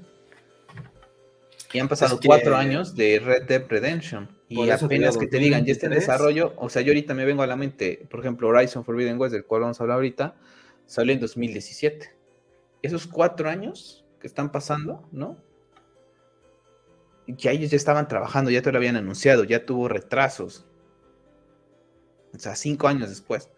Y 1.71 1.77
han 1.77 1.87
pasado 1.87 2.19
cuatro 2.25 2.55
años 2.55 2.95
de 2.95 3.19
Red 3.19 3.43
Dead 3.43 3.63
Redemption. 3.69 4.36
Y 4.49 4.69
apenas 4.69 5.17
que 5.17 5.27
te 5.27 5.37
digan, 5.37 5.65
ya 5.65 5.73
está 5.73 5.87
en 5.87 5.93
desarrollo, 5.93 6.53
o 6.57 6.69
sea, 6.69 6.81
yo 6.81 6.91
ahorita 6.91 7.13
me 7.13 7.25
vengo 7.25 7.43
a 7.43 7.47
la 7.47 7.57
mente, 7.57 8.05
por 8.09 8.21
ejemplo, 8.21 8.47
Horizon 8.47 8.85
Forbidden 8.85 9.19
West, 9.19 9.33
del 9.33 9.45
cual 9.45 9.61
vamos 9.61 9.79
a 9.79 9.83
hablar 9.83 9.95
ahorita, 9.95 10.35
salió 10.85 11.13
en 11.13 11.19
2017. 11.19 12.15
Esos 12.81 13.07
cuatro 13.07 13.49
años 13.49 14.05
que 14.21 14.27
están 14.27 14.51
pasando, 14.51 15.07
¿no? 15.11 15.37
Ya 17.27 17.51
ellos 17.51 17.71
ya 17.71 17.75
estaban 17.75 18.07
trabajando, 18.07 18.49
ya 18.49 18.61
te 18.61 18.71
lo 18.71 18.77
habían 18.77 18.95
anunciado, 18.95 19.43
ya 19.43 19.65
tuvo 19.65 19.89
retrasos. 19.89 20.65
O 22.33 22.39
sea, 22.39 22.55
cinco 22.55 22.87
años 22.87 23.09
después. 23.09 23.49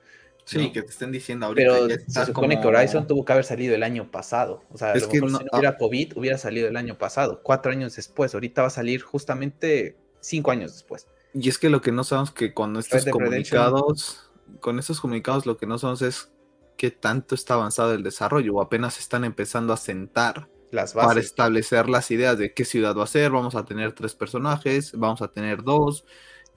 Sí, 0.45 0.71
que 0.71 0.81
te 0.81 0.89
estén 0.89 1.11
diciendo 1.11 1.45
ahorita. 1.45 1.71
Pero 1.71 2.01
se 2.07 2.25
supone 2.25 2.59
que 2.59 2.65
Horizon 2.65 3.05
tuvo 3.05 3.23
que 3.23 3.33
haber 3.33 3.45
salido 3.45 3.75
el 3.75 3.83
año 3.83 4.09
pasado. 4.09 4.63
O 4.71 4.77
sea, 4.79 4.93
es 4.93 5.05
que 5.05 5.19
si 5.19 5.25
no 5.25 5.39
hubiera 5.51 5.77
COVID, 5.77 6.17
hubiera 6.17 6.39
salido 6.39 6.67
el 6.67 6.75
año 6.75 6.97
pasado, 6.97 7.41
cuatro 7.43 7.71
años 7.71 7.95
después. 7.95 8.33
Ahorita 8.33 8.63
va 8.63 8.69
a 8.69 8.71
salir 8.71 9.03
justamente 9.03 9.95
cinco 10.19 10.51
años 10.51 10.73
después. 10.73 11.07
Y 11.33 11.49
es 11.49 11.57
que 11.57 11.69
lo 11.69 11.81
que 11.81 11.91
no 11.91 12.03
sabemos 12.03 12.31
que 12.31 12.53
con 12.53 12.75
estos 12.77 13.05
comunicados, 13.05 14.31
con 14.59 14.79
estos 14.79 14.99
comunicados, 14.99 15.45
lo 15.45 15.57
que 15.57 15.67
no 15.67 15.77
sabemos 15.77 16.01
es 16.01 16.31
qué 16.77 16.91
tanto 16.91 17.35
está 17.35 17.55
avanzado 17.55 17.93
el 17.93 18.03
desarrollo 18.03 18.55
o 18.55 18.61
apenas 18.61 18.99
están 18.99 19.25
empezando 19.25 19.73
a 19.73 19.77
sentar 19.77 20.49
las 20.71 20.93
bases. 20.93 21.07
para 21.07 21.19
establecer 21.19 21.89
las 21.89 22.09
ideas 22.11 22.37
de 22.37 22.53
qué 22.53 22.65
ciudad 22.65 22.95
va 22.95 23.03
a 23.03 23.07
ser. 23.07 23.31
Vamos 23.31 23.55
a 23.55 23.65
tener 23.65 23.93
tres 23.93 24.15
personajes, 24.15 24.93
vamos 24.93 25.21
a 25.21 25.27
tener 25.27 25.63
dos. 25.63 26.05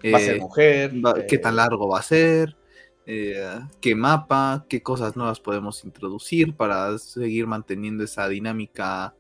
Va 0.05 0.19
a 0.19 0.21
ser 0.21 0.37
eh, 0.37 0.41
mujer. 0.41 0.93
¿Qué 1.29 1.39
tan 1.39 1.55
eh, 1.55 1.57
largo 1.57 1.89
va 1.89 1.99
a 1.99 2.03
ser? 2.03 2.57
Eh, 3.05 3.61
qué 3.81 3.95
mapa, 3.95 4.65
qué 4.69 4.83
cosas 4.83 5.17
nuevas 5.17 5.41
podemos 5.41 5.85
introducir 5.85 6.55
para 6.55 6.97
seguir 6.99 7.47
manteniendo 7.47 8.05
esa 8.05 8.29
dinámica 8.29 9.15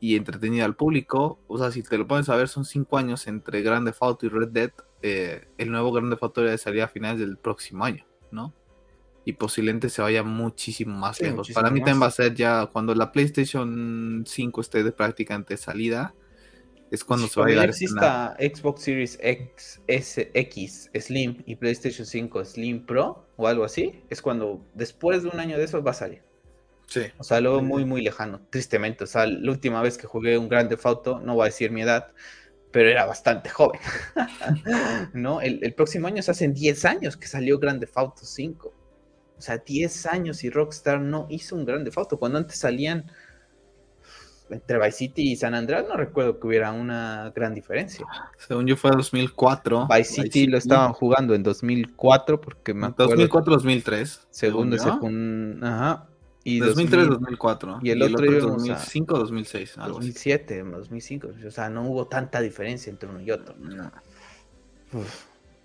y 0.00 0.16
entretenida 0.16 0.64
al 0.64 0.76
público. 0.76 1.38
O 1.48 1.58
sea, 1.58 1.70
si 1.70 1.82
te 1.82 1.98
lo 1.98 2.06
pones 2.06 2.28
a 2.28 2.36
ver, 2.36 2.48
son 2.48 2.64
cinco 2.64 2.98
años 2.98 3.26
entre 3.26 3.62
Grande 3.62 3.94
Auto 4.00 4.26
y 4.26 4.28
Red 4.28 4.48
Dead. 4.48 4.72
Eh, 5.02 5.46
el 5.58 5.70
nuevo 5.70 5.92
Grande 5.92 6.16
Auto 6.20 6.42
de 6.42 6.58
salir 6.58 6.82
a 6.82 6.88
finales 6.88 7.20
del 7.20 7.36
próximo 7.36 7.84
año, 7.84 8.04
¿no? 8.30 8.52
Y 9.24 9.32
posiblemente 9.32 9.88
se 9.88 10.02
vaya 10.02 10.22
muchísimo 10.22 10.96
más 10.96 11.20
lejos. 11.20 11.50
Para 11.50 11.70
mí 11.70 11.80
también 11.80 12.00
va 12.00 12.06
a 12.06 12.12
ser 12.12 12.34
ya 12.34 12.66
cuando 12.66 12.94
la 12.94 13.10
PlayStation 13.10 14.22
5 14.24 14.60
esté 14.60 14.84
de 14.84 14.92
prácticamente 14.92 15.56
salida. 15.56 16.14
Es 16.92 17.02
cuando 17.02 17.26
se 17.26 17.40
va 17.40 17.46
a 17.46 17.48
llegar. 17.48 17.68
exista 17.68 18.36
Xbox 18.38 18.82
Series 18.82 19.18
X, 19.20 19.82
S, 19.88 20.30
X 20.32 20.90
Slim 20.94 21.42
y 21.44 21.56
PlayStation 21.56 22.06
5 22.06 22.44
Slim 22.44 22.86
Pro 22.86 23.26
o 23.34 23.48
algo 23.48 23.64
así, 23.64 24.04
es 24.08 24.22
cuando 24.22 24.64
después 24.74 25.24
de 25.24 25.30
un 25.30 25.40
año 25.40 25.58
de 25.58 25.64
eso 25.64 25.82
va 25.82 25.90
a 25.90 25.94
salir. 25.94 26.22
Sí. 26.86 27.02
O 27.18 27.24
sea, 27.24 27.40
luego 27.40 27.62
muy, 27.62 27.84
muy 27.84 28.00
lejano, 28.00 28.40
tristemente. 28.50 29.04
O 29.04 29.06
sea, 29.06 29.26
la 29.26 29.50
última 29.50 29.82
vez 29.82 29.98
que 29.98 30.06
jugué 30.06 30.38
un 30.38 30.48
Grande 30.48 30.78
Auto, 30.82 31.20
no 31.20 31.34
voy 31.34 31.42
a 31.42 31.46
decir 31.46 31.70
mi 31.70 31.82
edad, 31.82 32.12
pero 32.70 32.88
era 32.88 33.06
bastante 33.06 33.50
joven. 33.50 33.80
¿No? 35.12 35.40
El, 35.40 35.74
próximo 35.74 36.06
año 36.06 36.22
se 36.22 36.30
hacen 36.30 36.54
10 36.54 36.84
años 36.84 37.16
que 37.16 37.26
salió 37.26 37.58
Grande 37.58 37.88
Auto 37.94 38.24
5. 38.24 38.72
O 39.38 39.40
sea, 39.40 39.58
10 39.58 40.06
años 40.06 40.44
y 40.44 40.50
Rockstar 40.50 41.00
no 41.00 41.26
hizo 41.28 41.56
un 41.56 41.64
Grande 41.64 41.90
Auto. 41.94 42.18
Cuando 42.18 42.38
antes 42.38 42.58
salían 42.58 43.10
entre 44.48 44.78
Vice 44.78 44.92
City 44.92 45.32
y 45.32 45.36
San 45.36 45.54
Andreas, 45.54 45.86
no 45.88 45.96
recuerdo 45.96 46.38
que 46.38 46.46
hubiera 46.46 46.70
una 46.72 47.32
gran 47.34 47.52
diferencia. 47.52 48.06
Según 48.38 48.66
yo 48.66 48.76
fue 48.76 48.92
2004. 48.92 49.88
Vice 49.88 50.22
City 50.22 50.46
lo 50.46 50.58
estaban 50.58 50.92
jugando 50.92 51.34
en 51.34 51.42
2004 51.42 52.40
porque 52.40 52.72
me 52.72 52.86
acuerdo. 52.86 53.16
2004-2003. 53.16 54.26
Segundo, 54.30 54.78
segundo, 54.78 55.66
ajá. 55.66 56.08
Y 56.48 56.60
2003-2004. 56.60 57.80
Y 57.82 57.90
el, 57.90 58.02
otro, 58.02 58.24
2005-2006. 58.24 59.84
2007, 59.84 60.62
2005. 60.62 61.28
O 61.44 61.50
sea, 61.50 61.68
no 61.68 61.82
hubo 61.90 62.06
tanta 62.06 62.40
diferencia 62.40 62.88
entre 62.88 63.08
uno 63.08 63.20
y 63.20 63.32
otro. 63.32 63.56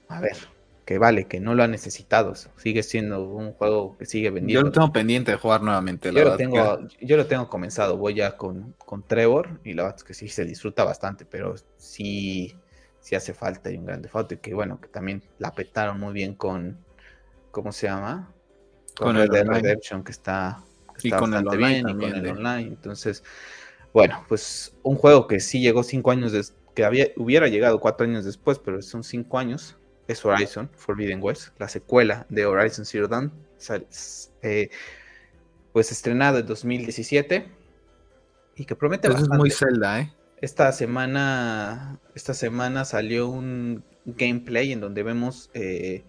a 0.07 0.19
ver, 0.19 0.37
que 0.83 0.97
vale, 0.97 1.25
que 1.25 1.39
no 1.39 1.53
lo 1.53 1.61
ha 1.61 1.67
necesitado. 1.67 2.33
Sigue 2.57 2.81
siendo 2.81 3.23
un 3.23 3.53
juego 3.53 3.95
que 3.99 4.07
sigue 4.07 4.31
vendiendo. 4.31 4.59
Yo 4.59 4.65
lo 4.65 4.71
tengo 4.71 4.91
pendiente 4.91 5.29
de 5.29 5.37
jugar 5.37 5.61
nuevamente. 5.61 6.11
yo, 6.11 6.23
lo 6.23 6.35
tengo, 6.35 6.79
yo 6.99 7.15
lo 7.15 7.27
tengo 7.27 7.47
comenzado. 7.47 7.97
Voy 7.97 8.15
ya 8.15 8.35
con, 8.35 8.73
con 8.83 9.03
Trevor 9.03 9.59
y 9.63 9.73
la 9.73 9.83
verdad 9.83 9.97
es 9.99 10.03
que 10.03 10.15
sí 10.15 10.29
se 10.29 10.45
disfruta 10.45 10.83
bastante, 10.83 11.25
pero 11.25 11.53
sí, 11.77 12.55
sí 13.01 13.13
hace 13.13 13.35
falta 13.35 13.69
y 13.69 13.77
un 13.77 13.85
grande 13.85 14.09
falta. 14.09 14.33
Y 14.33 14.37
que 14.37 14.55
bueno, 14.55 14.81
que 14.81 14.87
también 14.87 15.21
la 15.37 15.53
petaron 15.53 15.99
muy 15.99 16.13
bien 16.13 16.33
con. 16.33 16.79
¿Cómo 17.51 17.71
se 17.71 17.85
llama? 17.85 18.33
Con, 18.97 19.15
el 19.17 19.29
de 19.29 19.43
Redemption, 19.43 20.03
que 20.03 20.11
está 20.11 20.63
y 21.03 21.11
con 21.11 21.33
el 21.33 21.47
online 21.47 21.83
bien, 21.83 21.99
con 21.99 22.03
el 22.03 22.27
online. 22.27 22.67
Entonces, 22.67 23.23
bueno, 23.93 24.25
pues 24.27 24.75
un 24.83 24.95
juego 24.95 25.27
que 25.27 25.39
sí 25.39 25.61
llegó 25.61 25.83
cinco 25.83 26.11
años, 26.11 26.31
de, 26.31 26.43
que 26.73 26.85
había, 26.85 27.07
hubiera 27.17 27.47
llegado 27.47 27.79
cuatro 27.79 28.05
años 28.05 28.25
después, 28.25 28.59
pero 28.59 28.81
son 28.81 29.03
cinco 29.03 29.37
años, 29.37 29.77
es 30.07 30.23
Horizon 30.25 30.69
Forbidden 30.75 31.21
West, 31.21 31.49
la 31.59 31.67
secuela 31.67 32.25
de 32.29 32.45
Horizon 32.45 32.85
Zero 32.85 33.07
Dawn, 33.07 33.31
eh, 34.41 34.69
pues 35.73 35.91
estrenado 35.91 36.39
en 36.39 36.45
2017 36.45 37.45
y 38.55 38.65
que 38.65 38.75
promete 38.75 39.07
Es 39.07 39.27
muy 39.29 39.51
Zelda, 39.51 40.01
¿eh? 40.01 40.13
Esta 40.41 40.71
semana, 40.71 41.99
esta 42.15 42.33
semana 42.33 42.83
salió 42.83 43.29
un 43.29 43.83
gameplay 44.05 44.71
en 44.71 44.81
donde 44.81 45.03
vemos 45.03 45.51
eh, 45.53 46.03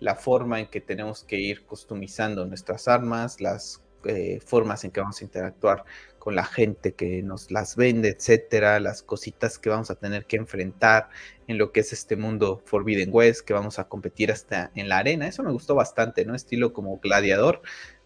la 0.00 0.14
forma 0.14 0.60
en 0.60 0.68
que 0.68 0.80
tenemos 0.80 1.22
que 1.22 1.38
ir 1.38 1.66
customizando 1.66 2.46
nuestras 2.46 2.88
armas, 2.88 3.42
las 3.42 3.83
eh, 4.06 4.40
formas 4.44 4.84
en 4.84 4.90
que 4.90 5.00
vamos 5.00 5.20
a 5.20 5.24
interactuar 5.24 5.84
con 6.18 6.34
la 6.34 6.44
gente 6.44 6.94
que 6.94 7.22
nos 7.22 7.50
las 7.50 7.76
vende, 7.76 8.08
etcétera, 8.08 8.80
las 8.80 9.02
cositas 9.02 9.58
que 9.58 9.68
vamos 9.68 9.90
a 9.90 9.96
tener 9.96 10.24
que 10.24 10.36
enfrentar 10.36 11.10
en 11.46 11.58
lo 11.58 11.70
que 11.70 11.80
es 11.80 11.92
este 11.92 12.16
mundo 12.16 12.62
Forbidden 12.64 13.10
West, 13.12 13.42
que 13.42 13.52
vamos 13.52 13.78
a 13.78 13.88
competir 13.88 14.32
hasta 14.32 14.70
en 14.74 14.88
la 14.88 14.98
arena. 14.98 15.28
Eso 15.28 15.42
me 15.42 15.52
gustó 15.52 15.74
bastante, 15.74 16.24
¿no? 16.24 16.34
Estilo 16.34 16.72
como 16.72 16.98
gladiador, 16.98 17.60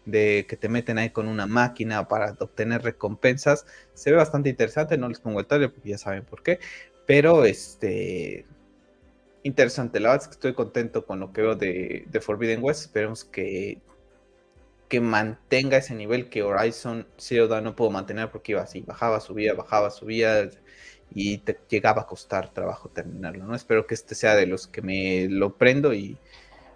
de 0.05 0.45
que 0.49 0.57
te 0.57 0.67
meten 0.67 0.97
ahí 0.97 1.11
con 1.11 1.27
una 1.27 1.47
máquina 1.47 2.07
para 2.07 2.35
obtener 2.39 2.81
recompensas. 2.83 3.65
Se 3.93 4.11
ve 4.11 4.17
bastante 4.17 4.49
interesante, 4.49 4.97
no 4.97 5.07
les 5.07 5.21
pongo 5.21 5.39
el 5.39 5.47
trailer 5.47 5.71
porque 5.71 5.89
ya 5.89 5.97
saben 5.97 6.25
por 6.25 6.43
qué, 6.43 6.59
pero 7.05 7.45
este 7.45 8.45
interesante. 9.43 9.99
La 9.99 10.09
verdad 10.09 10.23
es 10.23 10.27
que 10.27 10.33
estoy 10.33 10.53
contento 10.53 11.05
con 11.05 11.19
lo 11.19 11.31
que 11.31 11.41
veo 11.41 11.55
de, 11.55 12.05
de 12.09 12.21
Forbidden 12.21 12.63
West. 12.63 12.81
Esperemos 12.81 13.23
que 13.23 13.79
que 14.89 14.99
mantenga 14.99 15.77
ese 15.77 15.95
nivel 15.95 16.29
que 16.29 16.43
Horizon 16.43 17.07
Zero 17.17 17.61
no 17.61 17.75
pudo 17.75 17.91
mantener 17.91 18.31
porque 18.31 18.53
iba 18.53 18.63
así, 18.63 18.81
bajaba, 18.81 19.21
subía, 19.21 19.53
bajaba, 19.53 19.91
subía 19.91 20.49
y 21.11 21.37
te 21.39 21.59
llegaba 21.69 22.01
a 22.03 22.07
costar 22.07 22.49
trabajo 22.53 22.89
terminarlo, 22.89 23.45
¿no? 23.45 23.55
Espero 23.55 23.87
que 23.87 23.93
este 23.93 24.15
sea 24.15 24.35
de 24.35 24.47
los 24.47 24.67
que 24.67 24.81
me 24.81 25.27
lo 25.29 25.57
prendo 25.57 25.93
y, 25.93 26.17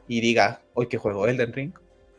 diga, 0.07 0.61
hoy 0.75 0.87
que 0.87 0.97
juego 0.97 1.27
Elden 1.27 1.53
Ring 1.53 1.73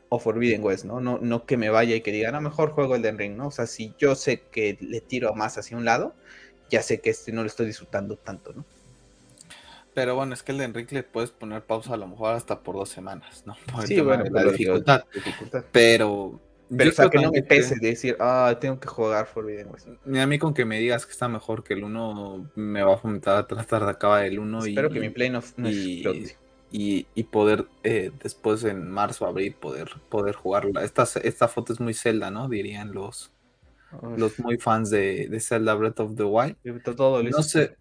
o 0.08 0.18
Forbidden 0.18 0.62
West, 0.64 0.84
¿no? 0.84 1.00
¿no? 1.00 1.18
No 1.18 1.46
que 1.46 1.56
me 1.56 1.70
vaya 1.70 1.96
y 1.96 2.00
que 2.02 2.12
diga, 2.12 2.32
no, 2.32 2.40
mejor 2.40 2.70
juego 2.72 2.96
Elden 2.96 3.18
Ring, 3.18 3.36
¿no? 3.36 3.48
O 3.48 3.50
sea, 3.52 3.66
si 3.66 3.94
yo 3.98 4.16
sé 4.16 4.42
que 4.50 4.76
le 4.80 5.00
tiro 5.00 5.32
más 5.34 5.58
hacia 5.58 5.76
un 5.76 5.84
lado, 5.84 6.14
ya 6.70 6.82
sé 6.82 7.00
que 7.00 7.10
este 7.10 7.32
no 7.32 7.42
lo 7.42 7.46
estoy 7.46 7.66
disfrutando 7.66 8.16
tanto, 8.16 8.52
¿no? 8.52 8.64
Pero 9.94 10.16
bueno, 10.16 10.34
es 10.34 10.42
que 10.42 10.52
el 10.52 10.58
de 10.58 10.64
Enrique 10.64 10.94
le 10.94 11.02
puedes 11.04 11.30
poner 11.30 11.62
pausa 11.64 11.94
a 11.94 11.96
lo 11.96 12.08
mejor 12.08 12.34
hasta 12.34 12.60
por 12.62 12.74
dos 12.74 12.88
semanas, 12.88 13.44
¿no? 13.46 13.54
sí, 13.86 14.00
bueno, 14.00 14.24
la 14.30 14.44
dificultad. 14.44 15.04
Pero. 15.72 16.40
Pero, 16.76 16.90
o 16.90 16.92
sea, 16.94 17.10
que 17.10 17.18
no 17.18 17.30
me 17.30 17.42
pese 17.42 17.76
de 17.78 17.88
decir, 17.88 18.16
ah, 18.18 18.56
tengo 18.58 18.80
que 18.80 18.88
jugar 18.88 19.26
Forbidden 19.26 19.70
West. 19.70 19.86
Ni 20.06 20.18
a 20.18 20.26
mí 20.26 20.38
con 20.38 20.54
que 20.54 20.64
me 20.64 20.78
digas 20.78 21.04
que 21.04 21.12
está 21.12 21.28
mejor 21.28 21.62
que 21.62 21.74
el 21.74 21.84
1, 21.84 22.52
me 22.54 22.82
va 22.82 22.94
a 22.94 22.96
fomentar 22.96 23.36
a 23.36 23.46
tratar 23.46 23.84
de 23.84 23.90
acabar 23.90 24.24
el 24.24 24.38
1 24.38 24.64
Espero 24.64 24.90
que 24.90 24.98
mi 24.98 25.10
play 25.10 25.28
no, 25.28 25.42
y, 25.70 26.34
y, 26.72 27.06
y, 27.14 27.24
poder 27.24 27.66
eh, 27.84 28.12
después 28.20 28.64
en 28.64 28.90
marzo, 28.90 29.26
abril, 29.26 29.54
poder, 29.54 29.90
poder 30.08 30.34
jugarla. 30.34 30.82
Esta, 30.82 31.06
esta 31.22 31.48
foto 31.48 31.74
es 31.74 31.80
muy 31.80 31.92
Zelda, 31.92 32.30
¿no? 32.30 32.48
Dirían 32.48 32.92
los, 32.92 33.33
los 34.16 34.38
muy 34.38 34.58
fans 34.58 34.90
de, 34.90 35.28
de, 35.28 35.40
Zelda 35.40 35.74
Breath 35.74 36.00
of 36.00 36.16
the 36.16 36.24
Wild. 36.24 36.56
no 36.64 37.42
sé, 37.42 37.76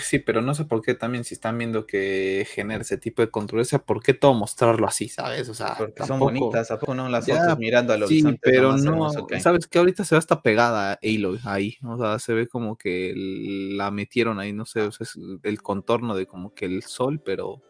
sí, 0.00 0.18
pero 0.18 0.42
no 0.42 0.54
sé 0.54 0.64
por 0.64 0.82
qué 0.82 0.94
también 0.94 1.24
si 1.24 1.34
están 1.34 1.58
viendo 1.58 1.86
que 1.86 2.46
genera 2.50 2.82
ese 2.82 2.98
tipo 2.98 3.22
de 3.22 3.30
controversia, 3.30 3.78
¿por 3.78 4.02
qué 4.02 4.14
todo 4.14 4.34
mostrarlo 4.34 4.86
así, 4.86 5.08
sabes? 5.08 5.48
O 5.48 5.54
sea, 5.54 5.74
porque 5.76 6.04
son 6.04 6.18
bonitas, 6.18 6.70
¿a 6.70 6.78
poco 6.78 6.94
no 6.94 7.08
las 7.08 7.26
fotos 7.26 7.58
mirando 7.58 7.92
al 7.92 8.02
horizonte? 8.02 8.32
Sí, 8.32 8.40
pero 8.42 8.76
no, 8.76 9.10
sabes 9.40 9.66
que 9.66 9.78
ahorita 9.78 10.04
se 10.04 10.14
ve 10.14 10.18
hasta 10.18 10.42
pegada 10.42 10.98
Aloy 11.02 11.40
ahí, 11.44 11.76
o 11.84 11.98
sea, 11.98 12.18
se 12.18 12.34
ve 12.34 12.46
como 12.46 12.76
que 12.76 13.12
la 13.16 13.90
metieron 13.90 14.38
ahí, 14.40 14.52
no 14.52 14.66
sé, 14.66 14.86
es 14.86 15.18
el 15.42 15.62
contorno 15.62 16.14
de 16.14 16.26
como 16.26 16.54
que 16.54 16.66
el 16.66 16.82
sol, 16.82 17.20
pero... 17.24 17.62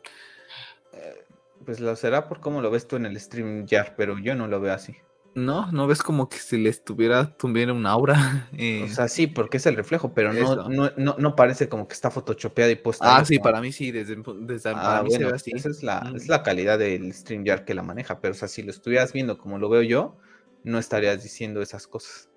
Eh, 0.93 1.25
pues 1.65 1.81
lo 1.81 1.95
será 1.97 2.29
por 2.29 2.41
cómo 2.41 2.61
lo 2.61 2.71
ves 2.71 2.87
tú 2.87 2.97
en 2.97 3.07
el 3.07 3.19
stream 3.19 3.67
ya, 3.67 3.95
pero 3.97 4.19
yo 4.19 4.35
no 4.35 4.49
lo 4.49 4.61
veo 4.61 4.75
así. 4.75 4.97
No, 5.35 5.73
no 5.73 5.87
ves 5.87 6.03
como 6.03 6.29
que 6.29 6.37
si 6.37 6.59
le 6.59 6.69
estuviera 6.69 7.37
tuviera 7.37 7.73
un 7.73 7.87
aura. 7.87 8.49
O 8.85 8.89
sea, 8.89 9.09
sí, 9.09 9.27
porque 9.27 9.57
es 9.57 9.67
el 9.67 9.77
reflejo, 9.77 10.13
pero 10.13 10.33
no, 10.33 10.69
no, 10.69 11.17
no, 11.19 11.37
parece 11.37 11.69
como 11.69 11.89
que 11.89 11.95
está 11.95 12.11
photoshopeada 12.11 12.71
y 12.71 12.77
puesta. 12.77 13.17
Ah, 13.17 13.25
sí, 13.25 13.39
para 13.39 13.61
mí 13.61 13.73
sí, 13.73 13.91
desde, 13.91 14.17
desde 14.41 14.71
ah, 14.71 14.75
para 14.75 15.03
mí 15.03 15.11
se 15.11 15.25
ve 15.25 15.33
así. 15.33 15.53
Esa 15.55 15.71
es 15.71 15.83
la, 15.83 16.13
es 16.15 16.29
la 16.29 16.43
calidad 16.43 16.79
del 16.79 17.13
StreamYard 17.13 17.65
que 17.65 17.75
la 17.75 17.83
maneja, 17.83 18.21
pero 18.21 18.33
o 18.33 18.37
sea, 18.37 18.49
si 18.49 18.63
lo 18.63 18.71
estuvieras 18.71 19.13
viendo 19.13 19.39
como 19.39 19.59
lo 19.59 19.69
veo 19.69 19.83
yo, 19.83 20.17
no 20.65 20.79
estarías 20.79 21.23
diciendo 21.23 21.63
esas 21.63 21.87
cosas. 21.87 22.29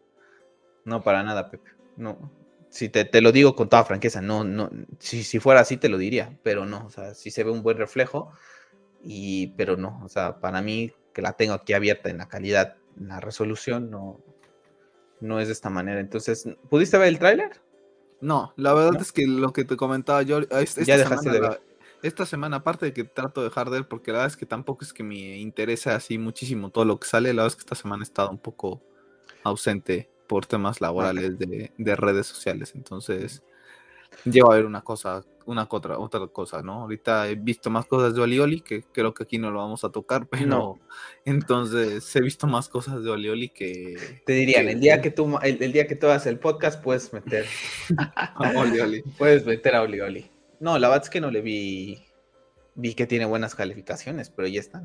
No, 0.86 1.04
para 1.04 1.24
nada, 1.24 1.50
Pepe. 1.50 1.72
No. 1.98 2.32
Si 2.70 2.90
te, 2.90 3.06
te 3.06 3.22
lo 3.22 3.32
digo 3.32 3.56
con 3.56 3.70
toda 3.70 3.84
franqueza, 3.84 4.22
no, 4.22 4.44
no. 4.44 4.70
Si, 5.00 5.24
si 5.24 5.40
fuera 5.40 5.62
así, 5.62 5.78
te 5.78 5.90
lo 5.90 5.98
diría, 5.98 6.38
pero 6.44 6.66
no. 6.66 6.86
O 6.86 6.90
sea, 6.90 7.14
sí 7.14 7.32
se 7.32 7.44
ve 7.44 7.52
un 7.52 7.64
buen 7.64 7.78
reflejo, 7.78 8.32
y, 9.04 9.48
pero 9.58 9.78
no. 9.78 10.02
O 10.04 10.10
sea, 10.10 10.40
para 10.40 10.62
mí, 10.62 10.92
que 11.14 11.22
la 11.22 11.34
tengo 11.34 11.54
aquí 11.54 11.74
abierta 11.74 12.10
en 12.10 12.18
la 12.18 12.28
calidad 12.28 12.78
la 12.98 13.20
resolución 13.20 13.90
no, 13.90 14.20
no 15.20 15.40
es 15.40 15.48
de 15.48 15.54
esta 15.54 15.70
manera. 15.70 16.00
Entonces, 16.00 16.48
¿pudiste 16.70 16.98
ver 16.98 17.10
el 17.10 17.20
tráiler? 17.20 17.62
No, 18.22 18.54
la 18.56 18.74
verdad 18.74 19.02
es 19.02 19.12
que 19.12 19.28
lo 19.28 19.54
que 19.54 19.66
te 19.66 19.76
comentaba 19.76 20.22
yo, 20.24 20.40
esta, 20.40 20.84
ya 20.84 20.98
dejaste 20.98 21.30
semana, 21.30 21.34
de 21.34 21.50
ver. 21.50 21.62
esta 22.02 22.26
semana, 22.26 22.58
aparte 22.58 22.86
de 22.86 22.94
que 22.94 23.04
trato 23.04 23.42
de 23.42 23.50
dejar 23.50 23.70
de 23.70 23.80
ver, 23.80 23.88
porque 23.88 24.12
la 24.12 24.20
verdad 24.20 24.32
es 24.32 24.38
que 24.38 24.46
tampoco 24.46 24.84
es 24.84 24.94
que 24.94 25.04
me 25.04 25.38
interese 25.38 25.90
así 25.92 26.18
muchísimo 26.18 26.70
todo 26.70 26.86
lo 26.86 27.00
que 27.00 27.08
sale, 27.08 27.34
la 27.34 27.44
verdad 27.44 27.48
es 27.48 27.56
que 27.56 27.68
esta 27.68 27.76
semana 27.76 28.04
he 28.04 28.06
estado 28.06 28.32
un 28.32 28.38
poco 28.38 28.82
ausente 29.44 30.10
por 30.28 30.46
temas 30.46 30.82
laborales 30.82 31.38
de, 31.38 31.72
de 31.78 31.96
redes 31.96 32.26
sociales, 32.26 32.74
entonces 32.74 33.44
llego 34.24 34.52
a 34.52 34.56
ver 34.56 34.66
una 34.66 34.82
cosa 34.82 35.24
una 35.46 35.68
otra, 35.70 35.98
otra 36.00 36.28
cosa, 36.28 36.62
¿no? 36.62 36.82
Ahorita 36.82 37.28
he 37.30 37.36
visto 37.36 37.70
más 37.70 37.86
cosas 37.86 38.16
de 38.16 38.22
Olioli, 38.22 38.62
que 38.62 38.84
creo 38.84 39.14
que 39.14 39.24
aquí 39.24 39.38
no 39.38 39.52
lo 39.52 39.60
vamos 39.60 39.84
a 39.84 39.90
tocar, 39.90 40.28
pero 40.30 40.80
entonces 41.26 42.16
he 42.16 42.22
visto 42.22 42.48
más 42.48 42.70
cosas 42.70 43.04
de 43.04 43.10
Olioli 43.10 43.50
que... 43.50 44.22
Te 44.26 44.34
dirían, 44.34 44.68
el 44.68 44.80
día 44.80 45.02
que 45.02 45.12
tú 45.12 45.38
el, 45.42 45.72
día 45.72 45.88
que 45.88 45.96
tú 45.96 46.08
hagas 46.08 46.26
el 46.26 46.40
podcast 46.40 46.82
puedes 46.84 47.14
meter 47.14 47.46
a 47.98 48.54
Olioli. 48.56 49.02
Puedes 49.18 49.46
meter 49.46 49.76
a 49.76 49.82
Olioli. 49.84 50.30
No, 50.60 50.78
la 50.80 50.88
verdad 50.90 51.04
es 51.04 51.10
que 51.10 51.22
no 51.22 51.32
le 51.32 51.42
vi 51.42 52.06
vi 52.76 52.94
que 52.94 53.08
tiene 53.08 53.26
buenas 53.26 53.56
calificaciones, 53.56 54.30
pero 54.30 54.48
ya 54.48 54.60
está. 54.60 54.84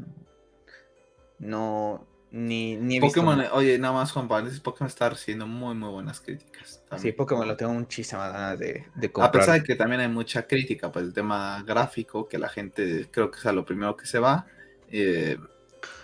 No, 1.39 2.07
ni, 2.33 2.77
ni 2.77 3.01
Pokémon, 3.01 3.43
oye, 3.53 3.77
nada 3.79 3.95
más 3.95 4.13
Juan 4.13 4.29
Pablo, 4.29 4.51
Pokémon 4.63 4.87
está 4.87 5.11
recibiendo 5.11 5.49
muy, 5.49 5.75
muy 5.75 5.91
buenas 5.91 6.21
críticas. 6.21 6.81
Sí, 6.97 7.11
Pokémon 7.11 7.47
lo 7.47 7.57
tengo 7.57 7.73
muchísimas 7.73 8.33
ganas 8.33 8.59
de, 8.59 8.87
de, 8.95 9.11
comprar. 9.11 9.29
A 9.29 9.33
pesar 9.33 9.61
de 9.61 9.67
que 9.67 9.75
también 9.75 10.01
hay 10.01 10.09
mucha 10.09 10.47
crítica 10.47 10.93
por 10.93 11.03
el 11.03 11.13
tema 11.13 11.65
gráfico, 11.67 12.29
que 12.29 12.39
la 12.39 12.49
gente 12.49 13.09
creo 13.11 13.31
que 13.31 13.39
es 13.39 13.47
a 13.47 13.53
lo 13.53 13.65
primero 13.65 13.97
que 13.97 14.07
se 14.07 14.21
va. 14.21 14.47
Eh, 14.93 15.39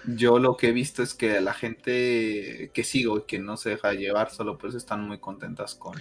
yo 0.07 0.39
lo 0.39 0.57
que 0.57 0.69
he 0.69 0.73
visto 0.73 1.03
es 1.03 1.15
que 1.15 1.41
la 1.41 1.55
gente 1.55 2.71
que 2.73 2.85
sigo 2.85 3.19
y 3.19 3.23
que 3.23 3.39
no 3.39 3.57
se 3.57 3.71
deja 3.71 3.93
llevar 3.93 4.31
solo 4.31 4.59
pues 4.59 4.75
están 4.75 5.07
muy 5.07 5.19
contentas 5.19 5.77
con. 5.77 5.97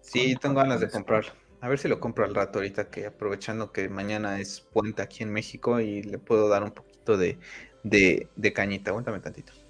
Sí, 0.00 0.36
tengo 0.40 0.54
ganas 0.54 0.80
de 0.80 0.88
comprarlo. 0.88 1.32
A 1.60 1.68
ver 1.68 1.78
si 1.78 1.88
lo 1.88 2.00
compro 2.00 2.24
al 2.24 2.34
rato 2.34 2.60
ahorita 2.60 2.88
que 2.88 3.06
aprovechando 3.06 3.72
que 3.72 3.88
mañana 3.88 4.40
es 4.40 4.60
puente 4.60 5.02
aquí 5.02 5.22
en 5.22 5.32
México 5.32 5.80
y 5.80 6.02
le 6.02 6.18
puedo 6.18 6.48
dar 6.48 6.62
un 6.62 6.70
poquito 6.70 7.16
de, 7.16 7.38
de, 7.82 8.28
de 8.36 8.52
cañita. 8.52 8.90
Aguántame 8.90 9.20
tantito. 9.20 9.65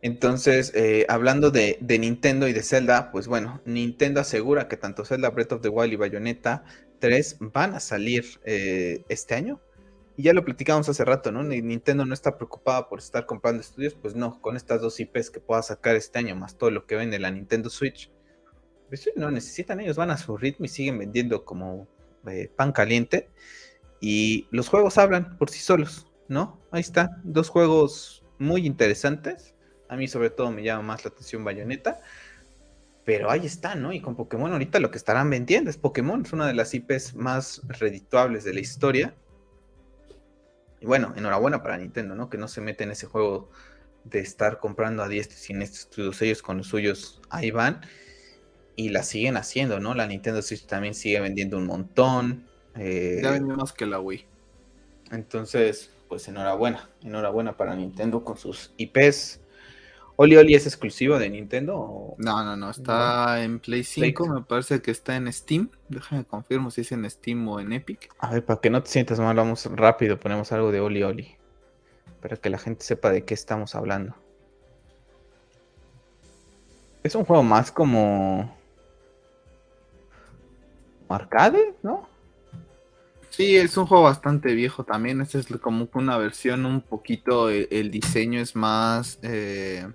Entonces, 0.00 0.72
eh, 0.74 1.06
hablando 1.08 1.50
de, 1.50 1.78
Nintendo 1.80 2.46
y 2.46 2.52
de 2.52 2.62
Zelda, 2.62 3.10
pues 3.10 3.26
bueno, 3.26 3.60
Nintendo 3.64 4.20
asegura 4.20 4.68
que 4.68 4.76
tanto 4.76 5.04
Zelda 5.04 5.30
Breath 5.30 5.52
of 5.52 5.62
the 5.62 5.68
Wild 5.68 5.92
y 5.92 5.96
Bayonetta 5.96 6.64
3 7.00 7.38
van 7.40 7.74
a 7.74 7.80
salir 7.80 8.24
eh, 8.44 9.04
este 9.08 9.34
año. 9.34 9.60
Y 10.16 10.24
ya 10.24 10.32
lo 10.32 10.44
platicamos 10.44 10.88
hace 10.88 11.04
rato, 11.04 11.30
¿no? 11.30 11.42
Nintendo 11.44 12.04
no 12.04 12.14
está 12.14 12.36
preocupada 12.36 12.88
por 12.88 12.98
estar 12.98 13.26
comprando 13.26 13.60
estudios, 13.60 13.94
pues 13.94 14.14
no, 14.16 14.40
con 14.40 14.56
estas 14.56 14.80
dos 14.80 14.98
IPs 14.98 15.30
que 15.30 15.40
pueda 15.40 15.62
sacar 15.62 15.94
este 15.94 16.18
año, 16.18 16.34
más 16.34 16.58
todo 16.58 16.70
lo 16.70 16.86
que 16.86 16.96
vende 16.96 17.20
la 17.20 17.30
Nintendo 17.30 17.70
Switch, 17.70 18.10
pues 18.88 19.08
no 19.14 19.30
necesitan 19.30 19.80
ellos, 19.80 19.96
van 19.96 20.10
a 20.10 20.16
su 20.16 20.36
ritmo 20.36 20.64
y 20.64 20.68
siguen 20.68 20.98
vendiendo 20.98 21.44
como 21.44 21.86
eh, 22.26 22.50
pan 22.54 22.72
caliente. 22.72 23.30
Y 24.00 24.46
los 24.50 24.68
juegos 24.68 24.98
hablan 24.98 25.38
por 25.38 25.50
sí 25.50 25.60
solos, 25.60 26.08
¿no? 26.28 26.60
Ahí 26.72 26.80
está, 26.80 27.20
dos 27.22 27.48
juegos 27.48 28.24
muy 28.38 28.66
interesantes 28.66 29.54
a 29.88 29.96
mí 29.96 30.08
sobre 30.08 30.30
todo 30.30 30.50
me 30.50 30.62
llama 30.62 30.82
más 30.82 31.04
la 31.04 31.10
atención 31.10 31.44
Bayonetta. 31.44 32.00
Pero 33.04 33.30
ahí 33.30 33.46
está, 33.46 33.74
¿no? 33.74 33.92
Y 33.94 34.02
con 34.02 34.16
Pokémon 34.16 34.52
ahorita 34.52 34.80
lo 34.80 34.90
que 34.90 34.98
estarán 34.98 35.30
vendiendo 35.30 35.70
es 35.70 35.78
Pokémon. 35.78 36.22
Es 36.26 36.32
una 36.34 36.46
de 36.46 36.52
las 36.52 36.74
IPs 36.74 37.14
más 37.14 37.62
redituables 37.66 38.44
de 38.44 38.52
la 38.52 38.60
historia. 38.60 39.14
Y 40.80 40.84
bueno, 40.84 41.14
enhorabuena 41.16 41.62
para 41.62 41.78
Nintendo, 41.78 42.14
¿no? 42.14 42.28
Que 42.28 42.36
no 42.36 42.48
se 42.48 42.60
mete 42.60 42.84
en 42.84 42.90
ese 42.90 43.06
juego 43.06 43.50
de 44.04 44.20
estar 44.20 44.58
comprando 44.58 45.02
a 45.02 45.08
diestra 45.08 45.38
y 45.38 45.40
siniestros 45.40 45.84
estudios 45.84 46.22
ellos 46.22 46.42
con 46.42 46.58
los 46.58 46.66
suyos. 46.66 47.22
Ahí 47.30 47.50
van. 47.50 47.80
Y 48.76 48.90
la 48.90 49.02
siguen 49.02 49.38
haciendo, 49.38 49.80
¿no? 49.80 49.94
La 49.94 50.06
Nintendo 50.06 50.42
Switch 50.42 50.66
también 50.66 50.94
sigue 50.94 51.18
vendiendo 51.20 51.56
un 51.56 51.66
montón. 51.66 52.46
Eh, 52.76 53.20
ya 53.22 53.30
vendió 53.30 53.56
más 53.56 53.72
que 53.72 53.86
la 53.86 54.00
Wii. 54.00 54.26
Entonces, 55.12 55.90
pues 56.08 56.28
enhorabuena. 56.28 56.90
Enhorabuena 57.02 57.56
para 57.56 57.74
Nintendo 57.74 58.22
con 58.22 58.36
sus 58.36 58.74
IPs. 58.76 59.40
¿Oli 60.20 60.36
Oli 60.36 60.56
es 60.56 60.66
exclusivo 60.66 61.16
de 61.16 61.30
Nintendo? 61.30 62.16
No, 62.18 62.44
no, 62.44 62.56
no, 62.56 62.70
está 62.70 63.40
en 63.44 63.60
Play 63.60 63.84
5, 63.84 64.26
me 64.26 64.42
parece 64.42 64.82
que 64.82 64.90
está 64.90 65.14
en 65.14 65.32
Steam. 65.32 65.70
Déjame 65.88 66.24
confirmo 66.24 66.72
si 66.72 66.80
es 66.80 66.90
en 66.90 67.08
Steam 67.08 67.46
o 67.46 67.60
en 67.60 67.72
Epic. 67.72 68.12
A 68.18 68.32
ver, 68.32 68.44
para 68.44 68.60
que 68.60 68.68
no 68.68 68.82
te 68.82 68.90
sientas 68.90 69.20
mal, 69.20 69.36
vamos 69.36 69.66
rápido, 69.66 70.18
ponemos 70.18 70.50
algo 70.50 70.72
de 70.72 70.80
Oli 70.80 71.04
Oli. 71.04 71.36
Para 72.20 72.36
que 72.36 72.50
la 72.50 72.58
gente 72.58 72.84
sepa 72.84 73.12
de 73.12 73.24
qué 73.24 73.32
estamos 73.32 73.76
hablando. 73.76 74.16
Es 77.04 77.14
un 77.14 77.24
juego 77.24 77.44
más 77.44 77.70
como... 77.70 78.58
arcade, 81.08 81.76
¿no? 81.84 82.08
Sí, 83.30 83.56
es 83.56 83.76
un 83.76 83.86
juego 83.86 84.02
bastante 84.02 84.52
viejo 84.54 84.82
también. 84.82 85.20
Este 85.20 85.38
es 85.38 85.46
como 85.60 85.88
una 85.94 86.18
versión 86.18 86.66
un 86.66 86.80
poquito. 86.80 87.50
El, 87.50 87.92
diseño 87.92 88.40
es 88.40 88.56
más. 88.56 89.20
Eh, 89.22 89.86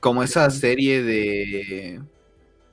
como 0.00 0.22
esa 0.22 0.48
serie 0.50 1.02
de. 1.02 2.00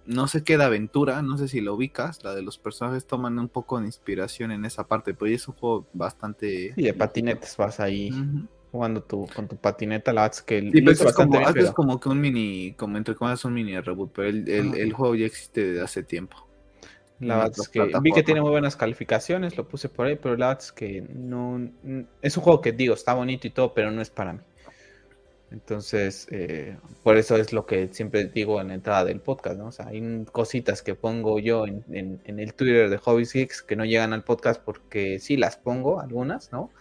No 0.06 0.28
sé 0.28 0.44
qué 0.44 0.58
de 0.58 0.64
aventura, 0.64 1.22
no 1.22 1.38
sé 1.38 1.48
si 1.48 1.62
lo 1.62 1.76
ubicas. 1.76 2.24
La 2.24 2.34
de 2.34 2.42
los 2.42 2.58
personajes 2.58 3.06
toman 3.06 3.38
un 3.40 3.50
poco 3.50 3.80
de 3.80 3.86
inspiración 3.86 4.52
en 4.52 4.66
esa 4.66 4.88
parte, 4.88 5.14
pero 5.14 5.32
es 5.32 5.48
un 5.48 5.56
juego 5.56 5.88
bastante. 5.94 6.74
Sí, 6.74 6.82
de 6.82 6.94
patinetes 6.94 7.56
vas 7.58 7.80
ahí. 7.80 8.12
Jugando 8.72 9.04
tu, 9.04 9.28
con 9.36 9.50
tu 9.50 9.58
patineta, 9.58 10.14
la 10.14 10.32
que 10.46 10.58
el, 10.58 10.72
sí, 10.72 10.84
es, 10.88 11.14
como, 11.74 12.00
que 12.00 12.08
un 12.08 12.22
mini, 12.22 12.74
como 12.78 12.98
entre 12.98 13.16
comillas 13.16 13.44
un 13.44 13.54
mini 13.54 13.78
reboot, 13.78 14.14
pero 14.14 14.30
el, 14.30 14.48
el 14.48 14.94
juego 14.94 15.14
ya 15.16 15.26
existe 15.26 15.66
desde 15.66 15.82
hace 15.82 16.04
tiempo. 16.04 16.48
La 17.22 17.38
verdad 17.38 17.54
es 17.60 17.70
que 17.70 17.92
vi 18.02 18.12
que 18.12 18.24
tiene 18.24 18.42
muy 18.42 18.50
buenas 18.50 18.76
calificaciones, 18.76 19.56
lo 19.56 19.68
puse 19.68 19.90
por 19.90 20.08
ahí, 20.08 20.16
pero 20.16 20.36
la 20.36 20.48
verdad 20.48 20.64
es 20.64 20.72
que 20.72 21.06
no. 21.14 21.70
Es 22.22 22.36
un 22.36 22.44
juego 22.44 22.62
que 22.62 22.72
digo, 22.72 22.96
está 22.96 23.14
bonito 23.14 23.46
y 23.46 23.52
todo, 23.52 23.74
pero 23.74 23.92
no 23.92 24.02
es 24.02 24.10
para 24.10 24.34
mí. 24.34 24.40
Entonces, 25.52 26.28
eh, 26.32 26.78
por 27.04 27.18
eso 27.18 27.36
es 27.36 27.52
lo 27.52 27.66
que 27.66 27.90
siempre 27.94 28.26
digo 28.26 28.62
en 28.62 28.70
la 28.70 28.74
entrada 28.76 29.06
del 29.06 29.20
podcast, 29.20 29.58
¿no? 29.58 29.68
O 29.68 29.72
sea, 29.72 29.88
hay 29.88 30.26
cositas 30.32 30.82
que 30.82 30.96
pongo 30.96 31.40
yo 31.40 31.68
en, 31.68 31.84
en, 31.92 32.40
el 32.40 32.54
Twitter 32.54 32.90
de 32.90 32.98
Hobby 32.98 33.26
Geeks 33.26 33.62
que 33.62 33.76
no 33.76 33.84
llegan 33.86 34.14
al 34.14 34.24
podcast 34.24 34.62
porque 34.62 35.20
sí 35.20 35.36
las 35.38 35.58
pongo, 35.58 36.00
algunas, 36.00 36.52
¿no? 36.54 36.72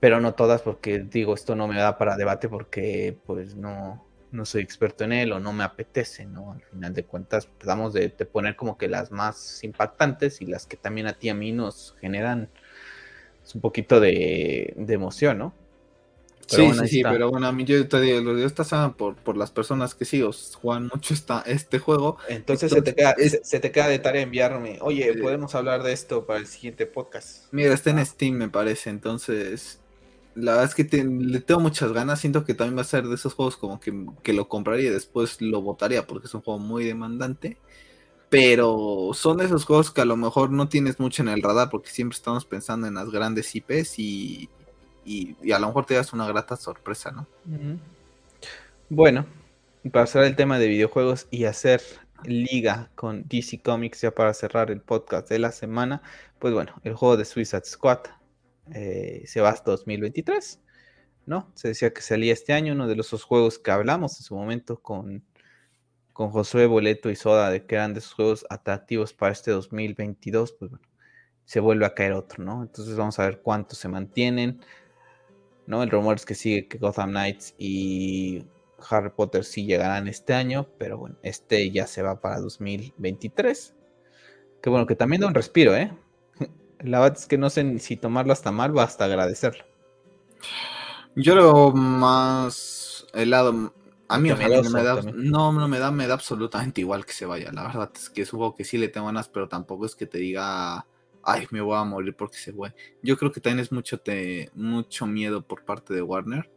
Pero 0.00 0.20
no 0.20 0.34
todas 0.34 0.62
porque 0.62 1.00
digo, 1.00 1.34
esto 1.34 1.56
no 1.56 1.66
me 1.66 1.76
da 1.76 1.98
para 1.98 2.16
debate 2.16 2.48
porque 2.48 3.16
pues 3.26 3.56
no, 3.56 4.08
no 4.30 4.44
soy 4.44 4.62
experto 4.62 5.04
en 5.04 5.12
él 5.12 5.32
o 5.32 5.40
no 5.40 5.52
me 5.52 5.64
apetece, 5.64 6.26
¿no? 6.26 6.52
Al 6.52 6.62
final 6.62 6.94
de 6.94 7.04
cuentas, 7.04 7.48
tratamos 7.58 7.92
de, 7.92 8.10
poner 8.10 8.56
como 8.56 8.76
que 8.76 8.88
las 8.88 9.10
más 9.10 9.62
impactantes 9.64 10.40
y 10.40 10.46
las 10.46 10.66
que 10.66 10.76
también 10.76 11.06
a 11.06 11.14
ti 11.14 11.28
a 11.28 11.34
mí 11.34 11.52
nos 11.52 11.96
generan 12.00 12.48
un 13.54 13.60
poquito 13.60 14.00
de, 14.00 14.74
emoción, 14.76 15.38
¿no? 15.38 15.54
Sí, 16.48 16.72
sí, 16.72 16.88
sí, 16.88 17.02
pero 17.02 17.30
bueno, 17.30 17.46
a 17.46 17.52
mí 17.52 17.64
yo 17.64 17.86
te 17.86 18.00
digo, 18.00 18.20
los 18.20 18.40
están 18.40 18.94
por, 18.94 19.14
por 19.16 19.36
las 19.36 19.50
personas 19.50 19.94
que 19.94 20.04
sí 20.04 20.22
os 20.22 20.56
juegan 20.60 20.90
mucho 20.92 21.14
esta, 21.14 21.42
este 21.46 21.78
juego. 21.78 22.18
Entonces, 22.28 22.72
se, 22.72 22.82
te 22.82 22.94
queda, 22.94 23.14
se, 23.42 23.60
te 23.60 23.70
queda 23.70 23.88
de 23.88 23.98
tarea 23.98 24.22
enviarme, 24.22 24.78
oye, 24.80 25.14
podemos 25.14 25.54
hablar 25.54 25.82
de 25.82 25.92
esto 25.92 26.26
para 26.26 26.40
el 26.40 26.46
siguiente 26.46 26.86
podcast. 26.86 27.46
Mira, 27.52 27.74
está 27.74 27.90
en 27.90 28.04
Steam, 28.04 28.34
me 28.34 28.48
parece, 28.48 28.90
entonces 28.90 29.78
la 30.40 30.52
verdad 30.52 30.68
es 30.68 30.74
que 30.74 31.04
le 31.04 31.40
tengo 31.40 31.60
muchas 31.60 31.92
ganas. 31.92 32.20
Siento 32.20 32.44
que 32.44 32.54
también 32.54 32.76
va 32.76 32.82
a 32.82 32.84
ser 32.84 33.06
de 33.06 33.14
esos 33.14 33.34
juegos 33.34 33.56
como 33.56 33.80
que, 33.80 34.32
lo 34.32 34.48
compraría 34.48 34.88
y 34.88 34.92
después 34.92 35.40
lo 35.40 35.62
votaría 35.62 36.06
porque 36.06 36.26
es 36.26 36.34
un 36.34 36.42
juego 36.42 36.60
muy 36.60 36.84
demandante. 36.84 37.58
Pero 38.28 39.10
son 39.14 39.40
esos 39.40 39.64
juegos 39.64 39.90
que 39.90 40.02
a 40.02 40.04
lo 40.04 40.16
mejor 40.16 40.50
no 40.50 40.68
tienes 40.68 41.00
mucho 41.00 41.22
en 41.22 41.28
el 41.28 41.42
radar 41.42 41.70
porque 41.70 41.90
siempre 41.90 42.16
estamos 42.16 42.44
pensando 42.44 42.86
en 42.86 42.94
las 42.94 43.10
grandes 43.10 43.54
IPs 43.54 43.98
y, 43.98 44.48
y, 45.08 45.52
a 45.52 45.58
lo 45.58 45.68
mejor 45.68 45.86
te 45.86 45.94
das 45.94 46.12
una 46.12 46.26
grata 46.26 46.56
sorpresa, 46.56 47.10
¿no? 47.10 47.26
Bueno, 48.90 49.26
para 49.90 50.06
cerrar 50.06 50.26
el 50.26 50.36
tema 50.36 50.58
de 50.58 50.68
videojuegos 50.68 51.26
y 51.30 51.44
hacer 51.44 51.80
liga 52.24 52.90
con 52.94 53.26
DC 53.26 53.60
Comics 53.62 54.02
ya 54.02 54.10
para 54.10 54.34
cerrar 54.34 54.70
el 54.70 54.80
podcast 54.80 55.28
de 55.28 55.38
la 55.38 55.52
semana, 55.52 56.02
pues 56.38 56.52
bueno, 56.52 56.74
el 56.84 56.94
juego 56.94 57.16
de 57.16 57.24
Suicide 57.24 57.64
Squad 57.64 58.00
eh, 58.74 59.22
se 59.26 59.40
va 59.40 59.50
hasta 59.50 59.70
2023, 59.70 60.60
¿no? 61.26 61.50
Se 61.54 61.68
decía 61.68 61.92
que 61.92 62.02
salía 62.02 62.32
este 62.32 62.52
año, 62.52 62.74
uno 62.74 62.86
de 62.86 62.96
los 62.96 63.10
juegos 63.22 63.58
que 63.58 63.70
hablamos 63.70 64.18
en 64.18 64.24
su 64.24 64.34
momento 64.34 64.80
con, 64.82 65.24
con 66.12 66.30
Josué 66.30 66.66
Boleto 66.66 67.08
y 67.08 67.16
Soda, 67.16 67.50
de 67.50 67.64
que 67.64 67.76
eran 67.76 67.94
de 67.94 68.00
esos 68.00 68.12
juegos 68.12 68.46
atractivos 68.50 69.14
para 69.14 69.32
este 69.32 69.52
2022, 69.52 70.52
pues 70.52 70.70
bueno, 70.70 70.86
se 71.44 71.60
vuelve 71.60 71.86
a 71.86 71.94
caer 71.94 72.12
otro, 72.12 72.44
¿no? 72.44 72.62
Entonces 72.62 72.94
vamos 72.96 73.18
a 73.18 73.24
ver 73.24 73.40
cuántos 73.40 73.78
se 73.78 73.88
mantienen, 73.88 74.60
¿no? 75.68 75.82
El 75.82 75.90
rumor 75.90 76.16
es 76.16 76.24
que 76.24 76.34
sigue 76.34 76.66
que 76.66 76.78
Gotham 76.78 77.10
Knights 77.10 77.54
y 77.58 78.42
Harry 78.88 79.10
Potter 79.10 79.44
sí 79.44 79.66
llegarán 79.66 80.08
este 80.08 80.32
año, 80.32 80.66
pero 80.78 80.96
bueno, 80.96 81.16
este 81.22 81.70
ya 81.70 81.86
se 81.86 82.00
va 82.00 82.22
para 82.22 82.40
2023. 82.40 83.74
Que 84.62 84.70
bueno, 84.70 84.86
que 84.86 84.96
también 84.96 85.20
da 85.20 85.28
un 85.28 85.34
respiro, 85.34 85.76
¿eh? 85.76 85.92
La 86.80 87.00
verdad 87.00 87.18
es 87.18 87.26
que 87.26 87.36
no 87.36 87.50
sé 87.50 87.78
si 87.80 87.96
tomarlo 87.98 88.32
hasta 88.32 88.50
mal 88.50 88.74
o 88.74 88.80
hasta 88.80 89.04
agradecerlo. 89.04 89.64
Yo 91.14 91.34
lo 91.34 91.72
más 91.72 93.06
helado. 93.12 93.74
A 94.08 94.18
mí, 94.18 94.32
me 94.32 94.48
da, 94.48 95.02
no, 95.02 95.52
no 95.52 95.68
me 95.68 95.78
da, 95.78 95.90
me 95.90 96.06
da 96.06 96.14
absolutamente 96.14 96.80
igual 96.80 97.04
que 97.04 97.12
se 97.12 97.26
vaya. 97.26 97.52
La 97.52 97.64
verdad 97.64 97.90
es 97.94 98.08
que 98.08 98.24
juego 98.24 98.54
que 98.54 98.64
sí 98.64 98.78
le 98.78 98.88
tengo 98.88 99.08
ganas, 99.08 99.28
pero 99.28 99.48
tampoco 99.50 99.84
es 99.84 99.94
que 99.94 100.06
te 100.06 100.16
diga, 100.16 100.86
ay, 101.22 101.46
me 101.50 101.60
voy 101.60 101.76
a 101.76 101.84
morir 101.84 102.14
porque 102.14 102.38
se 102.38 102.52
fue. 102.52 102.74
Yo 103.02 103.16
creo 103.16 103.32
que 103.32 103.40
también 103.40 103.60
es 103.60 103.72
mucho, 103.72 104.00
te, 104.00 104.50
mucho 104.54 105.06
miedo 105.06 105.42
por 105.42 105.64
parte 105.64 105.94
de 105.94 106.02
Warner 106.02 106.50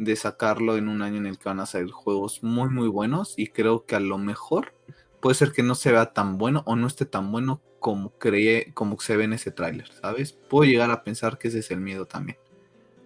de 0.00 0.16
sacarlo 0.16 0.78
en 0.78 0.88
un 0.88 1.02
año 1.02 1.18
en 1.18 1.26
el 1.26 1.38
que 1.38 1.50
van 1.50 1.60
a 1.60 1.66
salir 1.66 1.90
juegos 1.90 2.42
muy, 2.42 2.70
muy 2.70 2.88
buenos. 2.88 3.34
Y 3.36 3.48
creo 3.48 3.84
que 3.84 3.96
a 3.96 4.00
lo 4.00 4.16
mejor 4.16 4.72
puede 5.20 5.34
ser 5.34 5.52
que 5.52 5.62
no 5.62 5.74
se 5.74 5.92
vea 5.92 6.14
tan 6.14 6.38
bueno 6.38 6.62
o 6.66 6.74
no 6.74 6.86
esté 6.86 7.04
tan 7.04 7.30
bueno 7.30 7.60
como 7.80 8.10
cree, 8.18 8.72
como 8.72 8.98
se 8.98 9.16
ve 9.16 9.24
en 9.24 9.34
ese 9.34 9.50
tráiler, 9.50 9.90
¿sabes? 10.00 10.32
Puedo 10.32 10.64
llegar 10.70 10.90
a 10.90 11.04
pensar 11.04 11.38
que 11.38 11.48
ese 11.48 11.58
es 11.58 11.70
el 11.70 11.80
miedo 11.80 12.06
también. 12.06 12.38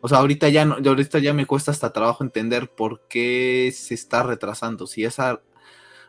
O 0.01 0.09
sea, 0.09 0.19
ahorita 0.19 0.49
ya 0.51 0.65
no, 0.65 0.77
ahorita 0.77 1.19
ya 1.19 1.33
me 1.33 1.47
cuesta 1.47 1.71
hasta 1.71 1.93
trabajo 1.93 2.23
entender 2.23 2.71
por 2.71 3.09
qué 3.09 3.73
se 3.75 3.95
está 3.95 4.23
retrasando. 4.23 4.87
Si 4.87 5.09
se 5.11 5.23
ha 5.23 5.41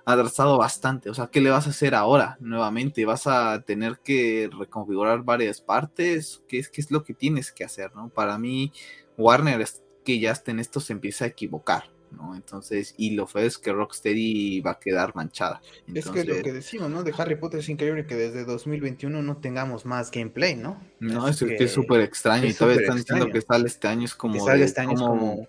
atrasado 0.06 0.58
bastante. 0.58 1.10
O 1.10 1.14
sea, 1.14 1.28
¿qué 1.28 1.42
le 1.42 1.50
vas 1.50 1.68
a 1.68 1.72
hacer 1.72 1.96
ahora 1.96 2.38
nuevamente? 2.40 3.06
¿Vas 3.06 3.28
a 3.28 3.64
tener 3.64 4.00
que 4.04 4.50
reconfigurar 4.58 5.24
varias 5.24 5.62
partes? 5.62 6.44
¿Qué 6.48 6.60
es, 6.60 6.70
qué 6.70 6.82
es 6.82 6.92
lo 6.92 7.04
que 7.04 7.14
tienes 7.14 7.52
que 7.52 7.64
hacer? 7.64 7.94
¿no? 7.96 8.10
Para 8.10 8.38
mí, 8.38 8.72
Warner 9.18 9.62
es 9.62 9.84
que 10.04 10.20
ya 10.20 10.40
en 10.46 10.60
esto 10.60 10.80
se 10.80 10.94
empieza 10.94 11.26
a 11.26 11.30
equivocar. 11.30 11.96
¿no? 12.12 12.36
Entonces, 12.36 12.94
y 12.98 13.12
lo 13.12 13.28
feo 13.28 13.46
es 13.46 13.58
que 13.58 13.74
Rocksteady 13.74 14.62
va 14.62 14.72
a 14.72 14.80
quedar 14.80 15.14
manchada. 15.16 15.62
es 15.94 16.08
que 16.08 16.24
lo 16.24 16.42
que 16.42 16.54
decimos, 16.54 16.90
¿no? 16.90 17.04
De 17.04 17.14
Harry 17.18 17.36
Potter 17.36 17.60
es 17.60 17.68
increíble 17.68 18.06
que 18.06 18.16
desde 18.16 18.46
2021 18.46 19.22
no 19.22 19.38
tengamos 19.38 19.86
más 19.86 20.12
gameplay, 20.12 20.56
¿no? 20.56 20.82
No, 21.00 21.28
es, 21.28 21.40
que, 21.40 21.58
es 21.58 21.72
súper 21.74 22.02
extraño 22.02 22.48
y 22.48 22.54
todavía 22.54 22.82
están 22.82 22.98
diciendo 22.98 23.28
que 23.30 23.42
sale 23.42 23.68
este 23.68 23.88
año, 23.90 24.06
es 24.06 24.16
como... 24.16 24.50
este 24.50 24.82
año 24.82 24.96
como... 24.96 25.48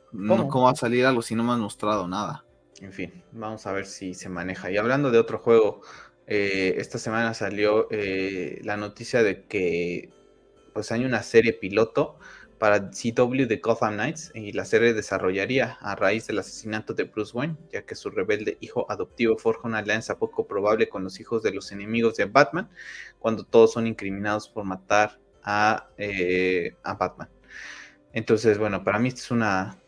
¿cómo? 0.49 0.65
va 0.65 0.70
a 0.73 0.74
salir 0.74 1.07
algo 1.07 1.23
si 1.23 1.37
no 1.37 1.45
me 1.45 1.53
han 1.53 1.61
mostrado 1.61 2.09
nada? 2.09 2.45
En 2.81 2.93
fin, 2.93 3.23
vamos 3.32 3.66
a 3.66 3.73
ver 3.73 3.86
si 3.86 4.15
se 4.15 4.28
maneja. 4.28 4.70
Y 4.70 4.77
hablando 4.77 5.11
de 5.11 5.19
otro 5.19 5.39
juego, 5.39 5.81
eh, 6.27 6.74
esta 6.78 6.98
semana 6.98 7.32
salió 7.35 7.89
eh, 7.90 8.61
la 8.65 8.77
noticia 8.77 9.23
de 9.23 9.44
que 9.44 10.11
pues 10.74 10.93
hay 10.93 11.05
una 11.05 11.23
serie 11.23 11.55
piloto 11.55 12.19
para 12.59 12.90
CW 12.90 13.47
de 13.47 13.61
Gotham 13.62 13.94
Knights 13.94 14.32
y 14.35 14.53
la 14.53 14.65
serie 14.65 14.94
desarrollaría 14.94 15.78
a 15.81 15.94
raíz 15.94 16.27
del 16.27 16.39
asesinato 16.39 16.94
de 16.94 17.05
Bruce 17.05 17.36
Wayne, 17.36 17.57
ya 17.73 17.82
que 17.85 17.94
su 17.94 18.11
rebelde 18.11 18.57
hijo 18.61 18.90
adoptivo 18.90 19.36
forja 19.39 19.69
una 19.69 19.78
alianza 19.78 20.19
poco 20.19 20.47
probable 20.47 20.89
con 20.89 21.05
los 21.05 21.20
hijos 21.20 21.43
de 21.43 21.53
los 21.53 21.73
enemigos 21.73 22.16
de 22.16 22.27
Batman, 22.27 22.69
cuando 23.19 23.44
todos 23.44 23.73
son 23.73 23.86
incriminados 23.86 24.48
por 24.48 24.65
matar 24.65 25.19
a, 25.43 25.89
eh, 25.97 26.74
a 26.82 26.94
Batman. 26.94 27.28
Entonces, 28.12 28.59
bueno, 28.59 28.82
para 28.82 28.98
mí 28.98 29.09
esto 29.09 29.20
es 29.20 29.31
una, 29.31 29.78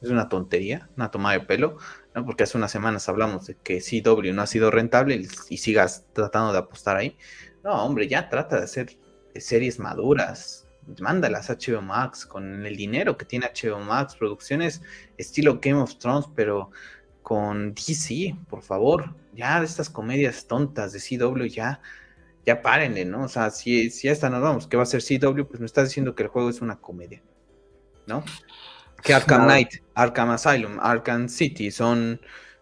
es 0.00 0.10
una 0.10 0.28
tontería, 0.28 0.88
una 0.96 1.10
toma 1.10 1.32
de 1.32 1.40
pelo, 1.40 1.78
¿no? 2.14 2.24
porque 2.24 2.44
hace 2.44 2.56
unas 2.56 2.70
semanas 2.70 3.08
hablamos 3.08 3.46
de 3.46 3.56
que 3.56 3.80
CW 3.80 4.32
no 4.32 4.42
ha 4.42 4.46
sido 4.46 4.70
rentable 4.70 5.26
y, 5.50 5.56
sigas 5.58 6.06
tratando 6.12 6.52
de 6.52 6.58
apostar 6.58 6.96
ahí. 6.96 7.16
No, 7.62 7.84
hombre, 7.84 8.08
ya 8.08 8.28
trata 8.28 8.58
de 8.58 8.64
hacer 8.64 8.96
series 9.34 9.78
maduras, 9.78 10.66
mándalas 11.00 11.50
a 11.50 11.54
HBO 11.54 11.82
Max 11.82 12.26
con 12.26 12.64
el 12.66 12.76
dinero 12.76 13.16
que 13.16 13.24
tiene 13.24 13.46
HBO 13.46 13.80
Max, 13.80 14.16
producciones 14.16 14.82
estilo 15.16 15.58
Game 15.60 15.80
of 15.80 15.96
Thrones, 15.96 16.26
pero 16.34 16.70
con 17.22 17.74
DC, 17.74 18.36
por 18.48 18.62
favor, 18.62 19.14
ya 19.32 19.58
de 19.58 19.66
estas 19.66 19.88
comedias 19.88 20.46
tontas 20.46 20.92
de 20.92 21.00
CW, 21.00 21.44
ya, 21.46 21.80
ya 22.44 22.60
párenle, 22.60 23.06
¿no? 23.06 23.24
O 23.24 23.28
sea, 23.28 23.50
si, 23.50 23.90
si 23.90 24.08
esta 24.08 24.28
nos 24.28 24.42
vamos, 24.42 24.66
que 24.66 24.76
va 24.76 24.82
a 24.82 24.86
ser 24.86 25.02
CW, 25.02 25.44
pues 25.44 25.58
me 25.58 25.66
estás 25.66 25.88
diciendo 25.88 26.14
que 26.14 26.24
el 26.24 26.28
juego 26.28 26.50
es 26.50 26.60
una 26.60 26.76
comedia, 26.76 27.22
¿no? 28.06 28.22
Que 29.04 29.12
Arkham 29.12 29.44
Knight, 29.44 29.82
Arkham 29.94 30.30
Asylum, 30.30 30.78
Arkham 30.80 31.28
City 31.28 31.70
son 31.70 32.20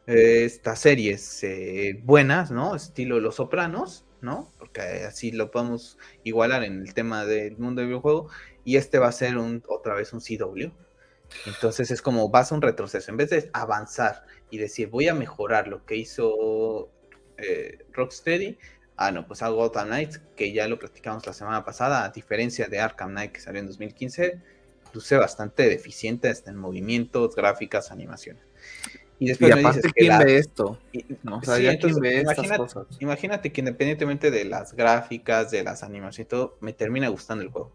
eh, 0.09 0.45
estas 0.45 0.81
series 0.81 1.45
eh, 1.45 2.01
buenas, 2.03 2.51
¿no? 2.51 2.75
Estilo 2.75 3.21
Los 3.21 3.37
Sopranos, 3.37 4.05
¿no? 4.21 4.51
Porque 4.59 4.81
así 5.07 5.31
lo 5.31 5.53
podemos 5.53 5.99
igualar 6.25 6.65
en 6.65 6.81
el 6.81 6.95
tema 6.95 7.25
del 7.25 7.57
mundo 7.59 7.81
del 7.81 7.91
videojuego. 7.91 8.29
Y 8.65 8.77
este 8.77 8.99
va 8.99 9.07
a 9.07 9.13
ser 9.13 9.39
un, 9.39 9.63
otra 9.69 9.95
vez 9.95 10.13
un 10.13 10.21
CW. 10.21 10.73
Entonces 11.47 11.93
es 11.93 12.03
como 12.03 12.29
vas 12.29 12.51
a 12.51 12.57
un 12.57 12.63
retroceso. 12.63 13.13
En 13.13 13.19
vez 13.19 13.31
de 13.31 13.49
avanzar 13.53 14.25
y 14.51 14.59
decir 14.59 14.89
voy 14.89 15.07
a 15.07 15.15
mejorar 15.15 15.69
lo 15.69 15.87
que 15.87 15.95
hizo 15.95 16.91
eh, 17.39 17.87
Rocksteady, 17.93 18.59
ah, 18.97 19.13
no, 19.13 19.29
pues 19.29 19.43
hago 19.43 19.57
Gotham 19.57 19.87
Knights, 19.87 20.21
que 20.37 20.53
ya 20.53 20.67
lo 20.67 20.81
practicamos 20.81 21.25
la 21.25 21.33
semana 21.35 21.65
pasada, 21.65 22.05
a 22.05 22.09
diferencia 22.09 22.67
de 22.67 22.81
Arkham 22.81 23.11
Knight 23.11 23.31
que 23.31 23.41
salió 23.41 23.61
en 23.61 23.69
2015, 23.69 24.41
luce 24.93 25.17
bastante 25.17 25.69
deficiente 25.69 26.29
hasta 26.29 26.51
en 26.51 26.57
movimientos, 26.57 27.35
gráficas, 27.35 27.91
animaciones. 27.91 28.43
Y 29.19 29.29
después 29.29 29.53
aparte, 29.53 29.89
¿quién 29.95 30.19
ve 30.19 30.37
esto? 30.37 30.79
imagínate, 32.99 33.53
que 33.53 33.61
independientemente 33.61 34.33
de 34.33 34.45
las 34.45 34.75
gráficas, 34.75 35.53
de 35.53 35.63
las 35.63 35.85
animaciones 35.85 36.27
y 36.27 36.29
todo, 36.29 36.57
me 36.61 36.73
termina 36.73 37.09
gustando 37.09 37.45
el 37.45 37.51
juego. 37.51 37.73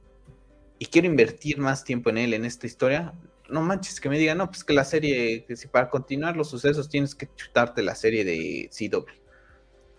Y 0.78 0.88
quiero 0.88 1.08
invertir 1.08 1.58
más 1.58 1.84
tiempo 1.84 2.10
en 2.10 2.18
él, 2.18 2.34
en 2.34 2.44
esta 2.44 2.68
historia. 2.68 3.14
No 3.50 3.62
manches, 3.62 4.02
que 4.02 4.10
me 4.10 4.20
digan, 4.20 4.40
no, 4.40 4.50
pues 4.50 4.64
que 4.66 4.74
la 4.74 4.84
serie, 4.84 5.46
que 5.46 5.56
si 5.56 5.70
para 5.70 5.90
continuar 5.90 6.36
los 6.36 6.50
sucesos 6.50 6.90
tienes 6.90 7.16
que 7.16 7.30
chutarte 7.34 7.82
la 7.82 7.96
serie 7.96 8.26
de 8.26 8.70
CW. 8.70 9.06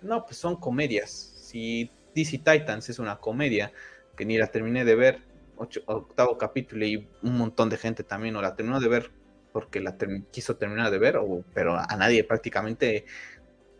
No, 0.02 0.26
pues 0.26 0.36
son 0.36 0.56
comedias. 0.56 1.10
Si 1.10 1.90
DC 2.14 2.38
Titans 2.38 2.90
es 2.90 2.98
una 2.98 3.16
comedia, 3.16 3.72
que 4.16 4.26
ni 4.26 4.36
la 4.36 4.48
terminé 4.48 4.84
de 4.84 4.94
ver, 4.94 5.22
octavo 5.58 6.38
capítulo 6.38 6.84
y 6.86 7.08
un 7.22 7.36
montón 7.36 7.68
de 7.68 7.76
gente 7.76 8.04
también 8.04 8.34
no 8.34 8.42
la 8.42 8.54
terminó 8.54 8.80
de 8.80 8.88
ver 8.88 9.10
porque 9.52 9.80
la 9.80 9.96
quiso 10.30 10.56
terminar 10.56 10.90
de 10.90 10.98
ver, 10.98 11.16
o, 11.16 11.44
pero 11.54 11.76
a 11.76 11.96
nadie 11.96 12.22
prácticamente 12.24 13.06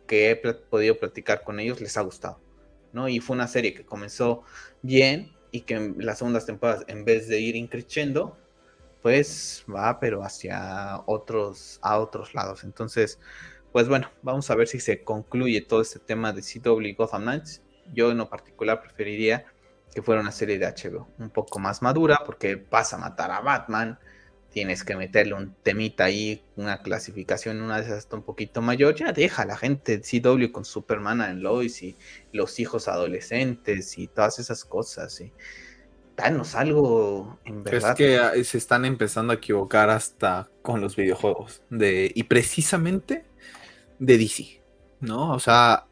que 0.06 0.30
he 0.30 0.36
podido 0.36 0.96
platicar 0.98 1.44
con 1.44 1.60
ellos 1.60 1.80
les 1.80 1.96
ha 1.96 2.00
gustado, 2.00 2.40
¿no? 2.92 3.08
Y 3.08 3.20
fue 3.20 3.36
una 3.36 3.46
serie 3.46 3.74
que 3.74 3.84
comenzó 3.84 4.42
bien 4.82 5.32
y 5.52 5.60
que 5.62 5.74
en 5.74 5.94
las 5.98 6.18
segundas 6.18 6.46
temporadas, 6.46 6.84
en 6.88 7.04
vez 7.04 7.28
de 7.28 7.40
ir 7.40 7.54
increciendo, 7.56 8.36
pues 9.02 9.64
va, 9.72 10.00
pero 10.00 10.22
hacia 10.22 11.02
otros, 11.06 11.78
a 11.82 11.98
otros 11.98 12.34
lados. 12.34 12.64
Entonces, 12.64 13.20
pues 13.72 13.88
bueno, 13.88 14.10
vamos 14.22 14.50
a 14.50 14.54
ver 14.56 14.66
si 14.66 14.80
se 14.80 15.04
concluye 15.04 15.60
todo 15.60 15.82
este 15.82 15.98
tema 15.98 16.32
de 16.32 16.42
CW 16.42 16.96
Gotham 16.96 17.22
Knights. 17.22 17.62
Yo 17.92 18.10
en 18.10 18.18
lo 18.18 18.28
particular 18.28 18.82
preferiría 18.82 19.46
que 19.94 20.02
fuera 20.02 20.20
una 20.20 20.32
serie 20.32 20.58
de 20.58 20.66
HBO 20.66 21.08
un 21.18 21.30
poco 21.30 21.58
más 21.58 21.82
madura, 21.82 22.22
porque 22.24 22.56
pasa 22.56 22.96
a 22.96 22.98
matar 22.98 23.30
a 23.30 23.40
Batman, 23.40 23.98
tienes 24.50 24.84
que 24.84 24.96
meterle 24.96 25.34
un 25.34 25.54
temita 25.62 26.04
ahí, 26.04 26.42
una 26.56 26.82
clasificación, 26.82 27.60
una 27.60 27.76
de 27.76 27.82
esas 27.82 27.98
está 27.98 28.16
un 28.16 28.22
poquito 28.22 28.62
mayor, 28.62 28.94
ya 28.94 29.12
deja 29.12 29.42
a 29.42 29.46
la 29.46 29.56
gente 29.56 30.00
CW 30.00 30.50
con 30.52 30.64
Superman 30.64 31.20
en 31.20 31.42
Lois 31.42 31.82
y 31.82 31.96
los 32.32 32.58
hijos 32.58 32.88
adolescentes 32.88 33.98
y 33.98 34.08
todas 34.08 34.38
esas 34.38 34.64
cosas. 34.64 35.20
Y 35.20 35.32
danos 36.16 36.54
algo 36.54 37.38
en 37.44 37.62
verdad. 37.62 37.90
Es 37.90 37.96
que 37.96 38.18
ah, 38.18 38.32
se 38.42 38.58
están 38.58 38.84
empezando 38.84 39.32
a 39.32 39.36
equivocar 39.36 39.90
hasta 39.90 40.50
con 40.62 40.80
los 40.80 40.96
videojuegos 40.96 41.62
de 41.70 42.10
y 42.14 42.24
precisamente 42.24 43.24
de 43.98 44.18
DC, 44.18 44.62
¿no? 45.00 45.32
O 45.32 45.40
sea, 45.40 45.86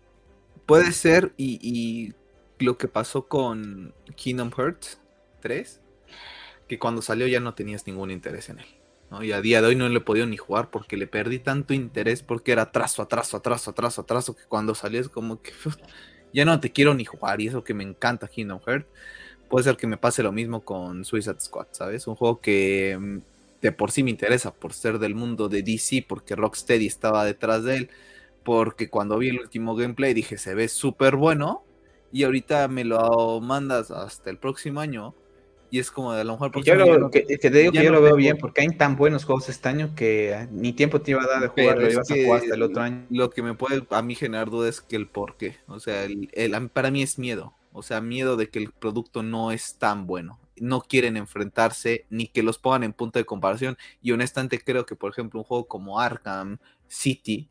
puede 0.65 0.93
ser 0.93 1.33
y, 1.37 1.59
y 1.63 2.15
lo 2.59 2.79
que 2.79 2.89
pasó 2.89 3.29
con 3.29 3.95
Kingdom 4.15 4.51
Hearts 4.51 5.01
3 5.41 5.81
que 6.69 6.79
cuando 6.79 7.03
salió 7.03 7.27
ya 7.27 7.41
no 7.41 7.55
tenías 7.55 7.87
ningún 7.87 8.11
interés 8.11 8.49
en 8.49 8.61
él. 8.61 8.67
Y 9.23 9.31
a 9.31 9.41
día 9.41 9.63
de 9.63 9.69
hoy 9.69 9.77
no 9.77 9.89
le 9.89 9.99
he 9.99 10.01
podido 10.01 10.27
ni 10.27 10.37
jugar 10.37 10.71
porque 10.71 10.97
le 10.97 11.07
perdí 11.07 11.39
tanto 11.39 11.75
interés 11.75 12.23
porque 12.23 12.51
era 12.51 12.63
atraso, 12.63 13.03
atraso, 13.03 13.37
atraso, 13.37 13.71
atraso, 13.71 14.01
atraso, 14.01 14.37
que 14.37 14.43
cuando 14.49 14.75
salió 14.75 15.01
es 15.01 15.09
como 15.09 15.41
que 15.41 15.53
ya 16.33 16.45
no 16.45 16.59
te 16.59 16.73
quiero 16.73 16.93
ni 16.93 17.05
jugar 17.05 17.41
y 17.41 17.47
eso 17.47 17.63
que 17.63 17.73
me 17.73 17.85
encanta 17.85 18.27
Kingdom 18.27 18.61
Hearts. 18.67 18.87
Puede 19.49 19.63
ser 19.63 19.77
que 19.77 19.87
me 19.87 19.97
pase 19.97 20.25
lo 20.25 20.33
mismo 20.33 20.65
con 20.65 21.05
Suicide 21.05 21.39
Squad, 21.39 21.69
¿sabes? 21.71 22.09
Un 22.09 22.17
juego 22.17 22.41
que 22.41 22.99
mm, 23.01 23.19
de 23.63 23.73
por 23.73 23.93
sí 23.93 24.03
me 24.03 24.11
interesa 24.11 24.53
por 24.53 24.73
ser 24.73 24.99
del 24.99 25.15
mundo 25.15 25.49
de 25.49 25.63
DC, 25.63 26.05
porque 26.09 26.35
Rocksteady 26.35 26.87
estaba 26.87 27.25
detrás 27.25 27.63
de 27.63 27.77
él, 27.77 27.91
porque 28.43 28.91
cuando 28.91 29.19
vi 29.19 29.29
el 29.29 29.39
último 29.39 29.77
gameplay 29.77 30.15
dije 30.15 30.37
se 30.37 30.55
ve 30.55 30.69
súper 30.69 31.15
bueno 31.15 31.66
y 32.17 32.25
ahorita 32.25 32.67
me 32.69 32.83
lo 32.83 33.43
mandas 33.43 33.91
hasta 33.91 34.31
el 34.31 34.39
próximo 34.39 34.81
año 34.81 35.15
y 35.71 35.81
es 35.81 35.91
como 35.91 36.15
de 36.15 36.23
a 36.23 36.25
lo 36.25 36.33
mejor... 36.33 36.51
Yo 36.65 36.75
lo, 36.75 37.11
que, 37.11 37.21
te 37.21 37.51
digo 37.51 37.73
que 37.73 37.85
yo 37.85 37.93
lo 37.93 38.01
veo 38.01 38.17
bien, 38.17 38.39
porque 38.39 38.63
hay 38.63 38.69
tan 38.69 38.97
buenos 38.97 39.27
juegos 39.27 39.51
este 39.51 39.69
año 39.69 39.95
que 39.95 40.49
ni 40.51 40.73
tiempo 40.73 41.03
te 41.03 41.11
iba 41.11 41.23
a 41.23 41.27
dar 41.27 41.43
de 41.43 41.49
jugar, 41.49 41.77
lo 41.77 41.93
ibas 41.93 42.11
a 42.11 42.15
jugar 42.15 42.41
hasta 42.41 42.55
el 42.55 42.63
otro 42.63 42.83
año. 42.83 43.05
Lo 43.11 43.29
que 43.29 43.43
me 43.43 43.53
puede 43.53 43.87
a 43.91 44.01
mí 44.01 44.15
generar 44.15 44.49
duda 44.49 44.71
es 44.71 44.81
que 44.81 44.97
el 44.97 45.09
por 45.09 45.37
qué. 45.37 45.59
O 45.67 45.79
sea, 45.79 46.05
el, 46.05 46.31
para 46.73 46.91
mí 46.91 47.03
es 47.03 47.19
miedo. 47.19 47.53
O 47.75 47.83
sea, 47.83 48.01
miedo 48.01 48.39
de 48.39 48.49
que 48.49 48.61
el 48.61 48.71
producto 48.71 49.23
no 49.23 49.53
es 49.53 49.75
tan 49.75 50.07
bueno. 50.07 50.41
No 50.57 50.81
quieren 50.81 51.19
enfrentarse 51.19 52.07
ni 52.09 52.29
que 52.29 52.43
los 52.43 52.57
pongan 52.57 52.85
en 52.85 52.95
punto 52.95 53.19
de 53.19 53.27
comparación. 53.27 53.77
Y 54.01 54.13
honestamente 54.13 54.59
creo 54.59 54.87
que, 54.87 54.97
por 54.97 55.11
ejemplo, 55.11 55.41
un 55.41 55.45
juego 55.45 55.67
como 55.67 56.01
Arkham 56.01 56.57
City 56.89 57.51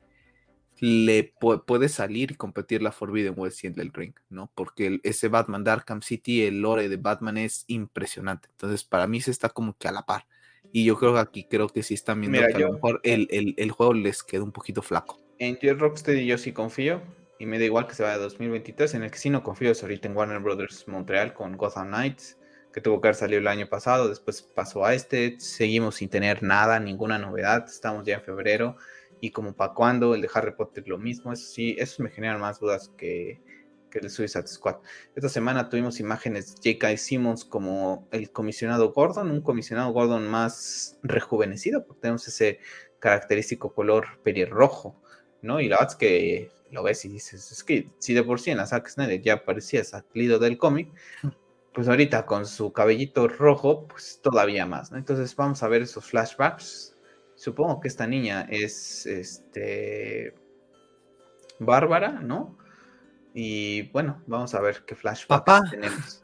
le 0.80 1.34
puede 1.40 1.90
salir 1.90 2.32
y 2.32 2.36
competir 2.36 2.82
la 2.82 2.92
Forbidden 2.92 3.34
West 3.38 3.64
y 3.64 3.68
el 3.68 3.94
Ring, 3.94 4.14
¿no? 4.30 4.52
Porque 4.56 5.00
ese 5.04 5.30
Batman 5.30 5.64
de 5.64 5.72
Arkham 5.72 6.02
City, 6.02 6.44
el 6.44 6.62
lore 6.62 6.90
de 6.90 6.98
Batman 6.98 7.38
es 7.38 7.64
impresionante. 7.68 8.50
Entonces, 8.52 8.84
para 8.84 9.08
mí 9.08 9.22
se 9.22 9.32
está 9.32 9.50
como 9.50 9.78
que 9.78 9.88
a 9.88 9.92
la 9.92 10.06
par. 10.06 10.26
Y 10.72 10.84
yo 10.84 10.98
creo 10.98 11.14
que 11.14 11.20
aquí 11.20 11.44
creo 11.46 11.70
que 11.70 11.84
sí 11.84 11.94
están 11.94 12.20
viendo 12.20 12.40
que 12.40 12.54
a 12.56 12.60
lo 12.60 12.74
mejor 12.74 13.00
el, 13.04 13.72
juego 13.72 13.94
les 13.94 14.24
queda 14.24 14.44
un 14.44 14.52
poquito 14.52 14.82
flaco. 14.82 15.22
En 15.40 15.54
Rockstar 15.54 15.78
Rocksteady 15.78 16.26
yo 16.26 16.38
sí 16.38 16.52
confío. 16.52 17.02
Y 17.38 17.46
me 17.46 17.60
da 17.60 17.66
igual 17.66 17.86
que 17.88 17.96
se 17.96 18.04
vaya 18.04 18.16
a 18.16 18.20
2023. 18.20 18.94
En 18.96 19.04
el 19.04 19.12
que 19.12 19.18
sí 19.18 19.30
no 19.30 19.44
confío 19.44 19.72
es 19.72 19.82
ahorita 19.84 20.08
en 20.08 20.16
Warner 20.16 20.40
Brothers 20.40 20.88
Montreal 20.88 21.34
con 21.34 21.56
Gotham 21.58 21.88
Knights. 21.88 22.38
Que 22.74 22.82
tuvo 22.82 23.00
que 23.00 23.08
haber 23.08 23.16
salido 23.16 23.40
el 23.40 23.48
año 23.48 23.68
pasado. 23.68 24.10
Después 24.10 24.42
pasó 24.42 24.86
a 24.86 24.94
este. 24.94 25.40
Seguimos 25.40 25.96
sin 25.96 26.10
tener 26.10 26.44
nada, 26.44 26.80
ninguna 26.80 27.20
novedad. 27.20 27.66
Estamos 27.68 28.06
ya 28.06 28.16
en 28.16 28.22
febrero 28.22 28.78
y 29.22 29.32
como 29.32 29.54
para 29.54 29.74
cuándo, 29.74 30.16
el 30.16 30.22
de 30.22 30.30
Harry 30.34 30.56
Potter 30.56 30.88
lo 30.88 30.98
mismo, 30.98 31.32
eso 31.34 31.46
sí, 31.46 31.76
eso 31.80 32.04
me 32.04 32.10
genera 32.10 32.38
más 32.38 32.60
dudas 32.60 32.92
que, 32.98 33.42
que 33.90 34.00
el 34.00 34.10
Suicide 34.10 34.48
Squad. 34.48 34.78
Esta 35.16 35.30
semana 35.30 35.70
tuvimos 35.70 36.00
imágenes 36.00 36.56
de 36.56 36.74
J.K. 36.74 36.98
Simmons 36.98 37.46
como 37.46 38.08
el 38.12 38.32
comisionado 38.32 38.92
Gordon, 38.92 39.32
un 39.32 39.42
comisionado 39.42 39.92
Gordon 39.92 40.28
más 40.28 41.00
rejuvenecido, 41.04 41.86
porque 41.86 42.02
tenemos 42.02 42.28
ese 42.28 42.60
característico 43.00 43.74
color 43.74 44.20
pelirrojo, 44.24 45.02
¿no? 45.42 45.60
Y 45.60 45.70
la 45.70 45.78
verdad 45.78 45.94
es 45.94 45.96
que 45.98 46.52
lo 46.72 46.84
ves 46.84 47.06
y 47.06 47.10
dices, 47.10 47.52
es 47.52 47.64
que 47.64 47.90
si 48.00 48.14
de 48.14 48.24
por 48.24 48.40
sí 48.40 48.52
en 48.52 48.58
la 48.58 48.66
Zack 48.66 48.90
Snyder 48.90 49.22
ya 49.22 49.46
parecía 49.46 49.84
salido 49.84 50.40
del 50.40 50.58
cómic, 50.58 50.92
pues 51.74 51.88
ahorita 51.88 52.26
con 52.26 52.46
su 52.46 52.74
cabellito 52.74 53.28
rojo, 53.28 53.88
pues 53.88 54.20
todavía 54.22 54.66
más, 54.66 54.92
¿no? 54.92 54.98
Entonces 54.98 55.36
vamos 55.36 55.62
a 55.62 55.68
ver 55.68 55.84
esos 55.84 56.06
flashbacks 56.06 56.95
Supongo 57.36 57.80
que 57.80 57.88
esta 57.88 58.08
niña 58.08 58.48
es 58.50 59.06
este 59.06 60.34
Bárbara, 61.60 62.12
¿no? 62.22 62.58
Y 63.34 63.84
bueno, 63.92 64.22
vamos 64.28 64.54
a 64.56 64.62
ver 64.62 64.84
qué 64.86 64.96
flashback 64.96 65.70
tenemos. 65.70 66.24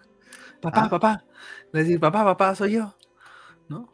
Papá, 0.62 0.84
ah. 0.86 0.90
papá. 0.90 1.26
Decir, 1.74 2.00
papá, 2.00 2.24
papá, 2.24 2.56
soy 2.56 2.74
yo. 2.74 2.96
¿No? 3.68 3.94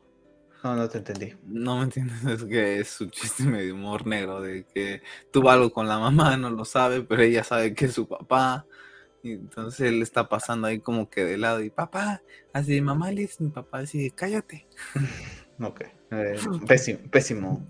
No, 0.64 0.76
no 0.76 0.90
te 0.90 1.00
entendí. 1.00 1.34
No 1.44 1.78
me 1.78 1.84
entiendes, 1.84 2.24
es 2.26 2.44
que 2.44 2.80
es 2.80 3.02
un 3.02 3.10
chiste 3.10 3.44
medio 3.44 3.74
humor 3.74 4.06
negro 4.06 4.42
de 4.42 4.66
que 4.66 5.02
tuvo 5.32 5.50
algo 5.50 5.72
con 5.72 5.88
la 5.88 5.98
mamá, 5.98 6.38
no 6.38 6.50
lo 6.50 6.66
sabe, 6.66 7.02
pero 7.02 7.22
ella 7.22 7.44
sabe 7.44 7.74
que 7.74 7.86
es 7.86 7.94
su 7.94 8.08
papá. 8.08 8.66
Y 9.24 9.32
entonces 9.32 9.88
él 9.88 10.02
está 10.02 10.30
pasando 10.30 10.68
ahí 10.68 10.80
como 10.80 11.10
que 11.10 11.26
de 11.26 11.38
lado 11.38 11.62
y 11.64 11.70
papá, 11.70 12.22
así 12.54 12.82
mamá 12.82 13.12
le 13.12 13.22
dice 13.22 13.44
mi 13.44 13.50
papá, 13.50 13.80
así 13.80 14.12
cállate. 14.12 14.68
Ok. 15.60 15.97
Eh, 16.12 16.36
pésimo, 16.68 17.00
pésimo, 17.12 17.68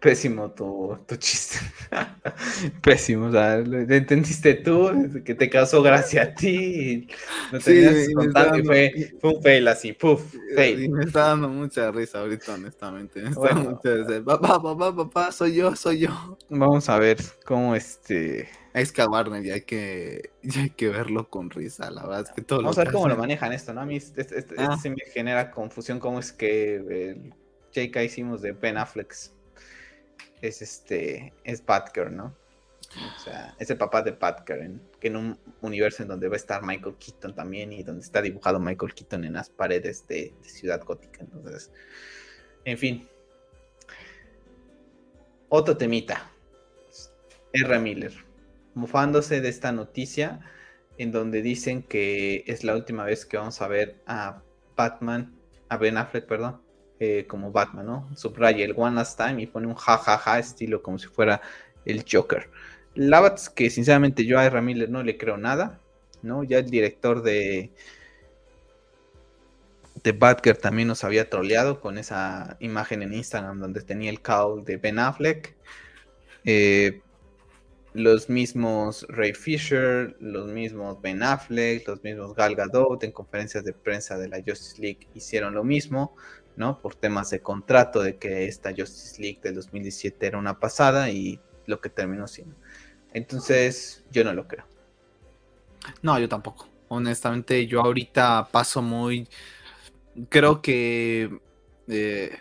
pésimo 0.00 0.50
tu, 0.52 0.96
tu 1.06 1.16
chiste. 1.16 1.58
pésimo, 2.82 3.26
o 3.26 3.32
sea, 3.32 3.56
lo 3.58 3.78
entendiste 3.80 4.54
tú, 4.54 5.22
que 5.24 5.34
te 5.34 5.50
causó 5.50 5.82
gracia 5.82 6.22
a 6.22 6.34
ti. 6.34 7.08
No 7.50 7.60
sí, 7.60 8.12
contando, 8.14 8.58
y 8.58 8.64
fue, 8.64 9.14
fue, 9.20 9.34
un 9.34 9.42
fail 9.42 9.68
así, 9.68 9.92
puff, 9.92 10.34
fail. 10.54 10.90
me 10.90 11.04
está 11.04 11.28
dando 11.28 11.48
mucha 11.48 11.90
risa 11.90 12.20
ahorita, 12.20 12.54
honestamente. 12.54 13.22
Me 13.22 13.30
está 13.30 13.54
mucho 13.54 14.24
papá, 14.24 14.62
papá, 14.62 14.94
papá, 14.94 15.32
soy 15.32 15.54
yo, 15.54 15.74
soy 15.74 16.00
yo. 16.00 16.38
Vamos 16.48 16.88
a 16.88 16.98
ver 16.98 17.18
cómo 17.44 17.74
este 17.74 18.48
es 18.74 18.90
que 18.90 19.02
a 19.02 19.08
Warner 19.08 19.42
ya 19.42 19.54
hay 19.54 19.62
que, 19.62 20.32
ya 20.42 20.60
hay 20.62 20.70
que 20.70 20.88
verlo 20.88 21.30
con 21.30 21.48
risa, 21.48 21.90
la 21.90 22.02
verdad 22.02 22.24
es 22.28 22.30
que 22.32 22.42
todo 22.42 22.58
Vamos 22.58 22.76
a 22.76 22.84
ver 22.84 22.92
cómo 22.92 23.08
lo 23.08 23.16
manejan 23.16 23.52
esto, 23.52 23.72
¿no? 23.72 23.80
A 23.80 23.86
mí 23.86 23.96
este, 23.96 24.20
este, 24.20 24.38
este 24.38 24.54
ah. 24.58 24.76
me 24.84 25.10
genera 25.12 25.50
confusión 25.50 26.00
cómo 26.00 26.18
es 26.18 26.32
que 26.32 26.74
el 26.74 27.34
J.K. 27.74 28.02
hicimos 28.04 28.42
de 28.42 28.52
Ben 28.52 28.76
Affleck 28.76 29.14
es 30.40 30.62
este, 30.62 31.32
es 31.44 31.64
Batgirl, 31.64 32.14
¿no? 32.14 32.36
O 33.16 33.20
sea, 33.20 33.56
es 33.58 33.70
el 33.70 33.78
papá 33.78 34.02
de 34.02 34.12
Batgirl, 34.12 34.62
en, 34.62 34.82
que 35.00 35.08
en 35.08 35.16
un 35.16 35.38
universo 35.62 36.02
en 36.02 36.08
donde 36.08 36.28
va 36.28 36.34
a 36.34 36.36
estar 36.36 36.62
Michael 36.62 36.96
Keaton 36.96 37.34
también 37.34 37.72
y 37.72 37.82
donde 37.82 38.02
está 38.02 38.22
dibujado 38.22 38.60
Michael 38.60 38.94
Keaton 38.94 39.24
en 39.24 39.32
las 39.32 39.50
paredes 39.50 40.06
de, 40.06 40.32
de 40.40 40.48
Ciudad 40.48 40.84
Gótica. 40.84 41.20
Entonces, 41.20 41.72
en 42.64 42.78
fin. 42.78 43.08
Otro 45.48 45.76
temita. 45.76 46.30
R. 47.52 47.78
Miller 47.78 48.12
mofándose 48.74 49.40
de 49.40 49.48
esta 49.48 49.72
noticia 49.72 50.40
en 50.98 51.12
donde 51.12 51.42
dicen 51.42 51.82
que 51.82 52.44
es 52.46 52.64
la 52.64 52.74
última 52.74 53.04
vez 53.04 53.24
que 53.24 53.36
vamos 53.36 53.60
a 53.62 53.68
ver 53.68 54.00
a 54.06 54.42
Batman, 54.76 55.34
a 55.68 55.76
Ben 55.76 55.96
Affleck, 55.96 56.26
perdón, 56.26 56.60
eh, 57.00 57.26
como 57.28 57.52
Batman, 57.52 57.86
¿no? 57.86 58.08
Subraya 58.16 58.64
el 58.64 58.74
One 58.76 58.96
Last 58.96 59.18
Time 59.18 59.42
y 59.42 59.46
pone 59.46 59.66
un 59.66 59.74
jajaja 59.74 60.18
ja, 60.18 60.32
ja, 60.32 60.38
estilo 60.38 60.82
como 60.82 60.98
si 60.98 61.08
fuera 61.08 61.40
el 61.84 62.04
Joker. 62.10 62.50
La 62.94 63.34
que 63.54 63.70
sinceramente 63.70 64.24
yo 64.24 64.38
a 64.38 64.44
R. 64.44 64.60
Miller 64.62 64.88
no 64.88 65.02
le 65.02 65.16
creo 65.16 65.36
nada, 65.36 65.80
¿no? 66.22 66.44
Ya 66.44 66.58
el 66.58 66.70
director 66.70 67.22
de 67.22 67.72
The 70.02 70.12
Batgirl 70.12 70.58
también 70.58 70.88
nos 70.88 71.02
había 71.02 71.28
troleado 71.30 71.80
con 71.80 71.98
esa 71.98 72.56
imagen 72.60 73.02
en 73.02 73.14
Instagram 73.14 73.58
donde 73.58 73.80
tenía 73.80 74.10
el 74.10 74.20
call 74.20 74.64
de 74.64 74.76
Ben 74.76 74.98
Affleck. 74.98 75.54
Eh, 76.44 77.00
los 77.94 78.28
mismos 78.28 79.06
Ray 79.08 79.32
Fisher, 79.32 80.16
los 80.20 80.50
mismos 80.50 81.00
Ben 81.00 81.22
Affleck, 81.22 81.86
los 81.88 82.02
mismos 82.02 82.34
Gal 82.34 82.54
Gadot 82.54 83.02
en 83.04 83.12
conferencias 83.12 83.64
de 83.64 83.72
prensa 83.72 84.18
de 84.18 84.28
la 84.28 84.38
Justice 84.38 84.80
League 84.82 85.08
hicieron 85.14 85.54
lo 85.54 85.64
mismo, 85.64 86.16
¿no? 86.56 86.80
Por 86.80 86.94
temas 86.94 87.30
de 87.30 87.40
contrato, 87.40 88.02
de 88.02 88.16
que 88.16 88.46
esta 88.46 88.70
Justice 88.70 89.20
League 89.20 89.40
del 89.42 89.56
2017 89.56 90.26
era 90.26 90.38
una 90.38 90.58
pasada 90.60 91.10
y 91.10 91.40
lo 91.66 91.80
que 91.80 91.88
terminó 91.88 92.26
siendo. 92.26 92.56
Entonces, 93.12 94.04
yo 94.10 94.24
no 94.24 94.32
lo 94.32 94.46
creo. 94.46 94.66
No, 96.02 96.18
yo 96.18 96.28
tampoco. 96.28 96.68
Honestamente, 96.88 97.66
yo 97.66 97.80
ahorita 97.80 98.48
paso 98.50 98.82
muy... 98.82 99.28
Creo 100.28 100.60
que... 100.62 101.38
Eh, 101.88 102.38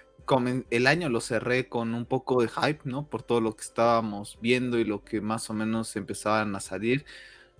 el 0.69 0.88
año 0.88 1.10
lo 1.10 1.19
cerré 1.19 1.68
con 1.68 1.94
un 1.94 2.06
poco 2.06 2.41
de 2.41 2.48
hype, 2.48 2.80
¿no? 2.85 3.07
Por 3.07 3.23
todo 3.23 3.41
lo 3.41 3.56
que 3.56 3.64
estábamos 3.64 4.40
viendo 4.41 4.80
y 4.80 4.85
lo 4.85 5.03
que 5.03 5.19
más 5.19 5.49
o 5.49 5.53
menos 5.53 5.95
empezaban 5.98 6.56
a 6.56 6.61
salir. 6.61 7.06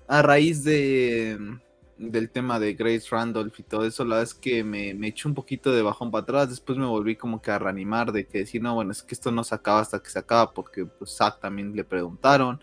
A 0.08 0.22
raíz 0.22 0.64
de, 0.64 1.60
del 1.98 2.30
tema 2.30 2.60
de 2.60 2.74
Grace 2.74 3.08
Randolph 3.12 3.60
y 3.60 3.64
todo 3.64 3.86
eso, 3.86 4.04
la 4.04 4.16
verdad 4.18 4.24
es 4.24 4.34
que 4.34 4.64
me, 4.64 4.94
me 4.94 5.08
eché 5.10 5.28
un 5.28 5.36
poquito 5.36 5.72
de 5.72 5.82
bajón 5.82 6.12
para 6.12 6.24
atrás. 6.24 6.50
Después 6.50 6.78
me 6.78 6.86
volví 6.86 7.16
como 7.16 7.42
que 7.42 7.52
a 7.52 7.60
reanimar 7.60 8.12
de 8.12 8.28
que 8.28 8.40
decir, 8.40 8.62
no, 8.62 8.76
bueno, 8.76 8.92
es 8.92 9.04
que 9.04 9.16
esto 9.16 9.32
no 9.32 9.44
se 9.44 9.56
acaba 9.56 9.80
hasta 9.82 10.02
que 10.02 10.10
se 10.10 10.20
acaba, 10.20 10.54
porque 10.54 10.86
pues 10.86 11.16
Zack 11.16 11.40
también 11.40 11.76
le 11.76 11.84
preguntaron. 11.84 12.60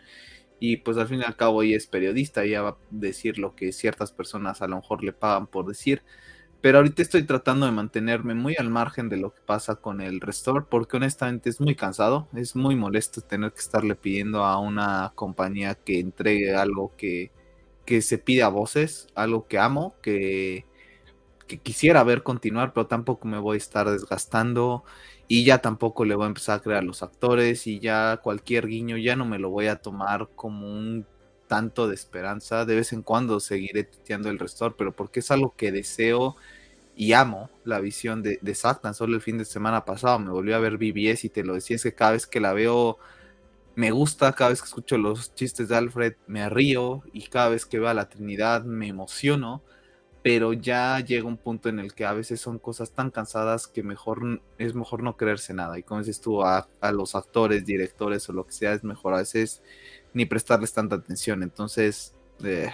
Y 0.60 0.78
pues 0.78 0.98
al 0.98 1.08
fin 1.08 1.20
y 1.20 1.24
al 1.24 1.36
cabo 1.36 1.62
ella 1.62 1.76
es 1.76 1.86
periodista, 1.86 2.44
ella 2.44 2.62
va 2.62 2.68
a 2.70 2.78
decir 2.90 3.38
lo 3.38 3.54
que 3.56 3.72
ciertas 3.72 4.12
personas 4.12 4.62
a 4.62 4.68
lo 4.68 4.76
mejor 4.76 5.02
le 5.04 5.12
pagan 5.12 5.46
por 5.46 5.66
decir. 5.66 6.02
Pero 6.60 6.78
ahorita 6.78 7.02
estoy 7.02 7.22
tratando 7.24 7.66
de 7.66 7.72
mantenerme 7.72 8.34
muy 8.34 8.54
al 8.58 8.68
margen 8.68 9.08
de 9.08 9.16
lo 9.16 9.32
que 9.34 9.40
pasa 9.42 9.76
con 9.76 10.00
el 10.02 10.20
Restore, 10.20 10.66
porque 10.70 10.98
honestamente 10.98 11.48
es 11.48 11.60
muy 11.60 11.74
cansado, 11.74 12.28
es 12.34 12.54
muy 12.56 12.76
molesto 12.76 13.22
tener 13.22 13.52
que 13.52 13.60
estarle 13.60 13.94
pidiendo 13.94 14.44
a 14.44 14.58
una 14.60 15.12
compañía 15.14 15.74
que 15.74 16.00
entregue 16.00 16.54
algo 16.54 16.94
que, 16.98 17.32
que 17.90 18.02
se 18.02 18.18
pide 18.18 18.44
a 18.44 18.48
voces, 18.48 19.08
algo 19.16 19.48
que 19.48 19.58
amo, 19.58 19.96
que, 20.00 20.64
que 21.48 21.58
quisiera 21.58 22.04
ver 22.04 22.22
continuar, 22.22 22.72
pero 22.72 22.86
tampoco 22.86 23.26
me 23.26 23.40
voy 23.40 23.56
a 23.56 23.58
estar 23.58 23.90
desgastando 23.90 24.84
y 25.26 25.42
ya 25.44 25.58
tampoco 25.58 26.04
le 26.04 26.14
voy 26.14 26.26
a 26.26 26.28
empezar 26.28 26.60
a 26.60 26.62
crear 26.62 26.84
los 26.84 27.02
actores 27.02 27.66
y 27.66 27.80
ya 27.80 28.20
cualquier 28.22 28.68
guiño 28.68 28.96
ya 28.96 29.16
no 29.16 29.24
me 29.24 29.40
lo 29.40 29.50
voy 29.50 29.66
a 29.66 29.82
tomar 29.82 30.28
como 30.36 30.68
un 30.68 31.04
tanto 31.48 31.88
de 31.88 31.96
esperanza. 31.96 32.64
De 32.64 32.76
vez 32.76 32.92
en 32.92 33.02
cuando 33.02 33.40
seguiré 33.40 33.82
tuteando 33.82 34.30
el 34.30 34.38
Restore, 34.38 34.76
pero 34.78 34.92
porque 34.92 35.18
es 35.18 35.32
algo 35.32 35.56
que 35.56 35.72
deseo 35.72 36.36
y 36.94 37.14
amo 37.14 37.50
la 37.64 37.80
visión 37.80 38.22
de, 38.22 38.38
de 38.40 38.54
Zack. 38.54 38.82
Tan 38.82 38.94
solo 38.94 39.16
el 39.16 39.20
fin 39.22 39.36
de 39.36 39.44
semana 39.44 39.84
pasado 39.84 40.20
me 40.20 40.30
volvió 40.30 40.54
a 40.54 40.60
ver 40.60 40.78
BBS 40.78 41.24
y 41.26 41.30
te 41.30 41.42
lo 41.42 41.54
decía, 41.54 41.74
es 41.74 41.82
que 41.82 41.92
cada 41.94 42.12
vez 42.12 42.28
que 42.28 42.38
la 42.38 42.52
veo 42.52 42.98
me 43.74 43.90
gusta, 43.90 44.32
cada 44.32 44.50
vez 44.50 44.60
que 44.60 44.66
escucho 44.66 44.98
los 44.98 45.34
chistes 45.34 45.68
de 45.68 45.76
Alfred 45.76 46.14
me 46.26 46.48
río 46.48 47.02
y 47.12 47.28
cada 47.28 47.50
vez 47.50 47.66
que 47.66 47.78
veo 47.78 47.88
a 47.88 47.94
la 47.94 48.08
Trinidad 48.08 48.64
me 48.64 48.88
emociono. 48.88 49.62
Pero 50.22 50.52
ya 50.52 51.00
llega 51.00 51.26
un 51.26 51.38
punto 51.38 51.70
en 51.70 51.78
el 51.78 51.94
que 51.94 52.04
a 52.04 52.12
veces 52.12 52.40
son 52.40 52.58
cosas 52.58 52.92
tan 52.92 53.10
cansadas 53.10 53.66
que 53.66 53.82
mejor 53.82 54.42
es 54.58 54.74
mejor 54.74 55.02
no 55.02 55.16
creerse 55.16 55.54
nada. 55.54 55.78
Y 55.78 55.82
como 55.82 56.00
dices 56.00 56.20
tú, 56.20 56.42
a, 56.44 56.68
los 56.92 57.14
actores, 57.14 57.64
directores 57.64 58.28
o 58.28 58.34
lo 58.34 58.46
que 58.46 58.52
sea, 58.52 58.74
es 58.74 58.84
mejor 58.84 59.14
a 59.14 59.18
veces 59.18 59.62
ni 60.12 60.26
prestarles 60.26 60.74
tanta 60.74 60.96
atención. 60.96 61.42
Entonces, 61.42 62.14
eh, 62.44 62.70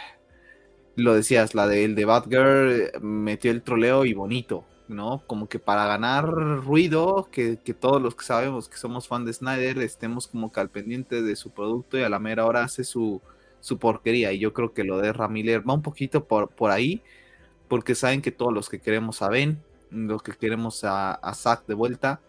lo 0.96 1.14
decías, 1.14 1.54
la 1.54 1.68
de 1.68 1.84
el 1.84 1.94
de 1.94 2.04
Batgirl 2.04 2.72
eh, 2.72 2.92
metió 3.00 3.52
el 3.52 3.62
troleo 3.62 4.04
y 4.04 4.14
bonito, 4.14 4.64
¿no? 4.88 5.22
Como 5.26 5.48
que 5.48 5.58
para 5.58 5.86
ganar 5.86 6.26
ruido, 6.26 7.28
que, 7.30 7.56
todos 7.78 8.00
los 8.00 8.14
que 8.14 8.24
sabemos 8.24 8.68
que 8.68 8.76
somos 8.76 9.08
fan 9.08 9.24
de 9.24 9.32
Snyder 9.32 9.78
estemos 9.78 10.26
como 10.28 10.52
que 10.52 10.60
al 10.60 10.70
pendiente 10.70 11.22
de 11.22 11.36
su 11.36 11.50
producto 11.50 11.98
y 11.98 12.02
a 12.02 12.08
la 12.08 12.18
mera 12.18 12.46
hora 12.46 12.62
hace 12.64 12.84
su, 12.84 13.20
su 13.60 13.78
porquería. 13.78 14.32
Y 14.32 14.38
yo 14.38 14.52
creo 14.52 14.72
que 14.72 14.84
lo 14.84 14.98
de 14.98 15.12
Ramiller 15.12 15.68
va 15.68 15.74
un 15.74 15.82
poquito 15.82 16.24
por, 16.24 16.48
por 16.48 16.70
ahí, 16.70 17.02
porque 17.68 17.94
saben 17.94 18.22
que 18.22 18.32
todos 18.32 18.52
los 18.52 18.68
que 18.68 18.80
queremos 18.80 19.22
a 19.22 19.28
Ben, 19.28 19.60
los 19.90 20.22
que 20.22 20.32
queremos 20.32 20.84
a, 20.84 21.12
a 21.14 21.34
Zack 21.34 21.66
de 21.66 21.74
vuelta. 21.74 22.20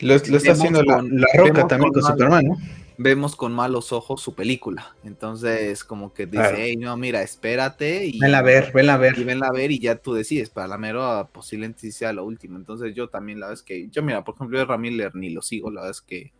Lo, 0.00 0.14
está 0.14 0.52
haciendo 0.52 0.82
la, 0.82 1.02
Roca 1.36 1.66
también 1.66 1.92
con 1.92 2.02
Superman, 2.02 2.46
¿no? 2.46 2.56
Vemos 2.96 3.36
con 3.36 3.52
malos 3.52 3.92
ojos 3.92 4.22
su 4.22 4.34
película. 4.34 4.96
Entonces, 5.04 5.84
como 5.84 6.12
que 6.12 6.26
dice, 6.26 6.54
hey, 6.56 6.76
no, 6.76 6.96
mira, 6.96 7.22
espérate. 7.22 8.06
Y, 8.06 8.18
venla 8.18 8.38
a 8.38 8.42
ver, 8.42 8.72
venla 8.72 8.94
a 8.94 8.98
ver. 8.98 9.18
Y 9.18 9.24
venla 9.24 9.48
a 9.48 9.52
ver 9.52 9.70
y 9.70 9.78
ya 9.78 9.96
tú 9.96 10.14
decides, 10.14 10.50
para 10.50 10.68
la 10.68 10.78
mero 10.78 11.28
posiblemente 11.32 11.90
sea 11.92 12.12
lo 12.12 12.24
último. 12.24 12.56
Entonces, 12.56 12.94
yo 12.94 13.08
también, 13.08 13.40
la 13.40 13.48
vez 13.48 13.62
que, 13.62 13.88
yo 13.88 14.02
mira, 14.02 14.24
por 14.24 14.34
ejemplo, 14.36 14.58
de 14.58 14.64
Ramiller 14.64 15.14
ni 15.14 15.30
lo 15.30 15.42
sigo, 15.42 15.70
la 15.70 15.82
verdad 15.82 15.90
es 15.90 16.02
que 16.02 16.32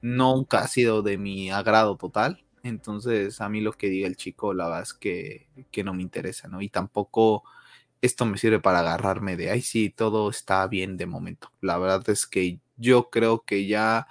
nunca 0.00 0.58
ha 0.60 0.68
sido 0.68 1.02
de 1.02 1.18
mi 1.18 1.50
agrado 1.50 1.96
total. 1.96 2.44
Entonces, 2.62 3.40
a 3.40 3.48
mí 3.48 3.60
lo 3.60 3.72
que 3.72 3.88
diga 3.88 4.06
el 4.06 4.16
chico, 4.16 4.54
la 4.54 4.64
verdad 4.66 4.82
es 4.82 4.94
que, 4.94 5.48
que 5.70 5.84
no 5.84 5.94
me 5.94 6.02
interesa, 6.02 6.48
¿no? 6.48 6.62
Y 6.62 6.70
tampoco 6.70 7.44
esto 8.00 8.26
me 8.26 8.36
sirve 8.36 8.60
para 8.60 8.80
agarrarme 8.80 9.36
de, 9.36 9.50
ay, 9.50 9.62
sí, 9.62 9.90
todo 9.90 10.28
está 10.28 10.66
bien 10.66 10.96
de 10.96 11.06
momento. 11.06 11.52
La 11.60 11.78
verdad 11.78 12.08
es 12.08 12.26
que 12.26 12.58
yo 12.76 13.08
creo 13.10 13.44
que 13.44 13.66
ya 13.66 14.06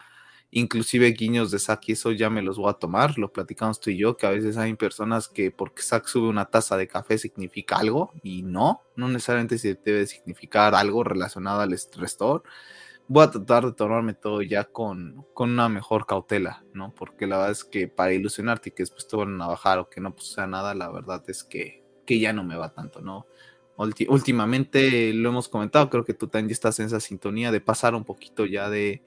inclusive 0.53 1.11
guiños 1.11 1.49
de 1.51 1.59
Zack 1.59 1.89
y 1.89 1.91
eso 1.93 2.11
ya 2.11 2.29
me 2.29 2.41
los 2.41 2.57
voy 2.57 2.69
a 2.69 2.73
tomar, 2.73 3.17
lo 3.17 3.33
platicamos 3.33 3.79
tú 3.79 3.89
y 3.89 3.97
yo, 3.97 4.15
que 4.15 4.27
a 4.27 4.29
veces 4.29 4.55
hay 4.57 4.75
personas 4.75 5.27
que 5.27 5.51
porque 5.51 5.81
Zack 5.81 6.05
sube 6.05 6.29
una 6.29 6.45
taza 6.45 6.77
de 6.77 6.87
café 6.87 7.17
significa 7.17 7.77
algo 7.77 8.11
y 8.21 8.43
no, 8.43 8.83
no 8.95 9.07
necesariamente 9.09 9.57
se 9.57 9.75
debe 9.75 10.05
significar 10.05 10.75
algo 10.75 11.03
relacionado 11.03 11.61
al 11.61 11.71
restore. 11.97 12.43
Voy 13.07 13.23
a 13.23 13.31
tratar 13.31 13.65
de 13.65 13.73
tomarme 13.73 14.13
todo 14.13 14.41
ya 14.41 14.63
con, 14.65 15.25
con 15.33 15.51
una 15.51 15.67
mejor 15.69 16.05
cautela, 16.05 16.63
¿no? 16.73 16.93
Porque 16.95 17.27
la 17.27 17.37
verdad 17.37 17.51
es 17.51 17.63
que 17.65 17.87
para 17.87 18.13
ilusionarte 18.13 18.69
y 18.69 18.71
que 18.71 18.83
después 18.83 19.07
te 19.07 19.17
van 19.17 19.41
a 19.41 19.47
bajar 19.47 19.79
o 19.79 19.89
que 19.89 19.99
no 20.01 20.13
pues, 20.15 20.27
sea 20.27 20.47
nada, 20.47 20.73
la 20.73 20.89
verdad 20.89 21.23
es 21.27 21.43
que, 21.43 21.83
que 22.05 22.19
ya 22.19 22.31
no 22.31 22.43
me 22.43 22.55
va 22.55 22.73
tanto, 22.73 23.01
¿no? 23.01 23.25
últimamente 23.75 25.11
lo 25.13 25.29
hemos 25.29 25.49
comentado, 25.49 25.89
creo 25.89 26.05
que 26.05 26.13
tú 26.13 26.27
también 26.27 26.51
estás 26.51 26.79
en 26.79 26.85
esa 26.85 26.99
sintonía 26.99 27.51
de 27.51 27.59
pasar 27.59 27.95
un 27.95 28.03
poquito 28.03 28.45
ya 28.45 28.69
de, 28.69 29.01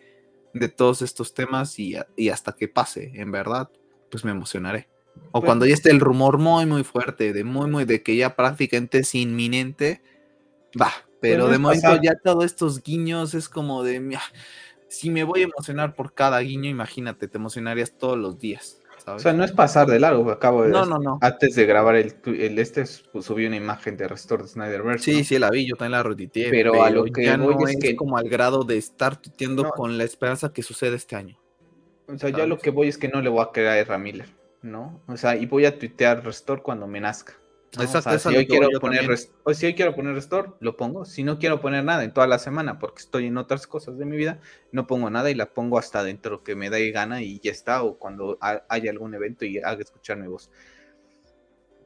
de 0.58 0.68
todos 0.68 1.02
estos 1.02 1.34
temas 1.34 1.78
y, 1.78 1.96
hasta 2.30 2.52
que 2.52 2.68
pase, 2.68 3.12
en 3.14 3.30
verdad, 3.30 3.70
pues 4.10 4.24
me 4.24 4.30
emocionaré. 4.30 4.88
O 5.32 5.40
cuando 5.40 5.64
ya 5.64 5.74
esté 5.74 5.90
el 5.90 6.00
rumor 6.00 6.38
muy, 6.38 6.66
muy 6.66 6.84
fuerte, 6.84 7.32
de 7.32 7.44
muy, 7.44 7.70
muy, 7.70 7.84
de 7.84 8.02
que 8.02 8.16
ya 8.16 8.36
prácticamente 8.36 8.98
es 8.98 9.14
inminente, 9.14 10.02
va. 10.80 10.92
Pero 11.20 11.48
de 11.48 11.58
momento 11.58 11.98
ya 12.02 12.14
todos 12.22 12.44
estos 12.44 12.82
guiños 12.82 13.34
es 13.34 13.48
como 13.48 13.82
de, 13.82 14.18
si 14.88 15.10
me 15.10 15.24
voy 15.24 15.40
a 15.40 15.44
emocionar 15.44 15.94
por 15.94 16.12
cada 16.12 16.38
guiño, 16.40 16.68
imagínate, 16.68 17.28
te 17.28 17.38
emocionarías 17.38 17.96
todos 17.96 18.18
los 18.18 18.38
días. 18.38 18.80
O 19.06 19.18
sea, 19.20 19.32
no 19.32 19.44
es 19.44 19.52
pasar 19.52 19.86
de 19.86 20.00
largo, 20.00 20.28
acabo 20.30 20.64
de... 20.64 20.70
No, 20.70 20.84
no, 20.84 20.98
no. 20.98 21.18
Antes 21.22 21.54
de 21.54 21.64
grabar 21.64 21.94
el, 21.94 22.14
el 22.24 22.58
este, 22.58 22.84
pues, 23.12 23.24
subí 23.24 23.46
una 23.46 23.56
imagen 23.56 23.96
de 23.96 24.08
Restore 24.08 24.42
de 24.42 24.48
Snyderverse. 24.48 25.04
Sí, 25.04 25.22
sí, 25.22 25.38
la 25.38 25.48
vi, 25.48 25.64
yo 25.64 25.76
también 25.76 25.92
la 25.92 26.02
retuiteé. 26.02 26.50
Pero, 26.50 26.82
a 26.82 26.90
lo 26.90 27.04
que 27.04 27.24
ya 27.24 27.36
no 27.36 27.50
es, 27.66 27.76
que... 27.76 27.94
como 27.94 28.18
al 28.18 28.28
grado 28.28 28.64
de 28.64 28.76
estar 28.76 29.16
tuiteando 29.16 29.70
con 29.70 29.96
la 29.96 30.04
esperanza 30.04 30.52
que 30.52 30.62
sucede 30.62 30.96
este 30.96 31.14
año. 31.14 31.38
O 32.08 32.18
sea, 32.18 32.30
ya 32.30 32.46
lo 32.46 32.58
que 32.58 32.70
voy 32.70 32.88
es 32.88 32.98
que 32.98 33.08
no 33.08 33.20
le 33.20 33.28
voy 33.28 33.42
a 33.42 33.50
creer 33.52 33.68
a 33.68 33.78
Ezra 33.78 33.98
Miller, 33.98 34.28
¿no? 34.62 35.00
O 35.06 35.16
sea, 35.16 35.36
y 35.36 35.46
voy 35.46 35.66
a 35.66 35.78
tuitear 35.78 36.24
Restore 36.24 36.62
cuando 36.62 36.86
me 36.86 37.00
nazca 37.00 37.34
si, 37.70 38.36
hoy 38.36 38.47
quiero 38.47 38.68
poner 38.80 39.18
si 39.18 39.66
hoy 39.66 39.74
quiero 39.74 39.94
poner 39.94 40.14
restore, 40.14 40.51
lo 40.60 40.76
pongo. 40.76 41.05
Si 41.05 41.24
no 41.24 41.38
quiero 41.38 41.60
poner 41.60 41.84
nada 41.84 42.05
en 42.05 42.12
toda 42.12 42.26
la 42.26 42.38
semana 42.38 42.78
porque 42.78 43.01
estoy 43.01 43.26
en 43.26 43.36
otras 43.36 43.66
cosas 43.66 43.98
de 43.98 44.05
mi 44.06 44.16
vida, 44.16 44.40
no 44.72 44.86
pongo 44.86 45.10
nada 45.10 45.30
y 45.30 45.34
la 45.34 45.52
pongo 45.52 45.78
hasta 45.78 46.02
dentro 46.02 46.43
que 46.43 46.55
me 46.55 46.70
dé 46.70 46.90
gana 46.90 47.22
y 47.22 47.38
ya 47.40 47.51
está, 47.51 47.82
o 47.82 47.98
cuando 47.98 48.38
haya 48.40 48.90
algún 48.90 49.14
evento 49.14 49.44
y 49.44 49.59
haga 49.59 49.80
escuchar 49.80 50.16
mi 50.16 50.26
voz. 50.26 50.51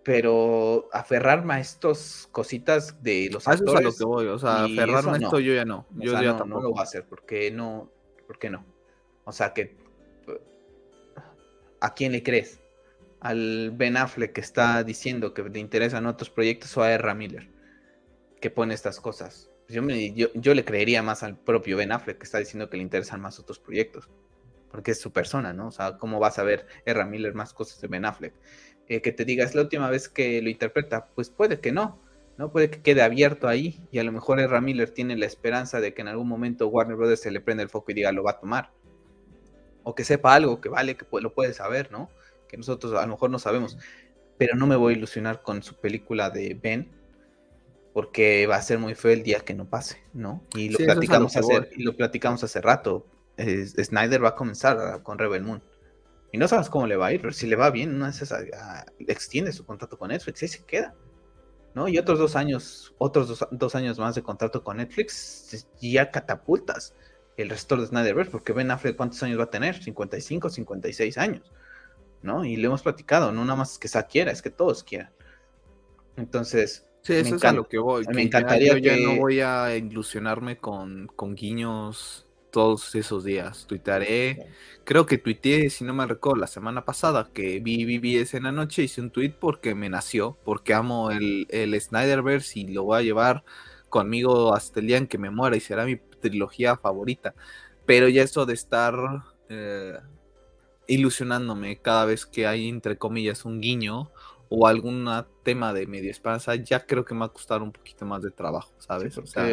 Pero 0.03 0.89
aferrarme 0.93 1.55
a 1.55 1.61
estas 1.61 2.29
cositas 2.33 3.03
de 3.03 3.29
los 3.31 3.47
actores. 3.47 3.75
es 3.75 3.81
a 3.81 3.83
lo 3.83 3.93
que 3.93 4.05
voy, 4.05 4.27
o 4.27 4.39
sea, 4.39 4.65
aferrarme 4.65 5.13
a 5.13 5.17
esto 5.17 5.41
yo 5.41 5.55
ya 5.55 5.65
no. 5.65 5.87
Yo 5.97 6.13
ya 6.13 6.33
no, 6.33 6.45
no, 6.45 6.61
lo 6.61 6.71
voy 6.71 6.81
a 6.81 6.83
hacer 6.83 7.05
porque 7.05 7.51
no, 7.51 7.91
porque 8.27 8.49
no. 8.49 8.65
O 9.25 9.33
sea 9.33 9.53
que 9.53 9.77
¿a 11.81 11.95
quién 11.95 12.13
le 12.13 12.23
crees? 12.23 12.61
Al 13.21 13.71
Ben 13.73 13.97
Affleck 13.97 14.33
que 14.33 14.41
está 14.41 14.83
diciendo 14.83 15.35
que 15.35 15.43
le 15.43 15.59
interesan 15.59 16.07
otros 16.07 16.31
proyectos 16.31 16.77
o 16.77 16.83
a 16.83 16.91
R. 16.91 17.15
Miller 17.15 17.49
que 18.41 18.51
pone 18.51 18.75
estas 18.75 19.01
cosas. 19.01 19.51
Pues 19.67 19.79
yo, 20.15 20.29
yo, 20.35 20.55
le 20.55 20.65
creería 20.65 21.03
más 21.03 21.23
al 21.23 21.37
propio 21.37 21.77
Ben 21.77 21.93
Affleck 21.93 22.19
que 22.19 22.25
está 22.25 22.39
diciendo 22.39 22.69
que 22.71 22.77
le 22.79 22.83
interesan 22.83 23.21
más 23.21 23.39
otros 23.39 23.59
proyectos. 23.59 24.09
Porque 24.71 24.93
es 24.93 25.01
su 25.01 25.13
persona, 25.13 25.53
¿no? 25.53 25.69
O 25.69 25.71
sea, 25.71 25.99
¿cómo 25.99 26.19
vas 26.21 26.39
a 26.39 26.45
ver 26.45 26.67
R. 26.87 27.05
Miller 27.05 27.35
más 27.35 27.53
cosas 27.53 27.81
de 27.81 27.89
Ben 27.89 28.05
Affleck? 28.05 28.35
Eh, 28.89 29.03
que 29.03 29.13
te 29.13 29.25
diga, 29.25 29.45
es 29.45 29.55
la 29.55 29.63
última 29.63 29.91
vez 29.91 30.09
que 30.09 30.41
lo 30.41 30.49
interpreta. 30.49 31.09
Pues 31.15 31.29
puede 31.29 31.61
que 31.61 31.73
no, 31.73 32.01
¿no? 32.39 32.51
Puede 32.51 32.71
que 32.71 32.81
quede 32.81 33.03
abierto 33.03 33.49
ahí 33.49 33.81
y 33.93 33.99
a 33.99 34.05
lo 34.05 34.13
mejor 34.13 34.41
R. 34.41 34.61
Miller 34.61 34.91
tiene 34.91 35.17
la 35.17 35.27
esperanza 35.27 35.81
de 35.81 35.93
que 35.93 36.03
en 36.03 36.09
algún 36.09 36.29
momento 36.29 36.69
Warner 36.69 36.97
Brothers 36.97 37.21
se 37.21 37.31
le 37.31 37.41
prenda 37.41 37.63
el 37.63 37.69
foco 37.69 37.91
y 37.91 37.95
diga, 37.95 38.13
lo 38.13 38.23
va 38.23 38.33
a 38.33 38.41
tomar. 38.41 38.71
O 39.83 39.95
que 39.95 40.05
sepa 40.05 40.35
algo 40.35 40.61
que 40.61 40.69
vale, 40.69 40.97
que 40.97 41.05
lo 41.21 41.35
puede 41.35 41.53
saber, 41.53 41.91
¿no? 41.91 42.11
Que 42.51 42.57
nosotros 42.57 42.93
a 42.95 43.03
lo 43.03 43.13
mejor 43.13 43.31
no 43.31 43.39
sabemos, 43.39 43.79
pero 44.37 44.57
no 44.57 44.67
me 44.67 44.75
voy 44.75 44.95
a 44.95 44.97
ilusionar 44.97 45.43
con 45.43 45.63
su 45.63 45.77
película 45.77 46.31
de 46.31 46.59
Ben, 46.61 46.91
porque 47.95 48.47
va 48.47 48.57
a 48.57 48.63
ser 48.63 48.79
muy 48.79 48.95
feo 48.95 49.13
el 49.13 49.23
día 49.23 49.41
que 49.41 49.55
no 49.55 49.69
pase, 49.69 49.99
¿no? 50.13 50.43
Y 50.57 50.71
lo, 50.71 50.79
platicamos, 50.79 51.37
hace, 51.37 51.71
y 51.77 51.83
lo 51.83 51.97
platicamos 51.97 52.43
hace 52.43 52.61
rato. 52.61 53.07
Snyder 53.39 54.23
va 54.23 54.31
a 54.31 54.35
comenzar 54.35 55.03
con 55.03 55.19
Rebel 55.19 55.43
Moon. 55.43 55.63
Y 56.33 56.39
no 56.39 56.47
sabes 56.47 56.69
cómo 56.69 56.87
le 56.87 56.97
va 56.97 57.07
a 57.07 57.13
ir, 57.13 57.21
pero 57.21 57.33
si 57.33 57.47
le 57.47 57.57
va 57.57 57.71
bien, 57.71 57.99
no 57.99 58.07
es 58.07 58.23
esa, 58.23 58.39
extiende 58.99 59.53
su 59.53 59.65
contrato 59.65 59.99
con 59.99 60.09
Netflix 60.09 60.43
y 60.43 60.49
se 60.49 60.65
queda. 60.65 60.95
¿no? 61.75 61.89
Y 61.89 61.99
otros 61.99 62.19
dos 62.19 62.37
años, 62.37 62.95
otros 62.99 63.47
dos, 63.51 63.75
años 63.75 63.99
más 63.99 64.15
de 64.15 64.23
contrato 64.23 64.63
con 64.63 64.79
Netflix, 64.79 65.67
ya 65.81 66.11
catapultas 66.11 66.95
el 67.37 67.49
resto 67.49 67.77
de 67.77 67.87
Snyderverse, 67.87 68.31
porque 68.31 68.53
Ben 68.53 68.71
Affleck, 68.71 68.97
¿cuántos 68.97 69.23
años 69.23 69.39
va 69.39 69.45
a 69.45 69.51
tener? 69.51 69.83
55, 69.83 70.51
56 70.51 71.19
años, 71.19 71.53
¿no? 72.23 72.45
Y 72.45 72.57
le 72.57 72.67
hemos 72.67 72.83
platicado, 72.83 73.33
no 73.33 73.45
nada 73.45 73.57
más 73.57 73.79
que 73.79 73.89
Zack 73.89 74.11
quiera, 74.11 74.31
es 74.31 74.43
que 74.43 74.51
todos 74.51 74.85
quieran. 74.85 75.13
Entonces, 76.17 76.87
Sí, 77.03 77.15
eso 77.15 77.37
es 77.37 77.45
a 77.45 77.53
lo 77.53 77.67
que 77.67 77.79
voy. 77.79 78.05
Me 78.13 78.23
encantaría 78.23 78.75
ya, 78.75 78.79
yo 78.79 78.97
ya 78.97 79.15
no 79.15 79.17
voy 79.19 79.41
a 79.41 79.75
ilusionarme 79.75 80.59
con, 80.59 81.07
con 81.17 81.35
guiños 81.35 82.27
todos 82.51 82.95
esos 82.95 83.25
días. 83.25 83.67
Tuitaré, 83.67 84.49
creo 84.85 85.07
que 85.07 85.19
tuiteé, 85.19 85.71
si 85.71 85.85
no 85.85 85.95
me 85.95 86.07
recuerdo, 86.07 86.41
la 86.41 86.47
semana 86.47 86.85
pasada 86.85 87.31
que 87.33 87.61
vi 87.61 87.85
BBS 87.85 88.37
en 88.37 88.43
la 88.45 88.53
noche, 88.53 88.83
hice 88.83 89.01
un 89.01 89.11
tweet 89.11 89.35
porque 89.41 89.75
me 89.75 89.89
nació, 89.89 90.37
porque 90.45 90.75
amo 90.75 91.11
el, 91.11 91.47
el 91.51 91.81
Snyderverse 91.81 92.61
y 92.61 92.69
lo 92.69 92.85
voy 92.85 92.99
a 92.99 93.03
llevar 93.03 93.45
conmigo 93.89 94.55
hasta 94.55 94.81
el 94.81 94.87
día 94.87 94.99
en 94.99 95.07
que 95.07 95.19
me 95.19 95.31
muera 95.31 95.57
y 95.57 95.61
será 95.61 95.87
mi 95.87 95.97
trilogía 95.97 96.77
favorita. 96.77 97.35
Pero 97.87 98.09
ya 98.09 98.23
eso 98.23 98.45
de 98.45 98.55
estar 98.55 98.95
eh, 99.49 99.99
ilusionándome 100.91 101.81
cada 101.81 102.05
vez 102.05 102.27
que 102.27 102.47
hay, 102.47 102.69
entre 102.69 102.99
comillas, 102.99 103.45
un 103.45 103.61
guiño 103.61 104.11
o 104.49 104.67
algún 104.67 105.09
tema 105.45 105.73
de 105.73 105.87
media 105.87 106.11
esperanza, 106.11 106.57
ya 106.57 106.85
creo 106.85 107.05
que 107.05 107.15
me 107.15 107.21
va 107.21 107.27
a 107.27 107.33
costar 107.33 107.63
un 107.63 107.73
poquito 107.73 108.05
más 108.05 108.23
de 108.23 108.31
trabajo, 108.31 108.73
¿sabes? 108.79 109.17
o 109.17 109.27
sea, 109.27 109.47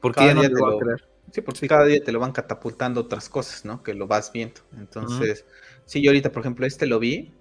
porque 0.00 0.24
ya 0.24 0.34
no 0.34 0.42
te 0.42 0.46
a 0.46 0.78
creer. 0.78 1.08
Sí, 1.32 1.40
porque 1.40 1.66
cada 1.66 1.84
día 1.86 2.02
te 2.02 2.12
lo 2.12 2.20
van 2.20 2.30
catapultando 2.30 3.00
otras 3.00 3.28
cosas, 3.28 3.64
¿no? 3.64 3.82
Que 3.82 3.94
lo 3.94 4.06
vas 4.06 4.30
viendo. 4.32 4.60
Entonces, 4.76 5.44
sí, 5.84 6.00
yo 6.00 6.10
ahorita, 6.10 6.30
por 6.30 6.42
ejemplo, 6.42 6.64
este 6.64 6.86
lo 6.86 7.00
vi 7.00 7.32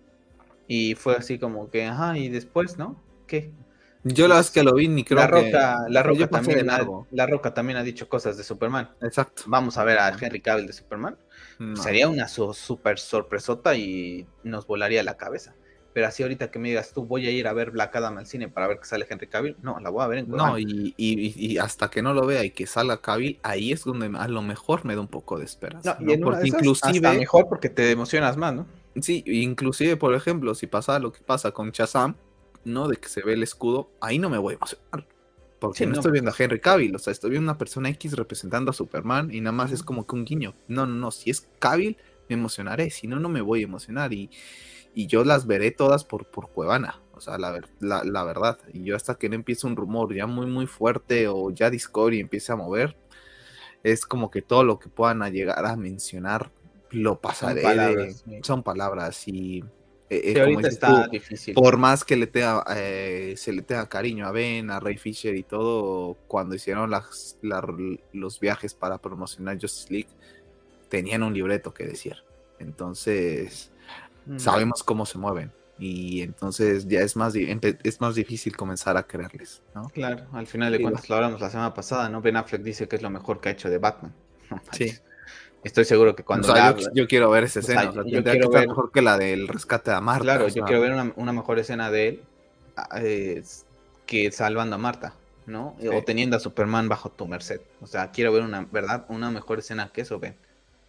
y 0.67 0.95
fue 0.95 1.15
así 1.15 1.37
como 1.37 1.69
que, 1.69 1.85
ajá, 1.85 2.17
y 2.17 2.29
después, 2.29 2.77
¿no? 2.77 2.99
¿Qué? 3.27 3.51
Yo 4.03 4.27
la 4.27 4.37
vez 4.37 4.51
que 4.51 4.63
lo 4.63 4.73
vi 4.73 4.87
ni 4.87 5.03
creo 5.03 5.19
la 5.19 5.27
roca, 5.27 5.85
La 5.87 6.03
Roca, 6.03 6.27
también 6.27 6.69
ha, 6.69 6.85
la 7.11 7.25
Roca 7.25 7.53
también 7.53 7.77
ha 7.77 7.83
dicho 7.83 8.09
cosas 8.09 8.37
de 8.37 8.43
Superman. 8.43 8.89
Exacto. 9.01 9.43
Vamos 9.47 9.77
a 9.77 9.83
ver 9.83 9.97
a 9.97 10.09
Henry 10.09 10.41
Cavill 10.41 10.67
de 10.67 10.73
Superman. 10.73 11.17
Sería 11.75 12.09
una 12.09 12.27
super 12.27 12.99
sorpresota 12.99 13.75
y 13.75 14.27
nos 14.43 14.67
volaría 14.67 15.03
la 15.03 15.15
cabeza. 15.15 15.55
Pero 15.93 16.07
así 16.07 16.23
ahorita 16.23 16.49
que 16.49 16.57
me 16.57 16.69
digas 16.69 16.91
tú, 16.91 17.05
voy 17.05 17.27
a 17.27 17.31
ir 17.31 17.47
a 17.47 17.53
ver 17.53 17.69
Black 17.69 17.95
Adam 17.95 18.17
al 18.17 18.25
cine 18.25 18.49
para 18.49 18.67
ver 18.67 18.79
que 18.79 18.85
sale 18.85 19.05
Henry 19.07 19.27
Cavill, 19.27 19.55
no, 19.61 19.79
la 19.79 19.91
voy 19.91 20.03
a 20.03 20.07
ver 20.07 20.19
en 20.19 20.29
No, 20.29 20.57
y, 20.57 21.57
hasta 21.59 21.89
que 21.89 22.01
no 22.01 22.13
lo 22.13 22.25
vea 22.25 22.43
y 22.43 22.49
que 22.49 22.65
salga 22.65 22.99
Cavill, 22.99 23.39
ahí 23.43 23.71
es 23.71 23.83
donde 23.83 24.11
a 24.17 24.27
lo 24.27 24.41
mejor 24.41 24.85
me 24.85 24.95
da 24.95 25.01
un 25.01 25.07
poco 25.07 25.37
de 25.37 25.45
esperanza. 25.45 25.97
No, 25.99 26.11
y 26.11 26.17
porque 26.17 26.47
inclusive 26.47 27.13
mejor 27.15 27.47
porque 27.47 27.69
te 27.69 27.91
emocionas 27.91 28.37
más, 28.37 28.55
¿no? 28.55 28.65
Sí, 29.01 29.23
inclusive, 29.27 29.95
por 29.95 30.15
ejemplo, 30.15 30.55
si 30.55 30.67
pasa 30.67 30.97
lo 30.99 31.11
que 31.11 31.21
pasa 31.21 31.51
con 31.51 31.71
Shazam, 31.71 32.15
¿no? 32.65 32.87
De 32.87 32.97
que 32.97 33.09
se 33.09 33.21
ve 33.21 33.33
el 33.33 33.43
escudo, 33.43 33.91
ahí 34.01 34.19
no 34.19 34.29
me 34.29 34.37
voy 34.37 34.53
a 34.53 34.57
emocionar. 34.57 35.07
Porque 35.59 35.85
no, 35.85 35.93
estoy 35.93 36.11
viendo 36.11 36.29
a 36.29 36.35
Henry 36.37 36.59
Cavill, 36.59 36.93
o 36.93 36.99
sea, 36.99 37.11
estoy 37.11 37.29
viendo 37.31 37.49
una 37.49 37.57
persona 37.57 37.89
X 37.89 38.17
representando 38.17 38.71
a 38.71 38.73
Superman 38.73 39.33
y 39.33 39.39
nada 39.39 39.53
más 39.53 39.71
es 39.71 39.81
como 39.81 40.05
que 40.05 40.15
un 40.15 40.25
guiño. 40.25 40.55
No, 40.67 40.85
no, 40.85 40.93
no, 40.93 41.09
si 41.09 41.29
es 41.29 41.47
Cavill, 41.59 41.95
me 42.27 42.35
emocionaré, 42.35 42.89
si 42.89 43.07
no, 43.07 43.17
no 43.17 43.29
me 43.29 43.39
voy 43.39 43.61
a 43.61 43.63
emocionar. 43.63 44.11
Y, 44.11 44.29
y 44.93 45.07
yo 45.07 45.23
las 45.23 45.47
veré 45.47 45.71
todas 45.71 46.03
por, 46.03 46.25
por 46.25 46.49
Cuevana, 46.49 47.01
o 47.13 47.21
sea, 47.21 47.37
la, 47.37 47.61
la, 47.79 48.23
verdad. 48.25 48.59
Y 48.73 48.83
yo 48.83 48.95
hasta 48.95 49.15
que 49.15 49.29
no 49.29 49.35
empiece 49.35 49.65
un 49.65 49.77
rumor 49.77 50.13
ya 50.13 50.27
muy, 50.27 50.47
muy 50.47 50.67
fuerte 50.67 51.29
o 51.29 51.49
ya 51.51 51.69
Discovery 51.69 52.19
empiece 52.19 52.51
a 52.51 52.57
mover, 52.57 52.97
es 53.83 54.05
como 54.05 54.31
que 54.31 54.41
todo 54.41 54.63
lo 54.63 54.79
que 54.79 54.89
puedan 54.89 55.21
llegar 55.31 55.65
a 55.65 55.75
mencionar 55.75 56.51
lo 56.91 57.19
pasaré. 57.19 57.61
Son 57.61 57.71
palabras, 57.71 58.25
son 58.41 58.63
palabras 58.63 59.27
y... 59.27 59.63
Eh, 60.23 60.39
ahorita 60.39 60.67
está 60.67 61.07
difícil. 61.07 61.53
Por 61.53 61.77
más 61.77 62.03
que 62.03 62.15
le 62.15 62.27
tenga, 62.27 62.63
eh, 62.75 63.33
se 63.37 63.53
le 63.53 63.61
tenga 63.61 63.87
cariño 63.87 64.27
a 64.27 64.31
Ben, 64.31 64.71
a 64.71 64.79
Ray 64.79 64.97
Fisher 64.97 65.35
y 65.35 65.43
todo, 65.43 66.17
cuando 66.27 66.55
hicieron 66.55 66.89
las, 66.89 67.37
los 68.11 68.39
viajes 68.39 68.73
para 68.73 68.97
promocionar 68.97 69.59
Justice 69.59 69.91
League, 69.91 70.09
tenían 70.89 71.23
un 71.23 71.33
libreto 71.33 71.73
que 71.73 71.85
decir. 71.85 72.17
Entonces, 72.59 73.71
sabemos 74.37 74.83
cómo 74.83 75.05
se 75.05 75.17
mueven 75.17 75.51
y 75.79 76.21
entonces 76.21 76.87
ya 76.87 77.01
es 77.01 77.15
más, 77.15 77.33
es 77.35 78.01
más 78.01 78.15
difícil 78.15 78.55
comenzar 78.55 78.95
a 78.95 79.03
creerles, 79.03 79.61
¿no? 79.73 79.89
Claro, 79.89 80.25
al 80.31 80.47
final 80.47 80.71
de 80.71 80.81
cuentas 80.81 81.09
lo 81.09 81.15
hablamos 81.15 81.41
la 81.41 81.49
semana 81.49 81.73
pasada, 81.73 82.09
¿no? 82.09 82.21
Ben 82.21 82.37
Affleck 82.37 82.61
dice 82.61 82.87
que 82.87 82.95
es 82.95 83.01
lo 83.01 83.09
mejor 83.09 83.41
que 83.41 83.49
ha 83.49 83.51
hecho 83.51 83.69
de 83.69 83.79
Batman. 83.79 84.13
sí. 84.71 84.93
Estoy 85.63 85.85
seguro 85.85 86.15
que 86.15 86.23
cuando... 86.23 86.53
yo, 86.93 87.07
quiero 87.07 87.29
ver 87.29 87.45
esa 87.45 87.59
escena, 87.59 87.91
yo 88.05 88.23
quiero 88.23 88.49
ver... 88.49 88.67
mejor 88.67 88.91
que 88.91 89.01
la 89.01 89.17
del 89.17 89.47
rescate 89.47 89.91
a 89.91 90.01
Marta. 90.01 90.23
Claro, 90.23 90.47
yo 90.49 90.65
quiero 90.65 90.81
ver 90.81 91.13
una, 91.15 91.33
mejor 91.33 91.59
escena 91.59 91.89
de 91.89 92.07
él 92.07 92.23
ah, 92.75 92.99
que 94.05 94.31
salvando 94.31 94.75
a 94.75 94.79
Marta, 94.79 95.13
¿no? 95.45 95.75
O 95.93 96.03
teniendo 96.03 96.35
a 96.35 96.39
Superman 96.39 96.89
bajo 96.89 97.09
tu 97.09 97.27
merced. 97.27 97.61
O 97.81 97.87
sea, 97.87 98.11
quiero 98.11 98.33
ver 98.33 98.43
una, 98.43 98.67
¿verdad? 98.71 99.05
Una 99.09 99.31
mejor 99.31 99.59
escena 99.59 99.89
que 99.93 100.01
eso, 100.01 100.19
Ben. 100.19 100.35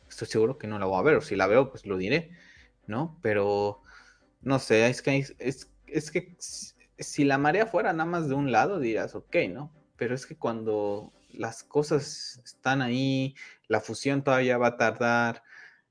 Estoy 0.09 0.28
seguro 0.28 0.59
que 0.59 0.66
no 0.66 0.78
la 0.78 0.86
voy 0.86 0.98
a 0.98 1.02
ver, 1.02 1.16
o 1.16 1.20
si 1.20 1.34
la 1.36 1.46
veo, 1.46 1.70
pues 1.70 1.86
lo 1.86 1.96
diré 1.96 2.30
¿no? 2.86 3.18
Pero, 3.22 3.80
no 4.42 4.59
sé, 4.59 4.88
es 4.88 5.02
que, 5.02 5.16
es, 5.38 5.70
es 5.86 6.10
que 6.10 6.36
si 6.98 7.24
la 7.24 7.38
marea 7.38 7.66
fuera 7.66 7.92
nada 7.92 8.09
más 8.09 8.28
de 8.28 8.34
un 8.34 8.52
lado, 8.52 8.78
dirás, 8.78 9.14
ok, 9.14 9.36
¿no? 9.51 9.70
Pero 9.96 10.14
es 10.14 10.26
que 10.26 10.36
cuando 10.36 11.12
las 11.39 11.65
cosas 11.65 12.40
están 12.44 12.82
ahí, 12.82 13.35
la 13.69 13.81
fusión 13.81 14.23
todavía 14.23 14.59
va 14.59 14.69
a 14.69 14.77
tardar. 14.77 15.43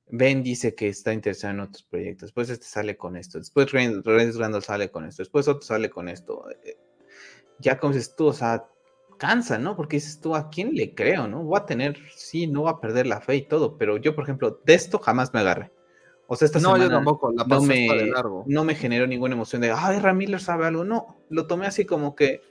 Ben 0.07 0.43
dice 0.43 0.75
que 0.75 0.89
está 0.89 1.13
interesado 1.13 1.53
en 1.53 1.59
otros 1.61 1.83
proyectos, 1.83 2.27
después 2.27 2.49
este 2.49 2.65
sale 2.65 2.97
con 2.97 3.15
esto, 3.15 3.39
después 3.39 3.71
Renz 3.71 4.35
Randall 4.35 4.63
sale 4.63 4.91
con 4.91 5.05
esto, 5.05 5.23
después 5.23 5.47
otro 5.47 5.61
sale 5.61 5.89
con 5.89 6.09
esto. 6.09 6.45
Eh, 6.63 6.77
ya 7.59 7.79
como 7.79 7.93
dices 7.93 8.15
tú, 8.15 8.27
o 8.27 8.33
sea, 8.33 8.65
cansa, 9.17 9.57
¿no? 9.57 9.75
Porque 9.75 9.97
dices 9.97 10.19
tú, 10.19 10.35
¿a 10.35 10.49
quién 10.49 10.75
le 10.75 10.93
creo, 10.93 11.27
no? 11.27 11.43
Voy 11.43 11.59
a 11.59 11.65
tener, 11.65 11.97
sí, 12.15 12.47
no 12.47 12.63
va 12.63 12.71
a 12.71 12.81
perder 12.81 13.07
la 13.07 13.21
fe 13.21 13.37
y 13.37 13.47
todo, 13.47 13.77
pero 13.77 13.97
yo, 13.97 14.15
por 14.15 14.25
ejemplo, 14.25 14.61
de 14.65 14.73
esto 14.73 14.99
jamás 14.99 15.33
me 15.33 15.39
agarré. 15.39 15.71
O 16.27 16.35
sea, 16.35 16.45
esta 16.45 16.59
no, 16.59 16.73
semana 16.73 16.89
tampoco, 16.89 17.31
no, 17.31 17.61
me, 17.61 18.11
no 18.47 18.63
me 18.63 18.75
generó 18.75 19.07
ninguna 19.07 19.35
emoción 19.35 19.61
de, 19.61 19.71
ay, 19.71 19.99
Ramiller 19.99 20.39
sabe 20.39 20.65
algo. 20.65 20.83
No, 20.83 21.17
lo 21.29 21.47
tomé 21.47 21.67
así 21.67 21.85
como 21.85 22.15
que, 22.15 22.41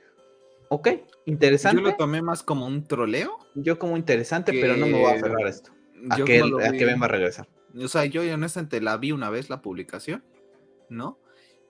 ok, 0.72 0.88
interesante. 1.26 1.82
Yo 1.82 1.88
lo 1.88 1.96
tomé 1.96 2.22
más 2.22 2.42
como 2.42 2.66
un 2.66 2.84
troleo. 2.84 3.38
Yo 3.54 3.78
como 3.78 3.96
interesante, 3.96 4.52
pero 4.52 4.76
no 4.76 4.86
me 4.86 4.98
voy 4.98 5.12
a 5.12 5.16
aferrar 5.16 5.46
a 5.46 5.50
esto. 5.50 5.70
A 6.08 6.16
que, 6.24 6.40
a 6.40 6.72
que 6.72 6.84
Ben 6.84 7.00
va 7.00 7.04
a 7.04 7.08
regresar. 7.08 7.48
O 7.76 7.88
sea, 7.88 8.06
yo 8.06 8.22
honestamente 8.22 8.80
la 8.80 8.96
vi 8.96 9.12
una 9.12 9.28
vez 9.28 9.50
la 9.50 9.60
publicación, 9.60 10.24
¿no? 10.88 11.18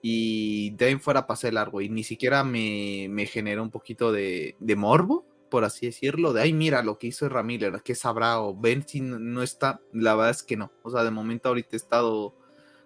Y 0.01 0.71
de 0.71 0.85
ahí 0.85 0.95
fuera 0.95 1.27
pasé 1.27 1.51
largo 1.51 1.81
y 1.81 1.89
ni 1.89 2.03
siquiera 2.03 2.43
me, 2.43 3.07
me 3.09 3.25
generó 3.25 3.63
un 3.63 3.71
poquito 3.71 4.11
de, 4.11 4.55
de 4.59 4.75
morbo 4.75 5.25
por 5.53 5.65
así 5.65 5.85
decirlo, 5.85 6.33
de 6.33 6.41
ay, 6.41 6.51
mira 6.51 6.81
lo 6.81 6.97
que 6.97 7.05
hizo 7.05 7.29
Ramírez, 7.29 7.83
que 7.83 7.93
sabrá 7.93 8.41
o 8.41 8.55
Ben 8.55 8.87
si 8.87 9.01
no 9.01 9.43
está, 9.43 9.81
la 9.91 10.15
verdad 10.15 10.31
es 10.31 10.41
que 10.41 10.57
no. 10.57 10.71
O 10.81 10.89
sea, 10.89 11.03
de 11.03 11.11
momento 11.11 11.49
ahorita 11.49 11.69
he 11.73 11.75
estado 11.75 12.33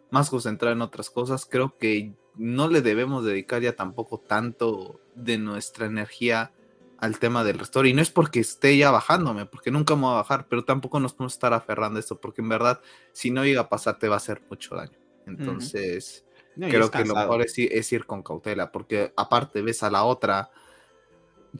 más 0.09 0.29
concentrado 0.29 0.75
en 0.75 0.81
otras 0.81 1.09
cosas. 1.09 1.45
Creo 1.45 1.77
que 1.77 2.11
no 2.35 2.67
le 2.67 2.81
debemos 2.81 3.23
dedicar 3.23 3.61
ya 3.61 3.77
tampoco 3.77 4.19
tanto 4.19 4.99
de 5.17 5.37
nuestra 5.37 5.87
energía 5.87 6.51
al 6.99 7.19
tema 7.19 7.43
del 7.43 7.59
restore. 7.59 7.89
Y 7.89 7.93
no 7.93 8.01
es 8.01 8.09
porque 8.09 8.39
esté 8.39 8.77
ya 8.77 8.91
bajándome, 8.91 9.45
porque 9.45 9.71
nunca 9.71 9.95
me 9.95 10.03
voy 10.03 10.11
a 10.11 10.17
bajar, 10.17 10.47
pero 10.47 10.63
tampoco 10.63 10.99
nos 10.99 11.13
podemos 11.13 11.33
estar 11.33 11.53
aferrando 11.53 11.97
a 11.97 11.99
esto, 11.99 12.19
porque 12.19 12.41
en 12.41 12.49
verdad, 12.49 12.81
si 13.11 13.31
no 13.31 13.43
llega 13.43 13.61
a 13.61 13.69
pasar, 13.69 13.99
te 13.99 14.07
va 14.07 14.15
a 14.15 14.17
hacer 14.17 14.41
mucho 14.49 14.75
daño. 14.75 14.97
Entonces, 15.25 16.25
creo 16.55 16.89
que 16.89 17.05
lo 17.05 17.15
mejor 17.15 17.41
es 17.41 17.91
ir, 17.91 18.05
con 18.05 18.23
cautela, 18.23 18.71
porque 18.71 19.13
aparte 19.15 19.61
ves 19.61 19.83
a 19.83 19.91
la 19.91 20.03
otra 20.03 20.51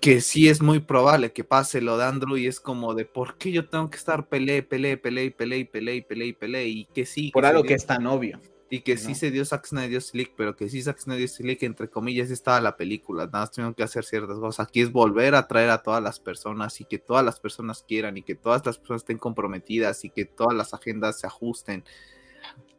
que 0.02 0.22
sí 0.22 0.48
es 0.48 0.62
muy 0.62 0.80
probable 0.80 1.32
que 1.32 1.44
pase 1.44 1.82
lo 1.82 1.98
de 1.98 2.06
Andrew 2.06 2.38
y 2.38 2.46
es 2.46 2.60
como 2.60 2.94
de 2.94 3.06
por 3.06 3.38
qué 3.38 3.52
yo 3.52 3.68
tengo 3.68 3.90
que 3.90 3.98
estar 3.98 4.28
pele, 4.28 4.62
pele, 4.62 4.98
pele, 4.98 5.32
pele, 5.32 5.66
pele, 5.66 6.02
pele, 6.04 6.34
pele 6.34 6.68
y 6.68 6.86
que 6.86 7.06
sí. 7.06 7.32
Por 7.32 7.46
algo 7.46 7.64
que 7.64 7.74
es 7.74 7.86
tan 7.86 8.06
obvio. 8.06 8.40
Y 8.69 8.81
que 8.81 8.98
sí 8.98 9.15
se 9.15 9.31
dio 9.31 9.45
Zack 9.45 9.65
Snyder 9.65 10.02
Slick, 10.02 10.34
pero 10.35 10.56
que 10.56 10.68
sí 10.68 10.81
Zack 10.81 10.99
Snyder 10.99 11.30
Slick, 11.30 11.64
entre 11.64 11.89
comillas, 11.89 12.30
estaba 12.31 12.60
la 12.60 12.76
película. 12.76 13.26
Nada 13.26 13.39
más 13.39 13.52
tuvieron 13.52 13.73
que 13.73 13.84
hacer 13.84 14.03
ciertas 14.03 14.38
cosas. 14.39 14.68
Aquí 14.68 14.81
es 14.81 14.91
volver 14.91 15.35
a 15.35 15.48
traer 15.48 15.69
a 15.69 15.81
todas 15.81 16.03
las 16.03 16.19
personas 16.19 16.81
y 16.81 16.85
que 16.85 16.99
todas 16.99 17.23
las 17.23 17.39
personas 17.39 17.85
quieran 17.88 18.18
y 18.18 18.23
que 18.23 18.35
todas 18.35 18.65
las 18.65 18.77
personas 18.77 19.03
estén 19.03 19.19
comprometidas 19.19 20.03
y 20.03 20.10
que 20.10 20.26
todas 20.26 20.53
las 20.53 20.73
agendas 20.73 21.19
se 21.19 21.27
ajusten. 21.27 21.85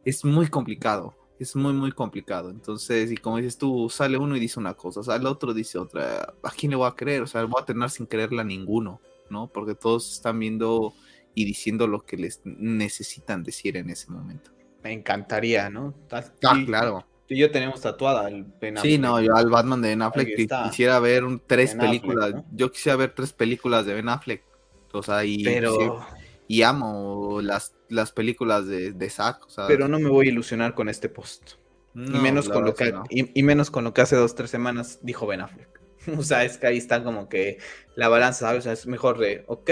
Es 0.05 0.23
muy 0.23 0.47
complicado 0.47 1.15
es 1.39 1.55
muy, 1.55 1.73
muy 1.73 1.91
complicado. 1.91 2.49
Entonces, 2.49 3.11
y 3.11 3.17
como 3.17 3.37
dices 3.37 3.57
tú, 3.57 3.89
sale 3.89 4.17
uno 4.17 4.35
y 4.35 4.39
dice 4.39 4.59
una 4.59 4.73
cosa, 4.73 5.01
sale 5.03 5.27
otro 5.27 5.53
dice 5.53 5.77
otra. 5.77 6.33
¿A 6.43 6.51
quién 6.51 6.71
le 6.71 6.75
voy 6.75 6.87
a 6.87 6.95
creer? 6.95 7.21
O 7.21 7.27
sea, 7.27 7.43
voy 7.45 7.61
a 7.61 7.65
tener 7.65 7.89
sin 7.89 8.05
creerle 8.05 8.41
a 8.41 8.43
ninguno, 8.43 8.99
¿no? 9.29 9.47
Porque 9.47 9.73
todos 9.73 10.11
están 10.11 10.37
viendo 10.37 10.93
y 11.33 11.45
diciendo 11.45 11.87
lo 11.87 12.05
que 12.05 12.17
les 12.17 12.41
necesitan 12.43 13.43
decir 13.43 13.77
en 13.77 13.89
ese 13.89 14.11
momento. 14.11 14.51
Me 14.83 14.93
encantaría, 14.93 15.69
¿no? 15.69 15.93
Ah, 16.11 16.23
claro. 16.65 17.05
Tú 17.27 17.35
y 17.35 17.39
yo 17.39 17.51
tenemos 17.51 17.81
tatuada 17.81 18.25
al 18.25 18.43
Ben 18.59 18.77
Affleck. 18.77 18.91
Sí, 18.91 18.97
no, 18.97 19.21
yo 19.21 19.35
al 19.35 19.49
Batman 19.49 19.81
de 19.81 19.89
Ben 19.89 20.01
Affleck 20.01 20.35
quisiera 20.35 20.99
ver 20.99 21.23
tres 21.45 21.75
películas. 21.75 22.33
Yo 22.51 22.71
quisiera 22.71 22.95
ver 22.95 23.13
tres 23.13 23.33
películas 23.33 23.85
de 23.85 23.93
Ben 23.93 24.09
Affleck. 24.09 24.43
O 24.91 25.03
sea, 25.03 25.23
y, 25.23 25.43
pero... 25.43 25.99
y 26.47 26.63
amo 26.63 27.39
las, 27.41 27.75
las 27.89 28.11
películas 28.11 28.65
de, 28.65 28.91
de 28.93 29.09
Zack. 29.09 29.45
pero 29.67 29.87
no 29.87 29.99
me 29.99 30.09
voy 30.09 30.27
a 30.27 30.31
ilusionar 30.31 30.73
con 30.73 30.89
este 30.89 31.09
post. 31.09 31.53
y, 31.93 31.99
menos 31.99 32.49
con 32.49 32.65
lo 32.65 32.73
que, 32.73 32.93
y, 33.09 33.43
menos 33.43 33.69
con 33.69 33.83
lo 33.83 33.93
que 33.93 34.01
hace 34.01 34.15
dos, 34.15 34.33
tres 34.33 34.49
semanas 34.49 34.99
dijo 35.03 35.27
Ben 35.27 35.41
Affleck. 35.41 35.79
o 36.17 36.23
sea, 36.23 36.43
es 36.45 36.57
que 36.57 36.67
ahí 36.67 36.77
está 36.77 37.03
como 37.03 37.29
que 37.29 37.59
la 37.95 38.09
balanza, 38.09 38.47
¿sabes? 38.47 38.61
O 38.61 38.63
sea, 38.63 38.73
es 38.73 38.87
mejor 38.87 39.19
de, 39.19 39.43
ok, 39.47 39.69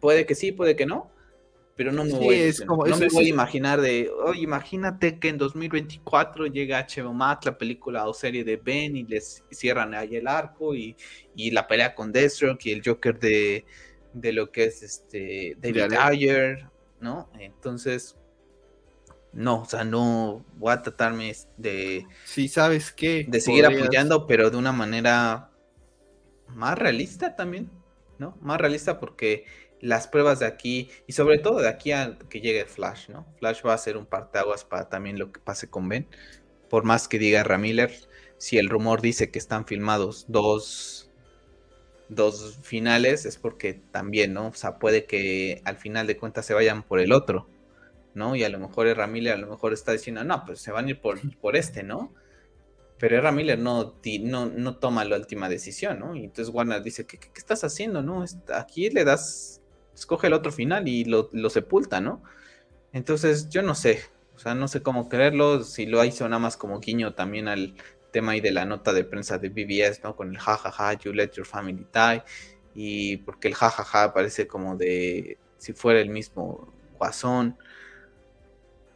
puede 0.00 0.26
que 0.26 0.34
sí, 0.34 0.50
puede 0.50 0.74
que 0.74 0.86
no, 0.86 1.13
pero 1.76 1.90
no 1.90 2.04
me, 2.04 2.12
voy, 2.12 2.36
a 2.36 3.28
imaginar 3.28 3.80
de, 3.80 4.08
oye, 4.24 4.42
imagínate 4.42 5.18
que 5.18 5.28
en 5.28 5.38
2024 5.38 6.46
llega 6.46 6.86
HBO 6.86 7.12
Max, 7.12 7.46
la 7.46 7.58
película 7.58 8.06
o 8.06 8.14
serie 8.14 8.44
de 8.44 8.56
Ben 8.56 8.96
y 8.96 9.04
les 9.04 9.44
cierran 9.50 9.92
ahí 9.92 10.14
el 10.16 10.28
arco 10.28 10.74
y, 10.74 10.96
la 11.36 11.66
pelea 11.66 11.94
con 11.94 12.12
Deathstroke 12.12 12.64
y 12.66 12.72
el 12.72 12.82
Joker 12.84 13.18
de, 13.18 13.64
de 14.12 14.32
lo 14.32 14.52
que 14.52 14.64
es 14.64 14.82
este 14.82 15.56
David 15.58 15.94
Ayer, 15.98 16.68
¿no? 17.00 17.28
Entonces, 17.40 18.16
no, 19.32 19.62
o 19.62 19.64
sea, 19.64 19.84
no 19.84 20.44
voy 20.56 20.72
a 20.72 20.82
tratarme 20.82 21.34
de... 21.56 22.06
Sí, 22.24 22.46
¿sabes 22.46 22.92
qué? 22.92 23.26
De 23.28 23.40
seguir 23.40 23.66
apoyando, 23.66 24.28
pero 24.28 24.48
de 24.48 24.56
una 24.56 24.70
manera 24.70 25.50
más 26.48 26.78
realista 26.78 27.34
también, 27.34 27.68
¿no? 28.18 28.38
Más 28.40 28.60
realista 28.60 29.00
porque 29.00 29.44
las 29.84 30.08
pruebas 30.08 30.38
de 30.38 30.46
aquí, 30.46 30.88
y 31.06 31.12
sobre 31.12 31.38
todo 31.38 31.60
de 31.60 31.68
aquí 31.68 31.92
a 31.92 32.18
que 32.30 32.40
llegue 32.40 32.64
Flash, 32.64 33.10
¿no? 33.10 33.26
Flash 33.38 33.60
va 33.66 33.74
a 33.74 33.78
ser 33.78 33.98
un 33.98 34.06
parteaguas 34.06 34.64
para 34.64 34.88
también 34.88 35.18
lo 35.18 35.30
que 35.30 35.40
pase 35.40 35.68
con 35.68 35.90
Ben. 35.90 36.08
Por 36.70 36.84
más 36.84 37.06
que 37.06 37.18
diga 37.18 37.44
Ramiller, 37.44 37.92
si 38.38 38.56
el 38.56 38.70
rumor 38.70 39.02
dice 39.02 39.30
que 39.30 39.38
están 39.38 39.66
filmados 39.66 40.24
dos, 40.28 41.10
dos 42.08 42.58
finales, 42.62 43.26
es 43.26 43.36
porque 43.36 43.74
también, 43.74 44.32
¿no? 44.32 44.48
O 44.48 44.54
sea, 44.54 44.78
puede 44.78 45.04
que 45.04 45.60
al 45.66 45.76
final 45.76 46.06
de 46.06 46.16
cuentas 46.16 46.46
se 46.46 46.54
vayan 46.54 46.82
por 46.82 46.98
el 46.98 47.12
otro, 47.12 47.46
¿no? 48.14 48.36
Y 48.36 48.42
a 48.42 48.48
lo 48.48 48.58
mejor 48.58 48.86
Ramiller 48.86 49.34
a 49.34 49.38
lo 49.38 49.48
mejor 49.48 49.74
está 49.74 49.92
diciendo, 49.92 50.24
no, 50.24 50.46
pues 50.46 50.60
se 50.60 50.72
van 50.72 50.86
a 50.86 50.90
ir 50.90 51.00
por, 51.00 51.20
por 51.40 51.56
este, 51.56 51.82
¿no? 51.82 52.14
Pero 52.98 53.32
Miller 53.32 53.58
no, 53.58 54.00
no, 54.22 54.46
no, 54.46 54.76
toma 54.78 55.04
la 55.04 55.16
última 55.16 55.50
decisión, 55.50 55.98
¿no? 55.98 56.16
Y 56.16 56.24
entonces 56.24 56.54
Warner 56.54 56.82
dice, 56.82 57.06
¿qué, 57.06 57.18
qué, 57.18 57.28
qué 57.28 57.38
estás 57.38 57.62
haciendo, 57.64 58.00
no? 58.00 58.24
Aquí 58.54 58.88
le 58.88 59.04
das 59.04 59.60
escoge 59.94 60.26
el 60.26 60.32
otro 60.32 60.52
final 60.52 60.88
y 60.88 61.04
lo, 61.04 61.50
sepulta, 61.50 62.00
¿no? 62.00 62.22
Entonces, 62.92 63.48
yo 63.48 63.62
no 63.62 63.74
sé, 63.74 64.02
o 64.36 64.38
sea, 64.38 64.54
no 64.54 64.68
sé 64.68 64.82
cómo 64.82 65.08
creerlo, 65.08 65.62
si 65.62 65.86
lo 65.86 66.04
hizo 66.04 66.28
nada 66.28 66.40
más 66.40 66.56
como 66.56 66.80
guiño 66.80 67.14
también 67.14 67.48
al 67.48 67.74
tema 68.10 68.32
ahí 68.32 68.40
de 68.40 68.52
la 68.52 68.64
nota 68.64 68.92
de 68.92 69.04
prensa 69.04 69.38
de 69.38 69.48
BBS, 69.48 70.00
¿no? 70.02 70.16
Con 70.16 70.30
el 70.30 70.38
jajaja, 70.38 70.94
you 70.94 71.12
let 71.12 71.30
your 71.32 71.46
family 71.46 71.86
die, 71.92 72.22
y 72.74 73.16
porque 73.18 73.48
el 73.48 73.54
jajaja 73.54 74.12
parece 74.12 74.46
como 74.46 74.76
de 74.76 75.38
si 75.58 75.72
fuera 75.72 76.00
el 76.00 76.10
mismo 76.10 76.72
guasón, 76.98 77.56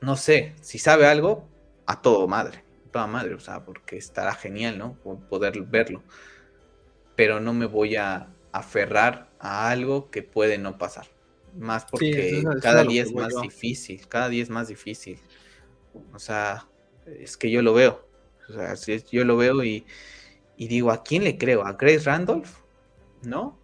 no 0.00 0.16
sé, 0.16 0.54
si 0.60 0.78
sabe 0.78 1.06
algo, 1.06 1.48
a 1.86 2.00
todo 2.00 2.28
madre, 2.28 2.62
a 2.86 2.92
toda 2.92 3.06
madre, 3.06 3.34
o 3.34 3.40
sea, 3.40 3.64
porque 3.64 3.96
estará 3.96 4.34
genial, 4.34 4.78
¿no? 4.78 4.94
Poder 5.28 5.60
verlo, 5.62 6.02
pero 7.16 7.40
no 7.40 7.52
me 7.52 7.66
voy 7.66 7.96
a 7.96 8.28
aferrar 8.52 9.27
a 9.38 9.70
algo 9.70 10.10
que 10.10 10.22
puede 10.22 10.58
no 10.58 10.78
pasar. 10.78 11.06
Más 11.56 11.84
porque 11.84 12.44
cada 12.62 12.84
día 12.84 13.02
es 13.02 13.12
más 13.12 13.32
difícil, 13.40 14.06
cada 14.08 14.28
día 14.28 14.42
es 14.42 14.50
más 14.50 14.68
difícil. 14.68 15.18
O 16.12 16.18
sea, 16.18 16.68
es 17.06 17.36
que 17.36 17.50
yo 17.50 17.62
lo 17.62 17.74
veo. 17.74 18.06
O 18.48 18.52
sea, 18.52 18.74
yo 19.10 19.24
lo 19.24 19.36
veo 19.36 19.62
y, 19.64 19.84
digo, 20.56 20.90
¿a 20.90 21.02
quién 21.02 21.24
le 21.24 21.36
creo? 21.38 21.66
¿A 21.66 21.72
Grace 21.74 22.00
Randolph? 22.00 22.58
¿No? 23.22 23.58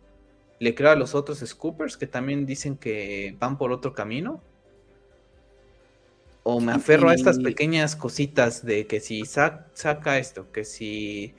¿Le 0.59 0.75
creo 0.75 0.91
a 0.91 0.97
los 0.97 1.15
otros 1.15 1.41
Scoopers 1.41 1.97
que 1.97 2.07
también 2.07 2.47
dicen 2.47 2.77
que 2.77 3.37
van 3.39 3.59
por 3.59 3.73
otro 3.73 3.93
camino? 3.93 4.43
¿O 6.43 6.61
me 6.61 6.73
aferro 6.73 7.09
a 7.09 7.15
estas 7.15 7.39
pequeñas 7.39 7.97
cositas 7.97 8.65
de 8.65 8.87
que 8.87 9.01
si 9.01 9.25
saca 9.25 10.19
esto, 10.19 10.53
que 10.53 10.65
si 10.65 11.35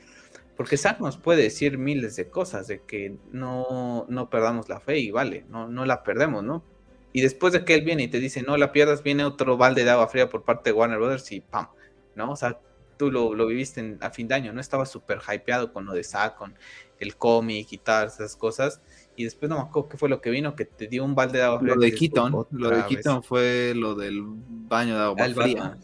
porque 0.56 0.78
Zack 0.78 1.00
nos 1.00 1.18
puede 1.18 1.44
decir 1.44 1.78
miles 1.78 2.16
de 2.16 2.30
cosas, 2.30 2.68
de 2.68 2.82
que 2.82 3.16
no, 3.32 4.06
no 4.10 4.30
perdamos 4.30 4.70
la 4.70 4.80
fe 4.80 5.00
y 5.00 5.12
vale, 5.12 5.46
no, 5.50 5.68
no 5.68 5.86
la 5.86 6.04
perdemos, 6.04 6.44
¿no? 6.44 6.64
Y 7.12 7.22
después 7.22 7.54
de 7.54 7.64
que 7.64 7.76
él 7.76 7.82
viene 7.82 8.04
y 8.04 8.08
te 8.08 8.20
dice, 8.20 8.42
no 8.42 8.58
la 8.58 8.72
pierdas, 8.72 9.04
viene 9.04 9.24
otro 9.24 9.58
balde 9.58 9.84
de 9.84 9.90
agua 9.90 10.08
fría 10.08 10.30
por 10.30 10.44
parte 10.44 10.70
de 10.70 10.74
Warner 10.74 10.98
Brothers 10.98 11.32
y 11.32 11.42
¡pam! 11.42 11.68
¿No? 12.16 12.32
O 12.32 12.36
sea, 12.36 12.60
tú 12.98 13.12
lo, 13.12 13.34
viviste 13.48 13.98
a 14.02 14.12
fin 14.12 14.28
de 14.28 14.36
año, 14.36 14.54
¿no? 14.54 14.62
Estaba 14.62 14.86
súper 14.86 15.20
hypeado 15.20 15.72
con 15.72 15.86
lo 15.86 15.94
de 15.94 16.04
Zack, 16.04 16.36
con 16.36 16.56
el 17.00 17.16
cómic 17.16 17.72
y 17.72 17.78
tal, 17.78 18.08
esas 18.08 18.36
cosas 18.36 18.82
y 19.16 19.24
después 19.24 19.50
no 19.50 19.56
me 19.56 19.62
acuerdo 19.64 19.90
qué 19.90 19.98
fue 19.98 20.10
lo 20.10 20.22
que 20.22 20.30
vino, 20.30 20.56
que 20.56 20.66
te 20.66 20.88
dio 20.88 21.04
un 21.04 21.16
balde 21.16 21.40
de 21.40 21.44
agua 21.46 21.60
fría. 21.60 21.76
Lo 21.76 21.82
de 21.82 21.94
Keaton, 21.94 22.48
lo 22.52 22.70
de 22.70 22.86
Keaton 22.86 23.24
fue 23.24 23.74
lo 23.76 23.96
del 23.96 24.24
baño 24.26 24.96
de 24.96 25.04
agua 25.04 25.30
fría. 25.34 25.78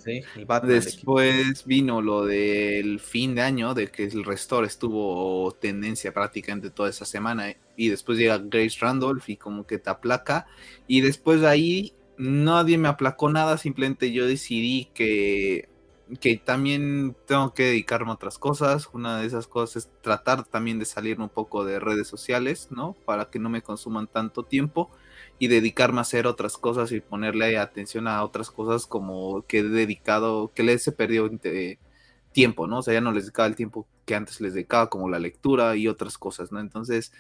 después 0.64 1.66
vino 1.66 2.02
lo 2.02 2.26
del 2.26 3.00
fin 3.00 3.36
de 3.36 3.42
año, 3.42 3.74
de 3.74 3.88
que 3.88 4.04
el 4.06 4.24
restore 4.24 4.68
estuvo 4.68 5.52
tendencia 5.60 6.14
prácticamente 6.14 6.70
toda 6.70 6.90
esa 6.90 7.06
semana, 7.06 7.56
y 7.78 7.90
después 7.90 8.18
llega 8.18 8.38
Grace 8.38 8.78
Randolph 8.80 9.30
y 9.30 9.38
como 9.38 9.66
que 9.66 9.78
te 9.78 9.90
aplaca, 9.90 10.48
y 10.88 11.02
después 11.02 11.42
de 11.42 11.48
ahí 11.48 11.94
nadie 12.18 12.78
me 12.78 12.88
aplacó 12.88 13.30
nada, 13.30 13.58
simplemente 13.58 14.12
yo 14.12 14.28
decidí 14.28 14.90
que 14.94 15.71
que 16.20 16.38
también 16.38 17.16
tengo 17.26 17.54
que 17.54 17.64
dedicarme 17.66 18.12
a 18.12 18.16
otras 18.16 18.38
cosas. 18.38 18.90
Una 18.94 19.20
de 19.20 19.28
esas 19.28 19.48
cosas 19.48 19.86
es 19.86 19.92
tratar 20.02 20.44
también 20.44 20.80
de 20.80 20.86
salirme 20.86 21.24
un 21.26 21.30
poco 21.30 21.64
de 21.64 21.80
redes 21.80 22.08
sociales, 22.08 22.68
¿no? 22.72 22.94
Para 23.06 23.30
que 23.30 23.40
no 23.40 23.50
me 23.50 23.62
consuman 23.62 24.08
tanto 24.08 24.44
tiempo 24.44 24.92
y 25.40 25.48
dedicarme 25.48 26.00
a 26.00 26.02
hacer 26.02 26.28
otras 26.28 26.58
cosas 26.58 26.92
y 26.92 27.02
ponerle 27.02 27.58
atención 27.58 28.08
a 28.08 28.24
otras 28.24 28.52
cosas 28.52 28.86
como 28.86 29.46
que 29.48 29.60
he 29.60 29.64
dedicado, 29.64 30.52
que 30.54 30.64
les 30.64 30.88
he 30.88 30.92
perdido 30.92 31.30
tiempo, 32.32 32.68
¿no? 32.68 32.80
O 32.80 32.82
sea, 32.84 32.94
ya 32.94 33.02
no 33.02 33.12
les 33.12 33.26
dedicaba 33.26 33.48
el 33.48 33.56
tiempo 33.56 33.88
que 34.06 34.16
antes 34.16 34.42
les 34.42 34.54
dedicaba, 34.54 34.90
como 34.90 35.10
la 35.10 35.20
lectura 35.20 35.76
y 35.76 35.88
otras 35.88 36.18
cosas, 36.18 36.52
¿no? 36.52 36.60
Entonces, 36.60 37.14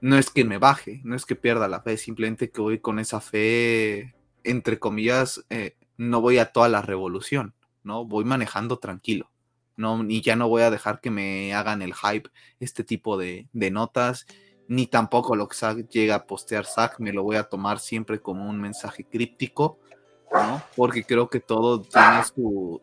no 0.00 0.18
es 0.18 0.30
que 0.30 0.44
me 0.44 0.58
baje, 0.58 1.00
no 1.04 1.16
es 1.16 1.26
que 1.26 1.36
pierda 1.36 1.68
la 1.68 1.80
fe, 1.82 1.96
simplemente 1.96 2.50
que 2.50 2.60
voy 2.60 2.78
con 2.80 2.98
esa 2.98 3.20
fe, 3.20 4.14
entre 4.44 4.78
comillas, 4.78 5.44
eh, 5.50 5.76
no 5.96 6.20
voy 6.20 6.38
a 6.38 6.52
toda 6.52 6.68
la 6.68 6.82
revolución 6.82 7.54
¿no? 7.84 8.04
Voy 8.04 8.24
manejando 8.24 8.78
tranquilo, 8.78 9.30
¿no? 9.76 10.04
Y 10.08 10.20
ya 10.22 10.34
no 10.34 10.48
voy 10.48 10.62
a 10.62 10.70
dejar 10.70 11.00
que 11.00 11.10
me 11.10 11.54
hagan 11.54 11.82
el 11.82 11.94
hype 11.94 12.30
este 12.58 12.82
tipo 12.82 13.16
de, 13.16 13.48
notas, 13.52 14.26
ni 14.66 14.86
tampoco 14.86 15.36
lo 15.36 15.48
que 15.48 15.86
llega 15.90 16.16
a 16.16 16.26
postear 16.26 16.66
Zack, 16.66 16.98
me 16.98 17.12
lo 17.12 17.22
voy 17.22 17.36
a 17.36 17.44
tomar 17.44 17.78
siempre 17.78 18.20
como 18.20 18.48
un 18.48 18.60
mensaje 18.60 19.04
críptico, 19.04 19.78
¿no? 20.32 20.62
Porque 20.74 21.04
creo 21.04 21.28
que 21.28 21.40
todo 21.40 21.82
tiene 21.82 22.24
su, 22.24 22.82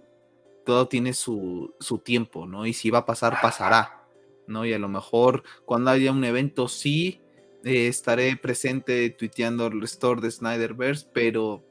todo 0.66 0.88
tiene 0.88 1.14
su, 1.14 1.74
su 1.80 1.98
tiempo, 1.98 2.46
¿no? 2.46 2.66
Y 2.66 2.74
si 2.74 2.90
va 2.90 3.00
a 3.00 3.06
pasar, 3.06 3.42
pasará, 3.42 4.06
¿no? 4.48 4.66
Y 4.66 4.74
a 4.74 4.80
lo 4.80 4.88
mejor 4.88 5.44
cuando 5.66 5.92
haya 5.92 6.12
un 6.12 6.24
evento 6.24 6.68
sí, 6.68 7.20
eh, 7.64 7.88
estaré 7.88 8.38
presente 8.38 9.10
tuiteando 9.12 9.68
el 9.68 9.82
restore 9.82 10.22
de 10.22 10.32
Snyderverse, 10.32 11.08
pero 11.14 11.64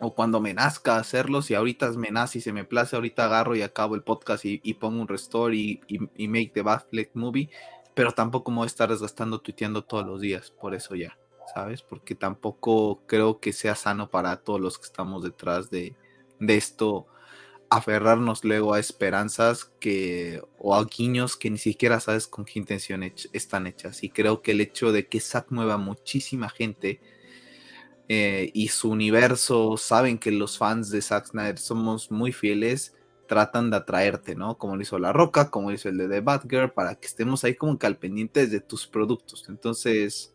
o 0.00 0.14
cuando 0.14 0.40
me 0.40 0.54
nazca 0.54 0.96
hacerlos, 0.96 1.50
y 1.50 1.54
ahorita 1.54 1.90
me 1.92 2.10
nace 2.10 2.38
y 2.38 2.40
se 2.40 2.52
me 2.52 2.64
place, 2.64 2.96
ahorita 2.96 3.24
agarro 3.24 3.54
y 3.56 3.62
acabo 3.62 3.94
el 3.94 4.02
podcast 4.02 4.44
y, 4.44 4.74
pongo 4.74 5.00
un 5.00 5.08
restore 5.08 5.56
y, 5.56 5.80
y, 5.88 6.28
make 6.28 6.50
the 6.52 6.62
Batfleck 6.62 7.10
movie, 7.14 7.50
pero 7.94 8.12
tampoco 8.12 8.50
me 8.50 8.58
voy 8.58 8.64
a 8.64 8.66
estar 8.66 8.88
desgastando 8.88 9.40
tuiteando 9.40 9.84
todos 9.84 10.06
los 10.06 10.20
días, 10.20 10.50
por 10.50 10.74
eso 10.74 10.94
ya, 10.94 11.16
¿sabes? 11.54 11.82
Porque 11.82 12.14
tampoco 12.14 13.02
creo 13.06 13.38
que 13.38 13.52
sea 13.52 13.74
sano 13.74 14.10
para 14.10 14.36
todos 14.38 14.60
los 14.60 14.78
que 14.78 14.86
estamos 14.86 15.22
detrás 15.22 15.70
de, 15.70 15.94
de 16.40 16.56
esto, 16.56 17.06
aferrarnos 17.70 18.44
luego 18.44 18.74
a 18.74 18.80
esperanzas 18.80 19.64
que, 19.80 20.42
o 20.58 20.74
a 20.74 20.84
guiños 20.84 21.36
que 21.36 21.50
ni 21.50 21.58
siquiera 21.58 22.00
sabes 22.00 22.26
con 22.26 22.44
qué 22.44 22.58
intención 22.58 23.02
están 23.32 23.66
hechas. 23.66 24.02
Y 24.02 24.10
creo 24.10 24.42
que 24.42 24.52
el 24.52 24.60
hecho 24.60 24.92
de 24.92 25.06
que 25.08 25.20
Zack 25.20 25.50
mueva 25.50 25.76
muchísima 25.76 26.48
gente, 26.48 27.00
eh, 28.08 28.50
y 28.52 28.68
su 28.68 28.90
universo, 28.90 29.76
saben 29.76 30.18
que 30.18 30.30
los 30.30 30.58
fans 30.58 30.90
de 30.90 31.00
Zack 31.00 31.26
Snyder 31.26 31.58
somos 31.58 32.10
muy 32.10 32.32
fieles, 32.32 32.94
tratan 33.26 33.70
de 33.70 33.78
atraerte, 33.78 34.34
¿no? 34.34 34.58
Como 34.58 34.76
lo 34.76 34.82
hizo 34.82 34.98
La 34.98 35.12
Roca, 35.12 35.50
como 35.50 35.70
hizo 35.72 35.88
el 35.88 35.96
de 35.96 36.08
The 36.08 36.20
Batgirl, 36.20 36.72
para 36.72 36.94
que 36.96 37.06
estemos 37.06 37.44
ahí 37.44 37.54
como 37.54 37.78
que 37.78 37.86
al 37.86 37.96
pendiente 37.96 38.46
de 38.46 38.60
tus 38.60 38.86
productos. 38.86 39.46
Entonces, 39.48 40.34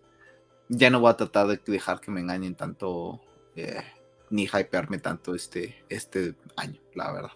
ya 0.67 0.89
no 0.89 0.99
voy 0.99 1.11
a 1.11 1.17
tratar 1.17 1.47
de 1.47 1.59
dejar 1.65 1.99
que 1.99 2.11
me 2.11 2.21
engañen 2.21 2.55
tanto, 2.55 3.21
eh, 3.55 3.83
ni 4.29 4.43
hypearme 4.45 4.97
tanto 4.97 5.35
este, 5.35 5.83
este 5.89 6.35
año, 6.55 6.79
la 6.95 7.11
verdad. 7.11 7.31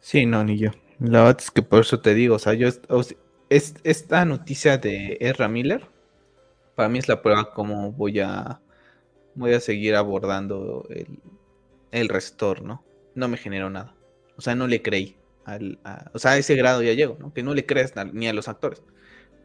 Sí, 0.00 0.26
no, 0.26 0.44
ni 0.44 0.56
yo. 0.58 0.70
La 1.00 1.24
verdad 1.24 1.40
es 1.40 1.50
que 1.50 1.62
por 1.62 1.80
eso 1.80 2.00
te 2.00 2.14
digo, 2.14 2.36
o 2.36 2.38
sea, 2.38 2.54
yo, 2.54 2.68
es, 3.48 3.74
esta 3.82 4.24
noticia 4.24 4.78
de 4.78 5.16
Ezra 5.20 5.48
Miller, 5.48 5.88
para 6.74 6.88
mí 6.88 6.98
es 6.98 7.08
la 7.08 7.22
prueba 7.22 7.52
cómo 7.52 7.92
voy 7.92 8.20
a 8.20 8.60
voy 9.36 9.54
a 9.54 9.60
seguir 9.60 9.94
abordando 9.94 10.86
el, 10.90 11.20
el 11.92 12.08
restore, 12.08 12.62
¿no? 12.62 12.82
Me 13.14 13.36
generó 13.36 13.70
nada. 13.70 13.94
O 14.36 14.42
sea, 14.42 14.54
no 14.54 14.66
le 14.66 14.82
creí. 14.82 15.16
o 16.12 16.18
sea, 16.18 16.32
a 16.32 16.38
ese 16.38 16.54
grado 16.56 16.82
ya 16.82 16.92
llego, 16.92 17.16
¿no? 17.18 17.32
Que 17.32 17.42
no 17.42 17.54
le 17.54 17.64
crees 17.64 17.94
ni 18.12 18.28
a 18.28 18.32
los 18.32 18.48
actores, 18.48 18.82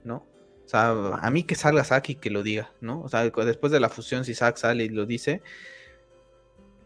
¿no? 0.03 0.25
O 0.65 0.67
sea, 0.71 0.89
a 0.89 1.29
mí 1.31 1.43
que 1.43 1.55
salga 1.55 1.83
Zack 1.83 2.09
y 2.09 2.15
que 2.15 2.29
lo 2.29 2.43
diga, 2.43 2.71
¿no? 2.81 3.01
O 3.01 3.09
sea, 3.09 3.23
después 3.23 3.71
de 3.71 3.79
la 3.79 3.89
fusión, 3.89 4.25
si 4.25 4.33
Zack 4.33 4.57
sale 4.57 4.85
y 4.85 4.89
lo 4.89 5.05
dice, 5.05 5.41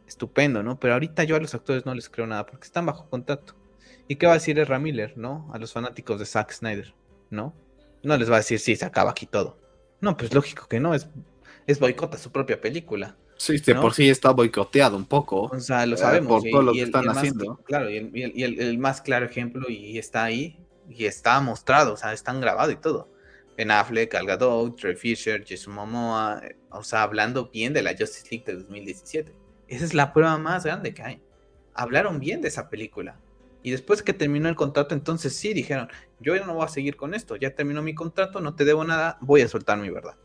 estupendo, 0.07 0.63
¿no? 0.63 0.79
Pero 0.79 0.93
ahorita 0.93 1.23
yo 1.23 1.35
a 1.35 1.39
los 1.39 1.53
actores 1.55 1.85
no 1.85 1.93
les 1.93 2.09
creo 2.09 2.27
nada 2.27 2.45
porque 2.45 2.65
están 2.65 2.85
bajo 2.85 3.09
contacto. 3.09 3.55
¿Y 4.07 4.17
qué 4.17 4.27
va 4.27 4.33
a 4.33 4.35
decir 4.35 4.59
Ezra 4.59 4.79
Miller, 4.79 5.17
¿no? 5.17 5.49
A 5.53 5.57
los 5.57 5.73
fanáticos 5.73 6.19
de 6.19 6.25
Zack 6.25 6.51
Snyder, 6.51 6.93
¿no? 7.29 7.55
No 8.03 8.17
les 8.17 8.29
va 8.29 8.35
a 8.35 8.39
decir, 8.39 8.59
sí, 8.59 8.75
se 8.75 8.85
acaba 8.85 9.11
aquí 9.11 9.25
todo. 9.25 9.57
No, 10.01 10.15
pues 10.15 10.33
lógico 10.33 10.67
que 10.67 10.79
no, 10.79 10.93
es, 10.93 11.07
es 11.67 11.79
boicota 11.79 12.17
su 12.17 12.31
propia 12.31 12.59
película. 12.59 13.15
Sí, 13.37 13.57
de 13.57 13.75
por 13.75 13.93
sí 13.93 14.09
está 14.09 14.31
boicoteado 14.31 14.95
un 14.95 15.05
poco. 15.05 15.43
O 15.43 15.59
sea, 15.59 15.85
lo 15.85 15.97
sabemos. 15.97 16.41
por 16.41 16.49
todo 16.49 16.61
lo 16.61 16.73
que 16.73 16.83
están 16.83 17.07
haciendo. 17.09 17.57
claro, 17.65 17.89
y, 17.89 18.43
el, 18.43 18.77
más 18.77 19.01
claro 19.01 19.25
ejemplo, 19.25 19.69
y 19.69 19.97
está 19.97 20.23
ahí, 20.23 20.57
y 20.89 21.05
está 21.05 21.39
mostrado, 21.41 21.93
o 21.93 21.97
sea, 21.97 22.13
están 22.13 22.39
grabado 22.39 22.71
y 22.71 22.77
todo. 22.77 23.09
Ben 23.57 23.71
Affleck, 23.71 24.13
Al 24.15 24.25
Gadot, 24.25 24.77
Trey 24.77 24.95
Fisher, 24.95 25.43
Jason 25.47 25.73
Momoa, 25.73 26.41
eh, 26.43 26.57
o 26.69 26.83
sea, 26.83 27.03
hablando 27.03 27.49
bien 27.49 27.73
de 27.73 27.81
la 27.81 27.91
Justice 27.91 28.27
League 28.29 28.45
de 28.45 28.55
2017. 28.55 29.33
Esa 29.67 29.85
es 29.85 29.93
la 29.93 30.13
prueba 30.13 30.37
más 30.37 30.65
grande 30.65 30.93
que 30.93 31.01
hay. 31.01 31.21
Hablaron 31.73 32.19
bien 32.19 32.41
de 32.41 32.49
esa 32.49 32.69
película. 32.69 33.19
Y 33.63 33.71
después 33.71 34.03
que 34.03 34.13
terminó 34.13 34.47
el 34.47 34.55
contrato, 34.55 34.93
entonces 34.93 35.35
sí 35.35 35.53
dijeron, 35.53 35.89
yo 36.19 36.35
ya 36.35 36.45
no 36.45 36.53
voy 36.53 36.65
a 36.65 36.69
seguir 36.69 36.95
con 36.95 37.13
esto, 37.13 37.35
ya 37.35 37.55
terminó 37.55 37.81
mi 37.81 37.95
contrato, 37.95 38.39
no 38.39 38.55
te 38.55 38.63
debo 38.63 38.83
nada, 38.83 39.17
voy 39.21 39.41
a 39.41 39.47
soltar 39.47 39.79
mi 39.79 39.89
verdad. 39.89 40.15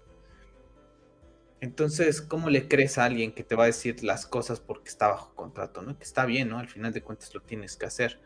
Entonces, 1.61 2.23
¿cómo 2.23 2.49
le 2.49 2.69
crees 2.69 2.97
a 2.97 3.05
alguien 3.05 3.33
que 3.33 3.45
te 3.45 3.55
va 3.55 3.65
a 3.65 3.67
decir 3.67 4.03
las 4.03 4.27
cosas 4.27 4.61
porque 4.61 4.89
está 4.89 5.09
bajo 5.09 5.35
contrato? 5.35 5.83
¿no? 5.83 5.99
Que 5.99 6.05
está 6.05 6.25
bien, 6.25 6.49
¿no? 6.49 6.59
Al 6.59 6.69
final 6.69 6.93
de 6.93 7.03
cuentas 7.03 7.35
lo 7.35 7.43
tienes 7.43 7.77
que 7.77 7.87
hacer. 7.87 8.19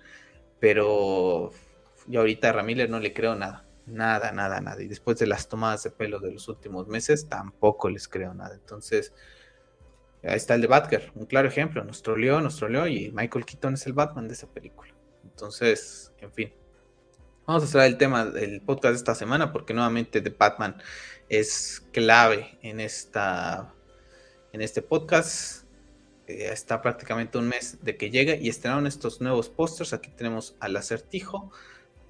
Pero 0.61 1.51
yo 2.06 2.20
ahorita 2.20 2.51
a 2.51 2.52
Ramírez 2.52 2.89
no 2.89 3.01
le 3.01 3.12
creo 3.12 3.35
nada. 3.35 3.66
Nada, 3.86 4.32
nada, 4.32 4.61
nada. 4.61 4.82
Y 4.82 4.89
después 4.89 5.19
de 5.19 5.27
las 5.27 5.48
tomadas 5.48 5.82
de 5.82 5.90
pelo 5.90 6.20
de 6.20 6.32
los 6.32 6.48
últimos 6.48 6.86
meses, 6.86 7.28
tampoco 7.28 7.90
les 7.90 8.09
creo 8.09 8.32
nada. 8.35 8.55
Entonces, 8.55 9.12
ahí 10.23 10.36
está 10.36 10.55
el 10.55 10.62
de 10.62 10.69
Batgirl, 10.69 11.12
un 11.16 11.27
claro 11.27 11.48
ejemplo. 11.48 11.85
Nos 11.85 12.02
troleó, 12.02 12.40
nos 12.40 12.56
troleó 12.56 12.86
y 12.86 13.11
Michael 13.12 13.44
Keaton 13.44 13.74
es 13.74 13.86
el 13.86 13.93
Batman 13.93 14.28
de 14.28 14.35
esa 14.35 14.47
película. 14.47 14.94
Entonces, 15.24 16.12
en 16.20 16.32
fin. 16.32 16.52
Vamos 17.47 17.65
a 17.65 17.66
cerrar 17.66 17.89
el 17.89 17.98
tema 17.98 18.24
del 18.24 18.62
podcast 18.62 18.93
de 18.93 18.98
esta 18.98 19.15
semana 19.15 19.52
porque 19.52 19.74
nuevamente 19.74 20.23
The 20.23 20.31
Batman 20.31 20.81
es 21.29 21.83
clave 21.93 22.59
en, 22.63 22.81
esta, 22.81 23.75
en 24.53 24.61
este 24.61 24.83
podcast. 24.83 25.65
Eh, 26.27 26.49
está 26.53 26.81
prácticamente 26.81 27.39
un 27.39 27.49
mes 27.49 27.79
de 27.83 27.97
que 27.97 28.11
llegue 28.11 28.39
y 28.41 28.49
estrenaron 28.49 28.87
estos 28.87 29.21
nuevos 29.21 29.49
pósters. 29.49 29.93
Aquí 29.93 30.11
tenemos 30.11 30.57
al 30.61 30.77
acertijo. 30.77 31.51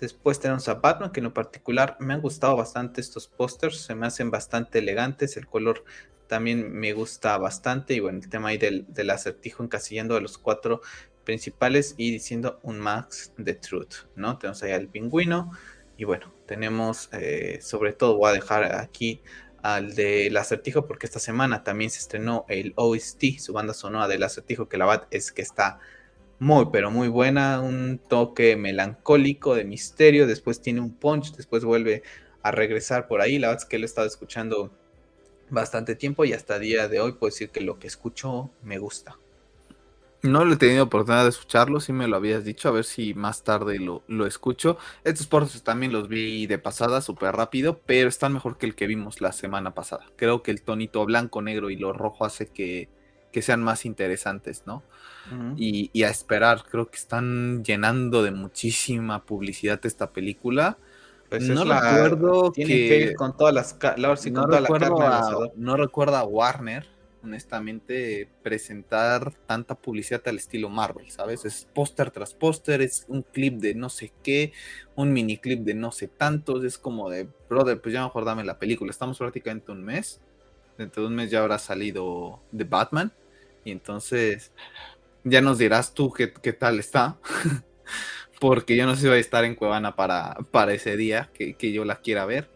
Después 0.01 0.41
tenemos 0.41 0.69
a 0.69 0.75
Batman, 0.75 1.13
que 1.13 1.21
en 1.21 1.25
lo 1.25 1.35
particular 1.35 1.97
me 2.01 2.15
han 2.15 2.21
gustado 2.21 2.57
bastante 2.57 3.01
estos 3.01 3.29
pósters. 3.29 3.79
Se 3.81 3.95
me 3.95 4.07
hacen 4.07 4.31
bastante 4.31 4.81
elegantes. 4.81 5.37
El 5.37 5.47
color 5.47 5.85
también 6.27 6.73
me 6.73 6.93
gusta 6.93 7.39
bastante. 7.39 7.95
Y 7.95 8.01
bueno, 8.01 8.19
el 8.23 8.29
tema 8.29 8.49
ahí 8.49 8.59
del, 8.59 8.85
del 8.89 9.11
acertijo 9.11 9.63
encasillando 9.63 10.17
a 10.17 10.21
los 10.21 10.39
cuatro 10.39 10.81
principales 11.25 11.95
y 11.97 12.11
diciendo 12.11 12.61
un 12.63 12.79
max 12.79 13.33
de 13.39 13.55
truth, 13.55 13.95
¿no? 14.15 14.39
Tenemos 14.39 14.63
ahí 14.63 14.73
al 14.73 14.89
pingüino 14.89 15.53
y 15.97 16.05
bueno, 16.05 16.34
tenemos 16.47 17.09
eh, 17.13 17.59
sobre 17.63 17.93
todo, 17.93 18.17
voy 18.17 18.31
a 18.31 18.35
dejar 18.35 18.77
aquí 18.77 19.21
al 19.63 19.95
del 19.95 20.37
acertijo 20.37 20.87
porque 20.87 21.07
esta 21.07 21.19
semana 21.19 21.65
también 21.65 21.91
se 21.91 21.99
estrenó 21.99 22.45
el 22.49 22.75
OST, 22.77 23.39
su 23.39 23.53
banda 23.53 23.73
sonora 23.73 24.09
del 24.09 24.23
acertijo, 24.23 24.69
que 24.69 24.77
la 24.77 24.87
verdad 24.87 25.09
es 25.11 25.33
que 25.33 25.43
está 25.43 25.79
muy, 26.39 26.67
pero 26.71 26.91
muy 26.91 27.09
buena, 27.09 27.61
un 27.61 27.99
toque 27.99 28.57
melancólico 28.57 29.55
de 29.55 29.65
misterio, 29.65 30.27
después 30.27 30.61
tiene 30.61 30.81
un 30.81 30.95
punch, 30.95 31.35
después 31.35 31.65
vuelve 31.65 32.03
a 32.43 32.51
regresar 32.51 33.09
por 33.09 33.23
ahí, 33.23 33.39
la 33.39 33.49
verdad 33.49 33.63
es 33.63 33.69
que 33.69 33.79
lo 33.79 33.85
he 33.85 33.87
estado 33.87 34.07
escuchando 34.07 34.71
bastante 35.49 35.95
tiempo 35.95 36.25
y 36.27 36.35
hasta 36.35 36.59
día 36.59 36.89
de 36.89 37.01
hoy 37.01 37.13
puedo 37.13 37.31
decir 37.31 37.51
que 37.51 37.61
lo 37.63 37.79
que 37.79 37.87
escucho 37.87 38.51
me 38.63 38.79
gusta. 38.79 39.17
No 40.25 40.47
lo 40.47 40.55
he 40.55 40.57
tenido 40.57 40.85
oportunidad 40.85 41.25
de 41.25 41.29
escucharlo, 41.29 41.81
sí 41.81 41.93
me 41.93 42.09
lo 42.09 42.17
habías 42.17 42.45
dicho, 42.45 42.71
a 42.71 42.73
ver 42.73 42.85
si 42.85 43.13
más 43.13 43.45
tarde 43.45 43.79
lo, 43.79 44.05
lo 44.09 44.25
escucho. 44.25 44.79
Estos 45.05 45.27
portos 45.27 45.63
también 45.63 45.93
los 45.93 46.09
vi 46.09 46.47
de 46.47 46.57
pasada, 46.57 47.03
súper 47.03 47.37
rápido, 47.37 47.79
pero 47.85 48.09
están 48.09 48.33
mejor 48.33 48.57
que 48.57 48.65
el 48.65 48.75
que 48.75 48.87
vimos 48.87 49.21
la 49.21 49.33
semana 49.33 49.75
pasada. 49.75 50.07
Creo 50.17 50.43
que 50.43 50.51
el 50.51 50.63
tonito 50.63 51.05
blanco, 51.05 51.43
negro 51.43 51.69
y 51.69 51.77
lo 51.77 51.93
rojo 51.93 52.25
hace 52.25 52.47
que, 52.47 52.89
sean 53.43 53.63
más 53.63 53.85
interesantes, 53.85 54.63
¿no? 54.65 54.83
y, 55.59 56.03
a 56.05 56.09
esperar, 56.09 56.65
creo 56.71 56.89
que 56.91 56.97
están 56.97 57.63
llenando 57.63 58.23
de 58.23 58.31
muchísima 58.31 59.27
publicidad 59.27 59.85
esta 59.85 60.11
película. 60.11 60.79
Pues 61.29 61.47
no 61.51 61.65
recuerdo 61.65 62.51
que, 62.51 63.13
con 63.15 63.37
todas 63.37 63.53
las 63.53 63.77
no, 64.33 64.47
recuerdo 64.47 65.53
no 65.55 65.77
recuerdo 65.77 66.17
a 66.17 66.25
Warner 66.25 66.94
honestamente, 67.25 68.29
presentar 68.43 69.33
tanta 69.47 69.75
publicidad 69.75 70.23
al 70.27 70.37
estilo 70.37 70.69
Marvel, 70.69 71.11
¿sabes? 71.11 71.45
Es 71.45 71.67
póster 71.75 72.11
tras 72.11 72.35
póster, 72.35 72.83
es 72.83 73.05
un 73.09 73.23
clip 73.23 73.55
de 73.61 73.75
no 73.75 73.89
sé 73.89 74.13
qué, 74.23 74.53
un 74.95 75.13
mini 75.13 75.39
clip 75.39 75.61
de 75.61 75.75
no 75.75 75.91
sé 75.91 76.09
tantos, 76.09 76.63
es 76.65 76.79
como 76.79 77.11
de, 77.11 77.27
brother, 77.49 77.81
pues 77.81 77.93
ya 77.95 78.05
mejor 78.05 78.25
dame 78.25 78.45
la 78.45 78.59
película. 78.59 78.91
Estamos 78.91 79.19
prácticamente 79.19 79.73
un 79.73 79.83
mes, 79.83 80.21
dentro 80.79 81.03
de 81.03 81.09
un 81.09 81.15
mes 81.15 81.31
ya 81.31 81.41
habrá 81.41 81.59
salido 81.59 82.41
The 82.57 82.65
Batman, 82.65 83.13
y 83.65 83.71
entonces 83.71 84.53
ya 85.25 85.41
nos 85.41 85.59
dirás 85.59 85.95
tú 85.95 86.13
qué, 86.13 86.53
tal 86.53 86.79
está. 86.79 87.19
Porque 88.41 88.77
yo 88.77 88.85
no 88.85 88.95
sé 88.95 89.03
si 89.03 89.09
voy 89.09 89.17
a 89.17 89.21
estar 89.21 89.45
en 89.45 89.55
Cuevana 89.55 89.97
para, 89.97 90.35
para 90.51 90.75
ese 90.75 90.97
día 90.97 91.31
que, 91.33 91.55
que 91.55 91.73
yo 91.73 91.85
la 91.85 92.01
quiera 92.01 92.27
ver. 92.27 92.51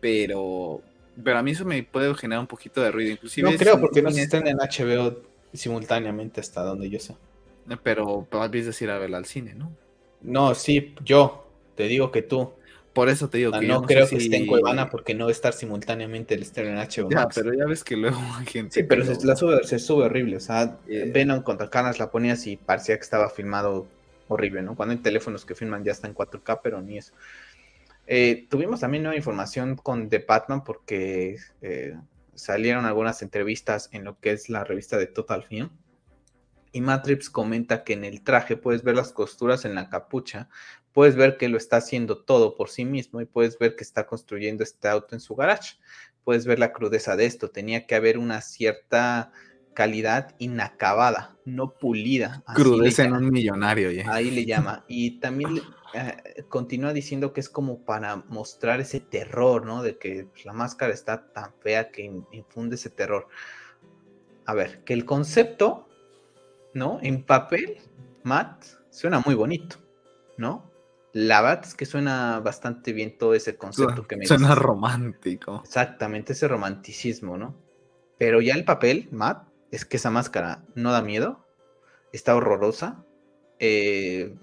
Pero, 0.00 0.82
pero 1.22 1.38
a 1.38 1.42
mí 1.42 1.50
eso 1.50 1.64
me 1.64 1.82
puede 1.82 2.14
generar 2.14 2.40
un 2.40 2.46
poquito 2.46 2.80
de 2.82 2.90
ruido. 2.90 3.12
Inclusive 3.12 3.50
no 3.50 3.58
creo, 3.58 3.80
porque 3.80 4.02
no 4.02 4.10
se 4.10 4.22
estén 4.22 4.46
en 4.46 4.58
HBO 4.58 5.22
simultáneamente 5.52 6.40
hasta 6.40 6.62
donde 6.62 6.88
yo 6.88 6.98
sé. 6.98 7.14
Pero 7.82 8.26
a 8.32 8.48
decir 8.48 8.90
a 8.90 8.98
verla 8.98 9.18
al 9.18 9.26
cine, 9.26 9.54
¿no? 9.54 9.72
No, 10.22 10.54
sí, 10.54 10.94
yo. 11.04 11.46
Te 11.74 11.84
digo 11.84 12.10
que 12.10 12.22
tú. 12.22 12.52
Por 12.92 13.08
eso 13.08 13.30
te 13.30 13.38
digo 13.38 13.52
que 13.52 13.66
no, 13.66 13.82
creo 13.82 14.06
que 14.06 14.16
esté 14.16 14.36
en 14.36 14.46
Cuevana 14.46 14.90
porque 14.90 15.14
no 15.14 15.24
va 15.24 15.30
a 15.30 15.32
estar 15.32 15.54
simultáneamente 15.54 16.34
el 16.34 16.42
estreno 16.42 16.78
en 16.78 16.86
HBO. 16.86 17.08
Ya, 17.08 17.26
pero 17.34 17.54
ya 17.54 17.64
ves 17.64 17.82
que 17.82 17.96
luego 17.96 18.18
hay 18.38 18.44
gente. 18.44 18.74
Sí, 18.74 18.82
pero 18.82 19.06
se, 19.06 19.26
la 19.26 19.34
sube, 19.34 19.64
se 19.64 19.78
sube 19.78 20.04
horrible. 20.04 20.36
O 20.36 20.40
sea, 20.40 20.76
eh, 20.86 21.10
Venom 21.12 21.42
contra 21.42 21.70
Canas 21.70 21.98
la 21.98 22.10
ponías 22.10 22.46
y 22.46 22.58
parecía 22.58 22.96
que 22.96 23.02
estaba 23.02 23.30
filmado 23.30 23.86
horrible, 24.28 24.62
¿no? 24.62 24.76
Cuando 24.76 24.92
hay 24.92 24.98
teléfonos 24.98 25.46
que 25.46 25.54
filman 25.54 25.84
ya 25.84 25.92
está 25.92 26.06
en 26.06 26.14
4K, 26.14 26.60
pero 26.62 26.82
ni 26.82 26.98
eso. 26.98 27.12
Eh, 28.06 28.46
tuvimos 28.50 28.80
también 28.80 29.04
nueva 29.04 29.16
información 29.16 29.76
con 29.76 30.08
The 30.08 30.24
Batman 30.26 30.64
porque 30.64 31.36
eh, 31.60 31.96
salieron 32.34 32.84
algunas 32.84 33.22
entrevistas 33.22 33.88
en 33.92 34.04
lo 34.04 34.18
que 34.18 34.32
es 34.32 34.48
la 34.48 34.64
revista 34.64 34.98
de 34.98 35.06
Total 35.06 35.44
Film. 35.44 35.70
Y 36.72 36.80
Matrix 36.80 37.28
comenta 37.28 37.84
que 37.84 37.92
en 37.92 38.04
el 38.04 38.22
traje 38.22 38.56
puedes 38.56 38.82
ver 38.82 38.96
las 38.96 39.12
costuras 39.12 39.66
en 39.66 39.74
la 39.74 39.90
capucha, 39.90 40.48
puedes 40.92 41.16
ver 41.16 41.36
que 41.36 41.48
lo 41.48 41.58
está 41.58 41.76
haciendo 41.76 42.24
todo 42.24 42.56
por 42.56 42.70
sí 42.70 42.84
mismo 42.86 43.20
y 43.20 43.26
puedes 43.26 43.58
ver 43.58 43.76
que 43.76 43.84
está 43.84 44.06
construyendo 44.06 44.62
este 44.62 44.88
auto 44.88 45.14
en 45.14 45.20
su 45.20 45.34
garage. 45.34 45.76
Puedes 46.24 46.46
ver 46.46 46.58
la 46.58 46.72
crudeza 46.72 47.16
de 47.16 47.26
esto. 47.26 47.50
Tenía 47.50 47.86
que 47.86 47.94
haber 47.94 48.16
una 48.16 48.40
cierta 48.40 49.32
calidad 49.74 50.34
inacabada, 50.38 51.36
no 51.44 51.74
pulida. 51.74 52.42
Crudeza 52.54 53.04
en 53.04 53.14
un 53.14 53.30
millonario. 53.30 53.90
Ahí 54.10 54.30
le 54.30 54.44
llama. 54.46 54.84
Y 54.88 55.20
también 55.20 55.60
eh, 55.94 56.44
continúa 56.48 56.92
diciendo 56.92 57.32
que 57.32 57.40
es 57.40 57.48
como 57.48 57.84
para 57.84 58.16
mostrar 58.28 58.80
ese 58.80 59.00
terror, 59.00 59.66
¿no? 59.66 59.82
De 59.82 59.98
que 59.98 60.26
pues, 60.30 60.44
la 60.44 60.52
máscara 60.52 60.92
está 60.92 61.32
tan 61.32 61.52
fea 61.60 61.90
que 61.90 62.10
infunde 62.32 62.76
ese 62.76 62.90
terror. 62.90 63.28
A 64.46 64.54
ver, 64.54 64.82
que 64.84 64.94
el 64.94 65.04
concepto, 65.04 65.88
¿no? 66.74 66.98
En 67.02 67.24
papel, 67.24 67.78
Matt, 68.22 68.64
suena 68.90 69.20
muy 69.20 69.34
bonito, 69.34 69.76
¿no? 70.36 70.70
La 71.12 71.42
verdad 71.42 71.64
es 71.66 71.74
que 71.74 71.84
suena 71.84 72.40
bastante 72.40 72.94
bien 72.94 73.18
todo 73.18 73.34
ese 73.34 73.56
concepto 73.56 74.06
que 74.06 74.16
me 74.16 74.26
Suena 74.26 74.54
romántico. 74.54 75.60
Exactamente, 75.62 76.32
ese 76.32 76.48
romanticismo, 76.48 77.36
¿no? 77.36 77.54
Pero 78.18 78.40
ya 78.40 78.54
el 78.54 78.64
papel, 78.64 79.08
Matt, 79.10 79.51
es 79.72 79.84
que 79.84 79.96
esa 79.96 80.10
máscara 80.10 80.64
no 80.76 80.92
da 80.92 81.02
miedo, 81.02 81.44
está 82.12 82.36
horrorosa, 82.36 83.04
eh, 83.58 84.36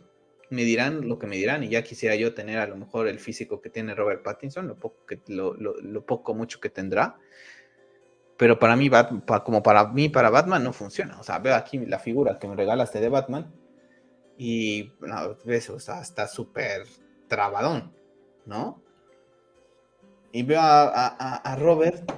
me 0.50 0.64
dirán 0.64 1.08
lo 1.08 1.20
que 1.20 1.28
me 1.28 1.38
dirán 1.38 1.64
y 1.64 1.70
ya 1.70 1.84
quisiera 1.84 2.16
yo 2.16 2.34
tener 2.34 2.58
a 2.58 2.68
lo 2.68 2.76
mejor 2.76 3.08
el 3.08 3.20
físico 3.20 3.62
que 3.62 3.70
tiene 3.70 3.96
Robert 3.96 4.24
Pattinson, 4.24 4.68
lo 4.68 6.06
poco, 6.06 6.34
mucho 6.34 6.60
que 6.60 6.70
tendrá. 6.70 7.18
Pero 8.38 8.58
para 8.58 8.76
mí, 8.76 8.90
como 9.46 9.62
para 9.62 9.88
mí, 9.90 10.10
para 10.10 10.30
Batman 10.30 10.64
no 10.64 10.74
funciona. 10.74 11.20
O 11.20 11.24
sea, 11.24 11.40
veo 11.40 11.56
aquí 11.56 11.78
la 11.78 12.00
figura 12.00 12.40
que 12.40 12.48
me 12.48 12.56
regalaste 12.56 13.00
de 13.00 13.10
Batman 13.10 13.54
y 14.38 14.94
ves, 15.44 15.70
o 15.70 15.80
sea, 15.80 16.02
está 16.02 16.28
súper 16.28 16.88
trabadón, 17.28 17.94
¿no? 18.46 18.82
Y 20.32 20.44
veo 20.44 20.62
a, 20.62 21.58
Robert 21.60 22.12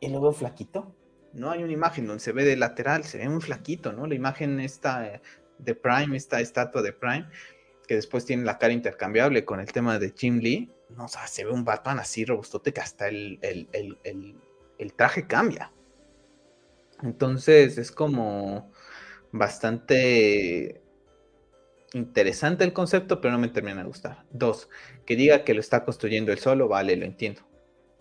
y 0.00 0.08
lo 0.08 0.20
veo 0.20 0.32
flaquito. 0.32 0.92
No 1.32 1.50
hay 1.50 1.62
una 1.62 1.72
imagen 1.72 2.06
donde 2.06 2.22
se 2.22 2.32
ve 2.32 2.44
de 2.44 2.56
lateral, 2.56 3.04
se 3.04 3.18
ve 3.18 3.28
muy 3.28 3.40
flaquito, 3.40 3.92
¿no? 3.92 4.06
La 4.06 4.14
imagen 4.14 4.60
está 4.60 5.20
de 5.58 5.74
Prime, 5.74 6.16
esta 6.16 6.40
estatua 6.40 6.82
de 6.82 6.92
Prime, 6.92 7.28
que 7.86 7.94
después 7.94 8.24
tiene 8.24 8.44
la 8.44 8.58
cara 8.58 8.72
intercambiable 8.72 9.44
con 9.44 9.60
el 9.60 9.72
tema 9.72 9.98
de 9.98 10.12
Jim 10.16 10.38
Lee, 10.38 10.70
no, 10.96 11.08
se 11.08 11.44
ve 11.44 11.50
un 11.50 11.64
Batman 11.64 11.98
así 11.98 12.24
robustote 12.24 12.72
que 12.72 12.80
hasta 12.80 13.08
el, 13.08 13.38
el 13.42 14.92
traje 14.94 15.26
cambia. 15.26 15.72
Entonces 17.02 17.78
es 17.78 17.90
como 17.90 18.70
bastante 19.32 20.82
interesante 21.94 22.64
el 22.64 22.72
concepto, 22.72 23.20
pero 23.20 23.32
no 23.32 23.38
me 23.38 23.48
termina 23.48 23.82
de 23.82 23.88
gustar. 23.88 24.24
Dos, 24.30 24.68
que 25.04 25.16
diga 25.16 25.44
que 25.44 25.54
lo 25.54 25.60
está 25.60 25.84
construyendo 25.84 26.32
él 26.32 26.38
solo, 26.38 26.68
vale, 26.68 26.96
lo 26.96 27.04
entiendo. 27.04 27.42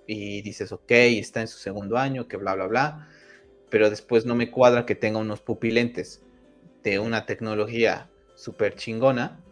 Y 0.08 0.42
dices, 0.42 0.72
ok, 0.72 0.92
está 0.92 1.42
en 1.42 1.48
su 1.48 1.58
segundo 1.58 1.98
año, 1.98 2.28
que 2.28 2.38
bla, 2.38 2.56
bla, 2.56 2.68
bla, 2.68 3.08
pero 3.72 3.90
después 3.90 4.26
no 4.26 4.36
me 4.36 4.52
cuadra 4.52 4.86
que 4.86 4.94
tenga 4.94 5.18
unos 5.18 5.42
pupilentes 5.42 6.22
de 6.84 7.00
una 7.00 7.26
tecnología 7.26 8.12
súper 8.36 8.76
chingona 8.76 9.44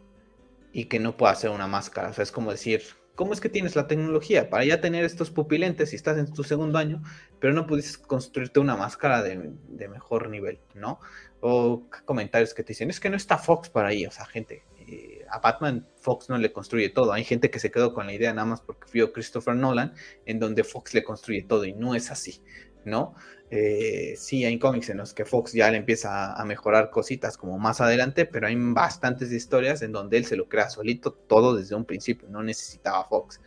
y 0.72 0.86
que 0.86 1.00
no 1.00 1.18
pueda 1.18 1.32
hacer 1.32 1.50
una 1.50 1.68
máscara. 1.68 2.10
O 2.10 2.14
sea, 2.14 2.24
es 2.24 2.32
como 2.32 2.52
decir, 2.52 2.84
¿cómo 3.16 3.34
es 3.34 3.42
que 3.42 3.50
tienes 3.50 3.76
la 3.76 3.88
tecnología 3.88 4.50
para 4.52 4.66
ya 4.66 4.82
tener 4.82 5.06
estos 5.06 5.32
pupilentes 5.32 5.94
y 5.94 5.96
estás 5.96 6.18
en 6.18 6.32
tu 6.32 6.44
segundo 6.44 6.78
año, 6.78 7.02
pero 7.40 7.54
no 7.54 7.66
pudiste 7.66 8.06
construirte 8.06 8.60
una 8.60 8.76
máscara 8.76 9.24
de, 9.24 9.52
de 9.70 9.88
mejor 9.88 10.30
nivel, 10.30 10.60
¿no? 10.76 11.00
o 11.42 11.84
comentarios 12.06 12.54
que 12.54 12.64
te 12.64 12.70
dicen, 12.70 12.90
es 12.90 13.00
que 13.00 13.10
no 13.10 13.16
está 13.16 13.38
Fox 13.38 13.70
para 13.70 13.90
ahí, 13.90 14.06
o 14.06 14.12
sea, 14.12 14.26
gente, 14.26 14.64
eh, 14.88 15.26
a 15.30 15.40
Batman 15.40 15.88
Fox 16.02 16.30
no 16.30 16.38
le 16.38 16.52
construye 16.52 16.90
todo, 16.90 17.14
hay 17.14 17.24
gente 17.24 17.50
que 17.50 17.60
se 17.60 17.72
quedó 17.72 17.94
con 17.94 18.08
la 18.08 18.14
idea 18.14 18.34
nada 18.34 18.46
más 18.46 18.62
porque 18.62 18.88
vio 18.92 19.14
Christopher 19.14 19.56
Nolan, 19.56 19.94
en 20.26 20.40
donde 20.40 20.64
Fox 20.64 20.94
le 20.94 21.04
construye 21.04 21.44
todo 21.44 21.66
y 21.66 21.74
no 21.74 21.96
es 21.96 22.12
así, 22.12 22.42
¿no? 22.86 23.16
Eh, 23.52 24.14
sí, 24.18 24.46
hay 24.46 24.60
cómics 24.60 24.90
en 24.90 24.98
los 24.98 25.14
que 25.14 25.26
Fox 25.26 25.54
ya 25.54 25.72
le 25.72 25.78
empieza 25.78 26.34
a, 26.34 26.46
mejorar 26.46 26.92
cositas 26.92 27.38
como 27.38 27.58
más 27.58 27.82
adelante, 27.82 28.26
pero 28.26 28.48
hay 28.48 28.56
bastantes 28.58 29.32
historias 29.32 29.82
en 29.82 29.92
donde 29.92 30.18
él 30.18 30.26
se 30.26 30.36
lo 30.36 30.48
crea 30.48 30.70
solito 30.70 31.14
todo 31.14 31.56
desde 31.56 31.76
un 31.76 31.86
principio, 31.86 32.28
no 32.30 32.44
necesitaba 32.44 33.06
Fox. 33.06 33.42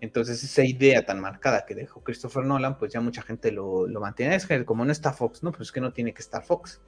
Entonces 0.00 0.44
esa 0.44 0.64
idea 0.64 1.04
tan 1.04 1.20
marcada 1.20 1.64
que 1.66 1.74
dejó 1.74 2.02
Christopher 2.02 2.44
Nolan, 2.44 2.78
pues 2.78 2.92
ya 2.92 3.00
mucha 3.00 3.22
gente 3.22 3.50
lo, 3.50 3.86
lo 3.86 4.00
mantiene. 4.00 4.34
Es 4.34 4.46
que 4.46 4.64
como 4.64 4.84
no 4.84 4.92
está 4.92 5.12
Fox, 5.12 5.42
no, 5.42 5.50
pues 5.50 5.68
es 5.68 5.72
que 5.72 5.80
no 5.80 5.92
tiene 5.92 6.12
que 6.12 6.20
estar 6.20 6.44
Fox. 6.44 6.80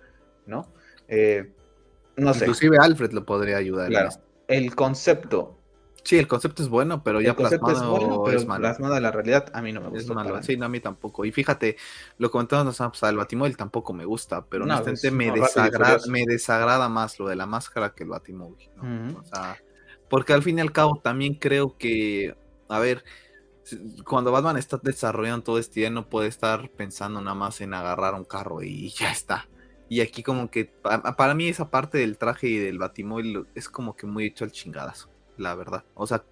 ¿no? 0.46 0.72
Eh, 1.08 1.52
no 2.16 2.32
sé. 2.32 2.44
Inclusive 2.44 2.78
Alfred 2.78 3.12
lo 3.12 3.24
podría 3.24 3.58
ayudar. 3.58 3.88
Claro. 3.88 4.10
El 4.48 4.74
concepto. 4.74 5.58
Sí, 6.06 6.16
el 6.18 6.28
concepto 6.28 6.62
es 6.62 6.68
bueno, 6.68 7.02
pero 7.02 7.20
ya 7.20 7.34
plasmado 7.34 7.72
es, 7.72 7.82
bueno, 7.82 8.22
pero 8.24 8.38
es 8.38 8.46
malo. 8.46 9.00
la 9.00 9.10
realidad 9.10 9.50
a 9.52 9.60
mí 9.60 9.72
no 9.72 9.80
me 9.80 9.88
gusta. 9.88 10.12
Es 10.12 10.14
malo. 10.14 10.40
Sí, 10.42 10.56
no, 10.56 10.66
a 10.66 10.68
mí 10.68 10.78
tampoco. 10.78 11.24
Y 11.24 11.32
fíjate, 11.32 11.76
lo 12.18 12.30
comentamos 12.30 12.64
la 12.66 12.72
semana 12.72 13.10
el 13.10 13.16
Batimóvil 13.16 13.56
tampoco 13.56 13.92
me 13.92 14.04
gusta, 14.04 14.44
pero 14.44 14.64
honestamente 14.64 15.10
me, 15.10 15.32
desagrada, 15.32 15.98
me 16.08 16.24
desagrada 16.24 16.88
más 16.88 17.18
lo 17.18 17.26
de 17.26 17.34
la 17.34 17.46
máscara 17.46 17.92
que 17.92 18.04
el 18.04 18.10
Batimóvil. 18.10 18.70
¿no? 18.76 19.18
o 19.18 19.24
sea, 19.24 19.58
porque 20.08 20.32
al 20.32 20.44
fin 20.44 20.58
y 20.58 20.60
al 20.60 20.70
cabo 20.70 21.00
también 21.02 21.34
creo 21.34 21.76
que, 21.76 22.36
a 22.68 22.78
ver, 22.78 23.02
cuando 24.04 24.30
Batman 24.30 24.56
está 24.56 24.78
desarrollando 24.80 25.42
todo 25.42 25.58
este 25.58 25.80
día 25.80 25.90
no 25.90 26.08
puede 26.08 26.28
estar 26.28 26.70
pensando 26.70 27.20
nada 27.20 27.34
más 27.34 27.60
en 27.60 27.74
agarrar 27.74 28.14
un 28.14 28.24
carro 28.24 28.62
y 28.62 28.90
ya 28.90 29.10
está. 29.10 29.48
Y 29.88 30.00
aquí 30.00 30.22
como 30.22 30.50
que 30.50 30.64
para, 30.64 31.34
mí 31.34 31.48
esa 31.48 31.70
parte 31.70 31.98
del 31.98 32.18
traje 32.18 32.48
y 32.48 32.58
del 32.58 32.78
batimóvil 32.78 33.46
es 33.54 33.68
como 33.68 33.94
que 33.94 34.06
muy 34.06 34.26
hecho 34.26 34.44
al 34.44 34.50
chingadazo, 34.50 35.10
la 35.36 35.54
verdad. 35.54 35.84
O 35.94 36.06
sea, 36.06 36.24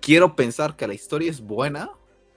quiero 0.00 0.36
pensar 0.36 0.76
que 0.76 0.86
la 0.86 0.94
historia 0.94 1.30
es 1.30 1.40
buena, 1.40 1.90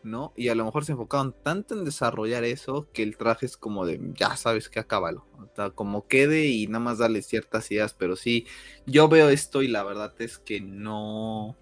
¿no? 0.03 0.34
Y 0.36 0.49
a 0.49 0.56
lo 0.56 0.66
mejor 0.66 0.86
se 0.86 0.91
enfocaron 0.91 1.36
tanto 1.44 1.74
en 1.76 1.86
desarrollar 1.86 2.44
eso 2.44 2.88
que 2.94 3.03
el 3.03 3.18
traje 3.18 3.45
es 3.45 3.57
como 3.57 3.86
de, 3.86 3.99
ya 4.14 4.36
sabes 4.38 4.70
que 4.70 4.80
acábalo. 4.80 5.26
O 5.38 5.49
sea, 5.56 5.70
como 5.72 6.07
quede 6.07 6.45
y 6.45 6.68
nada 6.68 6.80
más 6.80 6.98
darle 6.98 7.22
ciertas 7.22 7.70
ideas, 7.72 7.94
pero 7.94 8.16
sí, 8.16 8.45
yo 8.86 9.07
veo 9.07 9.30
esto 9.30 9.62
y 9.62 9.68
la 9.68 9.84
verdad 9.84 10.14
es 10.20 10.38
que 10.38 10.62
no... 10.62 11.56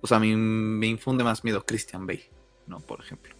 O 0.00 0.06
sea, 0.06 0.18
me 0.18 0.86
infunde 0.86 1.24
más 1.24 1.44
miedo 1.44 1.64
Christian 1.64 2.06
Bale, 2.06 2.30
¿no? 2.66 2.78
Por 2.80 3.00
ejemplo 3.00 3.34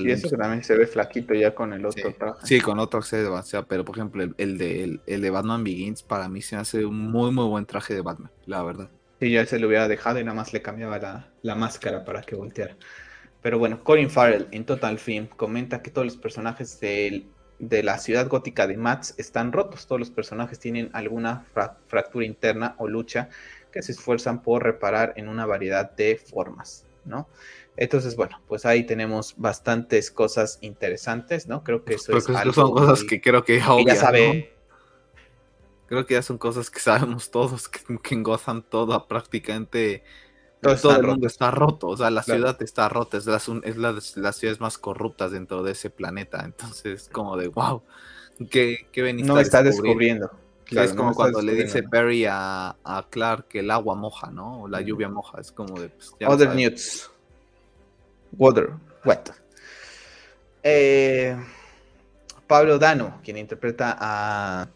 y 0.00 0.10
eso 0.10 0.30
que 0.30 0.36
también 0.36 0.62
se 0.62 0.76
ve 0.76 0.86
flaquito 0.86 1.34
ya 1.34 1.54
con 1.54 1.72
el 1.72 1.84
otro 1.84 2.10
sí, 2.10 2.16
traje. 2.18 2.46
Sí, 2.46 2.60
con 2.60 2.78
otro 2.78 3.00
traje 3.00 3.16
de 3.18 3.64
pero 3.68 3.84
por 3.84 3.96
ejemplo, 3.96 4.22
el, 4.36 4.58
de, 4.58 5.00
el, 5.06 5.20
de 5.20 5.30
Batman 5.30 5.64
Begins 5.64 6.02
para 6.02 6.28
mí 6.28 6.42
se 6.42 6.56
hace 6.56 6.84
un 6.86 7.10
muy, 7.10 7.30
muy 7.30 7.46
buen 7.46 7.66
traje 7.66 7.94
de 7.94 8.00
Batman, 8.00 8.30
la 8.46 8.62
verdad. 8.62 8.90
Sí, 9.24 9.30
ya 9.30 9.46
se 9.46 9.58
lo 9.58 9.68
hubiera 9.68 9.88
dejado 9.88 10.20
y 10.20 10.22
nada 10.22 10.36
más 10.36 10.52
le 10.52 10.60
cambiaba 10.60 10.98
la, 10.98 11.32
la 11.40 11.54
máscara 11.54 12.04
para 12.04 12.20
que 12.20 12.36
volteara. 12.36 12.76
Pero 13.40 13.58
bueno, 13.58 13.82
Colin 13.82 14.10
Farrell 14.10 14.48
en 14.50 14.66
Total 14.66 14.98
Film 14.98 15.28
comenta 15.28 15.80
que 15.80 15.90
todos 15.90 16.04
los 16.04 16.18
personajes 16.18 16.78
de, 16.78 17.24
de 17.58 17.82
la 17.82 17.96
ciudad 17.96 18.28
gótica 18.28 18.66
de 18.66 18.76
Mats 18.76 19.14
están 19.16 19.50
rotos. 19.52 19.86
Todos 19.86 19.98
los 19.98 20.10
personajes 20.10 20.58
tienen 20.58 20.90
alguna 20.92 21.46
fractura 21.86 22.26
interna 22.26 22.74
o 22.76 22.86
lucha 22.86 23.30
que 23.72 23.80
se 23.80 23.92
esfuerzan 23.92 24.42
por 24.42 24.62
reparar 24.62 25.14
en 25.16 25.30
una 25.30 25.46
variedad 25.46 25.90
de 25.90 26.18
formas, 26.18 26.84
¿no? 27.06 27.26
Entonces, 27.78 28.16
bueno, 28.16 28.42
pues 28.46 28.66
ahí 28.66 28.84
tenemos 28.84 29.36
bastantes 29.38 30.10
cosas 30.10 30.58
interesantes, 30.60 31.48
¿no? 31.48 31.64
Creo 31.64 31.82
que 31.82 31.94
eso 31.94 32.14
es 32.14 32.28
algo 32.28 32.52
son 32.52 32.72
cosas 32.72 33.04
que 33.04 33.22
creo 33.22 33.42
que 33.42 33.58
ya, 33.86 33.96
sabe. 33.96 34.53
Creo 35.86 36.06
que 36.06 36.14
ya 36.14 36.22
son 36.22 36.38
cosas 36.38 36.70
que 36.70 36.80
sabemos 36.80 37.30
todos, 37.30 37.68
que, 37.68 37.80
que 38.02 38.16
gozan 38.22 38.62
todo 38.62 39.06
prácticamente 39.06 40.02
todo, 40.60 40.96
el 40.96 41.06
mundo 41.06 41.26
está 41.26 41.50
roto, 41.50 41.88
o 41.88 41.96
sea, 41.96 42.10
la 42.10 42.22
ciudad 42.22 42.60
está 42.62 42.88
rota, 42.88 43.18
es, 43.18 43.26
la, 43.26 43.36
es 43.36 43.76
la, 43.76 43.92
las 44.16 44.36
ciudades 44.36 44.60
más 44.60 44.78
corruptas 44.78 45.32
dentro 45.32 45.62
de 45.62 45.72
ese 45.72 45.90
planeta, 45.90 46.42
entonces 46.44 47.08
como 47.12 47.36
de, 47.36 47.48
wow, 47.48 47.82
¿qué, 48.50 48.88
qué 48.90 49.02
veniste 49.02 49.30
No 49.30 49.38
está 49.38 49.62
descubriendo. 49.62 50.30
es 50.70 50.94
como 50.94 51.14
cuando 51.14 51.42
le 51.42 51.54
dice 51.54 51.82
Barry 51.82 52.24
a, 52.26 52.76
a, 52.82 53.06
Clark 53.10 53.48
que 53.48 53.60
el 53.60 53.70
agua 53.70 53.94
moja, 53.94 54.30
¿no? 54.30 54.62
O 54.62 54.68
la 54.68 54.80
lluvia 54.80 55.08
moja, 55.08 55.40
es 55.40 55.52
como 55.52 55.78
de... 55.78 55.90
Pues, 55.90 56.14
Other 56.26 56.54
news. 56.54 57.10
Water, 58.32 58.70
Wet. 59.04 59.32
Eh, 60.62 61.36
Pablo 62.46 62.78
Dano, 62.78 63.20
quien 63.22 63.36
interpreta 63.36 63.96
a. 64.00 64.68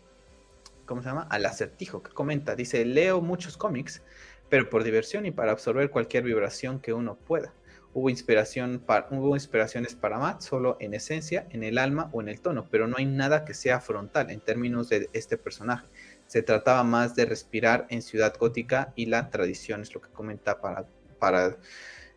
¿Cómo 0.89 1.03
se 1.03 1.11
llama? 1.11 1.29
Al 1.31 1.45
acertijo, 1.45 2.03
que 2.03 2.11
comenta. 2.13 2.57
Dice: 2.57 2.85
Leo 2.87 3.21
muchos 3.21 3.59
cómics, 3.59 4.03
pero 4.49 4.71
por 4.71 4.83
diversión 4.85 5.27
y 5.27 5.31
para 5.31 5.53
absorber 5.53 5.91
cualquier 5.91 6.25
vibración 6.25 6.81
que 6.81 6.95
uno 6.95 7.17
pueda. 7.17 7.53
Hubo, 7.93 8.09
inspiración 8.09 8.83
para, 8.85 9.07
hubo 9.11 9.35
inspiraciones 9.37 9.95
para 9.95 10.19
Matt 10.19 10.41
solo 10.41 10.77
en 10.81 10.95
esencia, 10.95 11.47
en 11.51 11.63
el 11.63 11.79
alma 11.79 12.09
o 12.13 12.23
en 12.23 12.29
el 12.29 12.41
tono, 12.41 12.69
pero 12.71 12.87
no 12.87 12.97
hay 12.97 13.05
nada 13.05 13.45
que 13.45 13.55
sea 13.55 13.81
frontal 13.81 14.31
en 14.31 14.41
términos 14.41 14.89
de 14.89 15.11
este 15.13 15.37
personaje. 15.37 15.87
Se 16.27 16.43
trataba 16.43 16.85
más 16.85 17.15
de 17.15 17.27
respirar 17.27 17.87
en 17.91 18.01
Ciudad 18.01 18.35
Gótica 18.39 18.93
y 18.97 19.07
la 19.07 19.31
tradición, 19.31 19.83
es 19.83 19.95
lo 19.95 20.01
que 20.01 20.11
comenta 20.11 20.61
para, 20.61 20.87
para 21.19 21.57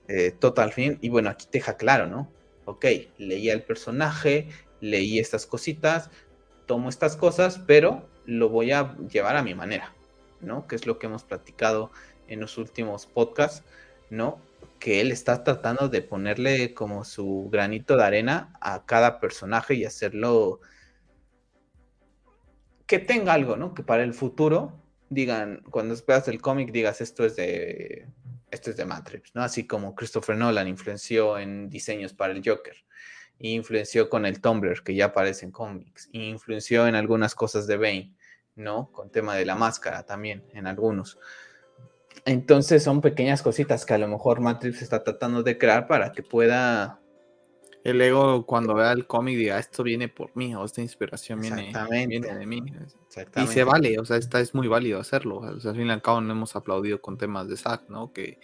eh, 0.08 0.32
Total 0.32 0.72
Fin. 0.72 0.98
Y 1.02 1.10
bueno, 1.10 1.30
aquí 1.30 1.46
te 1.46 1.58
deja 1.58 1.76
claro, 1.76 2.08
¿no? 2.08 2.32
Ok, 2.66 2.86
leía 3.18 3.54
el 3.54 3.64
personaje, 3.64 4.48
leí 4.80 5.20
estas 5.20 5.46
cositas, 5.46 6.10
tomo 6.68 6.90
estas 6.90 7.18
cosas, 7.18 7.60
pero 7.66 8.11
lo 8.26 8.50
voy 8.50 8.72
a 8.72 8.96
llevar 9.10 9.36
a 9.36 9.44
mi 9.44 9.56
manera, 9.56 9.94
¿no? 10.42 10.68
Que 10.68 10.76
es 10.76 10.86
lo 10.86 11.00
que 11.00 11.08
hemos 11.08 11.24
platicado 11.24 11.92
en 12.28 12.40
los 12.40 12.58
últimos 12.58 13.06
podcasts, 13.06 13.64
¿no? 14.10 14.40
Que 14.80 15.02
él 15.02 15.12
está 15.12 15.44
tratando 15.44 15.90
de 15.90 16.02
ponerle 16.02 16.74
como 16.74 17.04
su 17.04 17.50
granito 17.52 17.98
de 17.98 18.04
arena 18.04 18.54
a 18.62 18.86
cada 18.86 19.20
personaje 19.20 19.76
y 19.76 19.86
hacerlo 19.86 20.62
que 22.88 23.00
tenga 23.00 23.34
algo, 23.34 23.56
¿no? 23.56 23.74
Que 23.74 23.84
para 23.84 24.04
el 24.04 24.14
futuro 24.14 24.74
digan, 25.10 25.62
cuando 25.70 25.94
esperas 25.94 26.28
el 26.28 26.42
cómic, 26.42 26.72
digas 26.72 27.02
esto 27.02 27.26
es 27.26 27.36
de 27.36 28.08
esto 28.52 28.70
es 28.70 28.78
de 28.78 28.86
Matrix, 28.86 29.34
¿no? 29.34 29.44
Así 29.44 29.66
como 29.66 29.96
Christopher 29.96 30.36
Nolan 30.36 30.68
influenció 30.68 31.40
en 31.40 31.70
diseños 31.70 32.14
para 32.14 32.34
el 32.34 32.42
Joker, 32.46 32.76
influenció 33.50 34.10
con 34.10 34.26
el 34.26 34.42
Tumblr, 34.42 34.84
que 34.84 34.96
ya 34.96 35.06
aparece 35.06 35.46
en 35.46 35.52
cómics, 35.52 36.10
influenció 36.12 36.88
en 36.88 36.96
algunas 36.96 37.36
cosas 37.36 37.68
de 37.68 37.78
Bane, 37.78 38.14
¿no? 38.56 38.92
Con 38.92 39.10
tema 39.10 39.36
de 39.36 39.46
la 39.46 39.56
máscara 39.56 40.04
también, 40.06 40.44
en 40.54 40.68
algunos. 40.68 41.18
Entonces 42.26 42.84
son 42.84 43.02
pequeñas 43.02 43.42
cositas 43.42 43.86
que 43.86 43.94
a 43.94 43.98
lo 43.98 44.08
mejor 44.08 44.42
Matrix 44.42 44.82
está 44.82 45.04
tratando 45.04 45.44
de 45.44 45.58
crear 45.58 45.88
para 45.88 46.12
que 46.12 46.24
pueda... 46.24 47.00
El 47.84 48.00
ego 48.00 48.46
cuando 48.46 48.76
vea 48.76 48.92
el 48.92 49.08
cómic 49.08 49.38
diga, 49.38 49.58
esto 49.58 49.82
viene 49.82 50.08
por 50.08 50.30
mí, 50.36 50.54
o 50.54 50.64
esta 50.64 50.82
inspiración 50.82 51.42
viene, 51.42 51.74
viene 52.08 52.36
de 52.36 52.46
mí. 52.46 52.62
Y 53.38 53.48
se 53.48 53.64
vale, 53.64 53.98
o 53.98 54.06
sea, 54.06 54.18
esta 54.18 54.40
es 54.40 54.54
muy 54.54 54.68
válido 54.68 55.00
hacerlo. 55.00 55.38
O 55.38 55.60
sea, 55.60 55.72
al 55.72 55.78
fin 55.78 55.88
y 55.88 55.92
al 55.92 56.04
cabo 56.04 56.22
no 56.22 56.32
hemos 56.32 56.56
aplaudido 56.56 57.02
con 57.02 57.18
temas 57.18 57.48
de 57.48 57.58
Zack, 57.58 57.90
¿no? 57.90 58.14
Que, 58.14 58.40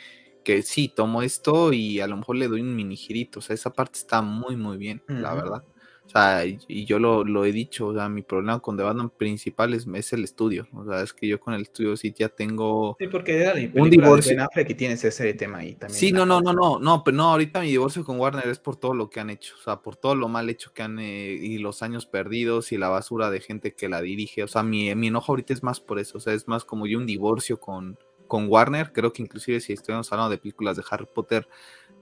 que 0.47 0.61
sí, 0.61 0.87
tomo 0.87 1.23
esto 1.23 1.73
y 1.73 1.99
a 1.99 2.07
lo 2.07 2.15
mejor 2.15 2.37
le 2.37 2.47
doy 2.47 2.61
un 2.61 2.73
mini 2.73 2.95
girito. 2.95 3.39
O 3.39 3.41
sea, 3.41 3.53
esa 3.53 3.73
parte 3.73 3.99
está 3.99 4.21
muy, 4.21 4.55
muy 4.55 4.77
bien, 4.77 5.03
la 5.09 5.33
verdad. 5.33 5.61
O 6.05 6.09
sea, 6.09 6.45
y, 6.45 6.85
yo 6.85 6.99
lo, 6.99 7.43
he 7.43 7.51
dicho, 7.51 7.87
o 7.87 7.93
sea, 7.93 8.07
mi 8.07 8.21
problema 8.21 8.57
con 8.61 8.77
The 8.77 8.83
Batman 8.83 9.09
principal 9.09 9.73
es, 9.73 10.13
el 10.13 10.23
estudio. 10.23 10.65
O 10.73 10.85
sea, 10.85 11.01
es 11.01 11.11
que 11.11 11.27
yo 11.27 11.37
con 11.37 11.53
el 11.53 11.63
estudio 11.63 11.97
sí 11.97 12.13
ya 12.17 12.29
tengo 12.29 12.95
sí, 12.97 13.07
porque 13.07 13.43
era 13.43 13.55
un 13.75 13.89
divorcio. 13.89 14.37
De 14.37 14.47
ben 14.55 14.77
tienes 14.77 15.03
ese 15.03 15.33
tema 15.33 15.57
ahí 15.57 15.75
también. 15.75 15.99
Sí, 15.99 16.13
no, 16.13 16.25
no, 16.25 16.39
no, 16.39 16.53
no, 16.53 16.79
no, 16.79 17.03
pero 17.03 17.17
no, 17.17 17.31
ahorita 17.31 17.59
mi 17.59 17.67
divorcio 17.67 18.05
con 18.05 18.17
Warner 18.17 18.47
es 18.47 18.59
por 18.59 18.77
todo 18.77 18.93
lo 18.93 19.09
que 19.09 19.19
han 19.19 19.29
hecho, 19.29 19.53
o 19.59 19.61
sea, 19.61 19.81
por 19.81 19.97
todo 19.97 20.15
lo 20.15 20.29
mal 20.29 20.49
hecho 20.49 20.71
que 20.73 20.81
han, 20.81 20.97
eh, 20.99 21.33
y 21.33 21.57
los 21.57 21.83
años 21.83 22.05
perdidos 22.05 22.71
y 22.71 22.77
la 22.77 22.87
basura 22.87 23.29
de 23.29 23.41
gente 23.41 23.75
que 23.75 23.89
la 23.89 24.01
dirige. 24.01 24.43
O 24.43 24.47
sea, 24.47 24.63
mi, 24.63 24.95
mi 24.95 25.07
enojo 25.07 25.33
ahorita 25.33 25.51
es 25.51 25.61
más 25.61 25.81
por 25.81 25.99
eso, 25.99 26.19
o 26.19 26.21
sea, 26.21 26.31
es 26.31 26.47
más 26.47 26.63
como 26.63 26.87
yo 26.87 26.99
un 26.99 27.05
divorcio 27.05 27.59
con, 27.59 27.99
con 28.27 28.47
Warner. 28.49 28.91
Creo 28.93 29.13
que 29.13 29.21
inclusive 29.21 29.59
si 29.59 29.73
estuviéramos 29.73 30.11
hablando 30.11 30.31
de 30.31 30.37
películas 30.37 30.77
de 30.77 30.83
Harry 30.89 31.07
Potter, 31.13 31.47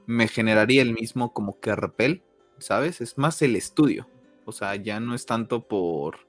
me 0.06 0.28
generaría 0.28 0.82
el 0.82 0.94
mismo 0.94 1.34
como 1.34 1.60
que 1.60 1.76
repel, 1.76 2.24
¿sabes? 2.60 3.02
Es 3.02 3.18
más 3.18 3.42
el 3.42 3.56
estudio. 3.56 4.08
O 4.46 4.52
sea, 4.52 4.76
ya 4.76 5.00
no 5.00 5.16
es 5.16 5.26
tanto 5.26 5.68
por, 5.68 6.20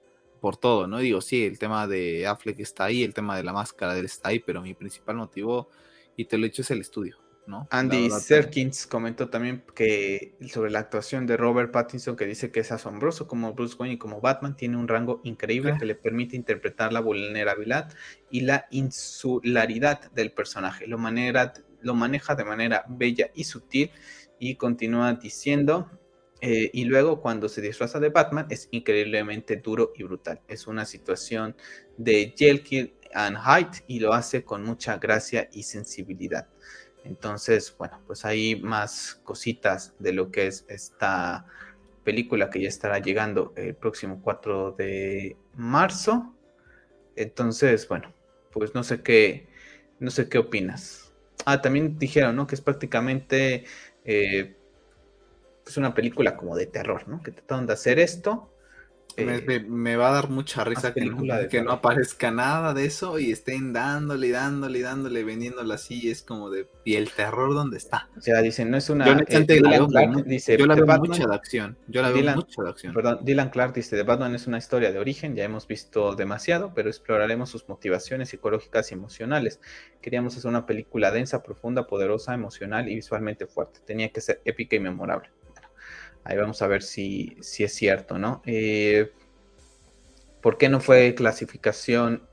por 0.41 0.57
todo, 0.57 0.87
¿no? 0.87 0.99
Digo, 0.99 1.21
sí, 1.21 1.45
el 1.45 1.59
tema 1.59 1.87
de 1.87 2.27
Affleck 2.27 2.61
está 2.61 2.85
ahí, 2.85 3.03
el 3.03 3.15
tema 3.15 3.37
de 3.37 3.43
la 3.43 3.53
máscara 3.53 3.97
está 3.99 4.31
ahí, 4.31 4.41
pero 4.41 4.63
mi 4.63 4.75
principal 4.75 5.17
motivo, 5.17 5.69
y 6.17 6.25
te 6.25 6.39
lo 6.39 6.47
he 6.47 6.49
dicho, 6.49 6.63
es 6.63 6.71
el 6.71 6.81
estudio. 6.81 7.19
¿No? 7.47 7.67
Andy 7.71 8.11
Serkins 8.11 8.87
comentó 8.87 9.29
también 9.29 9.63
que 9.75 10.37
sobre 10.49 10.71
la 10.71 10.81
actuación 10.81 11.27
de 11.27 11.37
Robert 11.37 11.71
Pattinson, 11.71 12.17
que 12.17 12.27
dice 12.27 12.51
que 12.51 12.61
es 12.61 12.73
asombroso 12.73 13.27
como 13.27 13.55
Bruce 13.55 13.77
Wayne 13.79 13.95
y 13.95 13.99
como 13.99 14.21
Batman, 14.21 14.57
tiene 14.57 14.77
un 14.77 14.89
rango 14.89 15.21
increíble 15.25 15.77
que 15.79 15.87
le 15.87 15.95
permite 15.95 16.37
interpretar 16.37 16.93
la 16.93 17.01
vulnerabilidad 17.01 17.93
y 18.31 18.41
la 18.41 18.67
insularidad 18.71 20.11
del 20.13 20.33
personaje. 20.33 20.87
Lo, 20.87 20.99
lo 21.83 21.95
maneja 21.95 22.35
de 22.35 22.45
manera 22.45 22.85
bella 22.89 23.31
y 23.35 23.45
sutil 23.45 23.91
y 24.39 24.57
continúa 24.57 25.15
diciendo, 25.15 25.91
eh, 26.41 26.71
y 26.73 26.85
luego 26.85 27.21
cuando 27.21 27.49
se 27.49 27.63
disfraza 27.63 27.99
de 27.99 28.11
Batman 28.11 28.47
es 28.51 28.69
increíblemente 28.71 29.57
duro 29.57 29.93
y 29.97 30.03
brutal. 30.03 30.41
Es 30.49 30.67
una 30.67 30.85
situación 30.85 31.57
de 31.97 32.35
Jekyll 32.37 32.95
and 33.15 33.39
Hyde 33.39 33.85
y 33.87 34.01
lo 34.01 34.13
hace 34.13 34.45
con 34.45 34.63
mucha 34.63 34.99
gracia 34.99 35.49
y 35.53 35.63
sensibilidad. 35.63 36.49
Entonces, 37.07 37.75
bueno, 37.79 38.01
pues 38.07 38.25
hay 38.25 38.57
más 38.57 39.21
cositas 39.25 39.95
de 39.99 40.13
lo 40.13 40.31
que 40.31 40.47
es 40.49 40.65
esta 40.69 41.47
película 42.05 42.51
que 42.51 42.61
ya 42.61 42.69
estará 42.69 42.99
llegando 42.99 43.53
el 43.57 43.75
próximo 43.75 44.21
4 44.23 44.73
de 44.73 45.37
marzo. 45.55 46.35
Entonces, 47.17 47.89
bueno, 47.89 48.13
pues 48.53 48.75
no 48.75 48.83
sé 48.83 49.03
qué, 49.03 49.49
no 49.99 50.11
sé 50.11 50.29
qué 50.29 50.39
opinas. 50.39 51.13
Ah, 51.45 51.61
también 51.63 51.99
dijeron, 51.99 52.37
¿no? 52.37 52.47
Que 52.47 52.55
es 52.55 52.61
prácticamente 52.61 53.65
eh, 54.05 54.57
es 55.67 55.77
una 55.77 55.95
película 55.95 56.37
como 56.37 56.57
de 56.57 56.67
terror, 56.67 57.09
¿no? 57.09 57.23
Que 57.23 57.33
trataron 57.33 57.67
de 57.67 57.73
hacer 57.73 57.99
esto. 57.99 58.51
Eh, 59.19 59.65
me, 59.67 59.97
va 59.97 60.11
a 60.11 60.13
dar 60.13 60.29
mucha 60.29 60.63
risa 60.63 60.93
que, 60.93 61.07
no, 61.07 61.23
que 61.49 61.63
no, 61.63 61.73
aparezca 61.73 62.31
nada 62.31 62.75
de 62.75 62.85
eso 62.85 63.19
y 63.19 63.33
estén 63.33 63.73
dándole, 63.73 64.31
dándole, 64.31 64.83
dándole, 64.83 65.25
vendiéndolo 65.25 65.73
así. 65.73 66.11
Es 66.11 66.23
como 66.23 66.51
de. 66.51 66.69
¿Y 66.85 66.97
el 66.97 67.11
terror 67.11 67.55
dónde 67.55 67.79
está? 67.79 68.11
O 68.17 68.21
sea, 68.21 68.43
dicen, 68.43 68.71
no 68.71 68.77
es 68.77 68.91
una. 68.91 69.07
Yo, 69.07 69.13
eh, 69.27 69.47
Clark, 69.47 70.25
dice, 70.27 70.59
yo 70.59 70.67
la 70.67 70.75
veo 70.75 70.87
mucha 70.99 71.27
de 71.27 71.35
acción. 71.35 71.79
Yo 71.89 72.03
la 72.03 72.11
veo 72.11 72.35
mucha 72.35 72.63
de 72.63 72.69
acción. 72.69 72.93
Perdón, 72.93 73.21
Dylan 73.23 73.49
Clark 73.49 73.73
dice: 73.73 73.97
The 73.97 74.03
Batman 74.03 74.35
es 74.35 74.47
una 74.47 74.59
historia 74.59 74.93
de 74.93 74.99
origen. 74.99 75.35
Ya 75.35 75.45
hemos 75.45 75.67
visto 75.67 76.15
demasiado, 76.15 76.73
pero 76.75 76.91
exploraremos 76.91 77.49
sus 77.49 77.69
motivaciones 77.71 78.29
psicológicas 78.29 78.91
y 78.91 78.95
emocionales. 78.95 79.61
Queríamos 80.03 80.37
hacer 80.37 80.51
una 80.51 80.67
película 80.67 81.11
densa, 81.11 81.43
profunda, 81.43 81.87
poderosa, 81.87 82.35
emocional 82.35 82.89
y 82.91 82.97
visualmente 82.97 83.47
fuerte. 83.47 83.81
Tenía 83.87 84.11
que 84.11 84.21
ser 84.21 84.43
épica 84.45 84.77
y 84.77 84.81
memorable. 84.81 85.31
Ahí 86.29 86.37
vamos 86.37 86.61
a 86.61 86.67
ver 86.67 86.83
si, 86.83 87.37
si 87.41 87.63
es 87.63 87.73
cierto, 87.73 88.19
¿no? 88.19 88.43
Eh, 88.47 89.13
¿Por 90.43 90.59
qué 90.59 90.69
no 90.69 90.81
fue 90.81 91.15
clasificación 91.15 92.27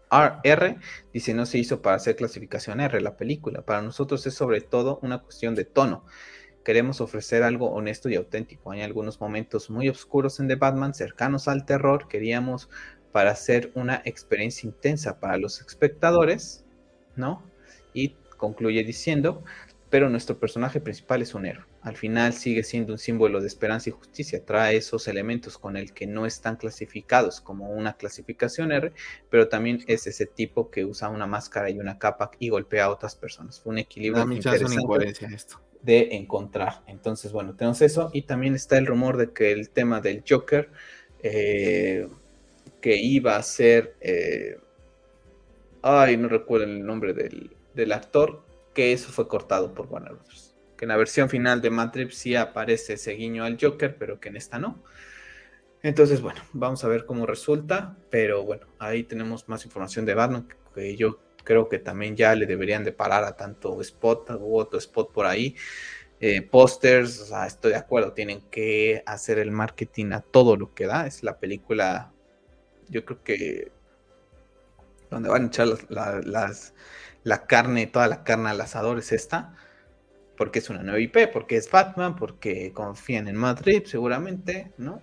R? 0.44 0.78
Dice, 1.14 1.36
no 1.36 1.45
se 1.45 1.60
hizo 1.60 1.84
para 1.84 1.98
hacer 1.98 2.15
clasificación 2.15 2.80
R 2.80 2.99
la 3.02 3.18
película. 3.18 3.61
Para 3.61 3.84
nosotros 3.84 4.26
es 4.26 4.34
sobre 4.34 4.61
todo 4.61 4.98
una 5.03 5.20
cuestión 5.22 5.53
de 5.53 5.65
tono. 5.65 6.06
Queremos 6.65 7.02
ofrecer 7.02 7.44
algo 7.44 7.70
honesto 7.70 8.10
y 8.10 8.15
auténtico. 8.15 8.72
Hay 8.72 8.82
algunos 8.82 9.22
momentos 9.22 9.70
muy 9.70 9.90
oscuros 9.90 10.40
en 10.40 10.48
The 10.48 10.56
Batman, 10.56 10.95
cercanos 10.95 11.48
al 11.48 11.65
terror. 11.65 12.07
Queríamos 12.07 12.70
para 13.11 13.30
hacer 13.30 13.72
una 13.76 14.02
experiencia 14.06 14.68
intensa 14.68 15.20
para 15.20 15.38
los 15.38 15.61
espectadores, 15.61 16.65
¿no? 17.15 17.44
Y 17.94 18.15
concluye 18.38 18.84
diciendo, 18.84 19.44
pero 19.91 20.10
nuestro 20.10 20.40
personaje 20.40 20.80
principal 20.82 21.22
es 21.22 21.36
un 21.36 21.45
héroe 21.45 21.73
al 21.84 21.97
final 21.97 22.34
sigue 22.34 22.64
siendo 22.64 22.93
un 22.93 22.99
símbolo 22.99 23.41
de 23.41 23.47
esperanza 23.47 23.89
y 23.89 23.91
justicia. 23.91 24.43
Trae 24.45 24.77
esos 24.77 25.07
elementos 25.10 25.57
con 25.57 25.76
el 25.76 25.93
que 25.93 26.07
no 26.07 26.26
están 26.26 26.55
clasificados 26.55 27.41
como 27.41 27.69
una 27.72 27.97
clasificación 27.97 28.72
R, 28.72 28.93
pero 29.30 29.49
también 29.49 29.84
es 29.88 30.07
ese 30.07 30.26
tipo 30.26 30.72
que 30.72 30.85
usa 30.85 31.10
una 31.10 31.27
máscara 31.27 31.69
y 31.69 31.77
una 31.80 31.99
capa 31.99 32.31
y 32.39 32.49
golpea 32.49 32.85
a 32.85 32.89
otras 32.89 33.15
personas. 33.15 33.60
Fue 33.60 33.73
un 33.73 33.80
equilibrio 33.80 34.23
interesante 34.31 35.14
esto. 35.34 35.60
de 35.81 36.15
encontrar. 36.15 36.84
Entonces, 36.88 37.34
bueno, 37.34 37.53
tenemos 37.53 37.81
eso 37.81 38.10
y 38.14 38.22
también 38.22 38.55
está 38.55 38.77
el 38.77 38.85
rumor 38.85 39.18
de 39.18 39.34
que 39.34 39.51
el 39.51 39.69
tema 39.69 39.99
del 39.99 40.23
Joker 40.27 40.72
eh, 41.22 42.07
que 42.80 42.95
iba 42.95 43.35
a 43.35 43.43
ser, 43.43 43.95
eh, 43.99 44.57
ay, 45.81 46.15
no 46.15 46.30
recuerdo 46.30 46.65
el 46.65 46.85
nombre 46.85 47.14
del, 47.14 47.51
del 47.73 47.91
actor, 47.91 48.41
que 48.73 48.93
eso 48.93 49.11
fue 49.11 49.27
cortado 49.27 49.73
por 49.73 49.88
Warner 49.88 50.14
Bros 50.14 50.53
en 50.84 50.89
la 50.89 50.97
versión 50.97 51.30
final 51.30 51.61
de 51.61 51.69
Matrix 51.69 52.15
sí 52.15 52.35
aparece 52.35 52.93
ese 52.93 53.14
guiño 53.14 53.43
al 53.43 53.57
Joker, 53.60 53.97
pero 53.97 54.19
que 54.19 54.30
en 54.30 54.35
esta 54.35 54.60
no. 54.60 54.84
Entonces, 55.81 56.22
bueno, 56.22 56.41
vamos 56.53 56.84
a 56.84 56.88
ver 56.88 57.05
cómo 57.05 57.26
resulta, 57.26 57.97
pero 58.10 58.43
bueno, 58.43 58.68
ahí 58.80 59.03
tenemos 59.03 59.49
más 59.49 59.65
información 59.65 60.05
de 60.05 60.14
Batman, 60.14 60.47
que 60.73 60.95
yo 60.95 61.19
creo 61.43 61.68
que 61.68 61.80
también 61.80 62.15
ya 62.15 62.35
le 62.35 62.45
deberían 62.45 62.84
de 62.84 62.93
parar 62.93 63.23
a 63.23 63.35
tanto 63.35 63.81
spot 63.81 64.31
u 64.39 64.57
otro 64.57 64.80
spot 64.80 65.11
por 65.11 65.26
ahí. 65.26 65.55
Eh, 66.19 66.41
pósters, 66.41 67.31
estoy 67.45 67.72
de 67.72 67.77
acuerdo, 67.77 68.14
tienen 68.14 68.41
que 68.49 69.03
hacer 69.05 69.39
el 69.39 69.51
marketing 69.51 70.14
a 70.14 70.22
todo 70.22 70.55
lo 70.55 70.73
que 70.73 70.85
da. 70.85 71.05
Es 71.05 71.23
la 71.23 71.39
película, 71.39 72.14
yo 72.89 73.03
creo 73.03 73.23
que 73.23 73.72
donde 75.10 75.30
van 75.30 75.43
a 75.43 75.47
echar 75.47 75.68
las, 75.89 76.73
la 77.23 77.45
carne, 77.45 77.88
toda 77.88 78.07
la 78.07 78.23
carne 78.23 78.49
al 78.49 78.61
asador 78.61 78.99
es 78.99 79.11
esta 79.11 79.55
porque 80.44 80.60
es 80.60 80.70
una 80.70 80.84
nueva 80.84 80.99
IP, 80.99 81.32
porque 81.32 81.56
es 81.56 81.72
Batman, 81.72 82.18
porque 82.18 82.74
confían 82.74 83.30
en 83.30 83.38
Madrid, 83.38 83.84
seguramente, 83.86 84.74
¿no? 84.78 85.02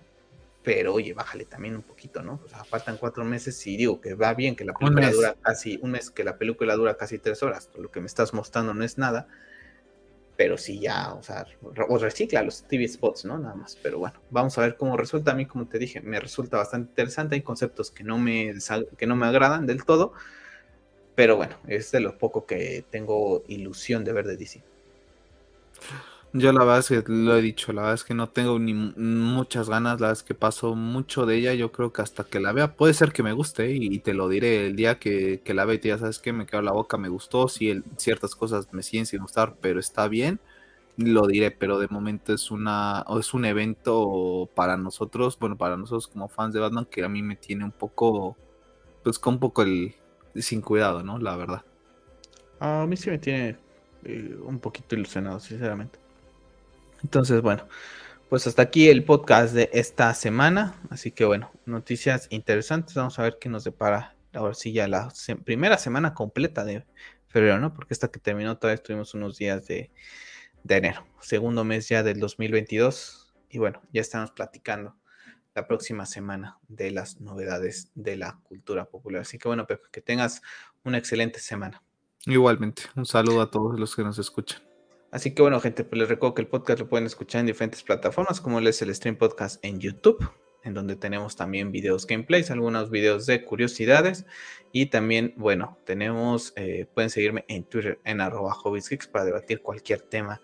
Pero 0.61 0.93
oye, 0.93 1.15
bájale 1.15 1.45
también 1.45 1.75
un 1.75 1.81
poquito, 1.81 2.21
¿no? 2.21 2.39
O 2.45 2.47
sea, 2.47 2.63
faltan 2.63 2.97
cuatro 2.97 3.25
meses 3.25 3.65
y 3.65 3.75
digo 3.75 3.99
que 3.99 4.13
va 4.13 4.35
bien 4.35 4.55
que 4.55 4.63
la 4.65 4.73
película 4.73 5.09
dura 5.09 5.35
casi 5.41 5.79
un 5.81 5.89
mes, 5.89 6.11
que 6.11 6.23
la 6.23 6.37
película 6.37 6.75
dura 6.75 6.95
casi 6.95 7.17
tres 7.17 7.41
horas. 7.41 7.71
Lo 7.75 7.89
que 7.89 8.01
me 8.01 8.05
estás 8.05 8.35
mostrando 8.35 8.75
no 8.75 8.83
es 8.83 8.99
nada, 8.99 9.27
pero 10.37 10.59
sí 10.59 10.79
ya, 10.79 11.11
o 11.15 11.23
sea, 11.23 11.47
o 11.89 11.97
recicla 11.97 12.43
los 12.43 12.61
TV 12.67 12.87
spots, 12.87 13.25
¿no? 13.25 13.39
Nada 13.39 13.55
más. 13.55 13.75
Pero 13.81 13.97
bueno, 13.97 14.21
vamos 14.29 14.55
a 14.59 14.61
ver 14.61 14.77
cómo 14.77 14.95
resulta. 14.95 15.31
A 15.31 15.33
mí, 15.33 15.47
como 15.47 15.65
te 15.67 15.79
dije, 15.79 16.01
me 16.01 16.19
resulta 16.19 16.57
bastante 16.57 16.91
interesante. 16.91 17.33
Hay 17.33 17.41
conceptos 17.41 17.89
que 17.89 18.03
no 18.03 18.19
me, 18.19 18.53
que 18.95 19.07
no 19.07 19.15
me 19.15 19.25
agradan 19.25 19.65
del 19.65 19.85
todo, 19.85 20.13
pero 21.15 21.35
bueno, 21.35 21.55
es 21.65 21.91
de 21.91 21.99
lo 21.99 22.19
poco 22.19 22.45
que 22.45 22.85
tengo 22.91 23.43
ilusión 23.47 24.03
de 24.03 24.13
ver 24.13 24.27
de 24.27 24.37
DC. 24.37 24.70
Yo 26.33 26.53
la 26.53 26.59
verdad 26.63 26.79
es 26.79 26.87
que 26.87 27.03
lo 27.11 27.35
he 27.35 27.41
dicho, 27.41 27.73
la 27.73 27.81
verdad 27.81 27.95
es 27.95 28.05
que 28.05 28.13
no 28.13 28.29
tengo 28.29 28.57
ni 28.57 28.73
muchas 28.73 29.69
ganas, 29.69 29.99
la 29.99 30.07
verdad 30.07 30.21
es 30.21 30.23
que 30.23 30.33
paso 30.33 30.75
mucho 30.75 31.25
de 31.25 31.35
ella, 31.35 31.53
yo 31.55 31.73
creo 31.73 31.91
que 31.91 32.01
hasta 32.01 32.23
que 32.23 32.39
la 32.39 32.53
vea, 32.53 32.77
puede 32.77 32.93
ser 32.93 33.11
que 33.11 33.21
me 33.21 33.33
guste 33.33 33.71
y, 33.71 33.99
te 33.99 34.13
lo 34.13 34.29
diré 34.29 34.67
el 34.67 34.77
día 34.77 34.97
que, 34.97 35.41
la 35.47 35.65
vea 35.65 35.75
y 35.75 35.87
ya 35.87 35.97
sabes 35.97 36.19
que 36.19 36.31
me 36.31 36.45
quedo 36.45 36.61
la 36.61 36.71
boca, 36.71 36.97
me 36.97 37.09
gustó, 37.09 37.49
si 37.49 37.83
ciertas 37.97 38.33
cosas 38.33 38.69
me 38.71 38.81
siguen 38.81 39.05
sin 39.05 39.19
gustar, 39.19 39.57
pero 39.59 39.77
está 39.81 40.07
bien, 40.07 40.39
lo 40.95 41.27
diré, 41.27 41.51
pero 41.51 41.79
de 41.79 41.89
momento 41.89 42.33
es 42.33 42.49
una 42.49 43.05
es 43.19 43.33
un 43.33 43.43
evento 43.43 44.49
para 44.55 44.77
nosotros, 44.77 45.37
bueno, 45.37 45.57
para 45.57 45.75
nosotros 45.75 46.07
como 46.07 46.29
fans 46.29 46.53
de 46.53 46.61
Batman 46.61 46.87
que 46.89 47.03
a 47.03 47.09
mí 47.09 47.21
me 47.21 47.35
tiene 47.35 47.65
un 47.65 47.71
poco, 47.71 48.37
pues 49.03 49.19
con 49.19 49.33
un 49.33 49.39
poco 49.41 49.63
el 49.63 49.95
sin 50.35 50.61
cuidado, 50.61 51.03
¿no? 51.03 51.19
La 51.19 51.35
verdad. 51.35 51.63
A 52.61 52.85
mí 52.87 52.95
sí 52.95 53.09
me 53.09 53.17
tiene 53.17 53.57
eh, 54.03 54.35
un 54.43 54.59
poquito 54.59 54.95
ilusionado, 54.95 55.39
sinceramente. 55.39 55.99
Entonces, 57.03 57.41
bueno, 57.41 57.67
pues 58.29 58.47
hasta 58.47 58.61
aquí 58.61 58.89
el 58.89 59.03
podcast 59.03 59.53
de 59.53 59.69
esta 59.73 60.13
semana. 60.13 60.75
Así 60.89 61.11
que 61.11 61.25
bueno, 61.25 61.51
noticias 61.65 62.27
interesantes. 62.29 62.95
Vamos 62.95 63.19
a 63.19 63.23
ver 63.23 63.37
qué 63.39 63.49
nos 63.49 63.63
depara 63.63 64.15
ahora 64.33 64.53
sí 64.53 64.71
ya 64.71 64.87
la 64.87 65.11
primera 65.43 65.77
semana 65.77 66.13
completa 66.13 66.63
de 66.63 66.85
febrero, 67.27 67.59
¿no? 67.59 67.73
Porque 67.73 67.93
esta 67.93 68.09
que 68.09 68.19
terminó 68.19 68.57
todavía 68.57 68.81
tuvimos 68.81 69.13
unos 69.13 69.37
días 69.37 69.67
de, 69.67 69.91
de 70.63 70.77
enero, 70.77 71.05
segundo 71.19 71.63
mes 71.63 71.89
ya 71.89 72.03
del 72.03 72.19
2022. 72.19 73.33
Y 73.49 73.57
bueno, 73.57 73.81
ya 73.91 74.01
estamos 74.01 74.31
platicando 74.31 74.95
la 75.53 75.67
próxima 75.67 76.05
semana 76.05 76.57
de 76.69 76.91
las 76.91 77.19
novedades 77.19 77.91
de 77.95 78.15
la 78.15 78.39
cultura 78.43 78.85
popular. 78.85 79.23
Así 79.23 79.37
que 79.37 79.49
bueno, 79.49 79.67
Pepe, 79.67 79.83
que 79.91 80.01
tengas 80.01 80.41
una 80.83 80.97
excelente 80.97 81.39
semana. 81.39 81.83
Igualmente, 82.25 82.83
un 82.95 83.05
saludo 83.05 83.41
a 83.41 83.49
todos 83.49 83.79
los 83.79 83.95
que 83.95 84.03
nos 84.03 84.19
escuchan. 84.19 84.61
Así 85.11 85.33
que 85.33 85.41
bueno, 85.41 85.59
gente, 85.59 85.83
pues 85.83 85.99
les 85.99 86.09
recuerdo 86.09 86.35
que 86.35 86.41
el 86.43 86.47
podcast 86.47 86.79
lo 86.79 86.87
pueden 86.87 87.05
escuchar 87.05 87.41
en 87.41 87.47
diferentes 87.47 87.83
plataformas, 87.83 88.39
como 88.39 88.59
es 88.59 88.81
el 88.81 88.93
Stream 88.95 89.17
Podcast 89.17 89.63
en 89.65 89.79
YouTube, 89.79 90.31
en 90.63 90.73
donde 90.73 90.95
tenemos 90.95 91.35
también 91.35 91.71
videos 91.71 92.07
gameplays, 92.07 92.51
algunos 92.51 92.89
videos 92.89 93.25
de 93.25 93.43
curiosidades 93.43 94.25
y 94.71 94.85
también, 94.85 95.33
bueno, 95.35 95.77
tenemos, 95.85 96.53
eh, 96.55 96.87
pueden 96.93 97.09
seguirme 97.09 97.43
en 97.47 97.63
Twitter 97.65 97.99
en 98.05 98.21
arroba 98.21 98.55
para 99.11 99.25
debatir 99.25 99.61
cualquier 99.61 100.01
tema 100.01 100.41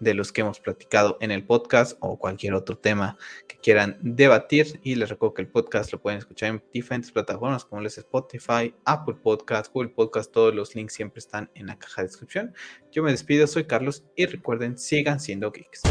de 0.00 0.14
los 0.14 0.32
que 0.32 0.40
hemos 0.40 0.58
platicado 0.58 1.16
en 1.20 1.30
el 1.30 1.44
podcast 1.44 1.96
o 2.00 2.18
cualquier 2.18 2.54
otro 2.54 2.76
tema 2.76 3.16
que 3.46 3.56
quieran 3.58 3.98
debatir. 4.00 4.80
Y 4.82 4.96
les 4.96 5.08
recuerdo 5.08 5.34
que 5.34 5.42
el 5.42 5.48
podcast 5.48 5.92
lo 5.92 6.00
pueden 6.00 6.18
escuchar 6.18 6.50
en 6.50 6.62
diferentes 6.72 7.12
plataformas 7.12 7.64
como 7.64 7.82
les 7.82 7.98
Spotify, 7.98 8.74
Apple 8.84 9.16
Podcast, 9.22 9.72
Google 9.72 9.90
Podcast. 9.90 10.32
Todos 10.32 10.54
los 10.54 10.74
links 10.74 10.94
siempre 10.94 11.20
están 11.20 11.50
en 11.54 11.66
la 11.66 11.78
caja 11.78 12.02
de 12.02 12.08
descripción. 12.08 12.54
Yo 12.90 13.02
me 13.02 13.10
despido, 13.10 13.46
soy 13.46 13.64
Carlos 13.64 14.04
y 14.16 14.26
recuerden, 14.26 14.76
sigan 14.78 15.20
siendo 15.20 15.52
geeks. 15.52 15.82